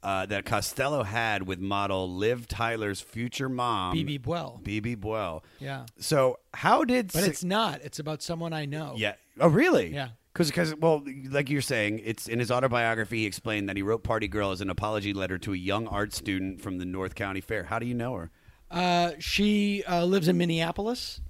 uh, 0.07 0.25
that 0.25 0.45
Costello 0.45 1.03
had 1.03 1.49
with 1.49 1.59
model 1.59 2.09
Liv 2.09 2.47
Tyler's 2.47 3.01
future 3.01 3.49
mom, 3.49 3.97
BB 3.97 4.23
Buell. 4.23 4.61
BB 4.63 5.01
Buell. 5.01 5.43
Yeah. 5.59 5.87
So 5.99 6.39
how 6.55 6.85
did? 6.85 7.13
But 7.13 7.25
it's 7.25 7.43
not. 7.43 7.81
It's 7.83 7.99
about 7.99 8.23
someone 8.23 8.53
I 8.53 8.67
know. 8.67 8.95
yeah. 8.97 9.15
Oh, 9.41 9.49
really? 9.49 9.93
Yeah. 9.93 10.11
Because, 10.33 10.49
because, 10.49 10.75
well, 10.77 11.03
like 11.31 11.51
you're 11.51 11.61
saying, 11.61 12.03
it's 12.05 12.29
in 12.29 12.39
his 12.39 12.51
autobiography. 12.53 13.21
He 13.21 13.27
explained 13.27 13.69
that 13.69 13.77
he 13.77 13.83
wrote 13.83 14.05
"Party 14.05 14.29
Girl" 14.29 14.53
as 14.53 14.61
an 14.61 14.71
apology 14.71 15.13
letter 15.13 15.39
to 15.39 15.53
a 15.53 15.57
young 15.57 15.89
art 15.89 16.13
student 16.13 16.61
from 16.61 16.79
the 16.79 16.85
North 16.85 17.15
County 17.17 17.41
Fair. 17.41 17.65
How 17.65 17.79
do 17.81 17.87
you 17.87 17.95
know 17.95 18.15
her? 18.15 18.31
Uh, 18.71 19.13
she 19.19 19.83
uh, 19.85 20.05
lives 20.05 20.29
in 20.29 20.37
Minneapolis, 20.37 21.21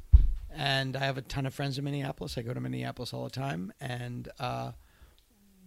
and 0.52 0.96
I 0.96 1.04
have 1.04 1.16
a 1.16 1.22
ton 1.22 1.46
of 1.46 1.54
friends 1.54 1.78
in 1.78 1.84
Minneapolis. 1.84 2.36
I 2.36 2.42
go 2.42 2.52
to 2.52 2.60
Minneapolis 2.60 3.14
all 3.14 3.24
the 3.24 3.30
time, 3.30 3.72
and 3.80 4.28
uh, 4.38 4.72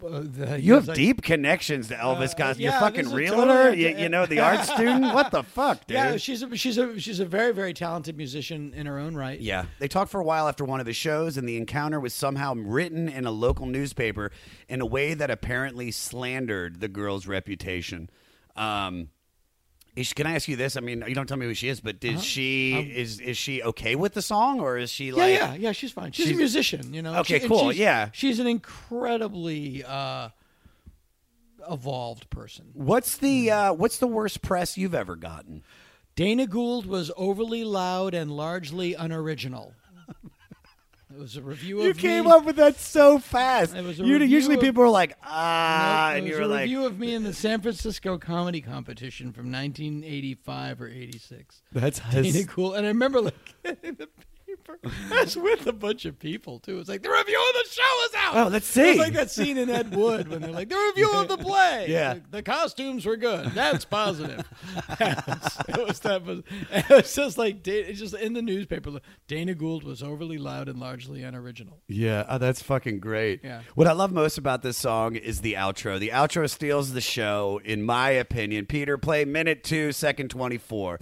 uh, 0.04 0.22
the, 0.24 0.60
You 0.62 0.76
have 0.76 0.88
like- 0.88 0.96
deep 0.98 1.22
connections 1.22 1.88
to 1.90 1.96
Elvis 1.96 2.36
Costello. 2.38 2.56
You're 2.58 2.72
fucking 2.74 3.06
this 3.06 3.08
is 3.08 3.14
realtor. 3.14 3.74
you, 3.76 3.90
you 3.98 4.10
know 4.10 4.26
the 4.26 4.40
art 4.40 4.62
student. 4.66 5.14
What 5.14 5.32
the 5.32 5.44
fuck, 5.44 5.86
dude? 5.88 5.96
Yeah, 5.96 6.18
she's 6.18 6.42
a, 6.44 6.56
she's 6.56 6.78
a 6.78 7.00
she's 7.00 7.20
a 7.20 7.26
very 7.26 7.54
very 7.54 7.74
talented 7.74 8.18
musician 8.18 8.74
in 8.74 8.86
her 8.86 8.98
own 9.00 9.16
right. 9.16 9.40
Yeah. 9.40 9.66
They 9.80 9.88
talked 9.88 10.12
for 10.12 10.20
a 10.20 10.24
while 10.24 10.48
after 10.48 10.64
one 10.66 10.80
of 10.80 10.88
his 10.88 10.96
shows, 10.96 11.38
and 11.38 11.48
the 11.48 11.58
encounter 11.58 12.00
was 12.00 12.14
somehow 12.14 12.56
written 12.56 13.08
in 13.10 13.26
a 13.26 13.32
local 13.32 13.66
newspaper 13.66 14.32
in 14.68 14.82
a 14.82 14.86
way 14.86 15.14
that 15.14 15.30
apparently 15.30 15.92
slandered 15.92 16.80
the 16.80 16.88
girl's 16.88 17.28
reputation. 17.28 18.10
Um, 18.56 19.10
is, 19.96 20.14
can 20.14 20.28
I 20.28 20.36
ask 20.36 20.48
you 20.48 20.56
this? 20.56 20.78
I 20.78 20.80
mean, 20.80 21.04
you 21.08 21.16
don't 21.16 21.28
tell 21.28 21.38
me 21.38 21.46
who 21.46 21.54
she 21.54 21.68
is, 21.68 21.80
but 21.82 22.00
did 22.00 22.16
Uh-huh. 22.16 22.22
she 22.22 22.74
Um, 22.78 22.86
is 22.92 23.20
is 23.20 23.38
she 23.38 23.62
okay 23.64 23.96
with 23.96 24.14
the 24.14 24.22
song, 24.22 24.60
or 24.60 24.78
is 24.78 24.90
she 24.92 25.12
like? 25.12 25.34
yeah, 25.34 25.54
yeah. 25.54 25.56
yeah 25.56 25.72
She's 25.72 25.92
fine. 25.92 26.12
She's, 26.12 26.26
She's- 26.28 26.36
a 26.36 26.38
musician, 26.38 26.94
you 26.94 27.02
know. 27.02 27.16
Okay, 27.20 27.40
She- 27.40 27.48
cool, 27.48 27.72
she's- 27.72 27.78
yeah. 27.78 28.10
she's 28.14 28.40
an 28.40 28.48
incredibly 28.48 29.84
uh, 29.84 30.30
evolved 31.70 32.30
person. 32.30 32.66
What's 32.74 33.18
the 33.18 33.52
uh, 33.52 33.74
what's 33.74 33.98
the 33.98 34.08
worst 34.08 34.42
press 34.42 34.78
you've 34.78 34.96
ever 34.96 35.16
gotten? 35.16 35.64
Dana 36.16 36.48
Gould 36.48 36.86
was 36.86 37.12
overly 37.16 37.64
loud 37.64 38.14
and 38.14 38.32
largely 38.32 38.94
unoriginal. 38.94 39.74
It 41.12 41.18
was 41.18 41.38
a 41.38 41.42
review 41.42 41.82
You 41.84 41.94
came 41.96 42.26
me. 42.26 42.32
up 42.32 42.46
with 42.46 42.58
that 42.58 42.78
so 42.80 43.18
fast. 43.18 43.74
It 43.76 43.84
was 43.84 44.00
a 44.00 44.04
review 44.04 44.20
usually 44.28 44.56
of- 44.56 44.62
people 44.62 44.84
are 44.84 44.90
like, 44.90 45.18
ah, 45.24 46.12
Nope, 46.14 46.18
and 46.18 46.28
it 46.28 46.30
was 46.30 46.38
you're 46.38 46.48
like, 46.48 46.62
review 46.62 46.86
of 46.86 47.00
me 47.00 47.16
in 47.16 47.24
the 47.24 47.34
San 47.34 47.62
Francisco 47.62 48.18
comedy 48.20 48.62
competition 48.62 49.34
from 49.34 49.52
1985 49.52 50.82
or 50.82 50.88
86. 50.88 51.62
That's 51.72 52.00
Dana 52.12 52.44
Cool, 52.46 52.74
and 52.76 52.86
I 52.86 52.90
remember 52.90 53.22
like 53.22 53.34
the 53.64 54.08
paper. 54.78 54.96
Was 55.12 55.36
with 55.38 55.68
a 55.68 55.74
bunch 55.74 56.06
of 56.06 56.20
people 56.20 56.60
too. 56.60 56.80
It's 56.80 56.90
like 56.90 57.04
the 57.04 57.10
review 57.10 57.44
of 57.50 57.54
the 57.54 57.70
show 57.70 58.06
is 58.06 58.16
out. 58.16 58.36
Oh, 58.36 58.50
let's 58.50 58.68
see. 58.68 58.92
It's 58.92 59.00
like 59.00 59.14
that 59.14 59.32
scene 59.32 59.58
in 59.58 59.70
Ed 59.70 59.96
Wood 59.96 60.28
when 60.28 60.42
they're 60.42 60.52
like 60.52 60.70
the 60.70 60.78
review 60.78 61.12
of 61.14 61.28
the 61.28 61.38
play. 61.50 61.88
Yeah. 61.90 62.16
the, 62.16 62.22
the 62.32 62.44
costumes 62.44 63.06
were 63.06 63.18
good. 63.18 63.52
That's 63.52 63.86
positive. 63.86 64.48
it, 65.00 65.88
was, 65.88 66.00
that. 66.02 66.24
Was, 66.26 66.44
it 66.72 66.90
was 66.90 67.16
just 67.16 67.38
like 67.38 67.68
it's 67.68 68.00
just 68.00 68.14
in 68.16 68.34
the 68.34 68.42
newspaper. 68.42 69.00
Dana 69.28 69.54
Gould 69.54 69.84
was 69.84 70.04
overly 70.04 70.38
loud 70.38 70.68
and 70.68 70.80
largely 70.80 71.24
unoriginal. 71.24 71.80
Yeah, 71.88 72.26
oh, 72.28 72.38
that's 72.38 72.62
fucking 72.62 73.00
great. 73.00 73.42
Yeah. 73.44 73.62
What 73.76 73.88
I 73.88 73.94
love 73.94 74.12
most 74.12 74.38
about 74.38 74.62
this 74.62 74.78
song 74.78 75.16
is 75.16 75.42
the 75.42 75.54
outro. 75.54 76.00
The 76.00 76.10
outro 76.10 76.50
steals 76.50 76.94
the 76.94 77.02
show, 77.02 77.60
in 77.64 77.84
my 77.84 78.10
opinion. 78.10 78.66
Peter, 78.66 78.98
play 78.98 79.26
minute 79.26 79.64
two, 79.64 79.92
second 79.92 80.30
24. 80.30 81.00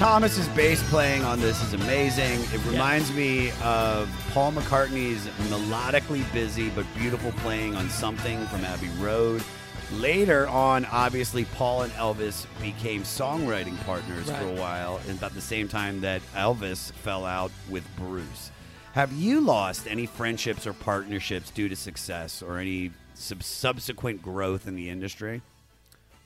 Thomas's 0.00 0.48
bass 0.56 0.82
playing 0.88 1.24
on 1.24 1.40
this 1.40 1.62
is 1.62 1.74
amazing. 1.74 2.40
It 2.54 2.64
reminds 2.64 3.12
me 3.12 3.50
of 3.62 4.08
Paul 4.32 4.50
McCartney's 4.52 5.26
melodically 5.50 6.24
busy 6.32 6.70
but 6.70 6.86
beautiful 6.96 7.32
playing 7.32 7.76
on 7.76 7.90
something 7.90 8.46
from 8.46 8.64
Abbey 8.64 8.88
Road. 8.98 9.44
Later 9.92 10.48
on, 10.48 10.86
obviously, 10.86 11.44
Paul 11.44 11.82
and 11.82 11.92
Elvis 11.92 12.46
became 12.62 13.02
songwriting 13.02 13.78
partners 13.84 14.24
for 14.30 14.44
a 14.44 14.54
while, 14.54 15.02
and 15.06 15.18
about 15.18 15.34
the 15.34 15.40
same 15.42 15.68
time 15.68 16.00
that 16.00 16.22
Elvis 16.34 16.92
fell 16.92 17.26
out 17.26 17.52
with 17.68 17.84
Bruce. 17.98 18.50
Have 18.94 19.12
you 19.12 19.42
lost 19.42 19.86
any 19.86 20.06
friendships 20.06 20.66
or 20.66 20.72
partnerships 20.72 21.50
due 21.50 21.68
to 21.68 21.76
success 21.76 22.40
or 22.40 22.56
any 22.56 22.90
sub- 23.12 23.42
subsequent 23.42 24.22
growth 24.22 24.66
in 24.66 24.76
the 24.76 24.88
industry? 24.88 25.42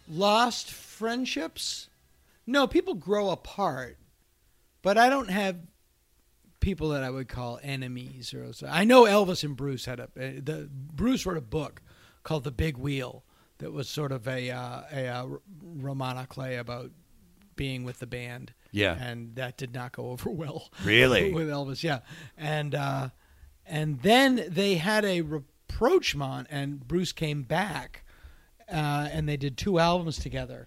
Lost 0.09 0.71
friendships? 0.71 1.89
No, 2.47 2.67
people 2.67 2.95
grow 2.95 3.31
apart, 3.31 3.99
but 4.83 4.99
I 4.99 5.09
don't 5.09 5.31
have 5.31 5.57
people 6.61 6.91
that 6.91 7.03
I 7.03 7.11
would 7.11 7.29
call 7.29 7.59
enemies. 7.63 8.35
Or 8.35 8.53
so. 8.53 8.67
I 8.71 8.85
know 8.85 9.05
Elvis 9.05 9.45
and 9.45 9.57
Bruce 9.57 9.85
had 9.85 10.01
a 10.01 10.05
uh, 10.05 10.09
the 10.17 10.69
Bruce 10.73 11.27
wrote 11.27 11.37
a 11.37 11.43
book 11.43 11.83
called 12.23 12.45
The 12.45 12.51
Big 12.51 12.77
Wheel 12.77 13.25
that 13.59 13.73
was 13.73 13.89
sort 13.89 14.13
of 14.13 14.27
a 14.27 14.51
uh, 14.51 14.83
a 14.93 15.07
uh, 15.09 15.27
romantic 15.63 16.31
play 16.31 16.57
about 16.57 16.91
being 17.57 17.85
with 17.85 17.99
the 18.01 18.07
band. 18.07 18.53
Yeah. 18.73 18.97
and 19.01 19.37
that 19.37 19.57
did 19.57 19.73
not 19.73 19.93
go 19.93 20.11
over 20.11 20.31
well. 20.43 20.69
Really? 20.85 21.33
with 21.35 21.49
Elvis, 21.49 21.85
yeah, 21.85 22.01
and 22.37 22.75
uh, 22.75 23.11
and 23.65 24.01
then 24.01 24.47
they 24.49 24.75
had 24.77 25.05
a 25.05 25.21
rapprochement, 25.21 26.49
and 26.51 26.87
Bruce 26.87 27.13
came 27.13 27.43
back, 27.45 28.05
uh, 28.69 29.09
and 29.13 29.29
they 29.29 29.37
did 29.37 29.57
two 29.57 29.79
albums 29.79 30.19
together. 30.19 30.67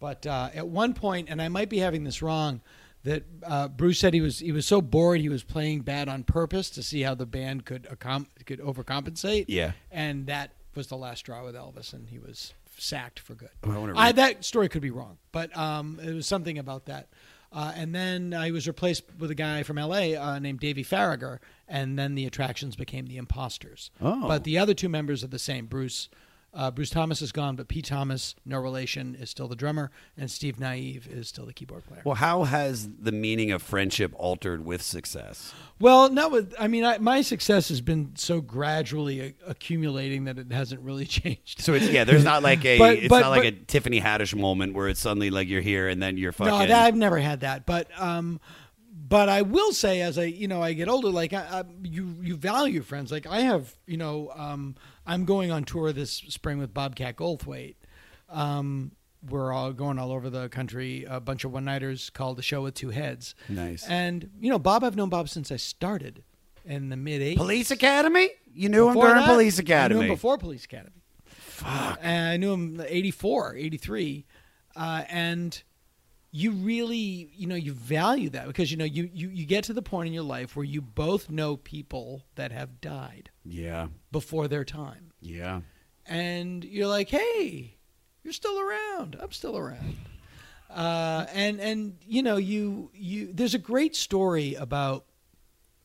But 0.00 0.26
uh, 0.26 0.50
at 0.54 0.68
one 0.68 0.94
point, 0.94 1.28
and 1.28 1.42
I 1.42 1.48
might 1.48 1.68
be 1.68 1.78
having 1.78 2.04
this 2.04 2.22
wrong, 2.22 2.60
that 3.04 3.24
uh, 3.42 3.68
Bruce 3.68 3.98
said 3.98 4.14
he 4.14 4.20
was 4.20 4.38
he 4.38 4.52
was 4.52 4.66
so 4.66 4.80
bored 4.80 5.20
he 5.20 5.28
was 5.28 5.42
playing 5.42 5.80
bad 5.80 6.08
on 6.08 6.24
purpose 6.24 6.70
to 6.70 6.82
see 6.82 7.02
how 7.02 7.14
the 7.14 7.26
band 7.26 7.64
could 7.64 7.84
accom- 7.84 8.26
could 8.44 8.60
overcompensate. 8.60 9.46
Yeah. 9.48 9.72
and 9.90 10.26
that 10.26 10.52
was 10.74 10.88
the 10.88 10.96
last 10.96 11.20
straw 11.20 11.44
with 11.44 11.54
Elvis, 11.54 11.92
and 11.92 12.08
he 12.08 12.18
was 12.18 12.54
sacked 12.76 13.18
for 13.18 13.34
good. 13.34 13.50
Oh, 13.64 13.92
I 13.96 14.08
I, 14.08 14.12
that 14.12 14.44
story 14.44 14.68
could 14.68 14.82
be 14.82 14.90
wrong, 14.90 15.18
but 15.32 15.56
um, 15.56 15.98
it 16.02 16.12
was 16.12 16.26
something 16.26 16.58
about 16.58 16.86
that. 16.86 17.08
Uh, 17.50 17.72
and 17.74 17.94
then 17.94 18.32
he 18.44 18.52
was 18.52 18.68
replaced 18.68 19.04
with 19.18 19.30
a 19.30 19.34
guy 19.34 19.62
from 19.62 19.76
LA 19.76 20.14
uh, 20.14 20.38
named 20.38 20.60
Davey 20.60 20.84
Faragher, 20.84 21.38
and 21.66 21.98
then 21.98 22.14
the 22.14 22.26
attractions 22.26 22.76
became 22.76 23.06
the 23.06 23.16
Imposters. 23.16 23.90
Oh. 24.02 24.28
But 24.28 24.44
the 24.44 24.58
other 24.58 24.74
two 24.74 24.90
members 24.90 25.24
are 25.24 25.28
the 25.28 25.38
same. 25.38 25.64
Bruce 25.66 26.10
uh, 26.58 26.72
Bruce 26.72 26.90
Thomas 26.90 27.22
is 27.22 27.30
gone, 27.30 27.54
but 27.54 27.68
Pete 27.68 27.84
Thomas, 27.84 28.34
no 28.44 28.58
relation, 28.58 29.14
is 29.14 29.30
still 29.30 29.46
the 29.46 29.54
drummer, 29.54 29.92
and 30.16 30.28
Steve 30.28 30.58
Nieve 30.58 31.06
is 31.06 31.28
still 31.28 31.46
the 31.46 31.52
keyboard 31.52 31.84
player. 31.84 32.02
Well, 32.04 32.16
how 32.16 32.42
has 32.42 32.88
the 33.00 33.12
meaning 33.12 33.52
of 33.52 33.62
friendship 33.62 34.12
altered 34.16 34.64
with 34.64 34.82
success? 34.82 35.54
Well, 35.78 36.10
not 36.10 36.32
with. 36.32 36.52
I 36.58 36.66
mean, 36.66 36.84
I, 36.84 36.98
my 36.98 37.22
success 37.22 37.68
has 37.68 37.80
been 37.80 38.10
so 38.16 38.40
gradually 38.40 39.20
a, 39.20 39.34
accumulating 39.46 40.24
that 40.24 40.36
it 40.36 40.50
hasn't 40.50 40.80
really 40.80 41.06
changed. 41.18 41.60
So 41.60 41.74
it's 41.74 41.88
yeah, 41.88 42.02
there's 42.02 42.24
not 42.24 42.42
like 42.42 42.64
a 42.64 42.76
But- 42.76 42.96
it's 42.98 43.08
but- 43.08 43.20
not 43.20 43.30
like 43.30 43.42
but- 43.44 43.62
a 43.62 43.64
Tiffany 43.66 44.00
Haddish 44.00 44.34
moment 44.34 44.74
where 44.74 44.88
it's 44.88 44.98
suddenly 45.00 45.30
like 45.30 45.46
you're 45.48 45.60
here 45.60 45.86
and 45.88 46.02
then 46.02 46.18
you're 46.18 46.32
fucking. 46.32 46.52
No, 46.52 46.66
that, 46.66 46.86
I've 46.86 46.96
never 46.96 47.18
had 47.18 47.40
that. 47.40 47.66
But 47.66 47.88
um, 48.00 48.40
but 49.08 49.28
I 49.28 49.42
will 49.42 49.72
say, 49.72 50.00
as 50.00 50.18
I 50.18 50.24
you 50.24 50.48
know 50.48 50.60
I 50.62 50.72
get 50.72 50.88
older, 50.88 51.08
like 51.10 51.32
I, 51.32 51.60
I, 51.60 51.64
you 51.84 52.16
you 52.20 52.36
value 52.36 52.82
friends. 52.82 53.12
Like 53.12 53.26
I 53.26 53.40
have, 53.42 53.74
you 53.86 53.96
know, 53.96 54.32
um, 54.34 54.74
I'm 55.08 55.24
going 55.24 55.50
on 55.50 55.64
tour 55.64 55.92
this 55.92 56.12
spring 56.12 56.58
with 56.58 56.72
Bobcat 56.74 57.16
Goldthwait. 57.16 57.76
Um, 58.28 58.92
we're 59.28 59.52
all 59.52 59.72
going 59.72 59.98
all 59.98 60.12
over 60.12 60.30
the 60.30 60.48
country. 60.50 61.04
A 61.08 61.18
bunch 61.18 61.44
of 61.44 61.52
one 61.52 61.64
nighters 61.64 62.10
called 62.10 62.36
the 62.36 62.42
show 62.42 62.62
with 62.62 62.74
two 62.74 62.90
heads. 62.90 63.34
Nice. 63.48 63.84
And 63.88 64.30
you 64.38 64.50
know, 64.50 64.58
Bob, 64.58 64.84
I've 64.84 64.96
known 64.96 65.08
Bob 65.08 65.28
since 65.28 65.50
I 65.50 65.56
started 65.56 66.22
in 66.64 66.90
the 66.90 66.96
mid 66.96 67.22
'80s. 67.22 67.36
Police 67.36 67.70
Academy? 67.70 68.28
You 68.54 68.68
knew 68.68 68.86
him 68.88 68.94
Before 68.94 69.08
during 69.08 69.22
that, 69.22 69.32
Police 69.32 69.58
I 69.58 69.62
knew 69.62 69.64
Academy. 69.66 70.00
him 70.02 70.08
before 70.08 70.38
Police 70.38 70.64
Academy. 70.66 71.02
Fuck. 71.24 71.98
And 72.02 72.28
I 72.28 72.36
knew 72.36 72.52
him 72.52 72.80
84, 72.86 73.56
83. 73.56 74.26
Uh, 74.76 75.02
and 75.08 75.60
you 76.30 76.52
really, 76.52 77.30
you 77.34 77.46
know, 77.46 77.54
you 77.54 77.72
value 77.72 78.30
that 78.30 78.46
because, 78.46 78.70
you 78.70 78.76
know, 78.76 78.84
you, 78.84 79.08
you, 79.12 79.28
you 79.28 79.46
get 79.46 79.64
to 79.64 79.72
the 79.72 79.82
point 79.82 80.06
in 80.08 80.12
your 80.12 80.22
life 80.22 80.54
where 80.54 80.64
you 80.64 80.80
both 80.80 81.30
know 81.30 81.56
people 81.56 82.24
that 82.36 82.52
have 82.52 82.80
died 82.80 83.30
Yeah. 83.48 83.88
before 84.12 84.46
their 84.48 84.64
time. 84.64 85.12
Yeah. 85.20 85.60
And 86.06 86.64
you're 86.64 86.86
like, 86.86 87.08
hey, 87.08 87.76
you're 88.22 88.32
still 88.32 88.58
around. 88.60 89.16
I'm 89.20 89.32
still 89.32 89.56
around. 89.56 89.96
Uh, 90.70 91.24
and 91.32 91.60
and 91.60 91.96
you 92.06 92.22
know 92.22 92.36
you 92.36 92.90
you 92.92 93.32
there's 93.32 93.54
a 93.54 93.58
great 93.58 93.96
story 93.96 94.54
about 94.54 95.06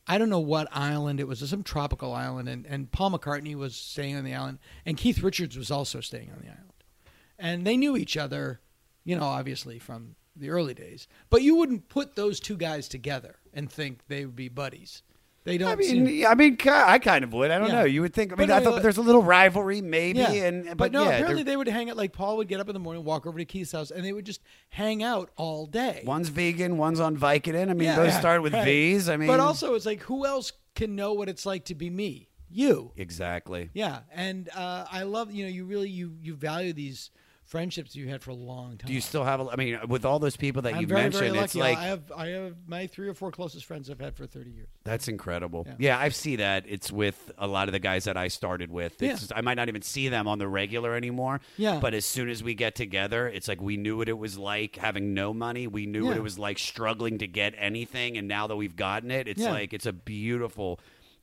I 0.06 0.18
don't 0.18 0.30
know 0.30 0.42
what 0.42 0.68
island 0.72 1.22
it 1.22 1.28
was, 1.28 1.48
some 1.50 1.64
tropical 1.64 2.12
island, 2.14 2.50
and, 2.50 2.66
and 2.66 2.92
Paul 2.92 3.12
McCartney 3.12 3.56
was 3.56 3.76
staying 3.76 4.18
on 4.18 4.26
the 4.26 4.34
island, 4.36 4.60
and 4.86 4.98
Keith 4.98 5.24
Richards 5.24 5.58
was 5.58 5.72
also 5.72 6.02
staying 6.02 6.32
on 6.32 6.40
the 6.42 6.50
island, 6.50 6.84
and 7.40 7.66
they 7.66 7.78
knew 7.78 7.96
each 7.96 8.18
other, 8.18 8.60
you 9.06 9.16
know, 9.16 9.24
obviously 9.24 9.80
from 9.80 10.16
the 10.36 10.50
early 10.50 10.74
days, 10.74 11.08
but 11.30 11.42
you 11.42 11.56
wouldn't 11.56 11.88
put 11.88 12.16
those 12.16 12.42
two 12.42 12.58
guys 12.58 12.90
together 12.90 13.38
and 13.54 13.72
think 13.72 14.06
they 14.08 14.26
would 14.26 14.36
be 14.36 14.50
buddies. 14.50 15.04
They 15.46 15.58
don't. 15.58 15.70
I 15.72 15.76
mean, 15.76 16.06
seem- 16.08 16.26
I 16.26 16.36
mean, 16.36 16.58
I 16.66 17.00
kind 17.00 17.24
of 17.24 17.34
would. 17.34 17.52
I 17.52 17.60
don't 17.60 17.68
Yeah. 17.68 17.80
know. 17.80 17.84
You 17.84 18.02
would 18.02 18.14
think. 18.14 18.32
I 18.32 18.36
mean, 18.36 18.48
But, 18.48 18.62
I 18.62 18.64
thought 18.64 18.82
there's 18.82 18.98
a 18.98 19.02
little 19.02 19.22
rivalry, 19.24 19.82
maybe, 19.82 20.20
Yeah. 20.20 20.32
and 20.32 20.66
but, 20.66 20.78
but, 20.78 20.92
no, 20.94 21.04
yeah, 21.04 21.10
apparently 21.10 21.44
they're- 21.44 21.52
they 21.54 21.58
would 21.58 21.68
hang 21.68 21.90
out. 21.90 21.98
Like 21.98 22.14
Paul 22.14 22.38
would 22.38 22.48
get 22.48 22.62
up 22.62 22.70
in 22.70 22.74
the 22.74 22.80
morning, 22.80 23.04
walk 23.04 23.26
over 23.28 23.38
to 23.38 23.44
Keith's 23.46 23.74
house, 23.74 23.92
and 23.92 24.06
they 24.06 24.14
would 24.14 24.26
just 24.26 24.40
hang 24.70 25.04
out 25.04 25.32
all 25.36 25.66
day. 25.66 26.04
one's 26.06 26.30
vegan, 26.30 26.78
one's 26.78 27.00
on 27.02 27.18
Vicodin. 27.18 27.70
I 27.70 27.74
mean, 27.74 27.88
Yeah, 27.90 27.98
those 27.98 28.08
yeah, 28.14 28.20
start 28.20 28.42
with 28.42 28.54
right. 28.54 28.64
V's. 28.64 29.10
I 29.10 29.18
mean, 29.18 29.28
but 29.28 29.42
also 29.42 29.76
it's 29.76 29.86
like 29.86 30.02
who 30.04 30.26
else 30.26 30.54
can 30.76 30.96
know 30.96 31.12
what 31.14 31.28
it's 31.28 31.46
like 31.46 31.66
to 31.66 31.76
be 31.76 31.90
me? 31.90 32.30
You. 32.56 32.92
exactly. 32.96 33.70
Yeah, 33.74 34.00
and 34.14 34.48
uh, 34.56 34.86
I 34.92 35.04
love 35.04 35.32
you 35.34 35.44
know 35.44 35.50
you 35.50 35.66
really 35.66 35.90
you 35.90 36.14
you 36.22 36.36
value 36.36 36.72
these 36.72 37.10
friendships 37.54 37.96
you 37.96 38.08
had 38.10 38.24
for 38.24 38.32
a 38.32 38.36
long 38.36 38.78
time. 38.80 38.88
Do 38.88 38.94
you 38.94 39.00
still 39.00 39.24
have? 39.24 39.40
a- 39.40 39.50
I 39.52 39.56
mean, 39.58 39.78
with 39.88 40.06
all 40.06 40.18
those 40.18 40.36
people 40.36 40.64
that 40.64 40.74
I'm 40.74 40.82
you 40.82 40.88
very, 40.88 41.04
mentioned, 41.04 41.34
very 41.34 41.44
it's 41.44 41.54
like 41.54 41.78
I 41.78 41.84
have 41.84 42.12
I 42.18 42.28
have 42.30 42.56
my 42.66 42.88
three 42.88 43.08
or 43.08 43.14
four 43.14 43.30
closest 43.30 43.66
friends 43.66 43.92
I've 43.92 44.00
had 44.00 44.16
for 44.16 44.26
30 44.26 44.50
years. 44.50 44.68
That's 44.84 45.08
incredible. 45.08 45.64
Yeah. 45.68 45.76
Yeah. 45.78 46.00
I 46.00 46.10
see 46.10 46.38
that. 46.38 46.66
It's 46.68 46.92
with 46.92 47.32
a 47.38 47.46
lot 47.46 47.68
of 47.68 47.74
the 47.74 47.80
guys 47.80 48.06
that 48.06 48.18
I 48.18 48.28
started 48.28 48.72
with. 48.72 48.94
It's 48.94 49.02
Yeah. 49.04 49.12
just- 49.14 49.34
I 49.36 49.42
might 49.42 49.54
not 49.54 49.68
even 49.70 49.84
see 49.84 50.10
them 50.10 50.28
on 50.28 50.40
the 50.40 50.48
regular 50.48 50.96
anymore. 50.96 51.42
Yeah. 51.58 51.80
But 51.80 51.94
as 51.94 52.06
soon 52.06 52.28
as 52.28 52.42
we 52.44 52.56
get 52.56 52.74
together, 52.74 53.28
it's 53.28 53.48
like 53.48 53.62
we 53.62 53.78
knew 53.78 53.98
what 53.98 54.10
it 54.10 54.18
was 54.18 54.36
like 54.36 54.76
having 54.78 55.14
no 55.14 55.32
money. 55.32 55.68
We 55.68 55.86
knew 55.86 56.06
what 56.08 56.18
it 56.18 56.24
was 56.24 56.40
like 56.40 56.58
struggling 56.58 57.20
to 57.20 57.28
get 57.28 57.54
anything. 57.60 58.18
And 58.18 58.28
now 58.28 58.48
that 58.48 58.56
we've 58.56 58.76
gotten 58.76 59.12
it, 59.12 59.28
it's 59.28 59.42
Yeah. 59.42 59.52
like 59.52 59.74
it's 59.74 59.86
a 59.86 59.94
beautiful, 59.94 60.80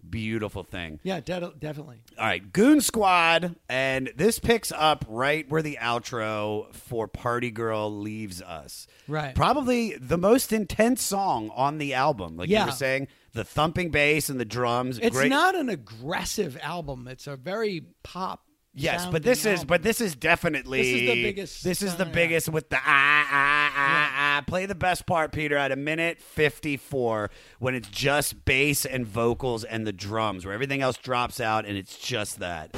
beautiful 0.08 0.62
thing. 0.62 1.00
Yeah, 1.02 1.20
de- 1.20 1.52
definitely. 1.58 2.02
All 2.18 2.26
right, 2.26 2.52
Goon 2.52 2.80
Squad, 2.80 3.56
and 3.68 4.12
this 4.16 4.38
picks 4.38 4.72
up 4.72 5.04
right 5.08 5.48
where 5.48 5.62
the 5.62 5.78
outro 5.80 6.72
for 6.74 7.08
Party 7.08 7.50
Girl 7.50 7.90
leaves 7.90 8.40
us. 8.42 8.86
Right. 9.08 9.34
Probably 9.34 9.96
the 9.96 10.18
most 10.18 10.52
intense 10.52 11.02
song 11.02 11.50
on 11.54 11.78
the 11.78 11.94
album. 11.94 12.36
Like 12.36 12.48
you 12.48 12.64
were 12.64 12.72
saying, 12.72 13.08
the 13.32 13.44
thumping 13.44 13.90
bass 13.90 14.28
and 14.28 14.40
the 14.40 14.44
drums. 14.44 14.98
It's 14.98 15.16
great. 15.16 15.28
not 15.28 15.54
an 15.54 15.68
aggressive 15.68 16.58
album. 16.62 17.06
It's 17.08 17.26
a 17.26 17.36
very 17.36 17.84
pop. 18.02 18.44
Yes, 18.72 19.06
but 19.06 19.22
this 19.24 19.44
is 19.44 19.64
but 19.64 19.82
this 19.82 20.00
is 20.00 20.14
definitely 20.14 20.78
This 20.78 20.88
is 20.88 21.00
the 21.00 21.22
biggest 21.22 21.64
This 21.64 21.82
is 21.82 21.96
the 21.96 22.04
biggest 22.06 22.48
with 22.48 22.68
the 22.70 22.76
ah 22.76 22.80
ah 22.86 23.72
ah 23.76 24.12
ah. 24.16 24.44
Play 24.46 24.66
the 24.66 24.76
best 24.76 25.06
part, 25.06 25.32
Peter, 25.32 25.56
at 25.56 25.72
a 25.72 25.76
minute 25.76 26.20
fifty 26.20 26.76
four 26.76 27.30
when 27.58 27.74
it's 27.74 27.88
just 27.88 28.44
bass 28.44 28.84
and 28.84 29.06
vocals 29.06 29.64
and 29.64 29.86
the 29.86 29.92
drums, 29.92 30.44
where 30.44 30.54
everything 30.54 30.82
else 30.82 30.96
drops 30.96 31.40
out 31.40 31.66
and 31.66 31.76
it's 31.76 31.98
just 31.98 32.38
that. 32.38 32.70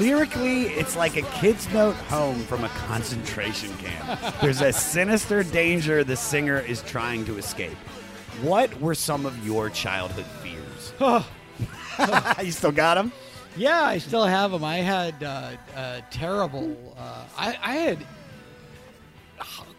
Lyrically, 0.00 0.62
it's 0.62 0.96
like 0.96 1.18
a 1.18 1.22
kid's 1.40 1.70
note 1.74 1.94
home 1.94 2.38
from 2.44 2.64
a 2.64 2.70
concentration 2.70 3.70
camp. 3.76 4.18
There's 4.40 4.62
a 4.62 4.72
sinister 4.72 5.42
danger 5.42 6.02
the 6.04 6.16
singer 6.16 6.58
is 6.58 6.80
trying 6.84 7.26
to 7.26 7.36
escape. 7.36 7.76
What 8.40 8.80
were 8.80 8.94
some 8.94 9.26
of 9.26 9.46
your 9.46 9.68
childhood 9.68 10.24
fears? 10.42 10.94
you 12.42 12.50
still 12.50 12.72
got 12.72 12.94
them? 12.94 13.12
Yeah, 13.58 13.82
I 13.82 13.98
still 13.98 14.24
have 14.24 14.52
them. 14.52 14.64
I 14.64 14.78
had 14.78 15.22
uh, 15.22 15.50
uh, 15.76 16.00
terrible. 16.10 16.94
Uh, 16.96 17.24
I, 17.36 17.58
I 17.62 17.74
had 17.74 18.06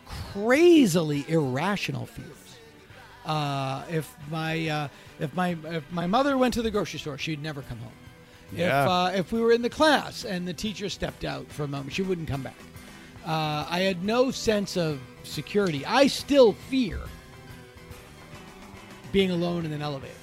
crazily 0.06 1.26
irrational 1.30 2.06
fears. 2.06 2.28
Uh, 3.26 3.84
if 3.90 4.16
my 4.30 4.68
uh, 4.68 4.88
if 5.20 5.34
my 5.36 5.58
if 5.66 5.92
my 5.92 6.06
mother 6.06 6.38
went 6.38 6.54
to 6.56 6.62
the 6.62 6.70
grocery 6.70 7.00
store, 7.00 7.18
she'd 7.18 7.42
never 7.42 7.64
come 7.64 7.80
home. 7.80 7.92
Yeah. 8.54 8.84
If 8.84 8.90
uh, 8.90 9.12
if 9.20 9.32
we 9.32 9.42
were 9.42 9.52
in 9.52 9.62
the 9.62 9.70
class 9.70 10.26
and 10.26 10.48
the 10.48 10.54
teacher 10.54 10.90
stepped 10.90 11.24
out 11.26 11.48
for 11.52 11.64
a 11.64 11.68
moment, 11.68 11.94
she 11.94 12.02
wouldn't 12.02 12.28
come 12.28 12.44
back. 12.44 12.56
Uh, 13.26 13.66
I 13.70 13.80
had 13.82 14.04
no 14.04 14.32
sense 14.32 14.76
of 14.78 15.00
security. 15.24 15.86
I 15.86 16.08
still 16.08 16.54
fear 16.70 17.00
being 19.12 19.32
alone 19.32 19.66
in 19.66 19.72
an 19.74 19.82
elevator. 19.82 20.14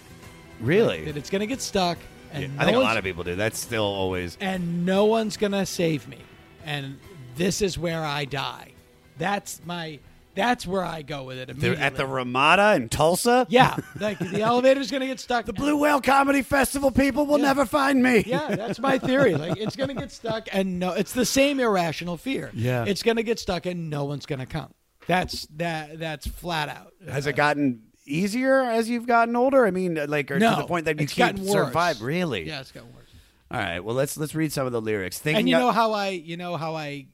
Really? 0.61 1.05
That 1.05 1.17
it's 1.17 1.31
going 1.31 1.41
to 1.41 1.47
get 1.47 1.61
stuck, 1.61 1.99
and 2.33 2.43
Yeah, 2.43 2.49
no 2.49 2.63
I 2.63 2.65
think 2.65 2.77
a 2.77 2.81
lot 2.81 2.97
of 2.97 3.05
people 3.05 3.23
do. 3.25 3.37
That's 3.37 3.59
still 3.59 3.85
always. 3.85 4.37
and 4.41 4.85
no 4.85 5.05
one's 5.05 5.37
gonna 5.37 5.65
save 5.67 6.09
me 6.09 6.19
and 6.65 6.99
this 7.37 7.63
is 7.63 7.79
where 7.79 8.05
i 8.05 8.25
die 8.25 8.73
that's 9.17 9.61
my 9.65 9.99
that's 10.39 10.67
where 10.67 10.85
i 10.85 11.03
go 11.03 11.25
with 11.25 11.37
it 11.39 11.59
They're 11.59 11.77
at 11.77 11.97
the 11.97 12.07
Ramada 12.07 12.75
in 12.77 12.89
Tulsa? 12.89 13.47
yeah 13.51 13.77
like 14.01 14.19
the 14.19 14.43
elevator's 14.53 14.91
gonna 14.91 15.07
get 15.07 15.19
stuck 15.21 15.45
The 15.47 15.53
Blue 15.53 15.77
Whale 15.77 16.01
Comedy 16.01 16.43
Festival 16.43 16.91
people 16.91 17.27
will 17.27 17.39
never 17.39 17.67
find 17.67 18.03
me. 18.03 18.23
yeah 18.27 18.55
that's 18.55 18.79
my 18.79 18.99
theory 18.99 19.35
like 19.35 19.57
it's 19.59 19.75
gonna 19.77 19.95
get 19.95 20.13
stuck 20.13 20.49
and 20.53 20.79
no 20.79 20.93
it's 20.93 21.13
the 21.13 21.27
same 21.27 21.59
irrational 21.61 22.17
fear 22.17 22.51
Yeah. 22.55 22.85
it's 22.87 23.03
gonna 23.03 23.23
get 23.25 23.39
stuck 23.39 23.67
and 23.67 23.91
no 23.91 24.05
one's 24.05 24.27
gonna 24.27 24.47
come 24.47 24.73
that's 25.07 25.47
that 25.57 25.99
that's 25.99 26.27
flat 26.27 26.69
out 26.69 26.93
Has 27.11 27.27
it 27.27 27.35
gotten 27.35 27.83
easier 28.07 28.61
as 28.63 28.89
you've 28.89 29.07
gotten 29.07 29.37
older? 29.37 29.67
I 29.67 29.71
mean, 29.71 29.95
like, 30.09 30.31
no 30.31 30.39
to 30.55 30.63
the 30.63 30.67
point 30.67 30.85
that 30.87 30.99
you 31.01 31.07
can't 31.07 31.39
survive. 31.47 32.01
Really? 32.01 32.47
yeah 32.47 32.61
it's 32.61 32.73
gotten 32.73 32.91
worse 32.95 33.11
All 33.51 33.59
right. 33.61 33.81
Well, 33.81 33.95
let's 33.95 34.17
let's 34.17 34.35
read 34.35 34.53
some 34.53 34.67
of 34.67 34.73
the 34.73 34.81
lyrics. 34.81 35.19
Thinking 35.19 35.41
and 35.41 35.49
you 35.49 35.57
know 35.57 35.73
how 35.73 35.93
i 35.93 36.09
you 36.11 36.37
know 36.37 36.57
how 36.57 36.75
i 36.77 37.07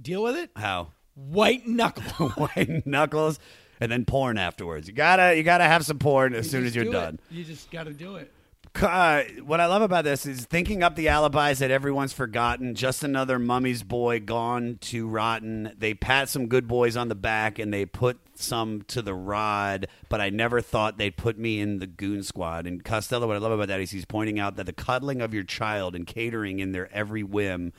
deal 0.00 0.22
with 0.22 0.36
it? 0.36 0.50
How? 0.56 0.92
White 1.16 1.66
knuckle. 1.66 2.28
White 2.36 2.86
knuckles, 2.86 3.38
and 3.80 3.90
then 3.90 4.04
porn 4.04 4.38
afterwards. 4.38 4.86
You 4.86 4.94
gotta 4.94 5.36
you 5.36 5.42
gotta 5.42 5.64
have 5.64 5.84
some 5.84 5.98
porn 5.98 6.34
as 6.34 6.46
You 6.46 6.50
soon 6.50 6.66
as 6.66 6.74
you're 6.76 6.84
do 6.84 6.90
it. 6.90 6.94
done. 6.94 7.20
You 7.30 7.42
just 7.44 7.70
got 7.70 7.84
to 7.84 7.92
do 7.92 8.16
it. 8.16 8.32
Uh, 8.74 9.22
what 9.46 9.58
I 9.58 9.64
love 9.66 9.80
about 9.80 10.04
this 10.04 10.26
is 10.26 10.44
thinking 10.44 10.82
up 10.82 10.96
the 10.96 11.08
alibis 11.08 11.60
that 11.60 11.70
everyone's 11.70 12.12
forgotten. 12.12 12.74
Just 12.74 13.02
another 13.02 13.38
mummy's 13.38 13.82
boy 13.82 14.20
gone 14.20 14.76
to 14.82 15.08
rotten. 15.08 15.72
They 15.78 15.94
pat 15.94 16.28
some 16.28 16.46
good 16.46 16.68
boys 16.68 16.94
on 16.94 17.08
the 17.08 17.14
back 17.14 17.58
and 17.58 17.72
they 17.72 17.86
put 17.86 18.18
some 18.34 18.82
to 18.88 19.00
the 19.00 19.14
rod, 19.14 19.86
but 20.10 20.20
I 20.20 20.28
never 20.28 20.60
thought 20.60 20.98
they'd 20.98 21.16
put 21.16 21.38
me 21.38 21.58
in 21.58 21.78
the 21.78 21.86
goon 21.86 22.22
squad. 22.22 22.66
And 22.66 22.84
Costello, 22.84 23.26
what 23.26 23.36
I 23.36 23.38
love 23.38 23.52
about 23.52 23.68
that 23.68 23.80
is 23.80 23.92
he's 23.92 24.04
pointing 24.04 24.38
out 24.38 24.56
that 24.56 24.66
the 24.66 24.74
cuddling 24.74 25.22
of 25.22 25.32
your 25.32 25.44
child 25.44 25.96
and 25.96 26.06
catering 26.06 26.58
in 26.58 26.72
their 26.72 26.92
every 26.92 27.22
whim 27.22 27.72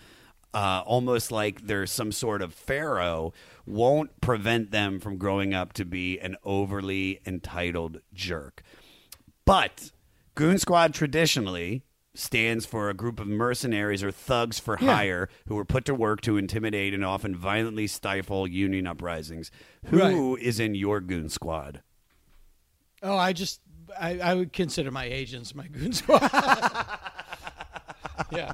uh, 0.54 0.82
almost 0.86 1.32
like 1.32 1.68
they're 1.68 1.86
some 1.86 2.12
sort 2.12 2.42
of 2.42 2.54
pharaoh, 2.54 3.34
won't 3.66 4.20
prevent 4.22 4.72
them 4.72 5.00
from 5.00 5.18
growing 5.18 5.54
up 5.54 5.74
to 5.74 5.86
be 5.86 6.20
an 6.20 6.36
overly 6.44 7.20
entitled 7.26 8.02
jerk. 8.14 8.64
But 9.46 9.92
Goon 10.36 10.58
Squad 10.58 10.94
traditionally 10.94 11.84
stands 12.16 12.66
for 12.66 12.90
a 12.90 12.94
group 12.96 13.20
of 13.20 13.28
mercenaries 13.28 14.04
or 14.04 14.12
thugs 14.12 14.58
for 14.60 14.78
Yeah. 14.82 14.96
hire 14.96 15.30
who 15.48 15.56
were 15.56 15.66
put 15.66 15.86
to 15.86 15.94
work 15.94 16.22
to 16.22 16.38
intimidate 16.38 16.94
and 16.94 17.06
often 17.06 17.36
violently 17.36 17.86
stifle 17.86 18.48
union 18.48 18.88
uprisings. 18.88 19.52
Who 19.86 20.36
is 20.38 20.60
in 20.60 20.74
your 20.74 21.00
Goon 21.00 21.30
Squad? 21.30 21.84
Oh, 23.04 23.16
I 23.16 23.34
just 23.34 23.62
I, 24.00 24.20
I 24.20 24.34
would 24.34 24.52
consider 24.52 24.90
my 24.92 25.06
agents 25.06 25.54
my 25.56 25.68
goon 25.68 25.94
squad. 25.94 26.22
yeah. 28.32 28.54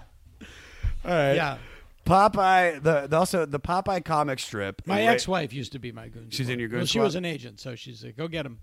All 1.06 1.11
right. 1.11 1.34
Yeah. 1.34 1.57
Popeye, 2.06 2.82
the, 2.82 3.08
the 3.08 3.18
also 3.18 3.46
the 3.46 3.60
Popeye 3.60 4.04
comic 4.04 4.40
strip. 4.40 4.82
My 4.86 5.06
Ra- 5.06 5.14
ex-wife 5.14 5.54
used 5.54 5.72
to 5.74 5.80
be 5.80 5.92
my 5.92 6.08
goon. 6.10 6.28
She's 6.30 6.46
squad. 6.48 6.54
in 6.54 6.60
your 6.60 6.70
goon 6.70 6.80
well, 6.80 6.86
She 6.86 7.00
was 7.00 7.16
an 7.16 7.26
agent, 7.26 7.60
so 7.60 7.76
she's 7.76 8.04
like, 8.04 8.18
"Go 8.18 8.28
get 8.28 8.46
him, 8.46 8.60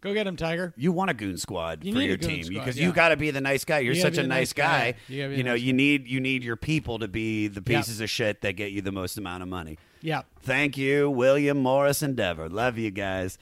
go 0.00 0.12
get 0.12 0.26
him, 0.26 0.36
Tiger." 0.36 0.74
You 0.76 0.90
want 0.92 1.10
a 1.10 1.14
goon 1.14 1.36
squad 1.38 1.84
You 1.84 1.92
for 1.94 2.00
your 2.00 2.16
team 2.16 2.42
squad, 2.44 2.58
because 2.60 2.78
yeah. 2.78 2.86
you 2.86 2.92
got 2.92 3.10
to 3.10 3.16
be 3.16 3.30
the 3.30 3.40
nice 3.40 3.64
guy. 3.64 3.78
You're 3.80 3.94
You 3.94 4.00
such 4.00 4.18
a 4.18 4.26
nice 4.26 4.52
guy. 4.52 4.92
guy. 4.92 4.98
You 5.08 5.28
You 5.28 5.42
know, 5.44 5.52
nice 5.52 5.62
you 5.62 5.72
need 5.72 6.08
you 6.08 6.20
need 6.20 6.42
your 6.42 6.56
people 6.56 6.98
to 6.98 7.08
be 7.08 7.46
the 7.48 7.62
pieces 7.62 8.00
of 8.00 8.10
shit 8.10 8.40
that 8.42 8.54
get 8.56 8.72
you 8.72 8.82
the 8.82 8.92
most 8.92 9.16
amount 9.18 9.42
of 9.42 9.48
money. 9.48 9.78
Yeah. 10.02 10.22
Thank 10.42 10.76
you, 10.78 11.10
William 11.10 11.58
Morris 11.58 12.02
Endeavor. 12.02 12.48
Love 12.48 12.78
you 12.78 12.90
guys. 12.90 13.38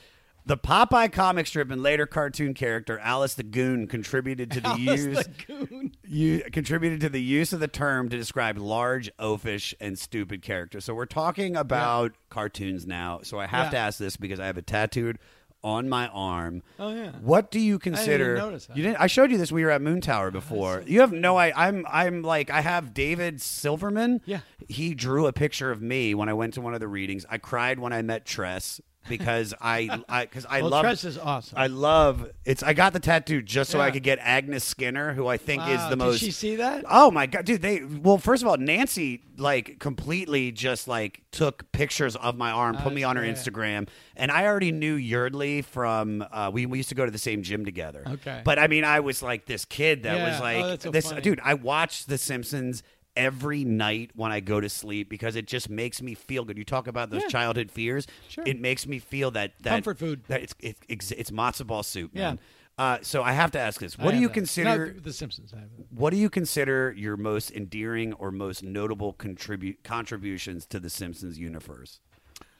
The 0.49 0.57
Popeye 0.57 1.13
comic 1.13 1.47
strip 1.47 1.71
and 1.71 1.83
later 1.83 2.07
cartoon 2.07 2.55
character 2.55 2.99
Alice 3.01 3.35
the 3.35 3.43
Goon 3.43 3.87
contributed 3.87 4.51
to 4.53 4.63
the 4.63 4.69
Alice 4.79 5.05
use 5.05 5.29
the 5.47 5.91
you 6.05 6.43
contributed 6.51 7.03
to 7.03 7.11
the 7.11 7.21
use 7.21 7.53
of 7.53 7.61
the 7.61 7.69
term 7.69 8.09
to 8.09 8.17
describe 8.17 8.57
large, 8.57 9.11
oafish, 9.19 9.75
and 9.79 9.99
stupid 9.99 10.41
characters. 10.41 10.87
So 10.87 10.95
we're 10.95 11.05
talking 11.05 11.55
about 11.55 12.13
cartoons 12.31 12.87
now. 12.87 13.21
So 13.25 13.39
I 13.39 13.47
have 13.47 13.67
Yeah. 13.67 13.71
to 13.73 13.77
ask 13.77 13.99
this 13.99 14.17
because 14.17 14.41
I 14.41 14.47
have 14.47 14.57
a 14.57 14.63
tattooed 14.63 15.19
on 15.63 15.87
my 15.87 16.09
arm. 16.09 16.63
Oh, 16.79 16.95
yeah. 16.95 17.11
What 17.21 17.51
do 17.51 17.61
you 17.61 17.79
consider? 17.79 18.37
notice 18.39 18.67
that. 18.69 18.77
You 18.79 18.85
didn't. 18.85 19.03
I 19.03 19.07
showed 19.07 19.31
you 19.31 19.37
this. 19.37 19.53
when 19.53 19.57
We 19.57 19.65
were 19.67 19.71
at 19.71 19.83
Moon 19.83 20.01
Tower 20.01 20.29
oh, 20.29 20.31
before. 20.31 20.83
You 20.87 21.01
have 21.01 21.13
no. 21.13 21.37
I. 21.37 21.53
I'm. 21.55 21.85
I'm 21.91 22.23
like. 22.23 22.49
I 22.49 22.63
have 22.63 22.95
David 22.95 23.43
Silverman. 23.43 24.23
Yeah. 24.25 24.41
He 24.67 24.95
drew 24.95 25.27
a 25.27 25.33
picture 25.35 25.71
of 25.71 25.83
me 25.83 26.15
when 26.15 26.31
I 26.31 26.33
went 26.33 26.55
to 26.55 26.63
one 26.63 26.73
of 26.73 26.81
the 26.81 26.89
readings. 26.89 27.27
I 27.29 27.37
cried 27.37 27.79
when 27.79 27.93
I 27.93 28.01
met 28.01 28.25
Tress 28.25 28.81
because 29.09 29.55
I. 29.61 30.03
I 30.09 30.25
because 30.27 30.47
I 30.49 30.61
Well, 30.63 30.71
love. 30.71 30.83
Tress 30.83 31.05
is 31.05 31.19
awesome. 31.19 31.59
I 31.59 31.67
love. 31.69 32.31
It's. 32.45 32.63
I 32.63 32.73
got 32.73 32.93
the 32.93 33.01
tattoo 33.01 33.43
just 33.43 33.71
so 33.71 33.81
I 33.81 33.91
could 33.91 34.03
get 34.03 34.19
Agnes 34.21 34.65
Skinner, 34.65 35.13
who 35.15 35.27
I 35.27 35.37
think 35.37 35.67
is 35.69 35.81
the 35.85 35.91
did 35.91 35.99
most. 35.99 36.21
Did 36.21 36.27
she 36.27 36.31
see 36.33 36.57
that? 36.57 36.85
Oh 36.89 37.11
my 37.11 37.27
god, 37.27 37.45
dude! 37.45 37.63
They 37.63 37.83
well, 37.85 38.19
first 38.19 38.43
of 38.43 38.49
all, 38.49 38.57
Nancy 38.57 39.23
like 39.37 39.79
completely 39.79 40.51
just 40.53 40.89
like 40.89 41.23
took 41.31 41.71
pictures 41.73 42.17
of 42.17 42.37
my 42.37 42.51
arm, 42.51 42.77
put 42.77 42.93
me 42.93 43.05
on 43.05 43.17
her 43.17 43.25
yeah. 43.25 43.33
Instagram, 43.33 43.89
and 44.17 44.31
I 44.31 44.47
already 44.47 44.73
knew 44.73 44.95
Yardley 44.95 45.63
from. 45.63 46.25
Uh, 46.31 46.51
we, 46.53 46.67
we 46.67 46.79
used 46.79 46.89
to 46.89 46.95
go 46.95 47.05
to 47.05 47.11
the 47.11 47.19
same 47.19 47.43
gym 47.43 47.65
together. 47.65 48.03
Okay. 48.07 48.43
but 48.45 48.59
I 48.59 48.67
mean, 48.67 48.85
I 48.85 49.01
was 49.01 49.23
like 49.23 49.47
this 49.47 49.65
kid 49.65 50.03
that 50.03 50.17
Yeah. 50.17 50.29
was 50.31 50.41
Oh, 50.41 50.43
like 50.43 50.65
that's 50.67 50.85
so 50.85 50.91
this 50.91 51.09
funny. 51.11 51.21
dude. 51.23 51.41
I 51.45 51.55
watched 51.55 52.09
The 52.09 52.19
Simpsons 52.19 52.83
every 53.19 53.65
night 53.65 54.13
when 54.15 54.33
I 54.33 54.41
go 54.41 54.61
to 54.61 54.69
sleep 54.71 55.11
because 55.11 55.37
it 55.37 55.47
just 55.47 55.69
makes 55.69 56.01
me 56.01 56.15
feel 56.15 56.45
good. 56.45 56.57
You 56.57 56.65
talk 56.65 56.87
about 56.87 57.11
those 57.11 57.23
Yeah. 57.23 57.29
childhood 57.29 57.71
fears. 57.71 58.07
Sure. 58.29 58.45
It 58.47 58.59
makes 58.61 58.87
me 58.87 58.99
feel 58.99 59.31
that, 59.33 59.53
that 59.63 59.71
Comfort 59.71 59.99
food. 59.99 60.23
That 60.29 60.43
it's 60.43 60.55
it's 60.61 60.81
it's, 60.89 61.11
it's 61.11 61.31
matzo 61.31 61.67
ball 61.67 61.83
soup. 61.83 62.13
Yeah. 62.15 62.23
Man. 62.31 62.41
Uh, 62.79 62.99
so 63.03 63.25
I 63.25 63.33
have 63.33 63.51
to 63.51 63.59
ask 63.59 63.81
this: 63.81 63.99
What 63.99 64.13
do 64.13 64.19
you 64.19 64.29
that. 64.29 64.35
consider? 64.35 64.93
Not 64.95 65.03
The 65.03 65.13
Simpsons? 65.13 65.53
I. 65.53 65.63
What 65.91 66.11
do 66.11 66.17
you 66.17 66.31
consider 66.31 66.95
your 66.97 67.17
most 67.17 67.51
endearing 67.51 68.13
or 68.15 68.31
most 68.31 68.63
notable 68.63 69.13
contribute 69.15 69.83
contributions 69.83 70.65
to 70.67 70.79
the 70.79 70.89
Simpsons 70.89 71.41
universe? 71.41 71.99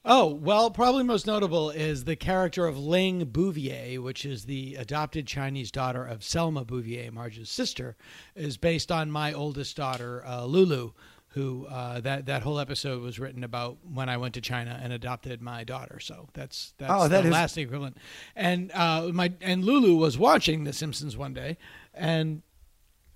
Oh, 0.05 0.27
well, 0.27 0.71
probably 0.71 1.03
most 1.03 1.27
notable 1.27 1.71
is 1.71 2.05
the 2.05 2.17
character 2.17 2.67
of 2.67 2.79
Ling 2.79 3.25
Bouvier, 3.27 4.01
which 4.01 4.25
is 4.25 4.45
the 4.45 4.77
adopted 4.77 5.27
Chinese 5.27 5.71
daughter 5.71 6.05
of 6.05 6.25
Selma 6.25 6.65
Bouvier, 6.65 7.11
Marge's 7.13 7.51
sister, 7.51 7.97
is 8.35 8.57
based 8.57 8.91
on 8.91 9.11
my 9.11 9.33
oldest 9.33 9.77
daughter, 9.77 10.25
uh, 10.25 10.45
Lulu, 10.45 10.93
who 11.33 11.67
uh, 11.67 12.01
that 12.01 12.25
that 12.27 12.43
whole 12.43 12.59
episode 12.59 13.03
was 13.03 13.19
written 13.19 13.45
about 13.45 13.77
when 13.85 14.09
I 14.09 14.17
went 14.17 14.33
to 14.35 14.41
China 14.41 14.81
and 14.83 14.93
adopted 14.95 15.43
my 15.43 15.63
daughter. 15.63 16.01
So 16.01 16.29
that's 16.33 16.73
that's 16.79 16.91
Oh, 16.95 17.09
that 17.09 17.23
the 17.23 17.29
is- 17.29 17.33
lasting 17.33 17.65
equivalent. 17.67 17.99
And 18.35 18.71
uh, 18.73 19.11
my 19.13 19.33
and 19.43 19.63
Lulu 19.65 19.97
was 19.97 20.17
watching 20.17 20.65
The 20.65 20.73
Simpsons 20.73 21.17
one 21.19 21.35
day, 21.35 21.59
and 21.93 22.43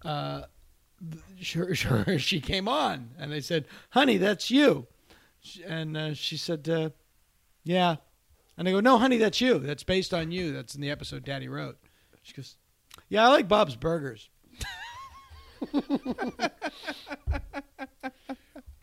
uh, 0.05 0.43
sure, 1.41 1.75
sure, 1.77 2.19
she 2.19 2.41
came 2.41 2.69
on, 2.69 3.11
and 3.19 3.33
I 3.33 3.41
said, 3.41 3.67
"Honey, 3.91 4.19
that's 4.19 4.51
you." 4.51 4.89
And 5.67 5.97
uh, 5.97 6.15
she 6.15 6.37
said, 6.37 6.69
uh, 6.69 6.91
"Yeah." 7.65 7.97
And 8.57 8.69
I 8.69 8.73
go, 8.73 8.81
"No, 8.81 8.99
honey, 8.99 9.17
that's 9.17 9.41
you. 9.41 9.59
That's 9.59 9.83
based 9.83 10.15
on 10.15 10.31
you. 10.31 10.53
That's 10.53 10.75
in 10.75 10.81
the 10.81 10.91
episode 10.91 11.25
Daddy 11.25 11.49
wrote." 11.49 11.79
She 12.23 12.35
goes, 12.35 12.57
"Yeah, 13.09 13.25
I 13.27 13.29
like 13.29 13.49
Bob's 13.49 13.77
Burgers." 13.77 14.29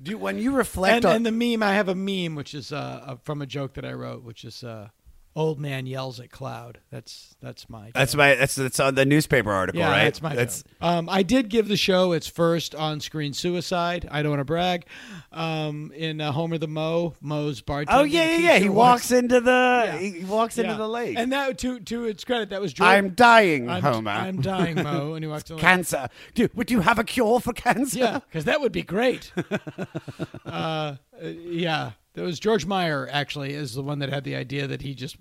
Do 0.01 0.11
you, 0.11 0.17
when 0.17 0.37
you 0.39 0.51
reflect 0.51 0.97
And, 0.97 1.05
on 1.05 1.15
and 1.17 1.25
the 1.25 1.31
meme, 1.31 1.61
I 1.61 1.73
have 1.73 1.89
a 1.89 1.95
meme 1.95 2.35
which 2.35 2.53
is 2.53 2.71
uh, 2.71 3.03
uh, 3.05 3.15
from 3.23 3.41
a 3.41 3.45
joke 3.45 3.73
that 3.73 3.83
I 3.83 3.91
wrote, 3.91 4.23
which 4.23 4.45
is 4.45 4.63
uh, 4.63 4.87
"Old 5.35 5.59
man 5.59 5.85
yells 5.85 6.19
at 6.19 6.31
cloud." 6.31 6.79
That's 6.91 7.35
that's 7.41 7.69
my. 7.69 7.91
that's 7.93 8.15
my 8.15 8.35
that's 8.35 8.55
that's 8.55 8.79
on 8.79 8.95
the 8.95 9.05
newspaper 9.05 9.51
article, 9.51 9.79
Yeah, 9.79 9.89
right? 9.91 10.03
that's 10.05 10.21
my 10.21 10.35
joke. 10.35 10.49
Um, 10.81 11.07
I 11.09 11.23
did 11.23 11.49
give 11.49 11.67
the 11.67 11.77
show 11.77 12.11
its 12.11 12.27
first 12.27 12.73
on-screen 12.75 13.33
suicide. 13.33 14.07
I 14.11 14.21
don't 14.21 14.31
want 14.31 14.39
to 14.41 14.45
brag. 14.45 14.85
Um, 15.31 15.91
in 15.95 16.19
uh, 16.21 16.31
Homer 16.31 16.57
the 16.57 16.67
Moe, 16.67 17.13
Moe's 17.21 17.61
bartending. 17.61 17.85
Oh 17.89 18.03
yeah, 18.03 18.25
yeah, 18.31 18.37
yeah. 18.37 18.53
He 18.53 18.59
teacher 18.61 18.71
walks 18.71 19.11
into 19.11 19.39
the 19.41 19.83
Yeah. 19.85 19.97
he 19.97 20.25
walks 20.25 20.57
into 20.57 20.71
Yeah. 20.71 20.77
the 20.77 20.87
lake. 20.87 21.17
And 21.17 21.31
that 21.31 21.57
to 21.59 21.79
to 21.79 22.05
its 22.05 22.23
credit, 22.23 22.49
that 22.49 22.61
was 22.61 22.73
George. 22.73 22.87
I'm 22.87 23.09
dying, 23.09 23.69
I'm, 23.69 23.81
Homer. 23.83 24.11
I'm 24.11 24.41
dying, 24.41 24.75
Moe. 24.75 25.13
And 25.19 25.23
he 25.23 25.29
walks 25.29 25.49
in 25.49 25.55
like, 25.57 25.61
cancer. 25.61 26.07
Do, 26.33 26.47
would 26.55 26.71
you 26.71 26.79
have 26.81 26.97
a 26.99 27.03
cure 27.03 27.39
for 27.39 27.53
cancer? 27.53 27.99
Yeah, 27.99 28.19
because 28.19 28.45
that 28.45 28.61
would 28.61 28.71
be 28.71 28.83
great. 28.83 29.31
uh, 30.45 30.49
uh, 30.49 30.95
yeah, 31.21 31.91
there 32.19 32.25
was 32.25 32.37
George 32.37 32.65
Meyer 32.65 33.07
actually 33.09 33.53
is 33.53 33.75
the 33.75 33.81
one 33.81 33.99
that 33.99 34.09
had 34.09 34.25
the 34.25 34.35
idea 34.35 34.67
that 34.67 34.81
he 34.81 34.93
just, 34.93 35.15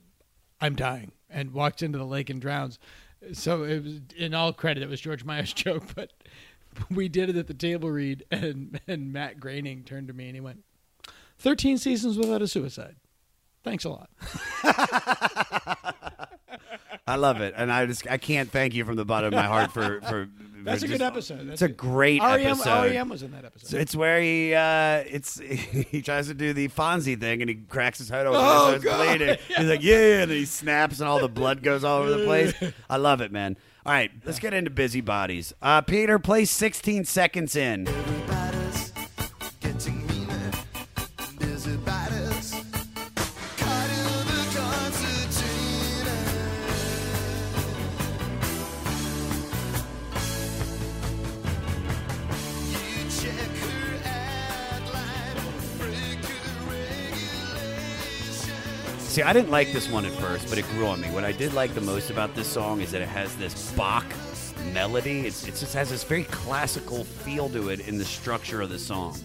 I'm 0.61 0.75
dying, 0.75 1.13
and 1.31 1.53
walks 1.53 1.81
into 1.81 1.97
the 1.97 2.05
lake 2.05 2.29
and 2.29 2.41
drowns. 2.41 2.81
So 3.35 3.63
it 3.63 3.85
was 3.85 4.01
in 4.17 4.35
all 4.35 4.53
credit, 4.53 4.83
it 4.83 4.89
was 4.89 5.01
George 5.01 5.23
Meyer's 5.23 5.53
joke, 5.55 5.85
but 5.95 6.13
we 6.91 7.09
did 7.09 7.31
it 7.31 7.37
at 7.37 7.47
the 7.47 7.55
table 7.55 7.89
read, 7.89 8.25
and 8.33 8.81
and 8.89 9.13
Matt 9.13 9.39
Groening 9.39 9.85
turned 9.85 10.09
to 10.09 10.13
me 10.13 10.27
and 10.27 10.35
he 10.35 10.41
went, 10.41 10.65
13 11.39 11.79
seasons 11.79 12.19
without 12.19 12.43
a 12.43 12.49
suicide. 12.49 12.97
Thanks 13.63 13.85
a 13.85 13.91
lot. 13.91 14.11
I 17.09 17.17
love 17.17 17.41
it, 17.41 17.55
and 17.57 17.73
I 17.73 17.87
just 17.87 18.07
I 18.09 18.19
can't 18.19 18.51
thank 18.51 18.75
you 18.75 18.85
from 18.85 18.97
the 18.97 19.05
bottom 19.05 19.29
of 19.29 19.35
my 19.35 19.47
heart 19.47 19.73
for 19.73 20.01
for. 20.03 20.29
That's 20.61 20.81
for 20.81 20.87
a 20.87 20.89
good 20.89 20.99
just- 20.99 21.11
episode. 21.13 21.49
It's 21.51 21.63
a 21.63 21.69
great 21.69 22.21
REM, 22.21 22.41
episode. 22.41 22.91
REM 22.91 23.09
was 23.09 23.23
in 23.23 23.31
that 23.31 23.45
episode. 23.45 23.69
So 23.69 23.77
it's 23.79 23.95
where 23.95 24.21
he 24.21 24.53
uh, 24.55 25.05
it's 25.09 25.39
he 25.41 26.03
tries 26.03 26.27
to 26.27 26.35
do 26.35 26.53
the 26.53 26.69
Fonzie 26.69 27.19
thing 27.19 27.41
and 27.41 27.49
he 27.49 27.55
cracks 27.55 27.99
his 27.99 28.09
head 28.09 28.27
open 28.27 28.41
Oh, 28.43 28.73
and 28.75 28.83
starts 28.83 28.85
God. 28.85 29.19
bleeding. 29.19 29.37
He's 29.57 29.67
like, 29.69 29.83
yeah, 29.85 30.23
and 30.23 30.31
then 30.31 30.37
he 30.39 30.45
snaps 30.45 30.99
and 30.99 31.09
all 31.09 31.21
the 31.21 31.29
blood 31.29 31.63
goes 31.63 31.85
all 31.85 32.01
over 32.03 32.11
the 32.11 32.25
place. 32.25 32.53
I 32.91 32.97
love 32.97 33.21
it, 33.21 33.31
man. 33.33 33.57
All 33.87 33.93
right, 33.93 34.11
let's 34.25 34.41
get 34.41 34.53
into 34.53 34.71
busybodies. 34.71 35.55
Uh, 35.63 35.81
Peter, 35.81 36.19
play 36.19 36.45
16 36.45 37.05
seconds 37.05 37.55
in. 37.57 37.87
Everybody's 37.89 38.48
See, 59.19 59.25
I 59.25 59.33
didn't 59.33 59.51
like 59.51 59.73
this 59.73 59.91
one 59.91 60.05
at 60.05 60.13
first, 60.13 60.49
but 60.49 60.59
it 60.59 60.69
grew 60.69 60.87
on 60.87 61.01
me. 61.01 61.09
What 61.09 61.25
I 61.25 61.33
did 61.33 61.53
like 61.53 61.75
the 61.75 61.81
most 61.81 62.09
about 62.09 62.37
this 62.37 62.47
song 62.47 62.81
is 62.81 62.93
that 62.93 63.03
it 63.03 63.09
has 63.09 63.35
this 63.35 63.73
Bach 63.73 64.05
melody. 64.73 65.27
It's, 65.27 65.43
it 65.43 65.57
just 65.57 65.75
has 65.75 65.91
this 65.91 66.05
very 66.05 66.23
classical 66.23 67.03
feel 67.03 67.49
to 67.49 67.71
it 67.71 67.89
in 67.89 67.99
the 67.99 68.05
structure 68.05 68.61
of 68.61 68.71
the 68.71 68.79
song. 68.79 69.19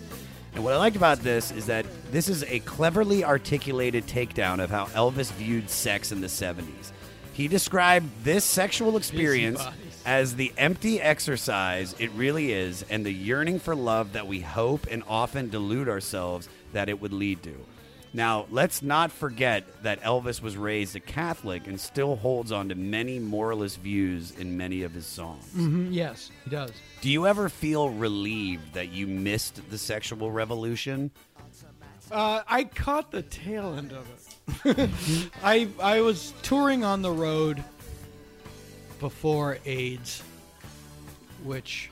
And 0.56 0.64
what 0.64 0.74
I 0.74 0.78
liked 0.78 0.96
about 0.96 1.20
this 1.20 1.52
is 1.52 1.68
that 1.68 1.86
this 2.12 2.28
is 2.28 2.44
a 2.46 2.58
cleverly 2.62 3.24
articulated 3.24 4.08
takedown 4.08 4.64
of 4.64 4.72
how 4.72 4.86
Elvis 4.86 5.32
viewed 5.34 5.70
sex 5.70 6.12
in 6.12 6.22
the 6.22 6.28
70s. 6.28 6.92
He 7.34 7.48
described 7.48 8.10
this 8.24 8.44
sexual 8.44 8.98
experience 8.98 9.62
as 10.08 10.36
the 10.36 10.54
empty 10.58 11.00
exercise 11.00 11.94
it 12.00 12.10
really 12.14 12.52
is 12.52 12.84
and 12.90 13.06
the 13.06 13.14
yearning 13.14 13.60
for 13.60 13.76
love 13.76 14.14
that 14.14 14.26
we 14.26 14.40
hope 14.40 14.88
and 14.90 15.04
often 15.08 15.52
delude 15.52 15.88
ourselves 15.88 16.50
that 16.72 16.90
it 16.90 17.00
would 17.00 17.14
lead 17.14 17.44
to. 17.44 17.64
Now, 18.16 18.46
let's 18.52 18.84
not 18.84 19.12
forget 19.12 19.64
that 19.84 20.02
Elvis 20.04 20.40
was 20.42 20.56
raised 20.56 20.96
a 20.96 21.00
Catholic 21.00 21.66
and 21.66 21.80
still 21.80 22.16
holds 22.16 22.52
on 22.52 22.70
to 22.70 22.76
many 22.76 23.18
moralist 23.18 23.80
views 23.80 24.32
in 24.38 24.56
many 24.56 24.84
of 24.84 24.94
his 24.94 25.06
songs. 25.08 25.44
hmm 25.54 25.92
yes, 25.92 26.30
he 26.44 26.52
does. 26.52 26.72
Do 27.02 27.10
you 27.10 27.26
ever 27.26 27.50
feel 27.50 27.90
relieved 27.90 28.74
that 28.76 28.90
you 28.92 29.08
missed 29.08 29.68
the 29.72 29.78
sexual 29.80 30.32
revolution? 30.32 31.10
Uh, 32.12 32.44
I 32.48 32.66
caught 32.66 33.10
the 33.10 33.24
tail 33.24 33.74
end 33.76 33.92
of 33.94 34.08
it. 34.66 34.90
I 35.44 35.68
I 35.82 36.02
was 36.02 36.34
touring 36.44 36.84
on 36.84 37.02
the 37.02 37.10
road 37.12 37.64
before 39.00 39.58
AIDS, 39.66 40.22
which 41.44 41.90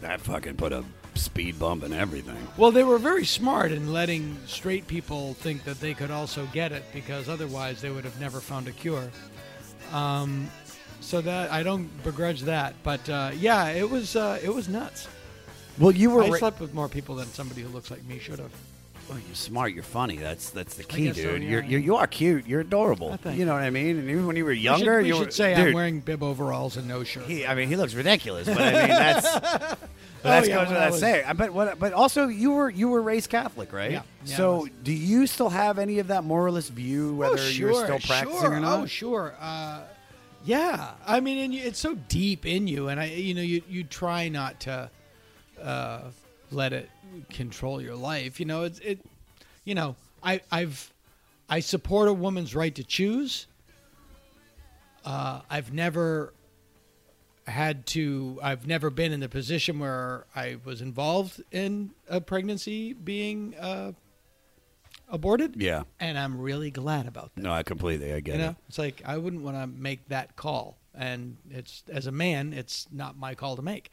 That 0.00 0.20
fucking 0.20 0.56
put 0.56 0.72
a 0.72 0.84
speed 1.14 1.58
bump 1.58 1.82
and 1.82 1.94
everything. 1.94 2.36
well, 2.56 2.70
they 2.70 2.82
were 2.84 2.98
very 2.98 3.24
smart 3.24 3.72
in 3.72 3.92
letting 3.92 4.36
straight 4.46 4.86
people 4.86 5.34
think 5.34 5.64
that 5.64 5.80
they 5.80 5.94
could 5.94 6.10
also 6.10 6.46
get 6.52 6.72
it 6.72 6.84
because 6.92 7.28
otherwise 7.28 7.80
they 7.80 7.90
would 7.90 8.04
have 8.04 8.18
never 8.20 8.40
found 8.40 8.68
a 8.68 8.72
cure. 8.72 9.10
Um, 9.92 10.48
so 11.00 11.20
that 11.20 11.52
I 11.52 11.62
don't 11.62 11.88
begrudge 12.02 12.42
that, 12.42 12.74
but 12.82 13.08
uh, 13.08 13.30
yeah, 13.38 13.68
it 13.68 13.88
was 13.88 14.16
uh, 14.16 14.38
it 14.42 14.48
was 14.52 14.68
nuts. 14.68 15.06
Well, 15.78 15.92
you 15.92 16.10
were 16.10 16.22
I 16.24 16.28
ra- 16.30 16.38
slept 16.38 16.60
with 16.60 16.72
more 16.72 16.88
people 16.88 17.14
than 17.16 17.26
somebody 17.26 17.60
who 17.62 17.68
looks 17.68 17.90
like 17.90 18.02
me 18.04 18.18
should 18.18 18.38
have. 18.38 18.52
Well, 19.08 19.18
you're 19.18 19.34
smart. 19.34 19.74
You're 19.74 19.82
funny. 19.82 20.16
That's 20.16 20.48
that's 20.50 20.76
the 20.76 20.82
key, 20.82 21.06
guess 21.06 21.16
so, 21.16 21.32
dude. 21.32 21.42
yeah. 21.42 21.48
You're, 21.50 21.64
you're 21.64 21.80
you 21.80 21.96
are 21.96 22.06
cute. 22.06 22.46
You're 22.46 22.60
adorable. 22.62 23.18
Oh, 23.24 23.30
you 23.30 23.44
know 23.44 23.52
what 23.52 23.62
I 23.62 23.68
mean? 23.68 23.98
And 23.98 24.08
even 24.08 24.26
when 24.26 24.34
you 24.36 24.44
were 24.44 24.52
We 24.52 24.58
younger, 24.60 25.00
should, 25.00 25.02
we 25.02 25.08
you 25.08 25.14
should 25.16 25.26
were, 25.26 25.30
say 25.32 25.54
dude, 25.54 25.68
I'm 25.68 25.74
wearing 25.74 26.00
bib 26.00 26.22
overalls 26.22 26.78
and 26.78 26.88
no 26.88 27.04
shirt. 27.04 27.24
He, 27.26 27.46
I 27.46 27.54
mean, 27.54 27.68
he 27.68 27.76
looks 27.76 27.92
ridiculous, 27.92 28.48
but 28.48 28.58
I 28.62 28.72
mean 28.72 28.88
that's 28.88 29.76
that 30.24 30.42
Oh, 30.42 30.46
yeah, 30.46 30.54
goes 30.56 30.66
I 30.68 30.70
without 30.70 30.90
was- 30.92 31.00
saying. 31.00 31.24
But 31.36 31.52
what? 31.52 31.78
But 31.78 31.92
also, 31.92 32.28
you 32.28 32.52
were 32.52 32.70
you 32.70 32.88
were 32.88 33.02
raised 33.02 33.28
Catholic, 33.28 33.72
right? 33.72 33.90
Yeah. 33.90 34.02
Yeah, 34.24 34.36
so, 34.36 34.66
do 34.82 34.92
you 34.92 35.26
still 35.26 35.50
have 35.50 35.78
any 35.78 35.98
of 35.98 36.06
that 36.06 36.24
moralist 36.24 36.72
view, 36.72 37.14
whether 37.14 37.34
oh, 37.34 37.36
sure, 37.36 37.70
you're 37.72 37.84
still 37.84 38.00
practicing 38.00 38.40
sure. 38.40 38.54
or 38.54 38.60
not? 38.60 38.80
Oh, 38.80 38.86
sure. 38.86 39.34
Uh, 39.38 39.82
yeah, 40.46 40.92
I 41.06 41.20
mean, 41.20 41.38
and 41.38 41.54
you, 41.54 41.62
it's 41.62 41.78
so 41.78 41.94
deep 42.08 42.46
in 42.46 42.66
you, 42.66 42.88
and 42.88 42.98
I, 42.98 43.06
you 43.06 43.34
know, 43.34 43.42
you 43.42 43.62
you 43.68 43.84
try 43.84 44.28
not 44.28 44.60
to 44.60 44.90
uh, 45.62 46.00
let 46.50 46.72
it 46.72 46.90
control 47.30 47.82
your 47.82 47.94
life. 47.94 48.40
You 48.40 48.46
know, 48.46 48.62
it's 48.62 48.78
it. 48.78 49.00
You 49.64 49.74
know, 49.74 49.94
I 50.22 50.40
I've 50.50 50.90
I 51.50 51.60
support 51.60 52.08
a 52.08 52.14
woman's 52.14 52.54
right 52.54 52.74
to 52.74 52.82
choose. 52.84 53.46
Uh, 55.04 55.42
I've 55.50 55.70
never 55.72 56.32
had 57.46 57.86
to. 57.86 58.38
I've 58.42 58.66
never 58.66 58.90
been 58.90 59.12
in 59.12 59.20
the 59.20 59.28
position 59.28 59.78
where 59.78 60.26
I 60.34 60.56
was 60.64 60.80
involved 60.80 61.42
in 61.50 61.90
a 62.08 62.20
pregnancy 62.20 62.92
being 62.94 63.54
uh, 63.60 63.92
aborted. 65.08 65.60
Yeah. 65.60 65.82
and 66.00 66.18
I'm 66.18 66.40
really 66.40 66.70
glad 66.70 67.06
about 67.06 67.34
that. 67.34 67.42
No, 67.42 67.52
I 67.52 67.62
completely. 67.62 68.12
I 68.12 68.20
get 68.20 68.36
You 68.36 68.40
know, 68.42 68.48
it. 68.50 68.56
it's 68.68 68.78
like 68.78 69.02
I 69.04 69.18
wouldn't 69.18 69.42
want 69.42 69.56
to 69.56 69.66
make 69.66 70.08
that 70.08 70.36
call, 70.36 70.78
and 70.94 71.36
it's 71.50 71.82
as 71.88 72.06
a 72.06 72.12
man, 72.12 72.52
it's 72.52 72.86
not 72.90 73.16
my 73.18 73.34
call 73.34 73.56
to 73.56 73.62
make. 73.62 73.90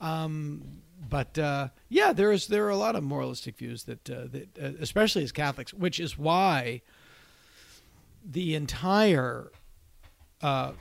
Um, 0.00 0.62
but 1.08 1.38
uh, 1.38 1.68
yeah, 1.88 2.12
there 2.12 2.32
is 2.32 2.46
there 2.48 2.64
are 2.66 2.70
a 2.70 2.76
lot 2.76 2.96
of 2.96 3.04
moralistic 3.04 3.56
views 3.58 3.84
that 3.84 4.08
uh, 4.10 4.26
that 4.30 4.48
uh, 4.60 4.72
especially 4.80 5.22
as 5.22 5.32
Catholics, 5.32 5.72
which 5.74 6.00
is 6.00 6.16
why 6.18 6.82
the 8.24 8.54
entire 8.54 9.50
uh, 10.42 10.72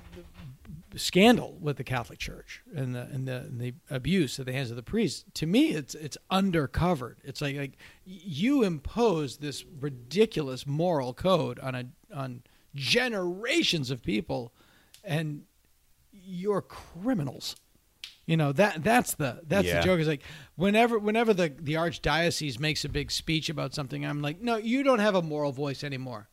scandal 0.98 1.58
with 1.60 1.78
the 1.78 1.84
Catholic 1.84 2.20
Church 2.20 2.62
and 2.76 2.96
the 2.96 3.02
and 3.02 3.28
the, 3.28 3.38
and 3.38 3.60
the 3.60 3.74
abuse 3.90 4.40
at 4.40 4.46
the 4.46 4.54
hands 4.54 4.70
of 4.70 4.76
the 4.76 4.84
priests. 4.84 5.26
To 5.36 5.46
me, 5.46 5.70
it's 5.70 5.96
it's 5.96 6.18
undercovered. 6.32 7.16
It's 7.24 7.42
like 7.42 7.58
like 7.58 7.78
you 8.06 8.64
impose 8.64 9.38
this 9.38 9.66
ridiculous 9.80 10.66
moral 10.68 11.14
code 11.14 11.60
on 11.60 11.76
a 11.76 11.86
on 12.14 12.44
generations 12.74 13.92
of 13.92 14.02
people, 14.04 14.54
and 15.04 15.44
you're 16.12 16.62
criminals. 16.62 17.56
You 18.26 18.38
know 18.38 18.52
that 18.54 18.84
that's 18.84 19.14
the 19.16 19.42
that's 19.48 19.68
Yeah. 19.68 19.80
the 19.80 19.86
joke. 19.86 20.00
Is 20.00 20.08
like 20.08 20.24
whenever 20.56 20.98
whenever 20.98 21.34
the 21.34 21.54
the 21.60 21.74
archdiocese 21.76 22.60
makes 22.60 22.84
a 22.84 22.90
big 22.90 23.12
speech 23.12 23.50
about 23.50 23.74
something, 23.76 24.04
I'm 24.06 24.22
like, 24.22 24.42
no, 24.42 24.58
you 24.58 24.82
don't 24.84 25.00
have 25.00 25.16
a 25.16 25.22
moral 25.22 25.52
voice 25.52 25.84
anymore. 25.84 26.28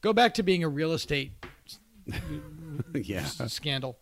Go 0.00 0.14
back 0.14 0.32
to 0.34 0.42
being 0.42 0.64
a 0.64 0.68
real 0.68 0.92
estate 0.92 1.32
yeah. 2.94 3.24
scandal. 3.24 3.96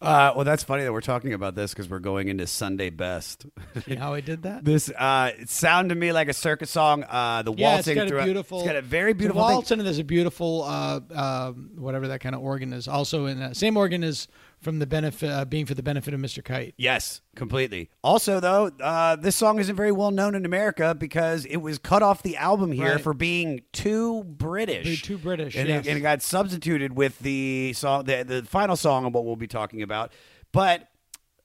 Uh, 0.00 0.30
well, 0.36 0.44
that's 0.44 0.62
funny 0.62 0.84
that 0.84 0.92
we're 0.92 1.00
talking 1.00 1.32
about 1.32 1.54
this 1.54 1.72
because 1.72 1.88
we're 1.88 1.98
going 1.98 2.28
into 2.28 2.46
Sunday 2.46 2.90
Best. 2.90 3.46
See 3.86 3.94
how 3.94 4.12
I 4.12 4.20
did 4.20 4.42
that? 4.42 4.62
This 4.66 4.90
uh, 4.90 5.32
it 5.38 5.48
sounded 5.48 5.94
to 5.94 5.98
me 5.98 6.12
like 6.12 6.28
a 6.28 6.34
circus 6.34 6.70
song. 6.70 7.02
Uh, 7.04 7.42
the 7.42 7.52
Yeah, 7.52 7.78
it's 7.78 7.86
waltzing 7.86 7.94
got 7.94 8.08
through 8.08 8.20
a 8.20 8.24
beautiful. 8.24 8.58
It's 8.58 8.66
got 8.66 8.76
a 8.76 8.82
very 8.82 9.12
it's 9.12 9.18
beautiful 9.18 9.42
thing. 9.46 9.54
waltz, 9.54 9.70
and 9.70 9.80
there's 9.80 9.98
a 9.98 10.04
beautiful, 10.04 10.64
uh, 10.64 11.00
um, 11.14 11.70
whatever 11.76 12.08
that 12.08 12.20
kind 12.20 12.34
of 12.34 12.42
organ 12.42 12.74
is. 12.74 12.88
Also 12.88 13.24
in 13.24 13.40
the 13.40 13.54
same 13.54 13.78
organ 13.78 14.04
is 14.04 14.28
from 14.66 14.80
the 14.80 14.86
benefit, 14.86 15.30
uh, 15.30 15.44
being 15.44 15.64
for 15.64 15.74
the 15.74 15.82
benefit 15.82 16.12
of 16.12 16.18
Mr. 16.18 16.42
Kite. 16.42 16.74
Yes, 16.76 17.20
completely. 17.36 17.88
Also, 18.02 18.40
though, 18.40 18.66
uh, 18.82 19.14
this 19.14 19.36
song 19.36 19.60
isn't 19.60 19.76
very 19.76 19.92
well 19.92 20.10
known 20.10 20.34
in 20.34 20.44
America 20.44 20.92
because 20.92 21.44
it 21.44 21.58
was 21.58 21.78
cut 21.78 22.02
off 22.02 22.24
the 22.24 22.36
album 22.36 22.72
here 22.72 22.94
Right. 22.94 23.00
for 23.00 23.14
being 23.14 23.62
too 23.72 24.24
British. 24.24 25.02
Too 25.02 25.18
British, 25.18 25.54
and, 25.54 25.68
yes. 25.68 25.86
it, 25.86 25.90
and 25.90 25.98
it 25.98 26.00
got 26.00 26.20
substituted 26.20 26.96
with 26.96 27.16
the 27.20 27.74
song, 27.76 28.06
the, 28.06 28.24
the 28.24 28.42
final 28.42 28.74
song 28.74 29.04
of 29.04 29.14
what 29.14 29.24
we'll 29.24 29.36
be 29.36 29.46
talking 29.46 29.82
about. 29.82 30.10
But 30.50 30.88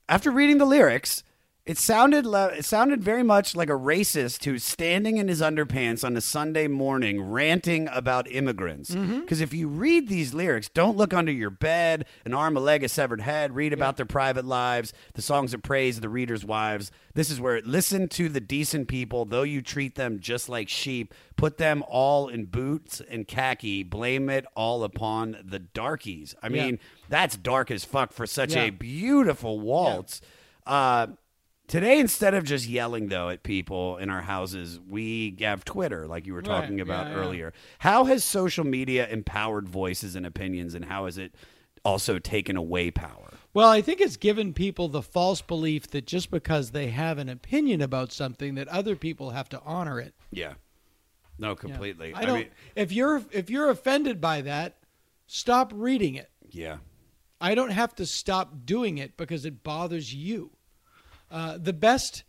after 0.10 0.32
reading 0.32 0.58
the 0.58 0.66
lyrics, 0.66 1.24
it 1.72 1.78
sounded 1.78 2.26
le- 2.26 2.50
it 2.50 2.66
sounded 2.66 3.02
very 3.02 3.24
much 3.24 3.56
like 3.56 3.70
a 3.70 3.74
racist 3.74 4.44
who's 4.44 4.62
standing 4.62 5.16
in 5.16 5.30
his 5.30 5.40
underpants 5.42 6.04
on 6.04 6.18
a 6.18 6.22
Sunday 6.22 6.68
morning 6.68 7.22
ranting 7.24 7.88
about 7.94 8.30
immigrants. 8.30 8.92
Mm-hmm. 8.92 9.22
Because 9.22 9.40
if 9.40 9.54
you 9.54 9.70
read 9.70 10.10
these 10.10 10.34
lyrics, 10.34 10.68
don't 10.68 10.98
look 10.98 11.14
under 11.14 11.32
your 11.32 11.50
bed, 11.50 12.06
an 12.26 12.34
arm, 12.34 12.58
a 12.58 12.60
leg, 12.60 12.84
a 12.84 12.90
severed 12.90 13.22
head. 13.22 13.56
Read 13.56 13.72
about 13.72 13.96
their 13.96 14.06
private 14.06 14.44
lives, 14.44 14.92
the 15.14 15.22
songs 15.22 15.54
of 15.54 15.64
praise 15.64 15.96
of 15.96 16.02
the 16.02 16.10
readers' 16.10 16.44
wives. 16.44 16.92
This 17.14 17.30
is 17.30 17.40
where 17.40 17.56
it, 17.56 17.66
listen 17.66 18.10
to 18.10 18.28
the 18.28 18.42
decent 18.42 18.90
people, 18.90 19.24
though 19.24 19.44
you 19.44 19.62
treat 19.62 19.96
them 19.96 20.20
just 20.20 20.50
like 20.50 20.68
sheep. 20.68 21.14
Put 21.38 21.58
them 21.58 21.86
all 21.88 22.28
in 22.28 22.48
boots 22.48 23.02
and 23.10 23.26
khaki. 23.26 23.84
Blame 23.84 24.30
it 24.30 24.46
all 24.56 24.84
upon 24.84 25.38
the 25.42 25.60
darkies. 25.60 26.36
I 26.44 26.50
mean, 26.50 26.80
that's 27.08 27.38
dark 27.38 27.72
as 27.72 27.86
fuck 27.86 28.12
for 28.12 28.28
such 28.28 28.56
Yeah. 28.56 28.64
a 28.64 28.70
beautiful 28.72 29.60
waltz. 29.62 30.20
Uh, 30.68 31.08
today, 31.72 32.00
instead 32.00 32.34
of 32.36 32.44
just 32.44 32.68
yelling 32.68 33.08
though 33.08 33.30
at 33.30 33.42
people 33.44 33.98
in 33.98 34.10
our 34.10 34.22
houses, 34.22 34.80
we 34.88 35.36
have 35.40 35.66
Twitter, 35.66 36.06
like 36.08 36.28
you 36.28 36.34
were 36.34 36.40
Right. 36.42 36.62
talking 36.62 36.80
about 36.82 37.08
Yeah, 37.08 37.14
yeah. 37.14 37.20
earlier. 37.20 37.54
How 37.80 38.06
has 38.06 38.24
social 38.24 38.64
media 38.66 39.08
empowered 39.10 39.68
voices 39.68 40.16
and 40.16 40.26
opinions, 40.26 40.76
and 40.76 40.86
how 40.86 41.06
has 41.06 41.18
it 41.18 41.34
also 41.84 42.20
taken 42.20 42.56
away 42.58 42.92
power? 42.92 43.30
Well, 43.54 43.70
I 43.70 43.82
think 43.82 44.00
it's 44.02 44.18
given 44.18 44.54
people 44.54 44.88
the 44.88 45.02
false 45.02 45.42
belief 45.42 45.88
that 45.88 46.06
just 46.06 46.30
because 46.30 46.72
they 46.72 46.90
have 46.92 47.18
an 47.18 47.28
opinion 47.30 47.82
about 47.82 48.12
something, 48.12 48.56
that 48.56 48.68
other 48.68 48.96
people 48.96 49.32
have 49.32 49.50
to 49.50 49.62
honor 49.66 50.00
it. 50.00 50.14
Yeah. 50.32 50.54
No, 51.40 51.50
Yeah. 51.50 51.56
completely. 51.56 52.14
I 52.14 52.26
don't. 52.26 52.40
mean, 52.40 52.50
if 52.76 52.92
you're 52.92 53.24
if 53.32 53.50
you're 53.50 53.70
offended 53.70 54.22
by 54.22 54.42
that, 54.42 54.78
stop 55.26 55.72
reading 55.74 56.16
it. 56.16 56.30
yeah. 56.52 56.78
I 57.44 57.56
don't 57.56 57.72
have 57.72 57.96
to 57.96 58.06
stop 58.06 58.66
doing 58.66 59.00
it 59.00 59.18
because 59.18 59.46
it 59.46 59.64
bothers 59.64 60.14
you. 60.14 60.52
Uh, 61.32 61.58
the 61.58 61.74
best. 61.74 62.24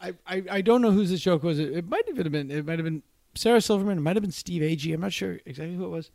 I, 0.00 0.14
I 0.26 0.42
I 0.50 0.60
don't 0.62 0.82
know 0.82 0.90
whose 0.90 1.10
this 1.10 1.20
joke 1.20 1.42
was. 1.42 1.58
It, 1.58 1.72
it 1.72 1.88
might 1.88 2.06
have 2.06 2.30
been 2.30 2.50
it 2.50 2.66
might 2.66 2.78
have 2.78 2.84
been 2.84 3.02
Sarah 3.34 3.60
Silverman. 3.60 3.98
It 3.98 4.02
might 4.02 4.16
have 4.16 4.22
been 4.22 4.32
Steve 4.32 4.62
Agee. 4.62 4.94
I'm 4.94 5.00
not 5.00 5.12
sure 5.12 5.38
exactly 5.44 5.74
who 5.76 5.84
it 5.84 5.90
was. 5.90 6.10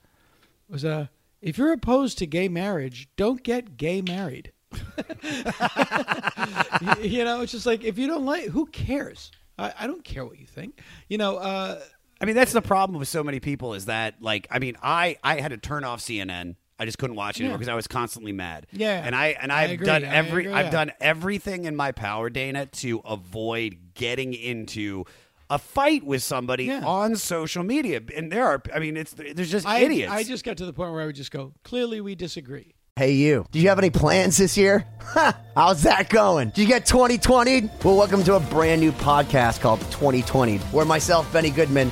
It 0.69 0.73
was 0.73 0.85
uh, 0.85 1.07
if 1.41 1.57
you're 1.57 1.73
opposed 1.73 2.17
to 2.19 2.27
gay 2.27 2.47
marriage, 2.47 3.09
don't 3.15 3.43
get 3.43 3.77
gay 3.77 4.01
married. 4.01 4.51
you, 4.73 4.81
you 7.01 7.23
know, 7.23 7.41
it's 7.41 7.51
just 7.51 7.65
like 7.65 7.83
if 7.83 7.97
you 7.97 8.07
don't 8.07 8.25
like, 8.25 8.45
who 8.45 8.65
cares? 8.67 9.31
I, 9.57 9.73
I 9.79 9.87
don't 9.87 10.03
care 10.03 10.25
what 10.25 10.37
you 10.39 10.45
think. 10.45 10.81
You 11.07 11.17
know, 11.17 11.37
uh, 11.37 11.79
I 12.19 12.25
mean, 12.25 12.35
that's 12.35 12.53
the 12.53 12.61
problem 12.61 12.99
with 12.99 13.07
so 13.07 13.23
many 13.23 13.39
people 13.39 13.73
is 13.73 13.85
that, 13.85 14.21
like, 14.21 14.47
I 14.51 14.59
mean, 14.59 14.75
I 14.81 15.17
I 15.23 15.39
had 15.39 15.51
to 15.51 15.57
turn 15.57 15.83
off 15.83 16.01
CNN. 16.01 16.55
I 16.79 16.85
just 16.85 16.97
couldn't 16.99 17.15
watch 17.15 17.37
it 17.39 17.43
anymore 17.43 17.57
because 17.57 17.69
I 17.69 17.75
was 17.75 17.87
constantly 17.87 18.31
mad. 18.31 18.67
Yeah. 18.71 19.01
and 19.03 19.15
I 19.15 19.29
and 19.41 19.51
I 19.51 19.63
I've 19.63 19.71
agree. 19.71 19.85
done 19.87 20.03
I 20.05 20.13
every 20.15 20.43
agree, 20.43 20.53
I've 20.53 20.65
yeah. 20.67 20.71
done 20.71 20.91
everything 21.01 21.65
in 21.65 21.75
my 21.75 21.91
power, 21.91 22.29
Dana, 22.29 22.65
to 22.67 22.99
avoid 23.05 23.77
getting 23.95 24.33
into 24.33 25.05
a 25.49 25.57
fight 25.57 26.03
with 26.03 26.21
somebody 26.23 26.65
Yeah. 26.65 26.83
on 26.85 27.15
social 27.15 27.63
media. 27.63 28.01
And 28.15 28.31
there 28.31 28.45
are, 28.45 28.61
I 28.75 28.79
mean, 28.79 28.95
it's 28.97 29.13
there's 29.13 29.49
just 29.49 29.65
I, 29.65 29.79
idiots. 29.79 30.11
I 30.11 30.23
just 30.23 30.43
got 30.43 30.57
to 30.57 30.65
the 30.65 30.73
point 30.73 30.91
where 30.91 31.01
I 31.01 31.05
would 31.07 31.15
just 31.15 31.31
go, 31.31 31.53
clearly 31.63 32.01
we 32.01 32.15
disagree. 32.15 32.73
Hey, 32.97 33.11
you. 33.13 33.45
Do 33.51 33.59
you 33.59 33.69
have 33.69 33.77
any 33.79 33.89
plans 33.91 34.37
this 34.37 34.57
year? 34.57 34.85
Ha! 35.07 35.39
How's 35.55 35.83
that 35.83 36.09
going? 36.09 36.49
Did 36.49 36.57
you 36.63 36.67
get 36.67 36.85
2020? 36.85 37.69
Well, 37.83 37.95
welcome 37.95 38.23
to 38.25 38.35
a 38.35 38.39
brand 38.41 38.81
new 38.81 38.91
podcast 38.91 39.61
called 39.61 39.79
2020, 39.91 40.57
where 40.57 40.83
myself, 40.85 41.31
Benny 41.31 41.49
Goodman, 41.49 41.91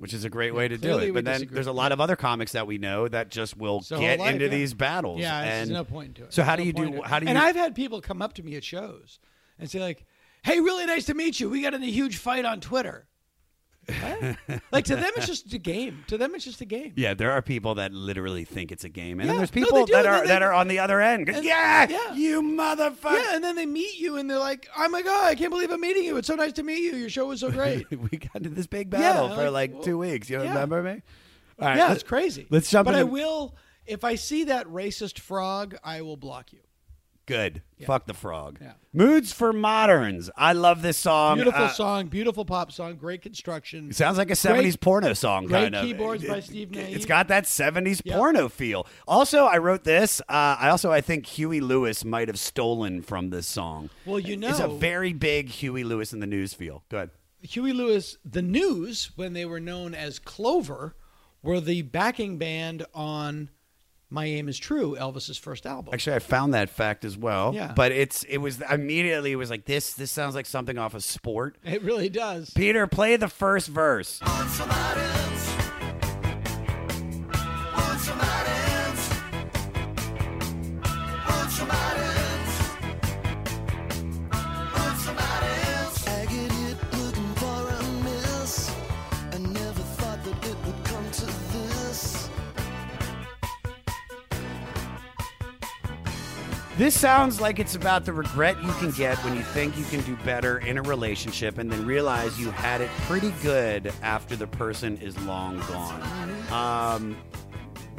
Which 0.00 0.14
is 0.14 0.24
a 0.24 0.30
great 0.30 0.54
way 0.54 0.66
to 0.66 0.78
do 0.78 0.98
it. 0.98 1.12
But 1.12 1.26
then 1.26 1.34
disagree. 1.34 1.54
there's 1.54 1.66
a 1.66 1.72
lot 1.72 1.92
of 1.92 2.00
other 2.00 2.16
comics 2.16 2.52
that 2.52 2.66
we 2.66 2.78
know 2.78 3.06
that 3.06 3.28
just 3.30 3.56
will 3.56 3.82
So 3.82 4.00
get 4.00 4.18
life, 4.18 4.32
into 4.32 4.46
yeah. 4.46 4.50
these 4.50 4.72
battles. 4.72 5.20
Yeah, 5.20 5.38
and 5.40 5.68
there's 5.68 5.70
no 5.70 5.84
point 5.84 6.14
to 6.16 6.24
it. 6.24 6.32
So 6.32 6.42
how 6.42 6.56
do 6.56 6.62
you 6.62 6.72
do? 6.72 6.94
it. 6.94 7.06
How 7.06 7.18
do 7.18 7.26
you? 7.26 7.28
And 7.28 7.36
I've 7.38 7.54
had 7.54 7.74
people 7.74 8.00
come 8.00 8.22
up 8.22 8.32
to 8.34 8.42
me 8.42 8.56
at 8.56 8.64
shows 8.64 9.18
and 9.58 9.70
say 9.70 9.78
like, 9.78 10.06
"Hey, 10.42 10.58
really 10.58 10.86
nice 10.86 11.04
to 11.06 11.14
meet 11.14 11.38
you. 11.38 11.50
We 11.50 11.60
got 11.60 11.74
in 11.74 11.82
a 11.82 11.86
huge 11.86 12.16
fight 12.16 12.46
on 12.46 12.60
Twitter." 12.60 13.06
Like 14.72 14.84
to 14.86 14.96
them, 14.96 15.10
it's 15.16 15.26
just 15.26 15.52
a 15.52 15.58
game. 15.58 16.04
To 16.08 16.16
them, 16.18 16.34
it's 16.34 16.44
just 16.44 16.60
a 16.60 16.64
game. 16.64 16.92
yeah, 16.96 17.14
there 17.14 17.32
are 17.32 17.42
people 17.42 17.74
that 17.76 17.92
literally 17.92 18.44
think 18.44 18.70
it's 18.70 18.84
a 18.84 18.88
game, 18.88 19.18
and 19.20 19.26
Yeah, 19.26 19.32
then 19.32 19.36
there's 19.38 19.50
people 19.50 19.78
they 19.78 19.84
do, 19.84 19.92
that 19.94 20.06
are 20.06 20.18
then 20.18 20.28
that 20.28 20.42
are 20.42 20.52
on 20.52 20.68
the 20.68 20.78
other 20.78 21.00
end. 21.00 21.28
And- 21.28 21.44
yeah, 21.44 22.14
you 22.14 22.42
motherfucker. 22.42 23.12
Yeah, 23.14 23.34
and 23.34 23.42
then 23.44 23.56
they 23.56 23.66
meet 23.66 23.98
you 23.98 24.16
and 24.16 24.30
they're 24.30 24.38
like, 24.38 24.68
"Oh 24.76 24.88
my 24.88 25.02
god, 25.02 25.24
I 25.26 25.34
can't 25.34 25.50
believe 25.50 25.70
I'm 25.70 25.80
meeting 25.80 26.04
you. 26.04 26.16
It's 26.18 26.28
so 26.28 26.34
nice 26.34 26.52
to 26.54 26.62
meet 26.62 26.82
you. 26.82 26.94
Your 26.96 27.08
show 27.08 27.26
was 27.26 27.40
so 27.40 27.50
great." 27.50 27.90
we 28.10 28.18
got 28.18 28.36
into 28.36 28.50
this 28.50 28.66
big 28.66 28.90
battle 28.90 29.28
Yeah, 29.30 29.34
for 29.34 29.50
like, 29.50 29.72
like 29.74 29.82
two 29.82 29.98
weeks. 29.98 30.30
You 30.30 30.40
yeah. 30.42 30.48
remember 30.48 30.82
me? 30.82 31.02
All 31.58 31.68
right, 31.68 31.76
yeah, 31.76 31.92
it's 31.92 32.02
crazy. 32.02 32.46
Let's 32.50 32.70
jump 32.70 32.86
But 32.86 32.94
I 32.94 33.02
will, 33.04 33.54
if 33.86 34.04
I 34.04 34.14
see 34.14 34.44
that 34.44 34.66
racist 34.66 35.18
frog, 35.18 35.76
I 35.84 36.00
will 36.02 36.16
block 36.16 36.52
you. 36.52 36.60
Good. 37.30 37.62
Fuck 37.86 38.06
the 38.06 38.14
frog. 38.14 38.58
Yeah. 38.60 38.72
Moods 38.92 39.32
for 39.32 39.52
moderns. 39.52 40.28
I 40.36 40.52
love 40.52 40.82
this 40.82 40.96
song. 40.98 41.36
Beautiful 41.36 41.62
Uh, 41.64 41.68
song, 41.68 42.06
beautiful 42.08 42.44
pop 42.44 42.72
song, 42.72 42.96
great 42.96 43.22
construction. 43.22 43.88
It 43.90 43.96
sounds 43.96 44.18
like 44.18 44.30
a 44.30 44.34
70s 44.36 44.76
porno 44.76 45.12
song, 45.14 45.46
great 45.46 45.62
kind 45.62 45.74
of. 45.76 45.84
keyboards 45.84 46.24
by 46.26 46.40
Steve 46.40 46.76
it- 46.76 46.92
It's 46.92 47.06
got 47.06 47.28
that 47.28 47.46
70s 47.46 48.02
Yep. 48.04 48.16
porno 48.16 48.48
feel. 48.48 48.86
Also, 49.06 49.44
I 49.44 49.58
wrote 49.58 49.84
this. 49.84 50.20
Uh, 50.22 50.56
I 50.58 50.68
also, 50.70 50.90
I 50.90 51.00
think 51.00 51.24
Huey 51.26 51.60
Lewis 51.60 52.04
might 52.04 52.28
have 52.28 52.38
stolen 52.38 53.00
from 53.00 53.30
this 53.30 53.46
song. 53.46 53.90
Well, 54.04 54.18
you 54.18 54.36
know, 54.36 54.48
It's 54.48 54.58
a 54.60 54.68
very 54.68 55.12
big 55.12 55.48
Huey 55.48 55.84
Lewis 55.84 56.12
in 56.12 56.20
the 56.20 56.26
news 56.26 56.52
feel. 56.52 56.82
Go 56.90 56.96
ahead. 56.98 57.10
Huey 57.42 57.72
Lewis, 57.72 58.18
the 58.24 58.42
News, 58.42 59.12
when 59.16 59.32
they 59.32 59.46
were 59.46 59.60
known 59.60 59.94
as 59.94 60.18
Clover, 60.18 60.94
were 61.42 61.60
the 61.60 61.80
backing 61.82 62.36
band 62.36 62.84
on 62.92 63.48
My 64.10 64.26
Aim 64.26 64.48
Is 64.48 64.58
True, 64.58 64.96
Elvis's 64.98 65.38
first 65.38 65.66
album. 65.66 65.94
Actually, 65.94 66.16
I 66.16 66.18
found 66.18 66.54
that 66.54 66.68
fact 66.68 67.04
as 67.04 67.16
well. 67.16 67.54
Yeah. 67.54 67.72
But 67.74 67.92
it's 67.92 68.24
it 68.24 68.38
was 68.38 68.60
immediately 68.70 69.32
it 69.32 69.36
was 69.36 69.50
like 69.50 69.64
this. 69.64 69.94
This 69.94 70.10
sounds 70.10 70.34
like 70.34 70.46
something 70.46 70.78
off 70.78 70.94
of 70.94 71.04
Sport. 71.04 71.56
It 71.64 71.82
really 71.82 72.08
does. 72.08 72.50
Peter, 72.50 72.86
play 72.86 73.16
the 73.16 73.28
first 73.28 73.68
verse. 73.68 74.20
This 96.80 96.98
sounds 96.98 97.42
like 97.42 97.58
it's 97.58 97.74
about 97.74 98.06
the 98.06 98.14
regret 98.14 98.56
you 98.62 98.72
can 98.72 98.90
get 98.92 99.22
when 99.22 99.36
you 99.36 99.42
think 99.42 99.76
you 99.76 99.84
can 99.84 100.00
do 100.00 100.16
better 100.24 100.60
in 100.60 100.78
a 100.78 100.82
relationship 100.82 101.58
and 101.58 101.70
then 101.70 101.84
realize 101.84 102.40
you 102.40 102.50
had 102.50 102.80
it 102.80 102.88
pretty 103.02 103.32
good 103.42 103.92
after 104.00 104.34
the 104.34 104.46
person 104.46 104.96
is 104.96 105.14
long 105.26 105.58
gone. 105.68 106.50
Um, 106.50 107.18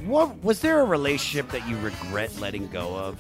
what 0.05 0.43
was 0.43 0.61
there 0.61 0.79
a 0.79 0.83
relationship 0.83 1.51
that 1.51 1.69
you 1.69 1.77
regret 1.77 2.35
letting 2.39 2.69
go 2.69 2.95
of? 2.95 3.19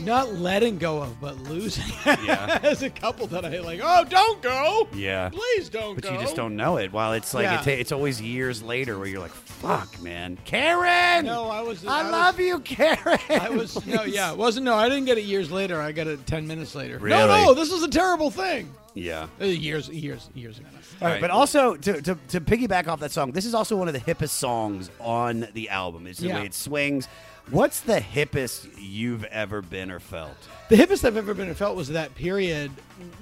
Not 0.00 0.34
letting 0.34 0.78
go 0.78 1.00
of, 1.02 1.20
but 1.20 1.36
losing. 1.44 1.84
Yeah. 2.24 2.58
As 2.62 2.82
a 2.82 2.90
couple 2.90 3.26
that 3.28 3.44
I 3.44 3.58
like, 3.60 3.80
oh, 3.82 4.04
don't 4.04 4.40
go. 4.42 4.88
Yeah. 4.94 5.28
Please 5.30 5.68
don't 5.68 5.94
But 5.94 6.04
go. 6.04 6.12
you 6.12 6.18
just 6.20 6.36
don't 6.36 6.56
know 6.56 6.76
it. 6.78 6.92
While 6.92 7.12
it's 7.12 7.32
like 7.34 7.44
Yeah. 7.44 7.60
it 7.60 7.64
ta- 7.64 7.70
it's 7.70 7.92
always 7.92 8.20
years 8.20 8.62
later 8.62 8.98
where 8.98 9.06
you're 9.08 9.20
like, 9.20 9.30
"Fuck, 9.32 10.00
man, 10.02 10.38
Karen." 10.44 11.26
No, 11.26 11.48
I 11.50 11.60
was. 11.60 11.84
I 11.86 12.02
was- 12.02 12.12
love 12.12 12.40
you, 12.40 12.58
Karen. 12.60 13.18
I 13.30 13.50
was 13.50 13.84
no, 13.86 14.02
yeah, 14.04 14.32
it 14.32 14.38
wasn't. 14.38 14.64
No, 14.64 14.74
I 14.74 14.88
didn't 14.88 15.04
get 15.06 15.18
it 15.18 15.24
years 15.24 15.50
later. 15.50 15.80
I 15.80 15.92
got 15.92 16.06
it 16.06 16.26
ten 16.26 16.46
minutes 16.46 16.74
later. 16.74 16.98
No, 16.98 17.04
Really? 17.04 17.26
no, 17.44 17.54
this 17.54 17.70
was 17.72 17.82
a 17.82 17.88
terrible 17.90 18.30
thing. 18.30 18.72
Yeah. 18.94 19.26
Uh, 19.40 19.46
years, 19.46 19.88
years, 19.88 20.30
years 20.34 20.58
ago. 20.58 20.68
All 21.02 21.08
right, 21.08 21.20
but 21.20 21.30
also 21.30 21.74
to, 21.74 22.00
to, 22.00 22.16
to 22.28 22.40
piggyback 22.40 22.86
off 22.86 23.00
that 23.00 23.10
song, 23.10 23.32
this 23.32 23.44
is 23.44 23.52
also 23.52 23.74
one 23.76 23.88
of 23.88 23.94
the 23.94 24.00
hippest 24.00 24.28
songs 24.30 24.88
on 25.00 25.48
the 25.54 25.68
album. 25.70 26.06
It's 26.06 26.20
the 26.20 26.28
Yeah. 26.28 26.36
way 26.36 26.46
it 26.46 26.54
swings. 26.54 27.08
What's 27.50 27.80
the 27.80 28.00
hippest 28.00 28.68
you've 28.78 29.24
ever 29.24 29.60
been 29.60 29.90
or 29.90 30.00
felt? 30.00 30.36
The 30.70 30.76
hippest 30.76 31.04
I've 31.04 31.16
ever 31.18 31.34
been 31.34 31.48
or 31.50 31.54
felt 31.54 31.76
was 31.76 31.88
that 31.90 32.14
period 32.14 32.70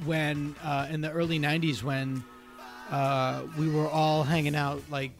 when, 0.05 0.55
uh, 0.63 0.87
in 0.91 1.01
the 1.01 1.11
early 1.11 1.41
'90s, 1.41 1.83
when 1.83 2.23
uh, 2.91 3.43
we 3.59 3.69
were 3.69 3.89
all 3.89 4.23
hanging 4.23 4.55
out, 4.55 4.81
like, 4.91 5.11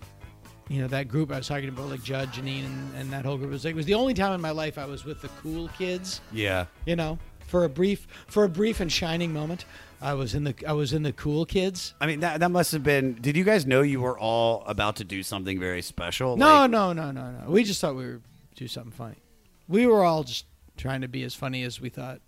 you 0.69 0.81
know, 0.81 0.87
that 0.89 1.09
group 1.09 1.33
I 1.33 1.39
was 1.39 1.49
talking 1.49 1.69
about, 1.69 1.89
like 1.91 2.03
Judd, 2.05 2.33
Janeane, 2.33 2.65
and, 2.65 2.95
and 2.97 3.13
that 3.13 3.25
whole 3.25 3.37
group. 3.37 3.51
It 3.51 3.55
was 3.55 3.65
like 3.65 3.73
it 3.73 3.77
was 3.77 3.87
the 3.87 3.95
only 3.95 4.15
time 4.15 4.33
in 4.35 4.41
my 4.41 4.53
life 4.53 4.79
I 4.79 4.85
was 4.87 5.05
with 5.05 5.21
the 5.21 5.29
cool 5.43 5.69
kids. 5.77 6.21
Yeah. 6.33 6.67
You 6.87 6.95
know, 6.95 7.19
for 7.49 7.65
a 7.65 7.69
brief, 7.69 8.07
for 8.29 8.45
a 8.45 8.49
brief 8.49 8.79
and 8.79 8.91
shining 8.91 9.33
moment, 9.33 9.65
I 10.01 10.15
was 10.15 10.35
in 10.35 10.45
the 10.45 10.55
I 10.67 10.73
was 10.75 10.93
in 10.93 11.03
the 11.03 11.13
cool 11.13 11.45
kids. 11.45 11.93
I 12.01 12.07
mean, 12.07 12.21
that, 12.21 12.39
that 12.39 12.51
must 12.53 12.71
have 12.71 12.85
been. 12.85 13.15
Did 13.15 13.37
you 13.37 13.43
guys 13.45 13.67
know 13.67 13.83
you 13.83 14.01
were 14.01 14.17
all 14.19 14.63
about 14.67 14.97
to 14.97 15.05
do 15.05 15.25
something 15.25 15.59
very 15.59 15.83
special? 15.83 16.37
No, 16.37 16.47
Like- 16.61 16.71
no, 16.71 16.93
no, 16.93 17.11
no, 17.11 17.31
no. 17.33 17.51
We 17.51 17.65
just 17.65 17.81
thought 17.81 17.97
we 17.97 18.05
were 18.07 18.21
do 18.63 18.69
something 18.69 18.93
funny. 18.93 19.23
We 19.69 19.87
were 19.87 20.05
all 20.05 20.25
just 20.25 20.47
trying 20.77 21.01
to 21.03 21.09
be 21.09 21.23
as 21.25 21.35
funny 21.35 21.63
as 21.65 21.81
we 21.81 21.89
thought. 21.89 22.21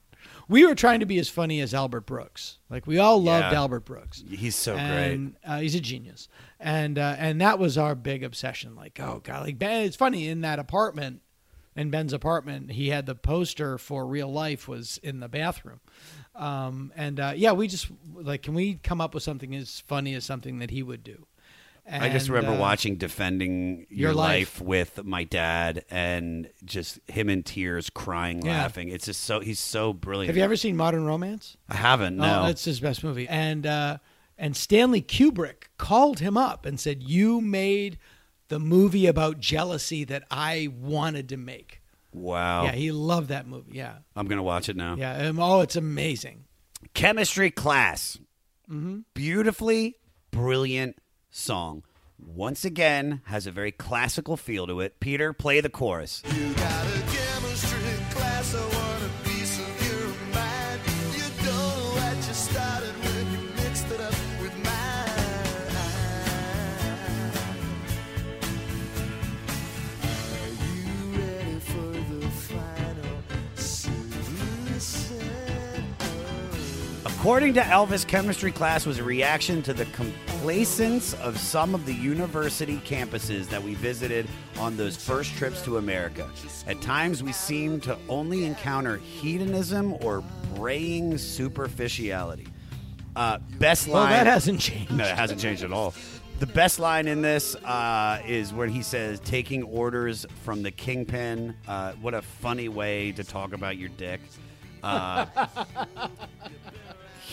We 0.48 0.66
were 0.66 0.74
trying 0.74 1.00
to 1.00 1.06
be 1.06 1.18
as 1.18 1.28
funny 1.28 1.60
as 1.60 1.74
Albert 1.74 2.06
Brooks. 2.06 2.58
Like 2.70 2.86
we 2.86 2.98
all 2.98 3.22
loved 3.22 3.52
Yeah. 3.52 3.58
Albert 3.60 3.84
Brooks. 3.84 4.24
He's 4.28 4.56
so 4.56 4.76
and, 4.76 5.36
Uh, 5.44 5.60
he's 5.60 5.74
a 5.74 5.80
genius, 5.80 6.28
and 6.58 6.98
uh, 6.98 7.14
and 7.18 7.40
that 7.40 7.58
was 7.58 7.76
our 7.76 7.94
big 7.94 8.24
obsession. 8.24 8.74
Like, 8.74 8.98
oh 9.00 9.20
god, 9.22 9.44
like 9.44 9.58
Ben. 9.58 9.84
It's 9.84 9.96
funny 9.96 10.28
in 10.28 10.40
that 10.40 10.58
apartment, 10.58 11.20
in 11.76 11.90
Ben's 11.90 12.12
apartment, 12.14 12.72
he 12.72 12.88
had 12.88 13.04
the 13.06 13.14
poster 13.14 13.76
for 13.76 14.06
Real 14.06 14.32
Life 14.32 14.66
was 14.66 14.98
in 15.02 15.20
the 15.20 15.28
bathroom, 15.28 15.80
um, 16.34 16.90
and 16.96 17.20
uh, 17.20 17.32
yeah, 17.36 17.52
we 17.52 17.68
just 17.68 17.88
like, 18.14 18.42
can 18.42 18.54
we 18.54 18.74
come 18.76 19.00
up 19.02 19.12
with 19.12 19.22
something 19.22 19.54
as 19.54 19.80
funny 19.80 20.14
as 20.14 20.24
something 20.24 20.58
that 20.60 20.70
he 20.70 20.82
would 20.82 21.04
do? 21.04 21.26
I 21.90 22.08
just 22.08 22.28
remember 22.28 22.56
uh, 22.56 22.60
watching 22.60 22.96
Defending 22.96 23.86
Your, 23.90 24.10
Your 24.10 24.14
life. 24.14 24.60
Life. 24.60 24.66
with 24.66 25.04
my 25.04 25.24
dad 25.24 25.84
and 25.90 26.48
just 26.64 26.98
him 27.08 27.28
in 27.28 27.42
tears, 27.42 27.90
crying, 27.90 28.44
Yeah. 28.44 28.62
laughing. 28.62 28.88
It's 28.88 29.04
just 29.06 29.22
so 29.22 29.40
he's 29.40 29.60
so 29.60 29.92
brilliant. 29.92 30.28
Have 30.28 30.36
you 30.36 30.42
ever 30.44 30.56
seen 30.56 30.76
Modern 30.76 31.04
Romance? 31.04 31.56
I 31.68 31.76
haven't. 31.76 32.16
No. 32.16 32.44
Oh, 32.44 32.46
it's 32.48 32.64
his 32.64 32.80
best 32.80 33.04
movie. 33.04 33.28
And 33.28 33.66
uh, 33.66 33.98
and 34.38 34.56
Stanley 34.56 35.02
Kubrick 35.02 35.64
called 35.78 36.20
him 36.20 36.36
up 36.38 36.64
and 36.64 36.80
said, 36.80 37.02
"You 37.02 37.40
made 37.42 37.98
the 38.48 38.58
movie 38.58 39.06
about 39.06 39.38
jealousy 39.38 40.04
that 40.04 40.24
I 40.30 40.68
wanted 40.80 41.28
to 41.30 41.36
make." 41.36 41.82
wow. 42.12 42.64
Yeah, 42.64 42.72
he 42.72 42.92
loved 42.92 43.28
that 43.28 43.46
movie. 43.46 43.72
Yeah, 43.74 43.96
I'm 44.16 44.26
gonna 44.26 44.42
watch 44.42 44.68
it 44.70 44.76
now. 44.76 44.96
yeah. 44.96 45.26
Um, 45.28 45.38
oh, 45.38 45.60
it's 45.60 45.76
amazing. 45.76 46.44
Chemistry 46.94 47.50
class. 47.50 48.18
Mm-hmm. 48.70 49.00
Beautifully 49.14 49.96
brilliant 50.30 50.96
song. 51.34 51.82
Once 52.18 52.64
again, 52.64 53.20
has 53.24 53.46
a 53.46 53.50
very 53.50 53.72
classical 53.72 54.36
feel 54.36 54.66
to 54.66 54.80
it. 54.80 54.98
Peter, 55.00 55.32
play 55.32 55.60
the 55.60 55.68
chorus. 55.68 56.22
According 77.24 77.54
to 77.54 77.62
Elvis, 77.62 78.06
chemistry 78.06 78.52
class 78.52 78.84
was 78.84 78.98
a 78.98 79.02
reaction 79.02 79.62
to 79.62 79.72
the 79.72 79.86
complacence 79.86 81.14
of 81.14 81.38
some 81.38 81.74
of 81.74 81.86
the 81.86 81.94
university 81.94 82.76
campuses 82.84 83.48
that 83.48 83.62
we 83.62 83.72
visited 83.72 84.28
on 84.58 84.76
those 84.76 84.94
first 84.94 85.34
trips 85.34 85.62
to 85.62 85.78
America. 85.78 86.28
At 86.66 86.82
times, 86.82 87.22
we 87.22 87.32
seemed 87.32 87.82
to 87.84 87.96
only 88.10 88.44
encounter 88.44 88.98
hedonism 88.98 89.94
or 90.02 90.22
braying 90.54 91.16
superficiality. 91.16 92.46
Uh, 93.16 93.38
best 93.58 93.88
Well, 93.88 94.02
line. 94.02 94.10
that 94.10 94.26
hasn't 94.26 94.60
changed. 94.60 94.92
No, 94.92 95.04
it 95.04 95.16
hasn't 95.16 95.40
changed 95.40 95.62
at 95.62 95.72
all. 95.72 95.94
The 96.40 96.46
best 96.46 96.78
line 96.78 97.08
in 97.08 97.22
this 97.22 97.54
uh, 97.54 98.20
is 98.26 98.52
when 98.52 98.68
he 98.68 98.82
says, 98.82 99.18
"Taking 99.20 99.62
orders 99.62 100.26
from 100.42 100.62
the 100.62 100.70
kingpin." 100.70 101.56
Uh, 101.66 101.92
what 102.02 102.12
a 102.12 102.20
funny 102.20 102.68
way 102.68 103.12
to 103.12 103.24
talk 103.24 103.54
about 103.54 103.78
your 103.78 103.88
dick. 103.88 104.20
Uh, 104.82 105.24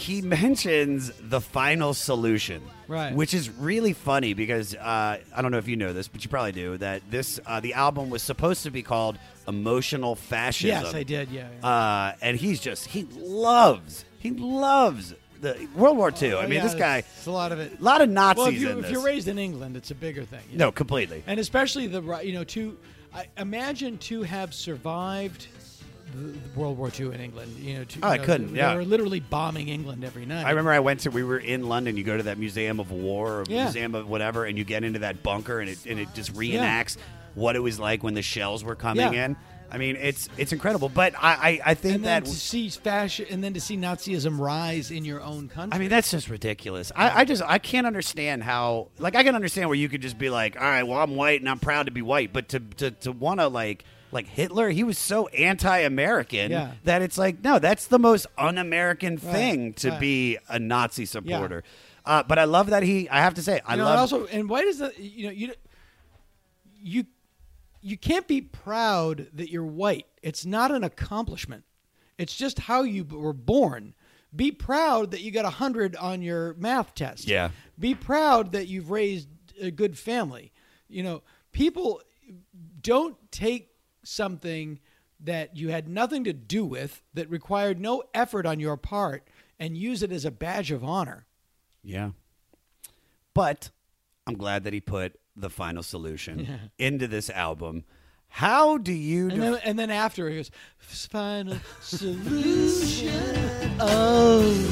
he 0.02 0.22
mentions 0.22 1.12
the 1.20 1.40
final 1.42 1.94
solution, 1.94 2.62
Right. 2.88 3.16
Which 3.16 3.34
is 3.34 3.50
really 3.50 3.94
funny 3.94 4.34
because 4.34 4.76
uh, 4.76 5.18
I 5.36 5.42
don't 5.42 5.52
know 5.52 5.58
if 5.60 5.68
you 5.70 5.78
know 5.78 5.94
this, 5.94 6.10
but 6.10 6.24
you 6.26 6.30
probably 6.30 6.52
do. 6.52 6.78
That 6.78 7.02
this 7.10 7.40
uh, 7.46 7.60
the 7.62 7.74
album 7.74 8.10
was 8.10 8.22
supposed 8.22 8.64
to 8.64 8.72
be 8.72 8.84
called 8.84 9.18
"Emotional 9.48 10.16
Fascism." 10.16 10.84
Yes, 10.84 10.94
I 10.94 11.04
did, 11.04 11.30
yeah, 11.30 11.48
Uh, 11.64 12.14
and 12.22 12.36
he's 12.38 12.60
just 12.60 12.88
he 12.88 13.04
loves 13.14 14.04
he 14.20 14.32
loves 14.32 15.14
the 15.40 15.68
World 15.76 15.98
War 15.98 16.12
II. 16.22 16.34
I 16.34 16.36
Oh, 16.36 16.42
mean, 16.44 16.52
yeah, 16.54 16.64
this 16.64 16.76
guy. 16.76 16.98
It's 17.00 17.26
a 17.28 17.32
lot 17.32 17.52
of 17.54 17.60
it. 17.60 17.80
A 17.80 17.84
lot 17.84 18.02
of 18.02 18.10
Nazis 18.10 18.38
Well, 18.38 18.48
if, 18.54 18.60
you, 18.60 18.80
if 18.80 18.92
you're 18.92 19.04
raised 19.04 19.28
in 19.30 19.40
England, 19.40 19.78
it's 19.78 19.92
a 19.92 19.96
bigger 19.96 20.24
thing. 20.26 20.42
you 20.52 20.58
No, 20.58 20.72
completely. 20.72 21.24
And 21.28 21.40
especially 21.40 21.88
the 21.88 22.02
you 22.24 22.34
know 22.34 22.44
to 22.44 22.78
I, 23.14 23.26
imagine 23.38 23.98
to 24.00 24.24
have 24.24 24.54
survived 24.54 25.48
World 26.56 26.78
War 26.78 26.92
II 26.98 27.08
in 27.08 27.22
England. 27.22 27.56
You 27.60 27.80
know, 27.80 27.84
to, 27.86 28.00
Oh, 28.04 28.08
you 28.14 28.22
I 28.22 28.26
couldn't, 28.26 28.54
They 28.54 28.60
yeah. 28.60 28.76
were 28.76 28.86
literally 28.86 29.20
bombing 29.20 29.68
England 29.70 30.04
every 30.04 30.26
night. 30.26 30.46
I 30.46 30.50
remember 30.50 30.72
I 30.72 30.80
went 30.80 31.02
to 31.02 31.10
we 31.12 31.24
were 31.24 31.38
in 31.40 31.68
London. 31.68 31.98
You 31.98 32.04
go 32.04 32.18
to 32.18 32.24
that 32.24 32.38
Museum 32.38 32.80
of 32.80 32.92
War 32.92 33.40
or 33.42 33.44
Yeah. 33.48 33.64
Museum 33.64 33.96
of 33.96 34.08
whatever, 34.10 34.46
and 34.46 34.58
you 34.58 34.64
get 34.64 34.84
into 34.84 35.00
that 35.00 35.24
bunker, 35.24 35.60
and 35.60 35.70
it 35.70 35.86
and 35.86 36.00
it 36.00 36.14
just 36.14 36.34
reenacts 36.34 36.98
what 37.36 37.56
it 37.56 37.60
was 37.60 37.80
like 37.80 38.04
when 38.04 38.14
the 38.14 38.22
shells 38.22 38.64
were 38.64 38.76
coming 38.76 39.14
Yeah. 39.14 39.26
in. 39.26 39.38
I 39.74 39.78
mean, 39.78 39.96
it's 39.96 40.28
it's 40.38 40.52
incredible. 40.52 40.90
But 40.90 41.14
I 41.18 41.32
I, 41.32 41.72
I 41.72 41.74
think 41.76 42.04
that 42.04 42.26
to 42.26 42.32
see 42.32 42.68
fashion, 42.68 43.28
and 43.30 43.42
then 43.42 43.54
to 43.54 43.62
see 43.62 43.78
Nazism 43.78 44.38
rise 44.38 44.92
in 44.92 45.06
your 45.06 45.22
own 45.22 45.48
country. 45.48 45.74
I 45.74 45.80
mean, 45.80 45.88
that's 45.88 46.12
just 46.12 46.28
ridiculous. 46.30 46.92
I, 46.94 47.22
I 47.22 47.24
just 47.26 47.42
I 47.42 47.58
can't 47.58 47.88
understand 47.88 48.44
how 48.44 48.90
like 49.00 49.16
I 49.16 49.24
can 49.24 49.34
understand 49.34 49.70
where 49.70 49.78
you 49.78 49.88
could 49.88 50.02
just 50.02 50.18
be 50.18 50.30
like, 50.30 50.58
all 50.58 50.64
right, 50.64 50.84
well 50.84 50.98
I'm 51.00 51.16
white 51.16 51.40
and 51.40 51.50
I'm 51.50 51.60
proud 51.60 51.86
to 51.86 51.92
be 51.94 52.02
white, 52.02 52.34
but 52.34 52.50
to 52.50 52.60
to, 52.60 52.92
to 52.92 53.12
want 53.14 53.40
to 53.40 53.48
like 53.48 53.86
like 54.12 54.28
Hitler, 54.28 54.70
he 54.70 54.84
was 54.84 54.98
so 54.98 55.28
anti-American 55.30 56.52
Yeah. 56.52 56.72
that 56.84 57.02
it's 57.02 57.18
like 57.18 57.44
no, 57.44 57.60
that's 57.60 57.88
the 57.88 58.00
most 58.00 58.28
un-American 58.38 59.16
Right, 59.16 59.22
thing 59.34 59.74
to 59.76 59.92
right. 59.92 60.00
be 60.00 60.38
a 60.50 60.60
Nazi 60.60 61.06
supporter. 61.06 61.64
Uh, 62.06 62.24
but 62.24 62.40
I 62.40 62.46
love 62.46 62.68
that 62.72 62.82
he. 62.84 63.08
I 63.10 63.20
have 63.22 63.36
to 63.36 63.44
say, 63.44 63.62
I 63.66 63.74
You 63.74 63.78
know, 63.80 63.84
love. 63.86 63.92
and 63.94 64.00
also, 64.00 64.26
and 64.28 64.50
why 64.50 64.64
does 64.64 64.80
that? 64.80 64.98
You 65.00 65.26
know, 65.28 65.32
you 65.32 65.54
you 66.82 67.06
you 67.82 67.98
can't 67.98 68.28
be 68.28 68.42
proud 68.42 69.28
that 69.34 69.50
you're 69.52 69.66
white. 69.66 70.06
It's 70.22 70.46
not 70.46 70.72
an 70.72 70.84
accomplishment. 70.84 71.64
It's 72.18 72.36
just 72.36 72.60
how 72.60 72.84
you 72.84 73.04
were 73.04 73.34
born. 73.34 73.94
Be 74.36 74.52
proud 74.52 75.12
that 75.12 75.22
you 75.22 75.32
got 75.32 75.46
a 75.46 75.50
hundred 75.50 75.96
on 75.96 76.22
your 76.22 76.54
math 76.56 76.94
test. 76.96 77.28
Yeah. 77.28 77.50
Be 77.80 77.96
proud 77.96 78.52
that 78.54 78.68
you've 78.68 78.90
raised 78.92 79.28
a 79.60 79.72
good 79.72 79.98
family. 79.98 80.52
You 80.88 81.04
know, 81.04 81.24
people 81.52 82.02
don't 82.82 83.18
take 83.32 83.71
something 84.04 84.80
that 85.20 85.56
you 85.56 85.70
had 85.70 85.88
nothing 85.88 86.24
to 86.24 86.34
do 86.34 86.66
with, 86.66 87.02
that 87.14 87.30
required 87.30 87.80
no 87.80 88.04
effort 88.14 88.46
on 88.46 88.60
your 88.60 88.76
part, 88.78 89.28
and 89.60 89.78
use 89.78 90.02
it 90.02 90.12
as 90.12 90.26
a 90.26 90.32
badge 90.32 90.72
of 90.72 90.84
honor. 90.84 91.26
Yeah. 91.84 92.12
But 93.34 93.70
I'm 94.28 94.36
glad 94.38 94.64
that 94.64 94.74
he 94.74 94.82
put 94.82 95.20
the 95.36 95.50
final 95.50 95.84
solution 95.84 96.72
into 96.80 97.08
this 97.08 97.30
album. 97.30 97.84
How 98.28 98.78
do 98.78 98.94
you 98.94 99.30
And 99.30 99.42
def- 99.42 99.54
then, 99.54 99.62
and 99.66 99.80
then 99.80 99.90
after 99.92 100.30
he 100.30 100.38
goes, 100.38 100.52
final 100.80 101.58
solution. 101.82 103.14
oh, 103.80 104.68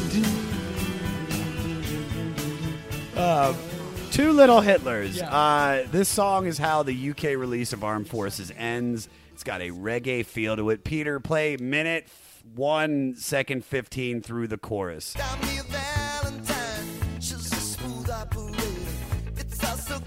Uh, 3.15 3.53
two 4.19 4.33
little 4.33 4.59
Hitlers. 4.59 5.17
Yeah. 5.17 5.33
Uh, 5.33 5.87
this 5.91 6.09
song 6.09 6.45
is 6.45 6.57
how 6.57 6.83
the 6.83 7.09
UK 7.11 7.23
release 7.37 7.71
of 7.71 7.83
Armed 7.85 8.09
Forces 8.09 8.51
ends. 8.57 9.07
It's 9.31 9.43
got 9.45 9.61
a 9.61 9.69
reggae 9.69 10.25
feel 10.25 10.57
to 10.57 10.69
it. 10.71 10.83
Peter, 10.83 11.21
play 11.21 11.55
minute 11.55 12.03
f- 12.07 12.43
one 12.53 13.15
second 13.15 13.63
fifteen 13.63 14.21
through 14.21 14.47
the 14.47 14.57
chorus. 14.57 15.15
She's 17.21 17.51
a 17.51 17.55
smooth 17.55 18.09
operator. 18.09 18.63
It's 19.37 19.63
also 19.63 19.99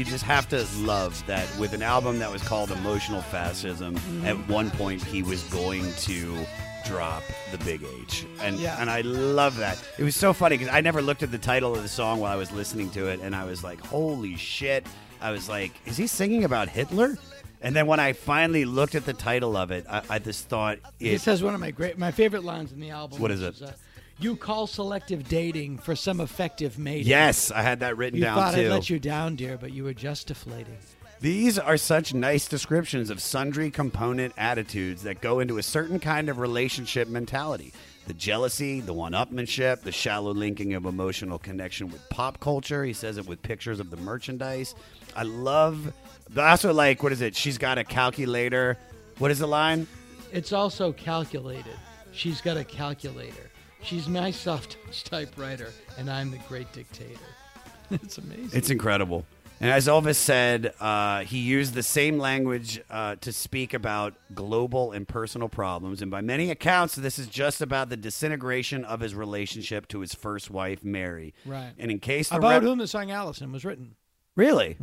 You 0.00 0.06
just 0.06 0.24
have 0.24 0.48
to 0.48 0.66
love 0.78 1.22
that 1.26 1.46
with 1.58 1.74
an 1.74 1.82
album 1.82 2.20
that 2.20 2.32
was 2.32 2.42
called 2.42 2.70
Emotional 2.70 3.20
Fascism. 3.20 3.96
Mm-hmm. 3.96 4.24
At 4.28 4.48
one 4.48 4.70
point, 4.70 5.04
he 5.04 5.22
was 5.22 5.42
going 5.52 5.92
to 5.92 6.38
drop 6.86 7.22
the 7.52 7.58
big 7.58 7.84
H, 8.00 8.24
and 8.40 8.58
Yeah. 8.58 8.80
and 8.80 8.88
I 8.88 9.02
love 9.02 9.58
that. 9.58 9.76
It 9.98 10.04
was 10.04 10.16
so 10.16 10.32
funny 10.32 10.56
because 10.56 10.72
I 10.72 10.80
never 10.80 11.02
looked 11.02 11.22
at 11.22 11.30
the 11.30 11.36
title 11.36 11.74
of 11.74 11.82
the 11.82 11.88
song 11.88 12.18
while 12.18 12.32
I 12.32 12.36
was 12.36 12.50
listening 12.50 12.88
to 12.92 13.08
it, 13.08 13.20
and 13.20 13.36
I 13.36 13.44
was 13.44 13.62
like, 13.62 13.78
"Holy 13.88 14.36
shit!" 14.36 14.86
I 15.20 15.32
was 15.32 15.50
like, 15.50 15.72
"Is 15.84 15.98
he 15.98 16.06
singing 16.06 16.44
about 16.44 16.70
Hitler?" 16.70 17.18
And 17.60 17.76
then 17.76 17.86
when 17.86 18.00
I 18.00 18.14
finally 18.14 18.64
looked 18.64 18.94
at 18.94 19.04
the 19.04 19.12
title 19.12 19.54
of 19.54 19.70
it, 19.70 19.84
I, 19.86 20.00
I 20.08 20.18
just 20.18 20.48
thought 20.48 20.78
it. 20.98 21.10
This 21.10 21.26
has 21.26 21.42
one 21.42 21.52
of 21.54 21.60
my 21.60 21.72
great, 21.72 21.98
my 21.98 22.10
favorite 22.10 22.42
lines 22.42 22.72
in 22.72 22.80
the 22.80 22.88
album. 22.88 23.20
What 23.20 23.30
is 23.32 23.42
it? 23.42 23.60
uh, 23.60 23.72
you 24.20 24.36
call 24.36 24.66
selective 24.66 25.28
dating 25.28 25.78
for 25.78 25.96
some 25.96 26.20
effective 26.20 26.78
mating. 26.78 27.06
Yes, 27.06 27.50
I 27.50 27.62
had 27.62 27.80
that 27.80 27.96
written 27.96 28.18
you 28.18 28.24
down 28.24 28.36
thought 28.36 28.54
too. 28.54 28.62
I'd 28.62 28.70
let 28.70 28.90
you 28.90 28.98
down, 28.98 29.36
dear, 29.36 29.56
but 29.58 29.72
you 29.72 29.84
were 29.84 29.94
just 29.94 30.28
deflating. 30.28 30.78
These 31.20 31.58
are 31.58 31.76
such 31.76 32.14
nice 32.14 32.48
descriptions 32.48 33.10
of 33.10 33.20
sundry 33.20 33.70
component 33.70 34.32
attitudes 34.38 35.02
that 35.02 35.20
go 35.20 35.40
into 35.40 35.58
a 35.58 35.62
certain 35.62 36.00
kind 36.00 36.30
of 36.30 36.38
relationship 36.38 37.08
mentality. 37.08 37.74
The 38.06 38.14
jealousy, 38.14 38.80
the 38.80 38.94
one 38.94 39.12
upmanship, 39.12 39.82
the 39.82 39.92
shallow 39.92 40.32
linking 40.32 40.72
of 40.72 40.86
emotional 40.86 41.38
connection 41.38 41.90
with 41.90 42.08
pop 42.08 42.40
culture. 42.40 42.84
He 42.84 42.94
says 42.94 43.18
it 43.18 43.26
with 43.26 43.42
pictures 43.42 43.80
of 43.80 43.90
the 43.90 43.98
merchandise. 43.98 44.74
I 45.14 45.24
love, 45.24 45.92
I 46.34 46.50
also 46.50 46.72
like, 46.72 47.02
what 47.02 47.12
is 47.12 47.20
it? 47.20 47.36
She's 47.36 47.58
got 47.58 47.76
a 47.76 47.84
calculator. 47.84 48.78
What 49.18 49.30
is 49.30 49.40
the 49.40 49.46
line? 49.46 49.86
It's 50.32 50.54
also 50.54 50.90
calculated. 50.92 51.76
She's 52.12 52.40
got 52.40 52.56
a 52.56 52.64
calculator. 52.64 53.49
She's 53.82 54.08
my 54.08 54.30
soft 54.30 54.76
touch 54.84 55.04
typewriter, 55.04 55.72
and 55.98 56.10
I'm 56.10 56.30
the 56.30 56.38
great 56.48 56.72
dictator. 56.72 57.18
it's 57.90 58.18
amazing. 58.18 58.50
It's 58.52 58.70
incredible. 58.70 59.24
And 59.60 59.70
as 59.70 59.88
Elvis 59.88 60.16
said, 60.16 60.72
uh, 60.80 61.20
he 61.20 61.38
used 61.38 61.74
the 61.74 61.82
same 61.82 62.18
language 62.18 62.80
uh, 62.90 63.16
to 63.16 63.30
speak 63.30 63.74
about 63.74 64.14
global 64.34 64.92
and 64.92 65.06
personal 65.06 65.50
problems. 65.50 66.00
And 66.00 66.10
by 66.10 66.22
many 66.22 66.50
accounts, 66.50 66.94
this 66.94 67.18
is 67.18 67.26
just 67.26 67.60
about 67.60 67.90
the 67.90 67.96
disintegration 67.96 68.86
of 68.86 69.00
his 69.00 69.14
relationship 69.14 69.86
to 69.88 70.00
his 70.00 70.14
first 70.14 70.50
wife, 70.50 70.82
Mary. 70.82 71.34
right. 71.44 71.72
And 71.78 71.90
in 71.90 71.98
case 71.98 72.30
about 72.30 72.48
rep- 72.48 72.62
whom 72.62 72.78
the 72.78 72.86
song 72.86 73.10
Alison 73.10 73.52
was 73.52 73.64
written. 73.64 73.96
Really? 74.34 74.78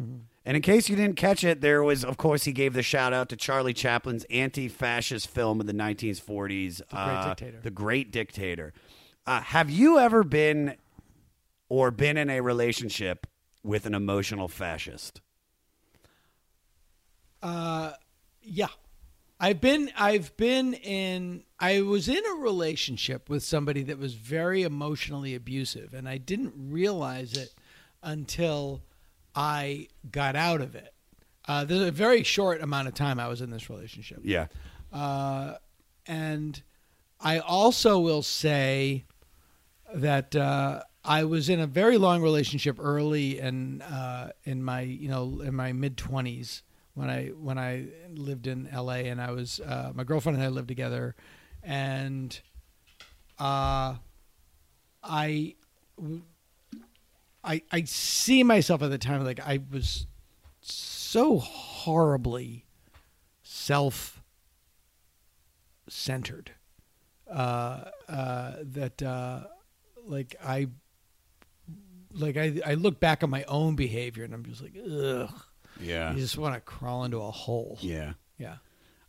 And 0.45 0.55
in 0.55 0.61
case 0.61 0.87
you 0.87 0.95
didn't 0.95 1.15
catch 1.15 1.43
it, 1.43 1.61
there 1.61 1.83
was, 1.83 2.05
of 2.05 2.17
course, 2.17 2.43
he 2.43 2.51
gave 2.51 2.73
the 2.73 2.83
shout 2.83 3.11
out 3.11 3.29
to 3.29 3.35
Charlie 3.35 3.73
Chaplin's 3.73 4.25
anti 4.29 4.67
fascist 4.67 5.27
film 5.27 5.59
of 5.59 5.65
the 5.65 5.73
1940s, 5.73 6.77
The 6.77 6.83
Great 6.85 6.99
uh, 6.99 7.27
Dictator. 7.29 7.59
The 7.63 7.71
Great 7.71 8.11
Dictator. 8.11 8.73
Uh, 9.27 9.41
have 9.41 9.69
you 9.69 9.99
ever 9.99 10.23
been 10.23 10.75
or 11.67 11.91
been 11.91 12.15
in 12.15 12.29
a 12.29 12.39
relationship 12.39 13.27
with 13.61 13.85
an 13.85 13.93
emotional 13.93 14.47
fascist? 14.47 15.19
Uh, 17.43 17.91
yeah. 18.41 18.67
I've 19.39 19.59
been 19.59 19.91
I've 19.97 20.35
been 20.37 20.73
in 20.73 21.43
I 21.59 21.81
was 21.81 22.07
in 22.07 22.25
a 22.25 22.41
relationship 22.41 23.29
with 23.29 23.43
somebody 23.43 23.83
that 23.83 23.99
was 23.99 24.13
very 24.13 24.63
emotionally 24.63 25.35
abusive 25.35 25.93
and 25.93 26.09
I 26.09 26.17
didn't 26.17 26.53
realize 26.55 27.33
it 27.33 27.53
until 28.01 28.81
I 29.35 29.89
got 30.09 30.35
out 30.35 30.61
of 30.61 30.73
it. 30.73 30.93
Uh, 31.47 31.65
there's 31.65 31.87
a 31.87 31.91
very 31.91 32.23
short 32.23 32.61
amount 32.61 32.87
of 32.87 32.93
time 32.93 33.19
I 33.19 33.27
was 33.27 33.41
in 33.41 33.51
this 33.51 33.69
relationship. 33.69 34.21
Yeah. 34.23 34.47
Uh, 34.91 35.55
and 36.07 36.59
I 37.19 37.39
also 37.39 37.99
will 37.99 38.23
say 38.23 39.03
that 39.93 40.35
uh, 40.35 40.81
I 41.03 41.23
was 41.23 41.49
in 41.49 41.59
a 41.59 41.67
very 41.67 41.97
long 41.97 42.21
relationship 42.21 42.77
early 42.79 43.39
and 43.39 43.81
uh, 43.81 44.29
in 44.43 44.63
my 44.63 44.81
you 44.81 45.09
know 45.09 45.41
in 45.41 45.55
my 45.55 45.73
mid 45.73 45.97
twenties 45.97 46.63
when 46.93 47.09
I 47.09 47.27
when 47.27 47.57
I 47.57 47.85
lived 48.11 48.47
in 48.47 48.67
L.A. 48.67 49.07
and 49.07 49.21
I 49.21 49.31
was 49.31 49.59
uh, 49.59 49.91
my 49.93 50.03
girlfriend 50.03 50.37
and 50.37 50.45
I 50.45 50.49
lived 50.49 50.67
together, 50.67 51.15
and 51.63 52.39
uh, 53.39 53.95
I 55.03 55.55
I 57.43 57.61
I 57.71 57.83
see 57.85 58.43
myself 58.43 58.81
at 58.81 58.89
the 58.89 58.97
time 58.97 59.23
like 59.23 59.39
I 59.39 59.59
was 59.71 60.07
so 60.61 61.37
horribly 61.37 62.65
self 63.43 64.21
centered 65.87 66.51
uh, 67.31 67.85
uh, 68.09 68.53
that 68.61 69.01
uh, 69.01 69.43
like 70.07 70.35
I 70.43 70.67
like 72.13 72.37
I 72.37 72.59
I 72.65 72.73
look 72.75 72.99
back 72.99 73.23
on 73.23 73.29
my 73.29 73.43
own 73.43 73.75
behavior 73.75 74.23
and 74.23 74.33
I'm 74.33 74.43
just 74.45 74.61
like 74.61 74.73
ugh 74.77 75.31
Yeah. 75.79 76.13
you 76.13 76.19
just 76.19 76.37
want 76.37 76.55
to 76.55 76.61
crawl 76.61 77.03
into 77.03 77.17
a 77.21 77.31
hole 77.31 77.77
Yeah. 77.81 78.13
yeah 78.37 78.55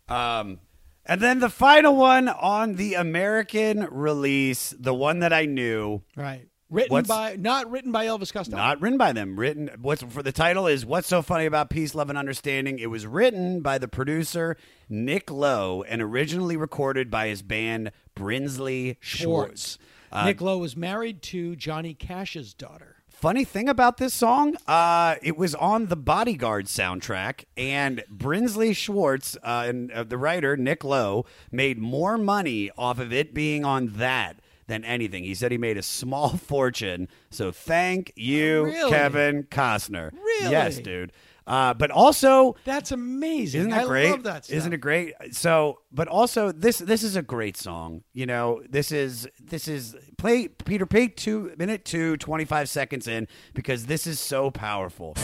Um, 0.08 0.58
and 1.06 1.20
then 1.20 1.40
the 1.40 1.48
final 1.50 1.96
one 1.96 2.28
on 2.28 2.74
the 2.74 2.94
American 2.94 3.86
release, 3.90 4.74
the 4.78 4.94
one 4.94 5.20
that 5.20 5.32
I 5.32 5.46
knew, 5.46 6.02
right 6.16 6.46
written 6.70 6.92
What's- 6.92 7.08
by 7.08 7.36
not 7.36 7.70
written 7.70 7.92
by 7.92 8.06
Elvis 8.06 8.30
Costello 8.32 8.58
not 8.58 8.82
written 8.82 8.98
by 8.98 9.12
them. 9.12 9.38
Written. 9.40 9.70
What's 9.80 10.02
for 10.02 10.22
the 10.22 10.32
title 10.32 10.66
is 10.66 10.84
"What's 10.84 11.08
So 11.08 11.22
Funny 11.22 11.46
About 11.46 11.70
Peace, 11.70 11.94
Love, 11.94 12.10
and 12.10 12.18
Understanding." 12.18 12.78
It 12.78 12.90
was 12.90 13.06
written 13.06 13.62
by 13.62 13.78
the 13.78 13.88
producer 13.88 14.54
Nick 14.86 15.30
Lowe 15.30 15.82
and 15.88 16.02
originally 16.02 16.58
recorded 16.58 17.10
by 17.10 17.28
his 17.28 17.40
band 17.40 17.90
Brinsley 18.14 18.96
Schwarz. 19.00 19.78
Uh, 20.10 20.24
Nick 20.26 20.40
Lowe 20.40 20.58
was 20.58 20.76
married 20.76 21.22
to 21.22 21.56
Johnny 21.56 21.94
Cash's 21.94 22.54
daughter 22.54 22.98
Funny 23.18 23.44
thing 23.44 23.68
about 23.68 23.96
this 23.96 24.14
song, 24.14 24.54
uh, 24.68 25.16
it 25.22 25.36
was 25.36 25.52
on 25.56 25.86
the 25.86 25.96
Bodyguard 25.96 26.66
soundtrack, 26.66 27.46
and 27.56 28.04
Brinsley 28.08 28.76
Schwarz 28.76 29.36
uh, 29.42 29.64
and 29.66 29.90
uh, 29.90 30.04
the 30.04 30.16
writer 30.16 30.56
Nick 30.56 30.84
Lowe 30.84 31.26
made 31.50 31.80
more 31.80 32.16
money 32.16 32.70
off 32.78 33.00
of 33.00 33.12
it 33.12 33.34
being 33.34 33.64
on 33.64 33.88
that 33.96 34.36
than 34.68 34.84
anything. 34.84 35.24
He 35.24 35.34
said 35.34 35.50
he 35.50 35.58
made 35.58 35.76
a 35.76 35.82
small 35.82 36.28
fortune. 36.36 37.08
So 37.30 37.50
thank 37.50 38.12
you, 38.14 38.66
Really? 38.66 38.90
Kevin 38.92 39.42
Costner. 39.42 40.12
Really? 40.12 40.52
Yes, 40.52 40.78
dude. 40.78 41.10
Uh, 41.48 41.74
but 41.74 41.90
also, 41.90 42.54
that's 42.64 42.92
amazing 42.92 43.60
isn't 43.60 43.70
that 43.70 43.84
I 43.84 43.86
great? 43.86 44.10
love 44.10 44.22
that 44.24 44.44
stuff. 44.44 44.56
Isn't 44.56 44.72
it 44.74 44.80
great? 44.80 45.14
So, 45.32 45.80
but 45.90 46.06
also 46.08 46.52
this 46.52 46.78
this 46.78 47.02
is 47.02 47.16
a 47.16 47.22
great 47.22 47.56
song. 47.56 48.02
You 48.12 48.26
know, 48.26 48.62
this 48.68 48.92
is 48.92 49.26
this 49.40 49.66
is 49.66 49.96
play 50.18 50.48
Peter 50.48 50.86
play 50.86 51.08
two 51.08 51.52
minute 51.58 51.84
two 51.84 52.16
25 52.18 52.68
seconds 52.68 53.08
in 53.08 53.26
because 53.54 53.86
this 53.86 54.06
is 54.06 54.20
so 54.20 54.50
powerful. 54.50 55.14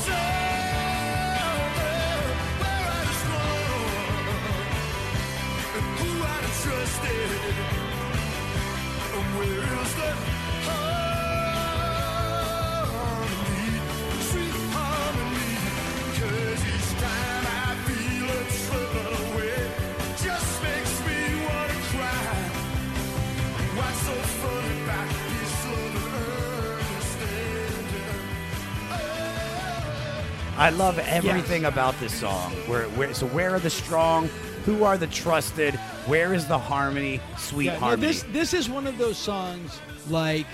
I 30.57 30.71
love 30.71 30.99
everything 31.01 31.65
about 31.65 31.99
this 31.99 32.15
song. 32.15 32.53
Where, 32.69 32.85
where 32.91 33.13
so 33.13 33.27
where 33.29 33.55
are 33.55 33.59
the 33.59 33.71
strong? 33.71 34.29
Who 34.65 34.85
are 34.85 34.97
the 34.97 35.09
trusted? 35.09 35.75
Where 36.07 36.33
is 36.33 36.47
the 36.47 36.59
harmony? 36.59 37.21
Sweet 37.37 37.67
Yeah, 37.67 37.73
no, 37.75 37.79
harmony. 37.81 38.07
this 38.07 38.23
this 38.31 38.55
is 38.55 38.69
one 38.71 38.87
of 38.87 38.97
those 38.97 39.19
songs 39.19 39.81
like, 40.09 40.47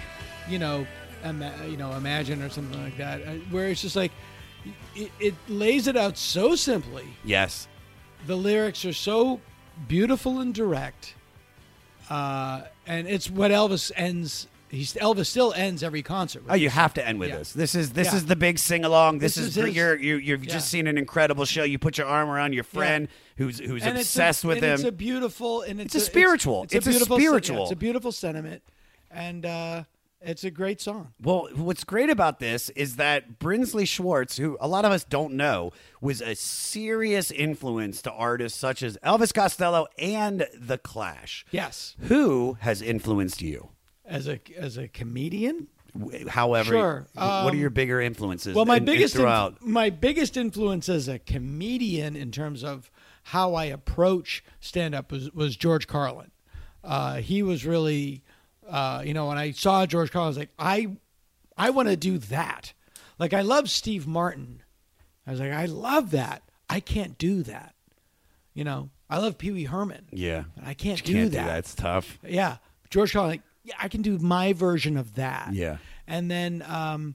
you 0.48 0.58
know, 0.58 0.86
ima- 1.24 1.54
you 1.68 1.76
know, 1.76 1.92
Imagine 1.92 2.42
or 2.42 2.48
something 2.48 2.82
like 2.82 2.96
that, 2.96 3.20
uh, 3.22 3.32
where 3.50 3.68
it's 3.68 3.82
just 3.82 3.94
like, 3.96 4.12
it, 4.94 5.10
it 5.20 5.34
lays 5.48 5.86
it 5.86 5.96
out 5.96 6.16
so 6.16 6.54
simply. 6.54 7.06
yes. 7.24 7.68
The 8.26 8.36
lyrics 8.36 8.84
are 8.84 8.92
so 8.92 9.40
beautiful 9.88 10.40
and 10.40 10.52
direct, 10.54 11.14
uh, 12.10 12.62
and 12.86 13.08
it's 13.08 13.30
what 13.30 13.50
Elvis 13.50 13.90
ends. 13.96 14.46
He's 14.70 14.94
Elvis 14.94 15.26
still 15.26 15.52
ends 15.52 15.82
every 15.82 16.02
concert. 16.02 16.44
with 16.44 16.52
Oh, 16.52 16.54
you 16.54 16.68
this. 16.68 16.74
have 16.74 16.94
to 16.94 17.06
end 17.06 17.18
with 17.18 17.30
Yeah. 17.30 17.38
this. 17.38 17.52
This 17.52 17.74
is 17.74 17.90
this 17.90 18.08
Yeah. 18.08 18.16
is 18.16 18.26
the 18.26 18.36
big 18.36 18.58
sing 18.58 18.84
along. 18.84 19.18
This, 19.18 19.34
This 19.34 19.48
is, 19.48 19.56
is 19.58 19.74
your 19.76 19.96
you 19.98 20.16
you've 20.16 20.44
Yeah. 20.44 20.52
just 20.52 20.68
seen 20.68 20.86
an 20.86 20.96
incredible 20.96 21.44
show. 21.44 21.64
You 21.64 21.78
put 21.78 21.98
your 21.98 22.06
arm 22.06 22.28
around 22.30 22.52
your 22.52 22.64
friend 22.64 23.08
who's 23.36 23.58
who's 23.58 23.82
And 23.82 23.98
it's 23.98 24.08
a- 24.08 24.20
obsessed 24.20 24.44
with 24.44 24.58
and 24.58 24.66
him. 24.66 24.74
It's 24.74 24.84
a 24.84 24.92
beautiful 24.92 25.62
and 25.62 25.80
it's, 25.80 25.94
It's 25.94 26.04
a 26.04 26.06
spiritual. 26.06 26.64
It's 26.64 26.74
a 26.74 26.80
beautiful 26.90 27.16
spiritual. 27.18 27.62
it's 27.64 27.72
a 27.72 27.76
beautiful 27.76 28.12
sentiment, 28.12 28.62
and 29.10 29.44
uh, 29.44 29.84
it's 30.20 30.44
a 30.44 30.50
great 30.52 30.80
song. 30.80 31.14
Well, 31.20 31.48
what's 31.54 31.82
great 31.82 32.10
about 32.10 32.38
this 32.38 32.68
is 32.70 32.94
that 32.96 33.38
Brinsley 33.40 33.88
Schwarz, 33.88 34.36
who 34.36 34.56
a 34.60 34.68
lot 34.68 34.84
of 34.84 34.92
us 34.92 35.02
don't 35.02 35.34
know, 35.34 35.72
was 36.00 36.20
a 36.22 36.34
serious 36.36 37.30
influence 37.30 38.02
to 38.02 38.12
artists 38.12 38.58
such 38.58 38.82
as 38.82 38.96
Elvis 38.98 39.34
Costello 39.34 39.86
and 39.98 40.46
The 40.54 40.78
Clash. 40.78 41.44
Yes. 41.50 41.96
Who 42.02 42.58
has 42.60 42.82
influenced 42.82 43.42
you? 43.42 43.70
As 44.10 44.26
a 44.28 44.38
as 44.58 44.76
a 44.76 44.88
comedian, 44.88 45.68
However, 46.28 46.70
Sure. 46.72 47.06
what 47.14 47.22
are 47.24 47.48
Um, 47.50 47.58
your 47.58 47.70
bigger 47.70 48.00
influences? 48.00 48.54
Well, 48.54 48.64
my 48.64 48.76
in- 48.76 48.82
in 48.82 48.86
biggest 48.86 49.14
inf- 49.14 49.22
throughout. 49.22 49.60
my 49.66 49.90
biggest 49.90 50.36
influence 50.36 50.88
as 50.88 51.08
a 51.08 51.18
comedian 51.18 52.14
in 52.16 52.30
terms 52.30 52.62
of 52.62 52.90
how 53.24 53.54
I 53.54 53.64
approach 53.64 54.44
stand 54.60 54.94
up 54.94 55.10
was, 55.10 55.32
was 55.32 55.56
George 55.56 55.86
Carlin. 55.88 56.30
Uh, 56.84 57.16
he 57.16 57.42
was 57.42 57.66
really, 57.66 58.22
uh, 58.68 59.02
you 59.04 59.14
know, 59.14 59.26
when 59.28 59.36
I 59.38 59.50
saw 59.50 59.84
George 59.84 60.12
Carlin, 60.12 60.26
I 60.26 60.28
was 60.28 60.38
like, 60.38 60.50
I, 60.60 60.96
I 61.56 61.70
want 61.70 61.88
to 61.88 61.96
do 61.96 62.18
that. 62.18 62.72
Like 63.18 63.32
I 63.34 63.42
love 63.42 63.68
Steve 63.68 64.06
Martin. 64.06 64.62
I 65.26 65.32
was 65.32 65.40
like, 65.40 65.52
I 65.52 65.66
love 65.66 66.12
that. 66.12 66.42
I 66.68 66.78
can't 66.80 67.18
do 67.18 67.42
that. 67.44 67.74
You 68.54 68.62
know, 68.64 68.90
I 69.08 69.18
love 69.18 69.38
Pee 69.38 69.50
Wee 69.50 69.64
Herman. 69.64 70.06
yeah, 70.12 70.44
I 70.64 70.74
can't, 70.74 71.02
do, 71.02 71.12
can't 71.14 71.32
that. 71.32 71.58
It's 71.58 71.74
tough. 71.74 72.18
Yeah, 72.26 72.58
George 72.90 73.12
Carlin. 73.12 73.30
Like, 73.32 73.42
yeah, 73.62 73.74
I 73.80 73.88
can 73.88 74.02
do 74.02 74.18
my 74.18 74.52
version 74.52 74.96
of 74.96 75.14
that. 75.16 75.50
Yeah. 75.52 75.78
And 76.06 76.30
then 76.30 76.64
um, 76.66 77.14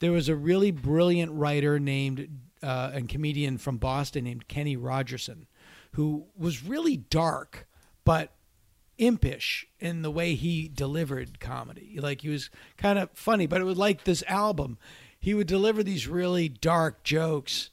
there 0.00 0.12
was 0.12 0.28
a 0.28 0.36
really 0.36 0.70
brilliant 0.70 1.32
writer 1.32 1.78
named 1.78 2.28
uh, 2.62 2.90
and 2.92 3.08
comedian 3.08 3.58
from 3.58 3.78
Boston 3.78 4.24
named 4.24 4.48
Kenny 4.48 4.76
Rogerson, 4.76 5.46
who 5.92 6.26
was 6.36 6.62
really 6.62 6.96
dark, 6.96 7.66
but 8.04 8.32
impish 8.98 9.66
in 9.78 10.02
the 10.02 10.10
way 10.10 10.34
he 10.34 10.68
delivered 10.68 11.40
comedy. 11.40 11.98
Like 12.00 12.22
he 12.22 12.28
was 12.28 12.50
kind 12.76 12.98
of 12.98 13.10
funny, 13.12 13.46
but 13.46 13.60
it 13.60 13.64
was 13.64 13.78
like 13.78 14.04
this 14.04 14.24
album. 14.26 14.78
He 15.18 15.34
would 15.34 15.46
deliver 15.46 15.82
these 15.82 16.06
really 16.06 16.48
dark 16.48 17.02
jokes, 17.02 17.70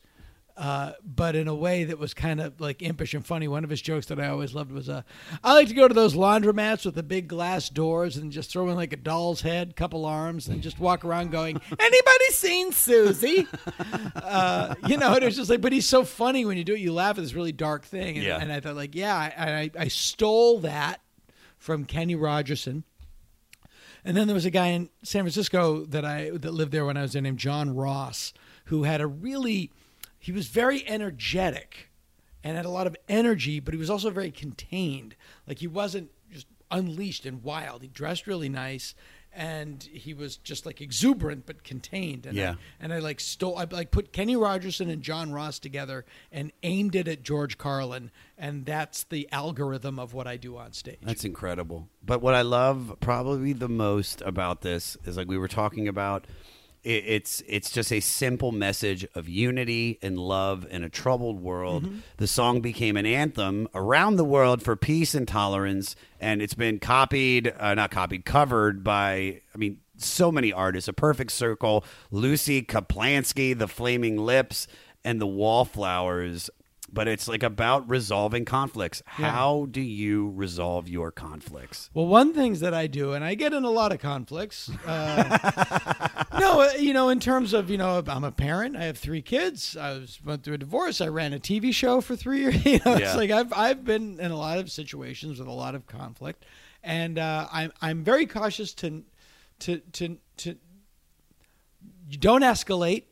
uh, 0.57 0.93
but 1.03 1.35
in 1.35 1.47
a 1.47 1.55
way 1.55 1.83
that 1.83 1.99
was 1.99 2.13
kind 2.13 2.39
of 2.39 2.61
like 2.61 2.81
impish 2.81 3.13
and 3.13 3.25
funny. 3.25 3.47
One 3.47 3.63
of 3.65 3.69
his 3.69 3.81
jokes 3.81 4.05
that 4.07 4.19
I 4.19 4.27
always 4.27 4.53
loved 4.53 4.71
was, 4.71 4.87
uh, 4.89 5.01
"I 5.43 5.53
like 5.53 5.67
to 5.67 5.73
go 5.73 5.87
to 5.87 5.93
those 5.93 6.15
laundromats 6.15 6.85
with 6.85 6.95
the 6.95 7.03
big 7.03 7.27
glass 7.27 7.67
doors 7.69 8.15
and 8.17 8.31
just 8.31 8.51
throw 8.51 8.69
in 8.69 8.75
like 8.75 8.93
a 8.93 8.97
doll's 8.97 9.41
head, 9.41 9.75
couple 9.75 10.05
arms, 10.05 10.47
and 10.47 10.61
just 10.61 10.79
walk 10.79 11.03
around 11.03 11.31
going, 11.31 11.59
anybody 11.79 12.25
seen 12.31 12.71
Susie?" 12.71 13.47
uh, 14.15 14.75
you 14.87 14.97
know, 14.97 15.13
and 15.13 15.23
it 15.23 15.25
was 15.25 15.35
just 15.35 15.49
like, 15.49 15.61
but 15.61 15.73
he's 15.73 15.87
so 15.87 16.03
funny 16.03 16.45
when 16.45 16.57
you 16.57 16.63
do 16.63 16.73
it. 16.73 16.79
You 16.79 16.93
laugh 16.93 17.17
at 17.17 17.23
this 17.23 17.33
really 17.33 17.51
dark 17.51 17.83
thing, 17.85 18.15
and, 18.17 18.25
Yeah. 18.25 18.37
and 18.39 18.51
I 18.51 18.59
thought 18.59 18.75
like, 18.75 18.95
yeah, 18.95 19.15
I, 19.15 19.31
I, 19.61 19.71
I 19.79 19.87
stole 19.89 20.59
that 20.59 21.01
from 21.57 21.85
Kenny 21.85 22.15
Rogerson. 22.15 22.83
And 24.03 24.15
then 24.15 24.27
there 24.27 24.35
was 24.35 24.45
a 24.45 24.51
guy 24.51 24.67
in 24.67 24.89
San 25.01 25.23
Francisco 25.23 25.83
that 25.85 26.05
I 26.05 26.29
that 26.29 26.51
lived 26.53 26.71
there 26.71 26.85
when 26.85 26.95
I 26.95 27.01
was 27.01 27.13
there 27.13 27.21
named 27.23 27.39
John 27.39 27.75
Ross, 27.75 28.33
who 28.65 28.83
had 28.83 29.01
a 29.01 29.07
really 29.07 29.71
he 30.25 30.31
was 30.31 30.47
very 30.47 30.83
energetic 30.87 31.91
and 32.43 32.57
had 32.57 32.65
a 32.65 32.69
lot 32.69 32.87
of 32.87 32.97
energy, 33.07 33.59
but 33.59 33.75
he 33.75 33.79
was 33.79 33.91
also 33.91 34.09
very 34.09 34.31
contained. 34.31 35.15
Like 35.45 35.59
he 35.59 35.67
wasn't 35.67 36.09
just 36.31 36.47
unleashed 36.71 37.27
and 37.27 37.43
wild. 37.43 37.83
He 37.83 37.89
dressed 37.89 38.25
really 38.25 38.49
nice 38.49 38.95
and 39.31 39.83
he 39.83 40.15
was 40.15 40.37
just 40.37 40.65
like 40.65 40.81
exuberant 40.81 41.45
but 41.45 41.63
contained. 41.63 42.25
And 42.25 42.35
Yeah. 42.35 42.53
I, 42.53 42.55
and 42.79 42.91
I 42.91 42.97
like 42.97 43.19
stole 43.19 43.55
I 43.55 43.65
like 43.65 43.91
put 43.91 44.13
Kenny 44.13 44.35
Rogerson 44.35 44.89
and 44.89 45.03
John 45.03 45.31
Ross 45.31 45.59
together 45.59 46.05
and 46.31 46.51
aimed 46.63 46.95
it 46.95 47.07
at 47.07 47.21
George 47.21 47.59
Carlin 47.59 48.09
and 48.35 48.65
that's 48.65 49.03
the 49.03 49.29
algorithm 49.31 49.99
of 49.99 50.15
what 50.15 50.25
I 50.25 50.37
do 50.37 50.57
on 50.57 50.73
stage. 50.73 50.97
That's 51.03 51.23
incredible. 51.23 51.87
But 52.03 52.23
what 52.23 52.33
I 52.33 52.41
love 52.41 52.97
probably 52.99 53.53
the 53.53 53.69
most 53.69 54.23
about 54.23 54.61
this 54.61 54.97
is 55.05 55.17
like 55.17 55.27
we 55.27 55.37
were 55.37 55.47
talking 55.47 55.87
about 55.87 56.25
it's 56.85 57.41
it's 57.47 57.71
just 57.71 57.91
a 57.91 57.99
simple 57.99 58.51
message 58.51 59.05
of 59.15 59.27
unity 59.27 59.97
and 60.01 60.19
love 60.19 60.67
in 60.69 60.83
a 60.83 60.89
troubled 60.89 61.41
world. 61.41 61.85
Mm-hmm. 61.85 61.97
The 62.17 62.27
song 62.27 62.61
became 62.61 62.95
an 62.95 63.05
anthem 63.05 63.67
around 63.73 64.17
the 64.17 64.23
world 64.23 64.61
for 64.61 64.75
peace 64.75 65.15
and 65.15 65.27
tolerance, 65.27 65.95
and 66.19 66.41
it's 66.41 66.53
been 66.53 66.79
copied, 66.79 67.53
uh, 67.59 67.73
not 67.73 67.91
copied, 67.91 68.25
covered 68.25 68.83
by. 68.83 69.41
I 69.53 69.57
mean, 69.57 69.79
so 69.97 70.31
many 70.31 70.53
artists. 70.53 70.87
A 70.87 70.93
Perfect 70.93 71.31
Circle, 71.31 71.83
Lucy 72.11 72.61
Kaplansky, 72.61 73.57
The 73.57 73.67
Flaming 73.67 74.17
Lips, 74.17 74.67
and 75.03 75.19
The 75.19 75.27
Wallflowers. 75.27 76.49
But 76.95 77.07
it's 77.07 77.27
like 77.27 77.43
about 77.43 77.87
resolving 77.87 78.45
conflicts. 78.45 79.03
Yeah. 79.19 79.29
How 79.31 79.67
do 79.69 79.81
you 79.81 80.31
resolve 80.31 80.87
your 80.89 81.11
conflicts? 81.11 81.89
Well, 81.93 82.07
one 82.07 82.33
things 82.33 82.61
that 82.61 82.73
I 82.73 82.87
do, 82.87 83.13
and 83.13 83.23
I 83.23 83.35
get 83.35 83.53
in 83.53 83.63
a 83.65 83.69
lot 83.69 83.91
of 83.91 83.99
conflicts. 83.99 84.71
Uh, 84.85 85.37
no, 86.39 86.61
uh, 86.61 86.69
you 86.79 86.93
know, 86.93 87.09
in 87.09 87.19
terms 87.19 87.53
of 87.53 87.69
you 87.69 87.77
know, 87.77 88.01
I'm 88.07 88.23
a 88.23 88.31
parent. 88.31 88.75
I 88.77 88.85
have 88.85 88.97
three 88.97 89.21
kids. 89.21 89.75
I 89.77 89.91
was 89.99 90.19
went 90.25 90.43
through 90.43 90.55
a 90.55 90.57
divorce. 90.57 91.01
I 91.01 91.07
ran 91.09 91.33
a 91.33 91.39
TV 91.39 91.73
show 91.73 91.99
for 92.01 92.15
three 92.15 92.39
years. 92.39 92.55
You 92.65 92.79
know, 92.85 92.95
Yeah. 92.95 93.09
it's 93.09 93.15
like 93.15 93.29
I've 93.29 93.51
I've 93.53 93.83
been 93.83 94.19
in 94.19 94.31
a 94.31 94.37
lot 94.37 94.57
of 94.57 94.71
situations 94.71 95.37
with 95.39 95.47
a 95.47 95.51
lot 95.51 95.75
of 95.75 95.85
conflict, 95.87 96.45
and 96.81 97.19
uh, 97.19 97.47
I'm 97.51 97.71
I'm 97.81 98.03
very 98.03 98.25
cautious 98.25 98.73
to 98.75 99.03
to 99.59 99.79
to 99.79 100.17
to 100.37 100.55
you 102.09 102.17
don't 102.17 102.41
escalate. 102.41 103.03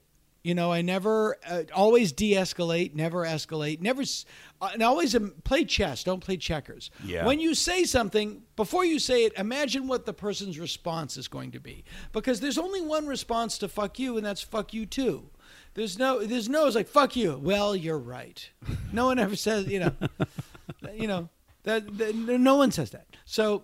You 0.43 0.55
know, 0.55 0.73
I 0.73 0.81
never 0.81 1.37
uh, 1.47 1.63
always 1.73 2.11
de-escalate, 2.11 2.93
never 2.93 3.23
escalate, 3.23 3.79
never, 3.79 4.01
uh, 4.61 4.69
and 4.73 4.83
always 4.83 5.15
um, 5.15 5.33
play 5.45 5.63
chess. 5.63 6.03
Don't 6.03 6.19
play 6.19 6.35
checkers. 6.35 6.91
Yeah. 7.05 7.25
When 7.25 7.39
you 7.39 7.55
say 7.55 7.85
something, 7.85 8.41
before 8.57 8.83
you 8.83 8.99
say 8.99 9.23
it, 9.23 9.31
imagine 9.37 9.87
what 9.87 10.05
the 10.05 10.11
person's 10.11 10.59
response 10.59 11.15
is 11.15 11.29
going 11.29 11.51
to 11.51 11.61
be, 11.61 11.85
because 12.11 12.41
there's 12.41 12.57
only 12.57 12.81
one 12.81 13.07
response 13.07 13.57
to 13.59 13.69
"fuck 13.69 13.99
you," 13.99 14.17
and 14.17 14.25
that's 14.25 14.41
"fuck 14.41 14.73
you 14.73 14.85
too." 14.85 15.29
There's 15.75 15.97
no, 15.97 16.21
there's 16.25 16.49
no. 16.49 16.67
It's 16.67 16.75
like 16.75 16.89
"fuck 16.89 17.15
you." 17.15 17.39
Well, 17.41 17.73
you're 17.73 17.97
right. 17.97 18.49
No 18.91 19.05
one 19.05 19.19
ever 19.19 19.37
says, 19.37 19.67
you 19.67 19.79
know, 19.79 19.93
you 20.93 21.07
know 21.07 21.29
that, 21.63 21.97
that 21.97 22.15
no 22.15 22.55
one 22.55 22.71
says 22.71 22.91
that. 22.91 23.07
So 23.23 23.63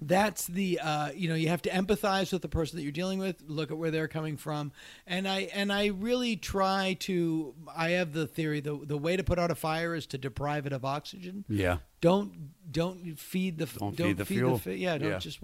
that's 0.00 0.46
the 0.46 0.78
uh, 0.80 1.10
you 1.12 1.28
know 1.28 1.34
you 1.34 1.48
have 1.48 1.62
to 1.62 1.70
empathize 1.70 2.32
with 2.32 2.42
the 2.42 2.48
person 2.48 2.76
that 2.76 2.82
you're 2.84 2.92
dealing 2.92 3.18
with 3.18 3.42
look 3.48 3.70
at 3.72 3.76
where 3.78 3.90
they're 3.90 4.06
coming 4.08 4.36
from 4.36 4.70
and 5.06 5.26
i 5.26 5.40
and 5.52 5.72
i 5.72 5.86
really 5.86 6.36
try 6.36 6.96
to 7.00 7.52
i 7.76 7.90
have 7.90 8.12
the 8.12 8.26
theory 8.26 8.60
the 8.60 8.78
the 8.84 8.96
way 8.96 9.16
to 9.16 9.24
put 9.24 9.38
out 9.40 9.50
a 9.50 9.54
fire 9.56 9.94
is 9.96 10.06
to 10.06 10.16
deprive 10.16 10.66
it 10.66 10.72
of 10.72 10.84
oxygen 10.84 11.44
Yeah. 11.48 11.78
don't 12.00 12.50
don't 12.70 13.18
feed 13.18 13.58
the 13.58 13.66
Don't 13.66 13.96
feed 13.96 14.16
the 14.18 14.24
fuel. 14.24 14.58
fi- 14.58 14.74
yeah 14.74 14.98
don't 14.98 15.10
Yeah. 15.10 15.18
just 15.18 15.40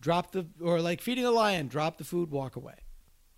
drop 0.00 0.32
the 0.32 0.46
or 0.62 0.80
like 0.80 1.00
feeding 1.02 1.26
a 1.26 1.30
lion 1.30 1.68
drop 1.68 1.98
the 1.98 2.04
food 2.04 2.30
walk 2.30 2.56
away 2.56 2.76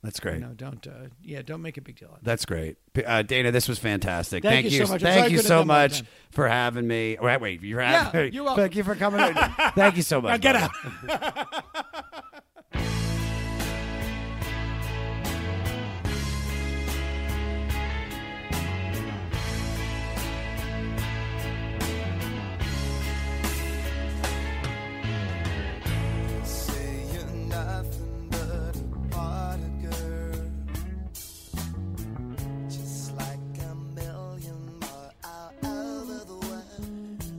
That's 0.03 0.19
great. 0.19 0.41
no 0.41 0.49
don't 0.49 0.85
uh, 0.87 1.09
yeah 1.23 1.43
don't 1.43 1.62
make 1.62 1.77
a 1.77 1.81
big 1.81 1.97
deal 1.97 2.09
out 2.11 2.19
of. 2.19 2.24
That's 2.24 2.45
great. 2.45 2.77
Uh, 3.07 3.23
Dana, 3.23 3.53
this 3.53 3.69
was 3.69 3.79
fantastic. 3.79 4.43
Thank 4.43 4.65
Thank, 4.65 4.73
you 4.74 4.85
so 4.85 4.93
much. 4.93 5.03
I'm 5.03 5.07
sorry 5.07 5.12
I 5.12 5.20
Thank 5.20 5.33
you 5.33 5.39
so 5.39 5.43
have 5.59 5.61
done 5.61 5.66
more 5.69 5.77
much 5.77 6.03
for 6.33 6.49
having 6.49 6.87
me. 6.89 7.16
Wait, 7.20 7.41
wait, 7.41 7.62
you're 7.62 7.81
Yeah, 7.81 8.05
having 8.07 8.20
me. 8.23 8.29
you're 8.31 8.45
welcome. 8.45 8.62
Thank 8.65 8.74
you 8.77 8.83
for 8.85 8.95
coming. 8.97 9.35
Thank 9.74 9.97
you 9.97 10.03
so 10.03 10.20
much. 10.23 10.43
Now 10.43 10.53
get 10.53 10.70
brother. 11.05 11.24
out 11.31 11.65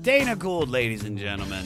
Dana 0.04 0.36
Gould, 0.36 0.68
ladies 0.70 1.06
and 1.06 1.18
gentlemen. 1.18 1.64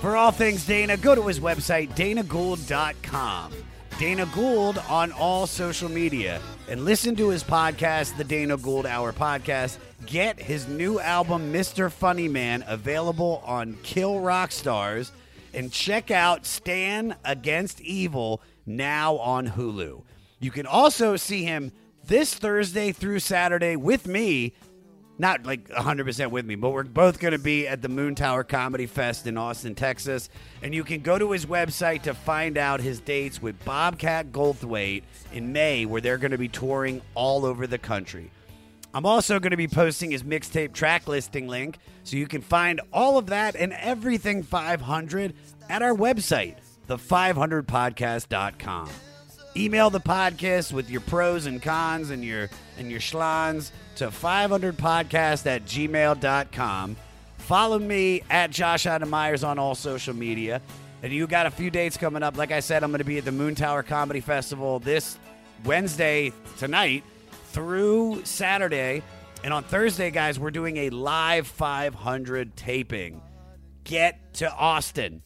For 0.00 0.16
all 0.16 0.32
things 0.32 0.66
Dana, 0.66 0.96
go 0.96 1.14
to 1.14 1.24
his 1.28 1.38
website, 1.38 1.90
danagould.com. 1.94 3.52
Dana 3.96 4.26
Gould 4.34 4.78
on 4.88 5.12
all 5.12 5.46
social 5.46 5.88
media. 5.88 6.40
And 6.68 6.84
listen 6.84 7.14
to 7.14 7.28
his 7.28 7.44
podcast, 7.44 8.16
The 8.16 8.24
Dana 8.24 8.56
Gould 8.56 8.86
Hour 8.86 9.12
Podcast. 9.12 9.78
Get 10.04 10.40
his 10.40 10.66
new 10.66 10.98
album, 10.98 11.52
Mr. 11.52 11.92
Funny 11.92 12.26
Man, 12.26 12.64
available 12.66 13.40
on 13.46 13.78
Kill 13.84 14.18
Rock 14.18 14.50
Stars. 14.50 15.12
And 15.54 15.70
check 15.70 16.10
out 16.10 16.46
Stan 16.46 17.14
Against 17.24 17.80
Evil 17.82 18.42
now 18.66 19.16
on 19.18 19.46
Hulu. 19.46 20.02
You 20.40 20.50
can 20.50 20.66
also 20.66 21.14
see 21.14 21.44
him 21.44 21.70
this 22.04 22.34
Thursday 22.34 22.90
through 22.90 23.20
Saturday 23.20 23.76
with 23.76 24.08
me 24.08 24.54
not 25.20 25.46
like 25.46 25.68
100% 25.68 26.30
with 26.30 26.46
me, 26.46 26.54
but 26.54 26.70
we're 26.70 26.82
both 26.82 27.20
going 27.20 27.32
to 27.32 27.38
be 27.38 27.68
at 27.68 27.82
the 27.82 27.88
Moontower 27.88 28.48
Comedy 28.48 28.86
Fest 28.86 29.26
in 29.26 29.36
Austin, 29.36 29.74
Texas. 29.74 30.30
And 30.62 30.74
you 30.74 30.82
can 30.82 31.02
go 31.02 31.18
to 31.18 31.32
his 31.32 31.46
website 31.46 32.02
to 32.02 32.14
find 32.14 32.56
out 32.56 32.80
his 32.80 33.00
dates 33.00 33.40
with 33.40 33.62
Bobcat 33.64 34.32
Goldthwait 34.32 35.02
in 35.32 35.52
May, 35.52 35.84
where 35.84 36.00
they're 36.00 36.18
going 36.18 36.30
to 36.30 36.38
be 36.38 36.48
touring 36.48 37.02
all 37.14 37.44
over 37.44 37.66
the 37.66 37.78
country. 37.78 38.30
I'm 38.92 39.06
also 39.06 39.38
going 39.38 39.52
to 39.52 39.56
be 39.56 39.68
posting 39.68 40.10
his 40.10 40.24
mixtape 40.24 40.72
track 40.72 41.06
listing 41.06 41.46
link, 41.46 41.78
so 42.02 42.16
you 42.16 42.26
can 42.26 42.40
find 42.40 42.80
all 42.92 43.18
of 43.18 43.26
that 43.26 43.54
and 43.54 43.72
everything 43.74 44.42
500 44.42 45.34
at 45.68 45.82
our 45.82 45.94
website, 45.94 46.56
the500podcast.com. 46.88 48.88
Email 49.56 49.90
the 49.90 50.00
podcast 50.00 50.72
with 50.72 50.90
your 50.90 51.00
pros 51.00 51.46
and 51.46 51.60
cons 51.60 52.10
and 52.10 52.24
your 52.24 52.48
and 52.78 52.90
your 52.90 53.00
schlons 53.00 53.72
to 53.96 54.08
500podcast 54.08 55.46
at 55.46 55.64
gmail.com. 55.64 56.96
Follow 57.38 57.78
me 57.78 58.22
at 58.30 58.50
Josh 58.50 58.86
Adam 58.86 59.10
Meyers 59.10 59.42
on 59.42 59.58
all 59.58 59.74
social 59.74 60.14
media. 60.14 60.62
And 61.02 61.12
you 61.12 61.26
got 61.26 61.46
a 61.46 61.50
few 61.50 61.70
dates 61.70 61.96
coming 61.96 62.22
up. 62.22 62.36
Like 62.36 62.52
I 62.52 62.60
said, 62.60 62.84
I'm 62.84 62.90
going 62.90 62.98
to 62.98 63.04
be 63.04 63.18
at 63.18 63.24
the 63.24 63.30
Moontower 63.30 63.84
Comedy 63.84 64.20
Festival 64.20 64.78
this 64.78 65.18
Wednesday 65.64 66.32
tonight 66.58 67.02
through 67.48 68.22
Saturday. 68.24 69.02
And 69.42 69.52
on 69.52 69.64
Thursday, 69.64 70.10
guys, 70.10 70.38
we're 70.38 70.50
doing 70.50 70.76
a 70.76 70.90
live 70.90 71.46
500 71.46 72.54
taping. 72.54 73.20
Get 73.82 74.34
to 74.34 74.52
Austin. 74.52 75.22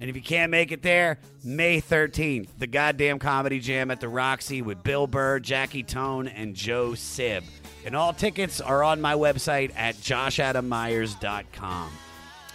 And 0.00 0.08
if 0.08 0.16
you 0.16 0.22
can't 0.22 0.50
make 0.50 0.70
it 0.70 0.82
there, 0.82 1.18
May 1.42 1.80
13th, 1.80 2.48
the 2.58 2.66
goddamn 2.66 3.18
comedy 3.18 3.58
jam 3.58 3.90
at 3.90 4.00
the 4.00 4.08
Roxy 4.08 4.62
with 4.62 4.82
Bill 4.82 5.06
Burr, 5.06 5.40
Jackie 5.40 5.82
Tohn, 5.82 6.28
and 6.28 6.54
Joe 6.54 6.94
Sib. 6.94 7.44
And 7.84 7.96
all 7.96 8.12
tickets 8.12 8.60
are 8.60 8.84
on 8.84 9.00
my 9.00 9.14
website 9.14 9.72
at 9.76 9.96
joshadammeyers.com. 9.96 11.90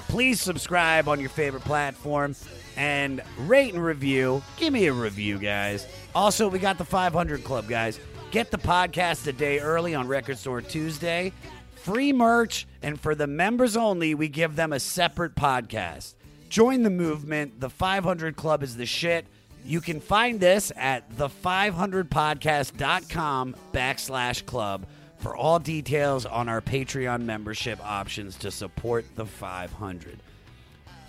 Please 0.07 0.39
subscribe 0.39 1.07
on 1.07 1.19
your 1.19 1.29
favorite 1.29 1.63
platform 1.63 2.35
and 2.77 3.21
rate 3.39 3.73
and 3.73 3.83
review. 3.83 4.43
Give 4.57 4.71
me 4.71 4.85
a 4.87 4.93
review, 4.93 5.39
guys. 5.39 5.87
Also, 6.13 6.47
we 6.47 6.59
got 6.59 6.77
the 6.77 6.85
500 6.85 7.43
Club, 7.43 7.67
guys. 7.67 7.99
Get 8.31 8.51
the 8.51 8.57
podcast 8.57 9.27
a 9.27 9.33
day 9.33 9.59
early 9.59 9.95
on 9.95 10.07
Record 10.07 10.37
Store 10.37 10.61
Tuesday. 10.61 11.31
Free 11.75 12.13
merch, 12.13 12.67
and 12.81 12.99
for 12.99 13.15
the 13.15 13.27
members 13.27 13.75
only, 13.75 14.15
we 14.15 14.27
give 14.27 14.55
them 14.55 14.71
a 14.71 14.79
separate 14.79 15.35
podcast. 15.35 16.15
Join 16.53 16.83
the 16.83 16.89
movement. 16.91 17.59
The 17.59 17.71
500 17.71 18.35
Club 18.35 18.61
is 18.61 18.77
the 18.77 18.85
shit. 18.85 19.25
You 19.65 19.81
can 19.81 19.99
find 19.99 20.39
this 20.39 20.71
at 20.75 21.09
the500podcast.com 21.17 23.55
backslash 23.73 24.45
club 24.45 24.85
for 25.17 25.35
all 25.35 25.57
details 25.57 26.27
on 26.27 26.47
our 26.47 26.61
Patreon 26.61 27.23
membership 27.23 27.83
options 27.83 28.35
to 28.35 28.51
support 28.51 29.03
the 29.15 29.25
500. 29.25 30.19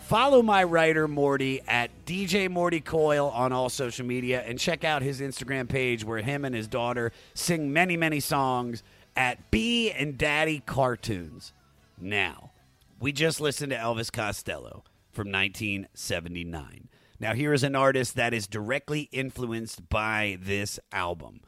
Follow 0.06 0.40
my 0.40 0.64
writer 0.64 1.06
Morty 1.06 1.60
at 1.68 1.90
DJ 2.06 2.48
Morty 2.48 2.80
Coyle 2.80 3.28
on 3.28 3.52
all 3.52 3.68
social 3.68 4.06
media 4.06 4.42
and 4.46 4.58
check 4.58 4.82
out 4.82 5.02
his 5.02 5.20
Instagram 5.20 5.68
page 5.68 6.06
where 6.06 6.22
him 6.22 6.46
and 6.46 6.54
his 6.54 6.68
daughter 6.68 7.12
sing 7.34 7.70
many, 7.70 7.98
many 7.98 8.20
songs 8.20 8.82
at 9.14 9.50
B 9.50 9.90
and 9.90 10.16
Daddy 10.16 10.62
Cartoons. 10.64 11.52
Now, 12.00 12.52
we 12.98 13.12
just 13.12 13.42
listened 13.42 13.72
to 13.72 13.76
Elvis 13.76 14.10
Costello 14.10 14.84
from 15.14 15.28
1979. 15.28 16.88
Now, 17.20 17.34
here 17.34 17.52
is 17.52 17.62
an 17.62 17.76
artist 17.76 18.16
that 18.16 18.34
is 18.34 18.46
directly 18.46 19.02
influenced 19.12 19.88
by 19.88 20.38
this 20.42 20.80
album. 20.92 21.40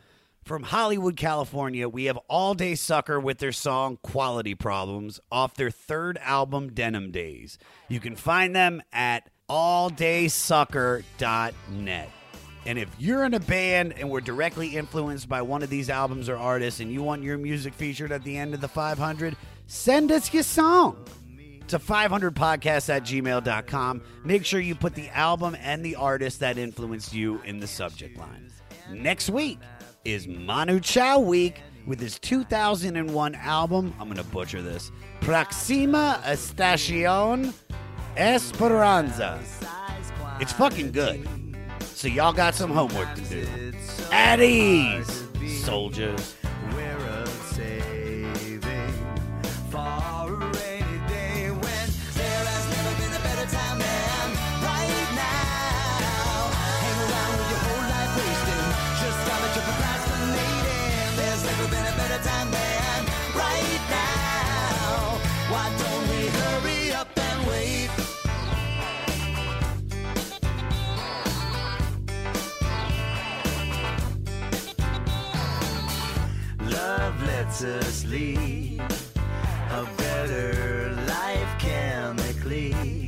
From 0.45 0.63
Hollywood, 0.63 1.17
California, 1.17 1.89
we 1.89 2.05
have 2.05 2.19
All 2.29 2.55
Day 2.55 2.77
Sucker 2.77 3.19
with 3.19 3.39
their 3.39 3.51
song 3.51 3.99
Quality 4.03 4.55
Problems 4.55 5.19
off 5.31 5.55
their 5.55 5.73
third 5.73 6.19
album, 6.23 6.73
Denim 6.73 7.11
Days. 7.11 7.59
You 7.89 7.99
can 7.99 8.15
find 8.15 8.55
them 8.55 8.81
at 8.93 9.29
alldaysucker.net. 9.51 12.11
And 12.65 12.79
if 12.79 12.89
you're 12.99 13.25
in 13.25 13.35
a 13.35 13.41
band 13.41 13.95
and 13.97 14.09
we're 14.09 14.21
directly 14.21 14.77
influenced 14.77 15.29
by 15.29 15.43
one 15.43 15.65
of 15.65 15.71
these 15.71 15.91
albums 15.91 16.29
or 16.29 16.37
artists 16.37 16.79
and 16.79 16.93
you 16.93 17.03
want 17.03 17.25
your 17.25 17.39
music 17.39 17.75
featured 17.75 18.13
at 18.13 18.23
the 18.23 18.37
end 18.37 18.55
of 18.55 18.61
the 18.61 18.69
500, 18.69 19.37
send 19.67 20.13
us 20.13 20.33
your 20.33 20.45
song 20.45 21.05
to 21.69 21.79
500podcast 21.79 22.89
at 22.89 23.03
gmail.com. 23.03 24.03
Make 24.25 24.45
sure 24.45 24.61
you 24.61 24.75
put 24.75 24.95
the 24.95 25.09
album 25.11 25.57
and 25.61 25.85
the 25.85 25.97
artist 25.97 26.41
that 26.41 26.59
influenced 26.59 27.13
you 27.13 27.41
in 27.43 27.59
the 27.61 27.67
subject 27.67 28.19
line. 28.19 28.51
Next 28.91 29.31
week 29.31 29.59
is 30.05 30.29
Manu 30.29 30.81
Chao 30.81 31.19
week 31.19 31.61
with 31.87 32.01
his 32.01 32.19
2001 32.19 33.35
album. 33.37 33.95
I'm 33.99 34.09
going 34.09 34.17
to 34.17 34.25
butcher 34.25 34.63
this. 34.63 34.91
Proxima 35.21 36.21
Estacion 36.25 37.53
Esperanza. 38.17 39.41
It's 40.41 40.53
fucking 40.53 40.93
good. 40.93 41.29
So 41.83 42.09
y'all 42.09 42.33
got 42.33 42.55
some 42.55 42.71
homework 42.71 43.15
to 43.15 43.21
do. 43.23 43.73
At 44.13 44.41
ease, 44.41 45.25
soldiers. 45.65 46.37
Lets 77.47 77.63
us 77.63 78.05
lead 78.07 78.81
a 79.71 79.87
better 79.97 80.93
life 81.07 81.59
chemically. 81.61 83.06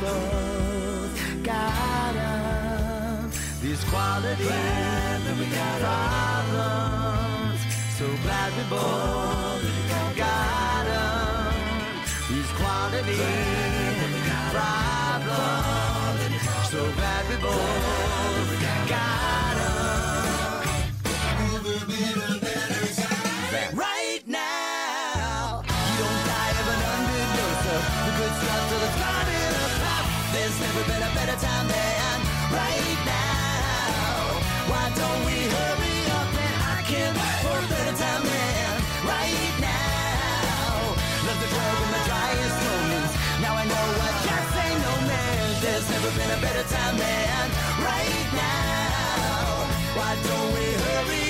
Both 0.00 1.14
got 1.42 2.14
'em. 2.16 3.30
These 3.62 3.84
quality 3.90 4.48
problems. 5.84 7.60
So 7.98 8.06
glad 8.24 8.50
we 8.56 8.64
both 8.74 9.62
got 10.16 10.86
'em. 10.86 11.52
These 12.30 12.52
quality 12.60 13.18
problems. 14.54 16.20
So 16.70 16.80
glad 16.98 17.22
we 17.30 17.36
both 17.46 18.50
got 18.88 19.19
Never 30.60 30.84
been 30.84 31.02
a 31.02 31.12
better 31.14 31.36
time 31.40 31.66
than 31.68 32.18
right 32.52 33.00
now. 33.06 34.20
Why 34.70 34.84
don't 35.00 35.22
we 35.24 35.36
hurry 35.56 35.96
up 36.18 36.30
and 36.46 36.58
I 36.76 36.82
can 36.84 37.14
for 37.42 37.56
a 37.56 37.66
better 37.72 37.96
time 37.96 38.22
than 38.28 38.72
right 39.08 39.54
now? 39.58 40.94
Love 41.26 41.40
the 41.40 41.48
drug 41.48 41.76
in 41.84 41.88
my 41.96 42.02
driest 42.08 42.58
moments. 42.68 43.12
Now 43.40 43.54
I 43.56 43.64
know 43.72 43.86
what 44.00 44.14
can't 44.28 44.48
say 44.52 44.70
no 44.84 44.94
man. 45.08 45.42
There's 45.64 45.88
never 45.88 46.10
been 46.18 46.30
a 46.38 46.40
better 46.44 46.66
time 46.68 46.96
than 46.98 47.44
right 47.80 48.28
now. 48.36 49.64
Why 49.96 50.12
don't 50.28 50.50
we 50.54 50.66
hurry 50.84 51.29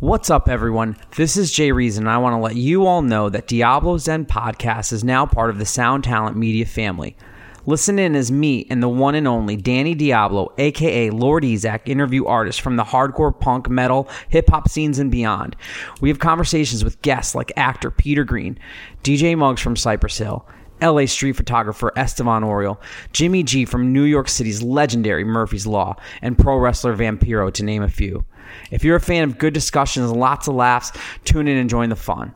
What's 0.00 0.28
up, 0.28 0.46
everyone? 0.46 0.98
This 1.16 1.38
is 1.38 1.50
Jay 1.50 1.72
Reason, 1.72 2.02
and 2.02 2.10
I 2.10 2.18
want 2.18 2.34
to 2.34 2.38
let 2.38 2.54
you 2.54 2.84
all 2.84 3.00
know 3.00 3.30
that 3.30 3.46
Diablo 3.46 3.96
Zen 3.96 4.26
Podcast 4.26 4.92
is 4.92 5.02
now 5.02 5.24
part 5.24 5.48
of 5.48 5.58
the 5.58 5.64
Sound 5.64 6.04
Talent 6.04 6.36
Media 6.36 6.66
family. 6.66 7.16
Listen 7.64 7.98
in 7.98 8.14
as 8.14 8.30
me 8.30 8.66
and 8.68 8.82
the 8.82 8.90
one 8.90 9.14
and 9.14 9.26
only 9.26 9.56
Danny 9.56 9.94
Diablo, 9.94 10.52
aka 10.58 11.08
Lord 11.08 11.44
Ezec, 11.44 11.88
interview 11.88 12.26
artists 12.26 12.60
from 12.60 12.76
the 12.76 12.84
hardcore 12.84 13.40
punk, 13.40 13.70
metal, 13.70 14.06
hip 14.28 14.50
hop 14.50 14.68
scenes 14.68 14.98
and 14.98 15.10
beyond. 15.10 15.56
We 16.02 16.10
have 16.10 16.18
conversations 16.18 16.84
with 16.84 17.00
guests 17.00 17.34
like 17.34 17.50
actor 17.56 17.90
Peter 17.90 18.22
Greene, 18.22 18.58
DJ 19.02 19.34
Muggs 19.34 19.62
from 19.62 19.76
Cypress 19.76 20.18
Hill, 20.18 20.46
LA 20.82 21.06
street 21.06 21.36
photographer 21.36 21.90
Estevan 21.96 22.42
Oriol, 22.42 22.76
Jimmy 23.14 23.42
G 23.42 23.64
from 23.64 23.94
New 23.94 24.04
York 24.04 24.28
City's 24.28 24.62
legendary 24.62 25.24
Murphy's 25.24 25.66
Law, 25.66 25.96
and 26.20 26.36
pro 26.36 26.58
wrestler 26.58 26.94
Vampiro, 26.94 27.50
to 27.50 27.64
name 27.64 27.82
a 27.82 27.88
few. 27.88 28.26
If 28.70 28.84
you're 28.84 28.96
a 28.96 29.00
fan 29.00 29.24
of 29.24 29.38
good 29.38 29.54
discussions 29.54 30.10
and 30.10 30.20
lots 30.20 30.48
of 30.48 30.54
laughs, 30.54 30.92
tune 31.24 31.48
in 31.48 31.56
and 31.56 31.70
join 31.70 31.88
the 31.88 31.96
fun. 31.96 32.34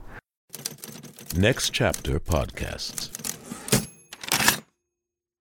Next 1.36 1.70
Chapter 1.70 2.18
Podcasts. 2.18 3.19